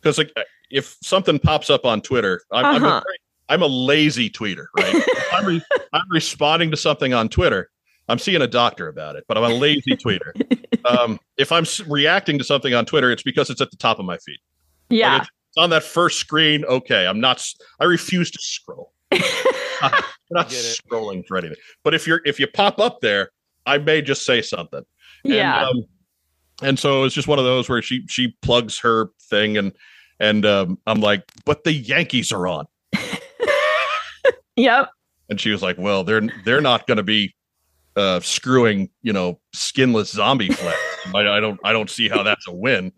because 0.00 0.18
like 0.18 0.32
if 0.70 0.96
something 1.02 1.38
pops 1.38 1.68
up 1.70 1.84
on 1.84 2.00
Twitter, 2.00 2.42
I'm, 2.52 2.64
I'm, 2.64 2.84
a, 2.84 2.88
Uh-huh. 2.88 3.00
I'm 3.48 3.62
a 3.62 3.66
lazy 3.66 4.30
tweeter, 4.30 4.66
right? 4.76 5.02
I'm, 5.32 5.44
re- 5.44 5.64
I'm 5.92 6.04
responding 6.10 6.70
to 6.70 6.76
something 6.76 7.12
on 7.12 7.28
Twitter. 7.28 7.68
I'm 8.10 8.18
seeing 8.18 8.42
a 8.42 8.46
doctor 8.46 8.88
about 8.88 9.16
it, 9.16 9.24
but 9.28 9.38
I'm 9.38 9.44
a 9.44 9.54
lazy 9.54 9.96
tweeter. 9.96 10.32
Um, 10.84 11.20
if 11.36 11.52
I'm 11.52 11.64
reacting 11.88 12.38
to 12.38 12.44
something 12.44 12.72
on 12.72 12.86
Twitter, 12.86 13.10
it's 13.10 13.22
because 13.22 13.50
it's 13.50 13.60
at 13.60 13.70
the 13.70 13.76
top 13.76 13.98
of 13.98 14.06
my 14.06 14.16
feed. 14.16 14.38
yeah, 14.88 15.18
Like, 15.18 15.22
it's 15.22 15.58
on 15.58 15.70
that 15.70 15.82
first 15.82 16.18
screen. 16.18 16.64
Okay, 16.64 17.06
I'm 17.06 17.20
not. 17.20 17.46
I 17.78 17.84
refuse 17.84 18.30
to 18.30 18.38
scroll. 18.40 18.92
I'm 19.12 19.92
not 20.30 20.48
scrolling 20.48 21.26
for 21.26 21.36
anything. 21.36 21.58
But 21.84 21.94
if 21.94 22.06
you're 22.06 22.22
if 22.24 22.40
you 22.40 22.46
pop 22.46 22.78
up 22.78 23.00
there, 23.00 23.30
I 23.66 23.78
may 23.78 24.00
just 24.00 24.24
say 24.24 24.42
something. 24.42 24.82
And, 25.24 25.34
yeah. 25.34 25.66
um, 25.66 25.84
and 26.62 26.78
so 26.78 27.04
it's 27.04 27.14
just 27.14 27.28
one 27.28 27.38
of 27.38 27.44
those 27.44 27.68
where 27.68 27.82
she 27.82 28.06
she 28.08 28.28
plugs 28.42 28.78
her 28.78 29.10
thing 29.28 29.58
and 29.58 29.72
and 30.18 30.46
um, 30.46 30.78
I'm 30.86 31.00
like, 31.00 31.24
but 31.44 31.64
the 31.64 31.72
Yankees 31.72 32.32
are 32.32 32.46
on, 32.46 32.66
yep. 34.56 34.90
and 35.28 35.40
she 35.40 35.50
was 35.50 35.62
like, 35.62 35.78
well, 35.78 36.04
they're 36.04 36.22
they're 36.44 36.60
not 36.60 36.86
going 36.86 36.98
to 36.98 37.02
be 37.02 37.34
uh, 38.00 38.20
screwing 38.20 38.88
you 39.02 39.12
know 39.12 39.38
skinless 39.52 40.10
zombie 40.10 40.50
flesh. 40.60 40.76
I, 41.14 41.18
I 41.36 41.40
don't 41.40 41.60
I 41.64 41.72
don't 41.72 41.90
see 41.90 42.08
how 42.08 42.22
that's 42.22 42.46
a 42.48 42.52
win. 42.54 42.92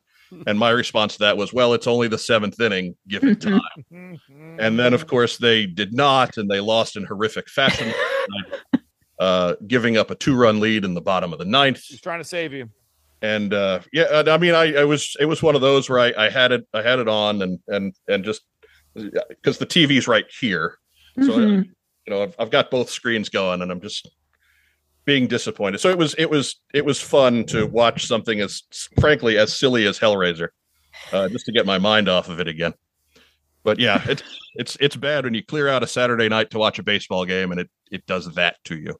And 0.46 0.58
my 0.58 0.70
response 0.70 1.12
to 1.14 1.18
that 1.18 1.36
was, 1.36 1.52
well, 1.52 1.74
it's 1.74 1.86
only 1.86 2.08
the 2.08 2.16
seventh 2.16 2.58
inning. 2.58 2.96
Give 3.06 3.22
it 3.22 3.42
time. 3.42 3.60
And 4.58 4.78
then, 4.78 4.94
of 4.94 5.06
course, 5.06 5.36
they 5.36 5.66
did 5.66 5.92
not, 5.92 6.36
and 6.38 6.50
they 6.50 6.60
lost 6.60 6.96
in 6.96 7.04
horrific 7.04 7.48
fashion, 7.50 7.92
uh, 9.18 9.54
giving 9.66 9.96
up 9.96 10.10
a 10.10 10.14
two-run 10.14 10.58
lead 10.60 10.84
in 10.84 10.94
the 10.94 11.00
bottom 11.00 11.32
of 11.32 11.38
the 11.38 11.44
ninth. 11.44 11.82
He's 11.84 12.00
trying 12.00 12.20
to 12.20 12.24
save 12.24 12.52
you. 12.52 12.68
And 13.20 13.52
uh, 13.54 13.80
yeah, 13.92 14.22
I 14.26 14.38
mean, 14.38 14.54
I, 14.54 14.74
I 14.74 14.84
was 14.84 15.14
it 15.20 15.26
was 15.26 15.42
one 15.42 15.54
of 15.54 15.60
those 15.60 15.88
where 15.88 16.00
I, 16.00 16.12
I 16.18 16.28
had 16.30 16.50
it 16.50 16.66
I 16.74 16.82
had 16.82 16.98
it 16.98 17.08
on 17.08 17.40
and 17.42 17.58
and 17.68 17.94
and 18.08 18.24
just 18.24 18.40
because 19.28 19.58
the 19.58 19.66
TV's 19.66 20.08
right 20.08 20.26
here, 20.40 20.76
so 21.20 21.28
Mhm. 21.38 21.64
you 22.06 22.10
know 22.12 22.22
I've, 22.24 22.34
I've 22.38 22.50
got 22.50 22.70
both 22.70 22.90
screens 22.90 23.28
going, 23.28 23.62
and 23.62 23.70
I'm 23.70 23.80
just 23.80 24.10
being 25.04 25.26
disappointed. 25.26 25.80
So 25.80 25.88
it 25.90 25.98
was 25.98 26.14
it 26.18 26.30
was 26.30 26.60
it 26.74 26.84
was 26.84 27.00
fun 27.00 27.44
to 27.46 27.66
watch 27.66 28.06
something 28.06 28.40
as 28.40 28.62
frankly 29.00 29.38
as 29.38 29.56
silly 29.56 29.86
as 29.86 29.98
Hellraiser, 29.98 30.48
uh, 31.12 31.28
just 31.28 31.46
to 31.46 31.52
get 31.52 31.66
my 31.66 31.78
mind 31.78 32.08
off 32.08 32.28
of 32.28 32.40
it 32.40 32.48
again. 32.48 32.74
But 33.64 33.78
yeah, 33.78 34.02
it's 34.06 34.22
it's 34.54 34.76
it's 34.80 34.96
bad 34.96 35.24
when 35.24 35.34
you 35.34 35.44
clear 35.44 35.68
out 35.68 35.82
a 35.82 35.86
Saturday 35.86 36.28
night 36.28 36.50
to 36.50 36.58
watch 36.58 36.78
a 36.78 36.82
baseball 36.82 37.24
game 37.24 37.52
and 37.52 37.60
it 37.60 37.70
it 37.90 38.06
does 38.06 38.32
that 38.34 38.56
to 38.64 38.76
you. 38.76 38.96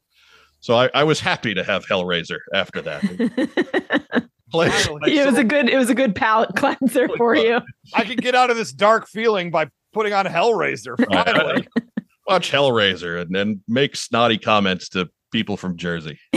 So 0.61 0.77
I, 0.77 0.91
I 0.95 1.05
was 1.05 1.19
happy 1.19 1.55
to 1.55 1.65
have 1.65 1.85
Hellraiser 1.87 2.39
after 2.55 2.81
that. 2.83 3.03
Play- 4.53 4.69
it 5.13 5.27
was 5.27 5.37
a 5.37 5.45
good 5.45 5.69
it 5.69 5.77
was 5.77 5.91
a 5.91 5.95
good 5.95 6.15
palate 6.15 6.55
cleanser 6.55 7.09
for 7.17 7.35
you. 7.35 7.61
I 7.95 8.05
can 8.05 8.17
get 8.17 8.35
out 8.35 8.51
of 8.51 8.57
this 8.57 8.73
dark 8.73 9.09
feeling 9.09 9.51
by 9.51 9.69
putting 9.93 10.13
on 10.13 10.27
Hellraiser. 10.27 10.97
Finally. 11.13 11.67
watch 12.29 12.53
Hellraiser 12.53 13.21
and 13.21 13.35
then 13.35 13.63
make 13.67 13.97
snotty 13.97 14.39
comments 14.39 14.89
to 14.91 15.09
people 15.33 15.57
from 15.57 15.77
Jersey. 15.77 16.19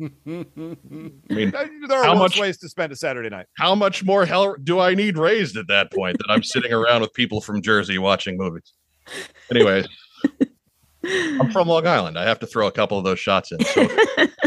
I 0.00 0.10
mean, 0.26 1.52
there 1.88 1.98
are 1.98 2.04
how 2.04 2.14
much- 2.16 2.38
ways 2.38 2.58
to 2.58 2.68
spend 2.68 2.92
a 2.92 2.96
Saturday 2.96 3.28
night. 3.28 3.46
how 3.58 3.74
much 3.74 4.02
more 4.04 4.26
hell 4.26 4.56
do 4.62 4.80
I 4.80 4.94
need 4.94 5.16
raised 5.18 5.56
at 5.56 5.68
that 5.68 5.92
point 5.92 6.18
that 6.18 6.26
I'm 6.28 6.42
sitting 6.42 6.72
around 6.72 7.02
with 7.02 7.12
people 7.14 7.40
from 7.40 7.62
Jersey 7.62 7.98
watching 7.98 8.36
movies? 8.36 8.72
Anyway, 9.50 9.84
I'm 11.04 11.52
from 11.52 11.68
Long 11.68 11.86
Island. 11.86 12.18
I 12.18 12.24
have 12.24 12.38
to 12.40 12.46
throw 12.46 12.66
a 12.66 12.72
couple 12.72 12.98
of 12.98 13.04
those 13.04 13.20
shots 13.20 13.52
in. 13.52 13.60
So, 13.64 13.86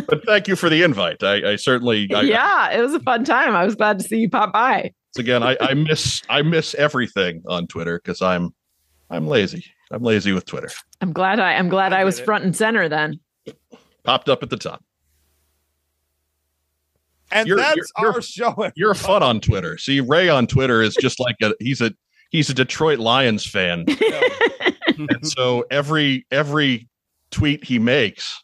but 0.07 0.25
thank 0.25 0.47
you 0.47 0.55
for 0.55 0.69
the 0.69 0.83
invite. 0.83 1.23
I, 1.23 1.51
I 1.51 1.55
certainly, 1.55 2.09
I, 2.13 2.21
yeah, 2.21 2.71
it 2.71 2.81
was 2.81 2.93
a 2.93 2.99
fun 2.99 3.23
time. 3.23 3.55
I 3.55 3.63
was 3.63 3.75
glad 3.75 3.99
to 3.99 4.03
see 4.05 4.17
you 4.17 4.29
pop 4.29 4.51
by. 4.51 4.91
again, 5.17 5.43
I, 5.43 5.55
I 5.61 5.73
miss, 5.75 6.21
I 6.29 6.41
miss 6.41 6.73
everything 6.75 7.43
on 7.47 7.67
Twitter 7.67 7.99
because 8.03 8.21
I'm, 8.21 8.49
I'm 9.09 9.27
lazy. 9.27 9.65
I'm 9.91 10.03
lazy 10.03 10.33
with 10.33 10.45
Twitter. 10.45 10.69
I'm 10.99 11.13
glad 11.13 11.39
I 11.39 11.53
I'm 11.53 11.69
glad 11.69 11.93
I 11.93 12.01
I, 12.01 12.03
was 12.03 12.19
it. 12.19 12.25
front 12.25 12.43
and 12.43 12.53
center 12.55 12.89
then. 12.89 13.19
Popped 14.07 14.29
up 14.29 14.41
at 14.41 14.49
the 14.49 14.55
top. 14.55 14.81
And 17.29 17.45
You're- 17.45 17.61
that's 17.61 17.91
you're- 17.99 18.13
our 18.13 18.21
show. 18.21 18.71
You're 18.75 18.93
fun 18.95 19.21
on 19.21 19.41
Twitter. 19.41 19.77
See, 19.77 19.99
Ray 19.99 20.29
on 20.29 20.47
Twitter 20.47 20.81
is 20.81 20.95
just 20.95 21.19
like 21.19 21.35
a 21.41 21.53
he's 21.59 21.81
a 21.81 21.93
he's 22.29 22.49
a 22.49 22.53
Detroit 22.53 22.99
Lions 22.99 23.45
fan. 23.45 23.85
and 24.97 25.27
so 25.27 25.65
every 25.69 26.25
every 26.31 26.87
tweet 27.31 27.65
he 27.65 27.79
makes 27.79 28.41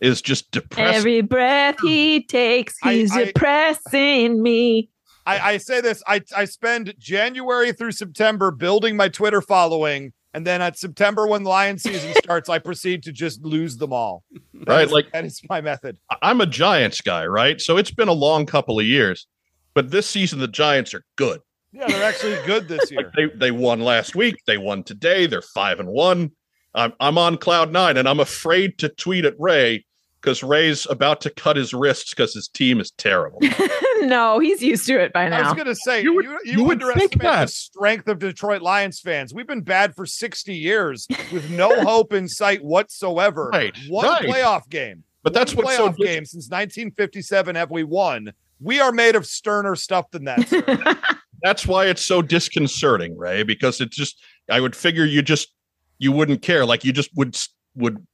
is 0.00 0.22
just 0.22 0.52
depressing. 0.52 0.94
Every 0.94 1.20
breath 1.22 1.80
he 1.82 2.22
takes, 2.22 2.76
I- 2.84 2.94
he's 2.94 3.12
I- 3.12 3.24
depressing 3.24 4.40
me. 4.40 4.88
I, 5.26 5.38
I 5.54 5.56
say 5.58 5.80
this. 5.80 6.00
I 6.06 6.20
I 6.36 6.44
spend 6.44 6.94
January 7.00 7.72
through 7.72 7.92
September 7.92 8.52
building 8.52 8.96
my 8.96 9.08
Twitter 9.08 9.40
following, 9.40 10.12
and 10.34 10.46
then 10.46 10.62
at 10.62 10.78
September 10.78 11.26
when 11.26 11.44
Lion 11.44 11.78
season 11.78 12.12
starts, 12.22 12.48
I 12.48 12.58
proceed 12.58 13.02
to 13.04 13.12
just 13.12 13.42
lose 13.44 13.76
them 13.76 13.92
all. 13.92 14.24
That 14.54 14.68
Right, 14.68 14.86
is- 14.86 14.92
like- 14.92 15.12
that 15.12 15.24
is 15.24 15.40
my 15.48 15.60
method. 15.60 15.96
I'm 16.22 16.40
a 16.40 16.46
Giants 16.46 17.00
guy, 17.00 17.26
right? 17.26 17.60
So 17.60 17.76
it's 17.76 17.90
been 17.90 18.08
a 18.08 18.12
long 18.12 18.46
couple 18.46 18.78
of 18.78 18.86
years, 18.86 19.26
but 19.74 19.90
this 19.90 20.08
season 20.08 20.38
the 20.38 20.48
Giants 20.48 20.94
are 20.94 21.04
good. 21.16 21.40
Yeah, 21.72 21.86
they're 21.88 22.04
actually 22.04 22.38
good 22.46 22.68
this 22.68 22.90
year. 22.90 23.10
They 23.16 23.26
they 23.34 23.50
won 23.50 23.80
last 23.80 24.14
week. 24.14 24.36
They 24.46 24.58
won 24.58 24.82
today. 24.84 25.26
They're 25.26 25.40
five 25.42 25.80
and 25.80 25.88
one. 25.88 26.32
I'm 26.74 26.92
I'm 27.00 27.16
on 27.18 27.38
cloud 27.38 27.72
nine, 27.72 27.96
and 27.96 28.06
I'm 28.08 28.20
afraid 28.20 28.78
to 28.78 28.88
tweet 28.90 29.24
at 29.24 29.34
Ray 29.38 29.84
because 30.22 30.42
Ray's 30.42 30.86
about 30.88 31.20
to 31.22 31.30
cut 31.30 31.56
his 31.56 31.74
wrists 31.74 32.14
because 32.14 32.32
his 32.32 32.46
team 32.48 32.80
is 32.80 32.92
terrible. 32.92 33.40
no, 34.00 34.38
he's 34.38 34.62
used 34.62 34.86
to 34.86 35.00
it 35.00 35.12
by 35.12 35.28
now. 35.28 35.40
I 35.40 35.42
was 35.42 35.54
gonna 35.54 35.74
say 35.74 36.02
You 36.02 36.12
you 36.22 36.28
would- 36.30 36.38
you, 36.44 36.52
you 36.58 36.64
would 36.64 36.80
think 36.80 37.12
underestimate 37.14 37.40
the 37.40 37.46
strength 37.48 38.08
of 38.08 38.18
Detroit 38.20 38.62
Lions 38.62 39.00
fans. 39.00 39.34
We've 39.34 39.46
been 39.46 39.60
bad 39.62 39.94
for 39.94 40.06
sixty 40.06 40.54
years 40.54 41.06
with 41.32 41.50
no 41.50 41.80
hope 41.82 42.12
in 42.12 42.28
sight 42.28 42.62
whatsoever. 42.64 43.50
Right, 43.52 43.76
One 43.88 44.06
right. 44.06 44.22
playoff 44.22 44.68
game. 44.68 45.04
But 45.24 45.32
that's 45.34 45.54
One 45.54 45.64
what's 45.64 45.76
so 45.76 45.88
playoff 45.90 45.96
game 45.98 46.24
since 46.24 46.48
1957 46.48 47.54
have 47.56 47.70
we 47.70 47.84
won. 47.84 48.32
We 48.60 48.80
are 48.80 48.92
made 48.92 49.14
of 49.16 49.26
sterner 49.26 49.76
stuff 49.76 50.10
than 50.10 50.24
that. 50.24 51.18
that's 51.42 51.66
why 51.66 51.86
it's 51.86 52.02
so 52.02 52.22
disconcerting, 52.22 53.16
Ray, 53.16 53.42
because 53.42 53.80
it's 53.80 53.96
just 53.96 54.20
I 54.50 54.60
would 54.60 54.74
figure 54.76 55.04
you 55.04 55.22
just 55.22 55.52
you 55.98 56.12
wouldn't 56.12 56.42
care. 56.42 56.64
Like 56.66 56.84
you 56.84 56.92
just 56.92 57.10
would 57.16 57.36
would 57.76 58.04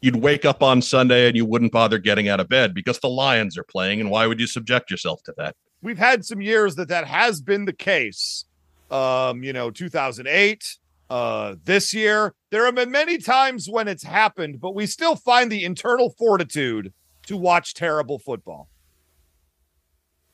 you'd 0.00 0.16
wake 0.16 0.44
up 0.44 0.62
on 0.62 0.82
Sunday 0.82 1.26
and 1.26 1.36
you 1.36 1.44
wouldn't 1.44 1.72
bother 1.72 1.98
getting 1.98 2.28
out 2.28 2.40
of 2.40 2.48
bed 2.48 2.74
because 2.74 2.98
the 3.00 3.08
Lions 3.08 3.56
are 3.58 3.64
playing, 3.64 4.00
and 4.00 4.10
why 4.10 4.26
would 4.26 4.40
you 4.40 4.46
subject 4.46 4.90
yourself 4.90 5.22
to 5.24 5.34
that? 5.36 5.56
We've 5.82 5.98
had 5.98 6.24
some 6.24 6.40
years 6.40 6.74
that 6.76 6.88
that 6.88 7.06
has 7.06 7.40
been 7.40 7.64
the 7.64 7.72
case. 7.72 8.44
Um, 8.90 9.42
you 9.42 9.52
know, 9.52 9.70
2008, 9.70 10.64
uh, 11.10 11.56
this 11.64 11.92
year. 11.94 12.34
There 12.50 12.64
have 12.64 12.74
been 12.74 12.90
many 12.90 13.18
times 13.18 13.68
when 13.68 13.88
it's 13.88 14.02
happened, 14.02 14.60
but 14.60 14.74
we 14.74 14.86
still 14.86 15.16
find 15.16 15.50
the 15.50 15.64
internal 15.64 16.10
fortitude 16.10 16.92
to 17.26 17.36
watch 17.36 17.74
terrible 17.74 18.18
football. 18.18 18.68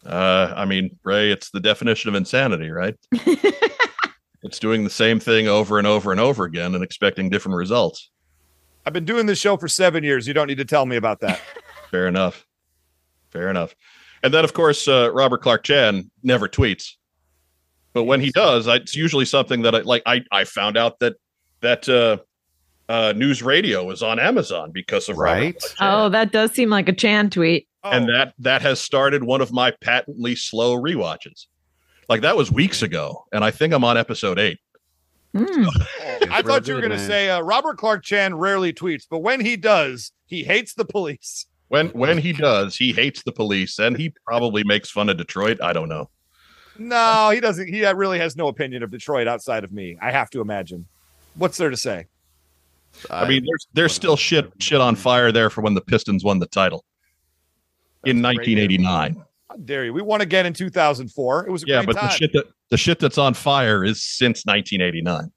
Uh, 0.05 0.53
I 0.55 0.65
mean, 0.65 0.99
Ray, 1.03 1.31
it's 1.31 1.51
the 1.51 1.61
definition 1.61 2.09
of 2.09 2.15
insanity, 2.15 2.71
right? 2.71 2.95
it's 3.13 4.59
doing 4.59 4.85
the 4.85 4.91
same 4.91 5.19
thing 5.19 5.49
over 5.49 5.79
and 5.79 5.87
over 5.87 6.13
and 6.13 6.21
over 6.21 6.45
again 6.45 6.75
and 6.75 6.85
expecting 6.85 7.31
different 7.31 7.57
results. 7.57 8.11
I've 8.87 8.93
been 8.93 9.05
doing 9.05 9.27
this 9.27 9.39
show 9.39 9.57
for 9.57 9.69
seven 9.69 10.05
years. 10.05 10.27
You 10.29 10.35
don't 10.35 10.47
need 10.47 10.59
to 10.59 10.65
tell 10.65 10.85
me 10.87 10.97
about 10.97 11.21
that. 11.21 11.41
Fair 11.91 12.07
enough. 12.09 12.47
Fair 13.31 13.49
enough. 13.51 13.75
And 14.23 14.33
then, 14.33 14.45
of 14.45 14.53
course, 14.55 14.87
uh, 14.89 15.11
Robert 15.13 15.43
Clark 15.43 15.65
Chan 15.65 16.11
never 16.23 16.49
tweets, 16.49 16.93
but 17.93 18.05
when 18.05 18.21
he 18.21 18.31
does, 18.31 18.67
I, 18.69 18.77
it's 18.77 18.97
usually 18.97 19.25
something 19.27 19.63
that 19.63 19.75
I 19.75 19.81
like. 19.81 20.03
I 20.07 20.23
I 20.33 20.45
found 20.45 20.77
out 20.77 20.99
that 21.01 21.17
that 21.61 21.89
uh, 21.89 22.19
uh, 22.89 23.13
news 23.15 23.43
radio 23.43 23.91
is 23.91 24.03
on 24.03 24.19
Amazon 24.19 24.71
because 24.73 25.09
of 25.09 25.19
Robert 25.19 25.35
Right. 25.41 25.59
Clark 25.59 25.77
Chan. 25.77 25.95
oh, 25.95 26.09
that 26.11 26.33
does 26.33 26.53
seem 26.53 26.71
like 26.71 26.89
a 26.89 26.93
Chan 26.95 27.31
tweet. 27.31 27.69
and 27.85 28.09
Oh, 28.09 28.13
that 28.13 28.35
that 28.39 28.63
has 28.63 28.81
started 28.81 29.25
one 29.25 29.41
of 29.43 29.53
my 29.53 29.73
patently 29.83 30.35
slow 30.37 30.75
rewatches. 30.81 31.47
Like 32.09 32.23
that 32.23 32.37
was 32.37 32.51
weeks 32.51 32.83
ago, 32.83 33.25
and 33.33 33.45
I 33.45 33.51
think 33.51 33.75
I'm 33.75 33.85
on 33.85 33.97
episode 33.99 34.39
eight. 34.39 34.59
Hmm. 35.37 35.65
I 36.31 36.43
thought 36.43 36.67
you 36.69 36.75
were 36.75 36.81
going 36.81 36.93
to 36.93 36.99
say 37.07 37.29
uh, 37.29 37.41
Robert 37.41 37.77
Clark 37.77 38.05
Chan 38.05 38.35
rarely 38.37 38.73
tweets, 38.73 39.05
but 39.11 39.19
when 39.19 39.41
he 39.41 39.57
does, 39.57 40.13
he 40.27 40.45
hates 40.45 40.75
the 40.75 40.85
police. 40.85 41.47
When 41.69 41.89
when 41.89 42.19
he 42.19 42.33
does, 42.33 42.77
he 42.77 42.93
hates 42.93 43.23
the 43.25 43.33
police, 43.33 43.79
and 43.79 43.97
he 43.97 44.13
probably 44.27 44.63
makes 44.65 44.91
fun 44.91 45.09
of 45.09 45.17
Detroit. 45.17 45.59
I 45.61 45.73
don't 45.73 45.89
know. 45.89 46.09
No, 46.79 47.31
he 47.31 47.41
doesn't. 47.41 47.69
He 47.69 47.85
really 47.85 48.19
has 48.19 48.37
no 48.37 48.49
opinion 48.49 48.83
of 48.83 48.91
Detroit 48.91 49.27
outside 49.27 49.65
of 49.65 49.73
me. 49.73 49.97
I 50.01 50.11
have 50.13 50.31
to 50.31 50.41
imagine. 50.41 50.87
What's 51.37 51.57
there 51.57 51.71
to 51.71 51.77
say? 51.77 52.07
I 53.11 53.27
mean, 53.29 53.45
there's 53.45 53.67
there's 53.73 53.93
still 53.93 54.17
shit 54.17 54.53
shit 54.61 54.81
on 54.81 54.95
fire 54.95 55.33
there 55.33 55.51
for 55.51 55.63
when 55.63 55.75
the 55.75 55.81
Pistons 55.81 56.23
won 56.23 56.39
the 56.39 56.47
title 56.47 56.85
in 58.05 58.23
That's 58.23 58.37
great. 58.37 58.57
1989. 58.57 59.25
How 59.51 59.57
dare 59.57 59.85
you? 59.87 59.93
We 59.93 60.03
won 60.03 60.21
again 60.21 60.47
in 60.47 60.53
2004. 60.53 61.47
It 61.47 61.51
was 61.51 61.65
a 61.65 61.67
Yeah, 61.67 61.77
great 61.79 61.87
but 61.87 61.97
time. 61.97 62.09
the 62.09 62.15
shit 62.15 62.33
that 62.35 62.47
the 62.71 62.77
shit 62.77 62.99
that's 62.99 63.19
on 63.19 63.35
fire 63.35 63.85
is 63.85 64.03
since 64.03 64.45
1989. 64.47 65.31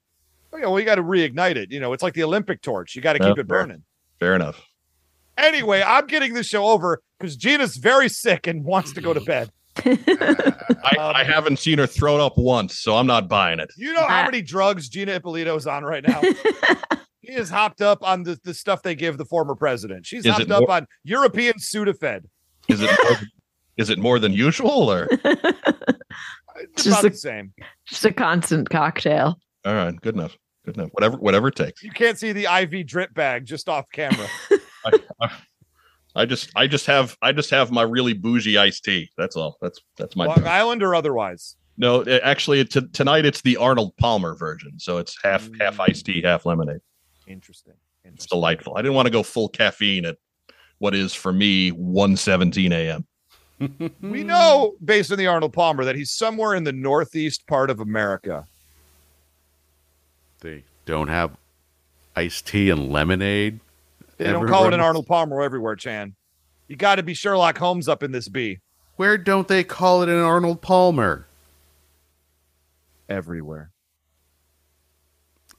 Oh, 0.52 0.56
yeah, 0.56 0.66
well, 0.66 0.78
you 0.80 0.84
got 0.86 0.94
to 0.96 1.02
reignite 1.02 1.56
it. 1.56 1.70
You 1.70 1.78
know, 1.80 1.92
it's 1.92 2.02
like 2.02 2.14
the 2.14 2.24
Olympic 2.24 2.62
torch. 2.62 2.94
You 2.96 3.02
got 3.02 3.14
to 3.14 3.18
Yeah, 3.22 3.28
keep 3.30 3.38
it 3.38 3.48
fair. 3.48 3.60
burning. 3.66 3.82
Fair 4.18 4.34
enough. 4.34 4.60
Anyway, 5.36 5.82
I'm 5.86 6.06
getting 6.06 6.34
this 6.34 6.46
show 6.46 6.66
over 6.66 7.00
because 7.18 7.36
Gina's 7.36 7.76
very 7.76 8.08
sick 8.08 8.46
and 8.46 8.64
wants 8.64 8.92
to 8.94 9.00
go 9.00 9.12
to 9.14 9.20
bed. 9.20 9.50
I, 9.84 10.96
Um, 10.98 11.14
I 11.14 11.22
haven't 11.22 11.58
seen 11.60 11.78
her 11.78 11.86
throw 11.86 12.16
up 12.24 12.36
once, 12.36 12.78
so 12.80 12.96
I'm 12.96 13.06
not 13.06 13.28
buying 13.28 13.60
it. 13.60 13.70
You 13.76 13.92
know 13.92 14.06
how 14.06 14.24
many 14.24 14.42
drugs 14.42 14.88
Gina 14.88 15.12
Ippolito 15.12 15.54
is 15.54 15.66
on 15.66 15.84
right 15.84 16.04
now? 16.06 16.20
She 17.24 17.34
is 17.34 17.50
hopped 17.50 17.82
up 17.82 18.02
on 18.02 18.22
the, 18.22 18.40
the 18.42 18.54
stuff 18.54 18.82
they 18.82 18.94
give 18.94 19.18
the 19.18 19.24
former 19.26 19.54
president. 19.54 20.06
She's 20.06 20.24
Is 20.24 20.30
hopped 20.30 20.44
it 20.44 20.50
up 20.50 20.60
more- 20.62 20.70
on 20.70 20.86
European 21.04 21.56
Sudafed. 21.58 22.22
Is 22.68 22.80
it 22.80 22.90
more, 23.04 23.18
is 23.76 23.90
it 23.90 23.98
more 23.98 24.18
than 24.18 24.32
usual 24.32 24.90
or 24.90 25.08
It's 26.60 26.84
Just 26.84 27.00
about 27.00 27.04
a- 27.06 27.10
the 27.10 27.16
same. 27.16 27.52
Just 27.86 28.04
a 28.04 28.12
constant 28.12 28.68
cocktail. 28.70 29.38
all 29.64 29.74
right? 29.74 29.98
Good 30.00 30.14
enough. 30.14 30.36
Good 30.64 30.76
enough. 30.76 30.90
Whatever 30.92 31.16
whatever 31.16 31.48
it 31.48 31.56
takes. 31.56 31.82
You 31.82 31.90
can't 31.90 32.18
see 32.18 32.32
the 32.32 32.44
IV 32.44 32.86
drip 32.86 33.14
bag 33.14 33.46
just 33.46 33.68
off 33.68 33.86
camera. 33.92 34.26
I, 34.84 34.92
I, 35.22 35.30
I 36.14 36.24
just 36.26 36.50
I 36.56 36.66
just 36.66 36.86
have 36.86 37.16
I 37.22 37.32
just 37.32 37.50
have 37.50 37.70
my 37.70 37.82
really 37.82 38.12
bougie 38.12 38.58
iced 38.58 38.84
tea. 38.84 39.10
That's 39.16 39.36
all. 39.36 39.56
That's 39.62 39.80
that's 39.96 40.14
my 40.16 40.26
Long 40.26 40.46
Island 40.46 40.82
or 40.82 40.94
otherwise. 40.94 41.56
no. 41.76 42.00
it- 42.00 42.22
Actually, 42.22 42.60
it, 42.60 42.70
t- 42.70 42.86
tonight 42.92 43.24
it's 43.24 43.40
the 43.42 43.56
Arnold 43.56 43.96
Palmer 43.96 44.34
version, 44.34 44.78
so 44.78 44.98
it's 44.98 45.16
half 45.22 45.48
half 45.58 45.76
mm. 45.76 45.88
iced 45.88 46.04
tea, 46.06 46.20
half 46.22 46.44
lemonade. 46.44 46.80
Interesting. 47.26 47.74
It's 48.04 48.26
delightful. 48.26 48.74
I 48.76 48.82
didn't 48.82 48.94
want 48.94 49.06
to 49.06 49.12
go 49.12 49.22
full 49.22 49.48
caffeine 49.48 50.04
at 50.06 50.16
what 50.78 50.94
is 50.94 51.14
for 51.14 51.32
me 51.32 51.72
1:17 51.72 52.72
a.m. 52.72 53.06
We 54.00 54.22
know, 54.22 54.74
based 54.84 55.10
on 55.10 55.18
the 55.18 55.26
Arnold 55.26 55.52
Palmer, 55.52 55.84
that 55.84 55.96
he's 55.96 56.10
somewhere 56.10 56.54
in 56.54 56.64
the 56.64 56.72
northeast 56.72 57.46
part 57.46 57.70
of 57.70 57.80
America. 57.80 58.46
They 60.40 60.64
don't 60.86 61.08
have 61.08 61.36
iced 62.14 62.46
tea 62.46 62.70
and 62.70 62.92
lemonade. 62.92 63.60
They 64.16 64.26
don't 64.26 64.48
call 64.48 64.66
it 64.66 64.74
an. 64.74 64.80
Arnold 64.80 65.06
Palmer 65.06 65.42
everywhere, 65.42 65.76
Chan. 65.76 66.14
You 66.68 66.76
got 66.76 66.96
to 66.96 67.02
be 67.02 67.14
Sherlock 67.14 67.58
Holmes 67.58 67.88
up 67.88 68.02
in 68.02 68.12
this 68.12 68.28
bee. 68.28 68.58
Where 68.96 69.16
don't 69.16 69.48
they 69.48 69.64
call 69.64 70.02
it 70.02 70.08
an 70.08 70.18
Arnold 70.18 70.60
Palmer? 70.60 71.26
Everywhere. 73.08 73.70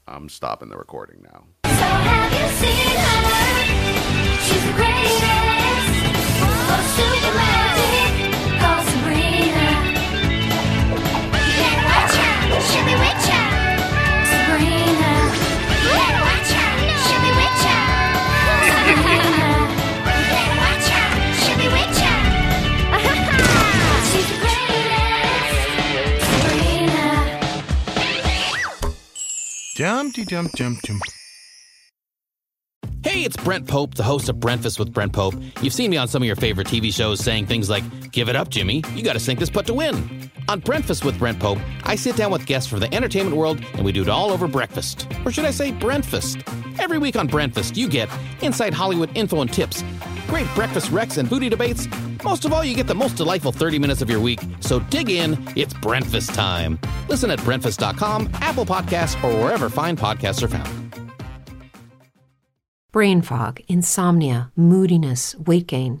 I'm 0.06 0.28
stopping 0.28 0.68
the 0.68 0.76
recording 0.76 1.22
now. 1.22 1.44
So 1.64 3.09
Dumpty 29.80 30.26
dum 30.26 30.46
dum 30.56 30.76
dum. 30.82 31.00
Hey, 33.02 33.24
it's 33.24 33.38
Brent 33.38 33.66
Pope, 33.66 33.94
the 33.94 34.02
host 34.02 34.28
of 34.28 34.38
Breakfast 34.38 34.78
with 34.78 34.92
Brent 34.92 35.14
Pope. 35.14 35.34
You've 35.62 35.72
seen 35.72 35.90
me 35.90 35.96
on 35.96 36.06
some 36.06 36.22
of 36.22 36.26
your 36.26 36.36
favorite 36.36 36.66
TV 36.66 36.92
shows 36.92 37.18
saying 37.18 37.46
things 37.46 37.70
like, 37.70 37.82
Give 38.12 38.28
it 38.28 38.36
up, 38.36 38.50
Jimmy. 38.50 38.84
You 38.94 39.02
got 39.02 39.14
to 39.14 39.18
sink 39.18 39.40
this 39.40 39.48
putt 39.48 39.66
to 39.68 39.72
win. 39.72 40.30
On 40.50 40.60
Breakfast 40.60 41.02
with 41.02 41.18
Brent 41.18 41.40
Pope, 41.40 41.60
I 41.84 41.96
sit 41.96 42.14
down 42.14 42.30
with 42.30 42.44
guests 42.44 42.68
from 42.68 42.80
the 42.80 42.94
entertainment 42.94 43.36
world 43.36 43.64
and 43.72 43.82
we 43.82 43.90
do 43.90 44.02
it 44.02 44.10
all 44.10 44.32
over 44.32 44.46
breakfast. 44.46 45.10
Or 45.24 45.32
should 45.32 45.46
I 45.46 45.50
say, 45.50 45.72
breakfast? 45.72 46.40
Every 46.78 46.98
week 46.98 47.16
on 47.16 47.26
Breakfast, 47.26 47.78
you 47.78 47.88
get 47.88 48.10
inside 48.42 48.74
Hollywood 48.74 49.08
info 49.16 49.40
and 49.40 49.50
tips, 49.50 49.82
great 50.30 50.48
breakfast 50.54 50.90
wrecks 50.90 51.18
and 51.18 51.28
booty 51.28 51.48
debates. 51.48 51.88
Most 52.24 52.44
of 52.44 52.52
all, 52.52 52.64
you 52.64 52.74
get 52.74 52.86
the 52.86 52.94
most 52.94 53.16
delightful 53.16 53.52
30 53.52 53.78
minutes 53.78 54.02
of 54.02 54.08
your 54.08 54.20
week. 54.20 54.40
So 54.60 54.78
dig 54.90 55.10
in, 55.10 55.36
it's 55.56 55.74
breakfast 55.74 56.34
time. 56.34 56.78
Listen 57.08 57.30
at 57.30 57.40
Brentfast.com, 57.40 58.30
Apple 58.34 58.66
Podcasts, 58.66 59.22
or 59.22 59.32
wherever 59.42 59.68
fine 59.68 59.96
podcasts 59.96 60.42
are 60.42 60.48
found. 60.48 60.90
Brain 62.92 63.22
fog, 63.22 63.60
insomnia, 63.68 64.50
moodiness, 64.56 65.36
weight 65.38 65.68
gain. 65.68 66.00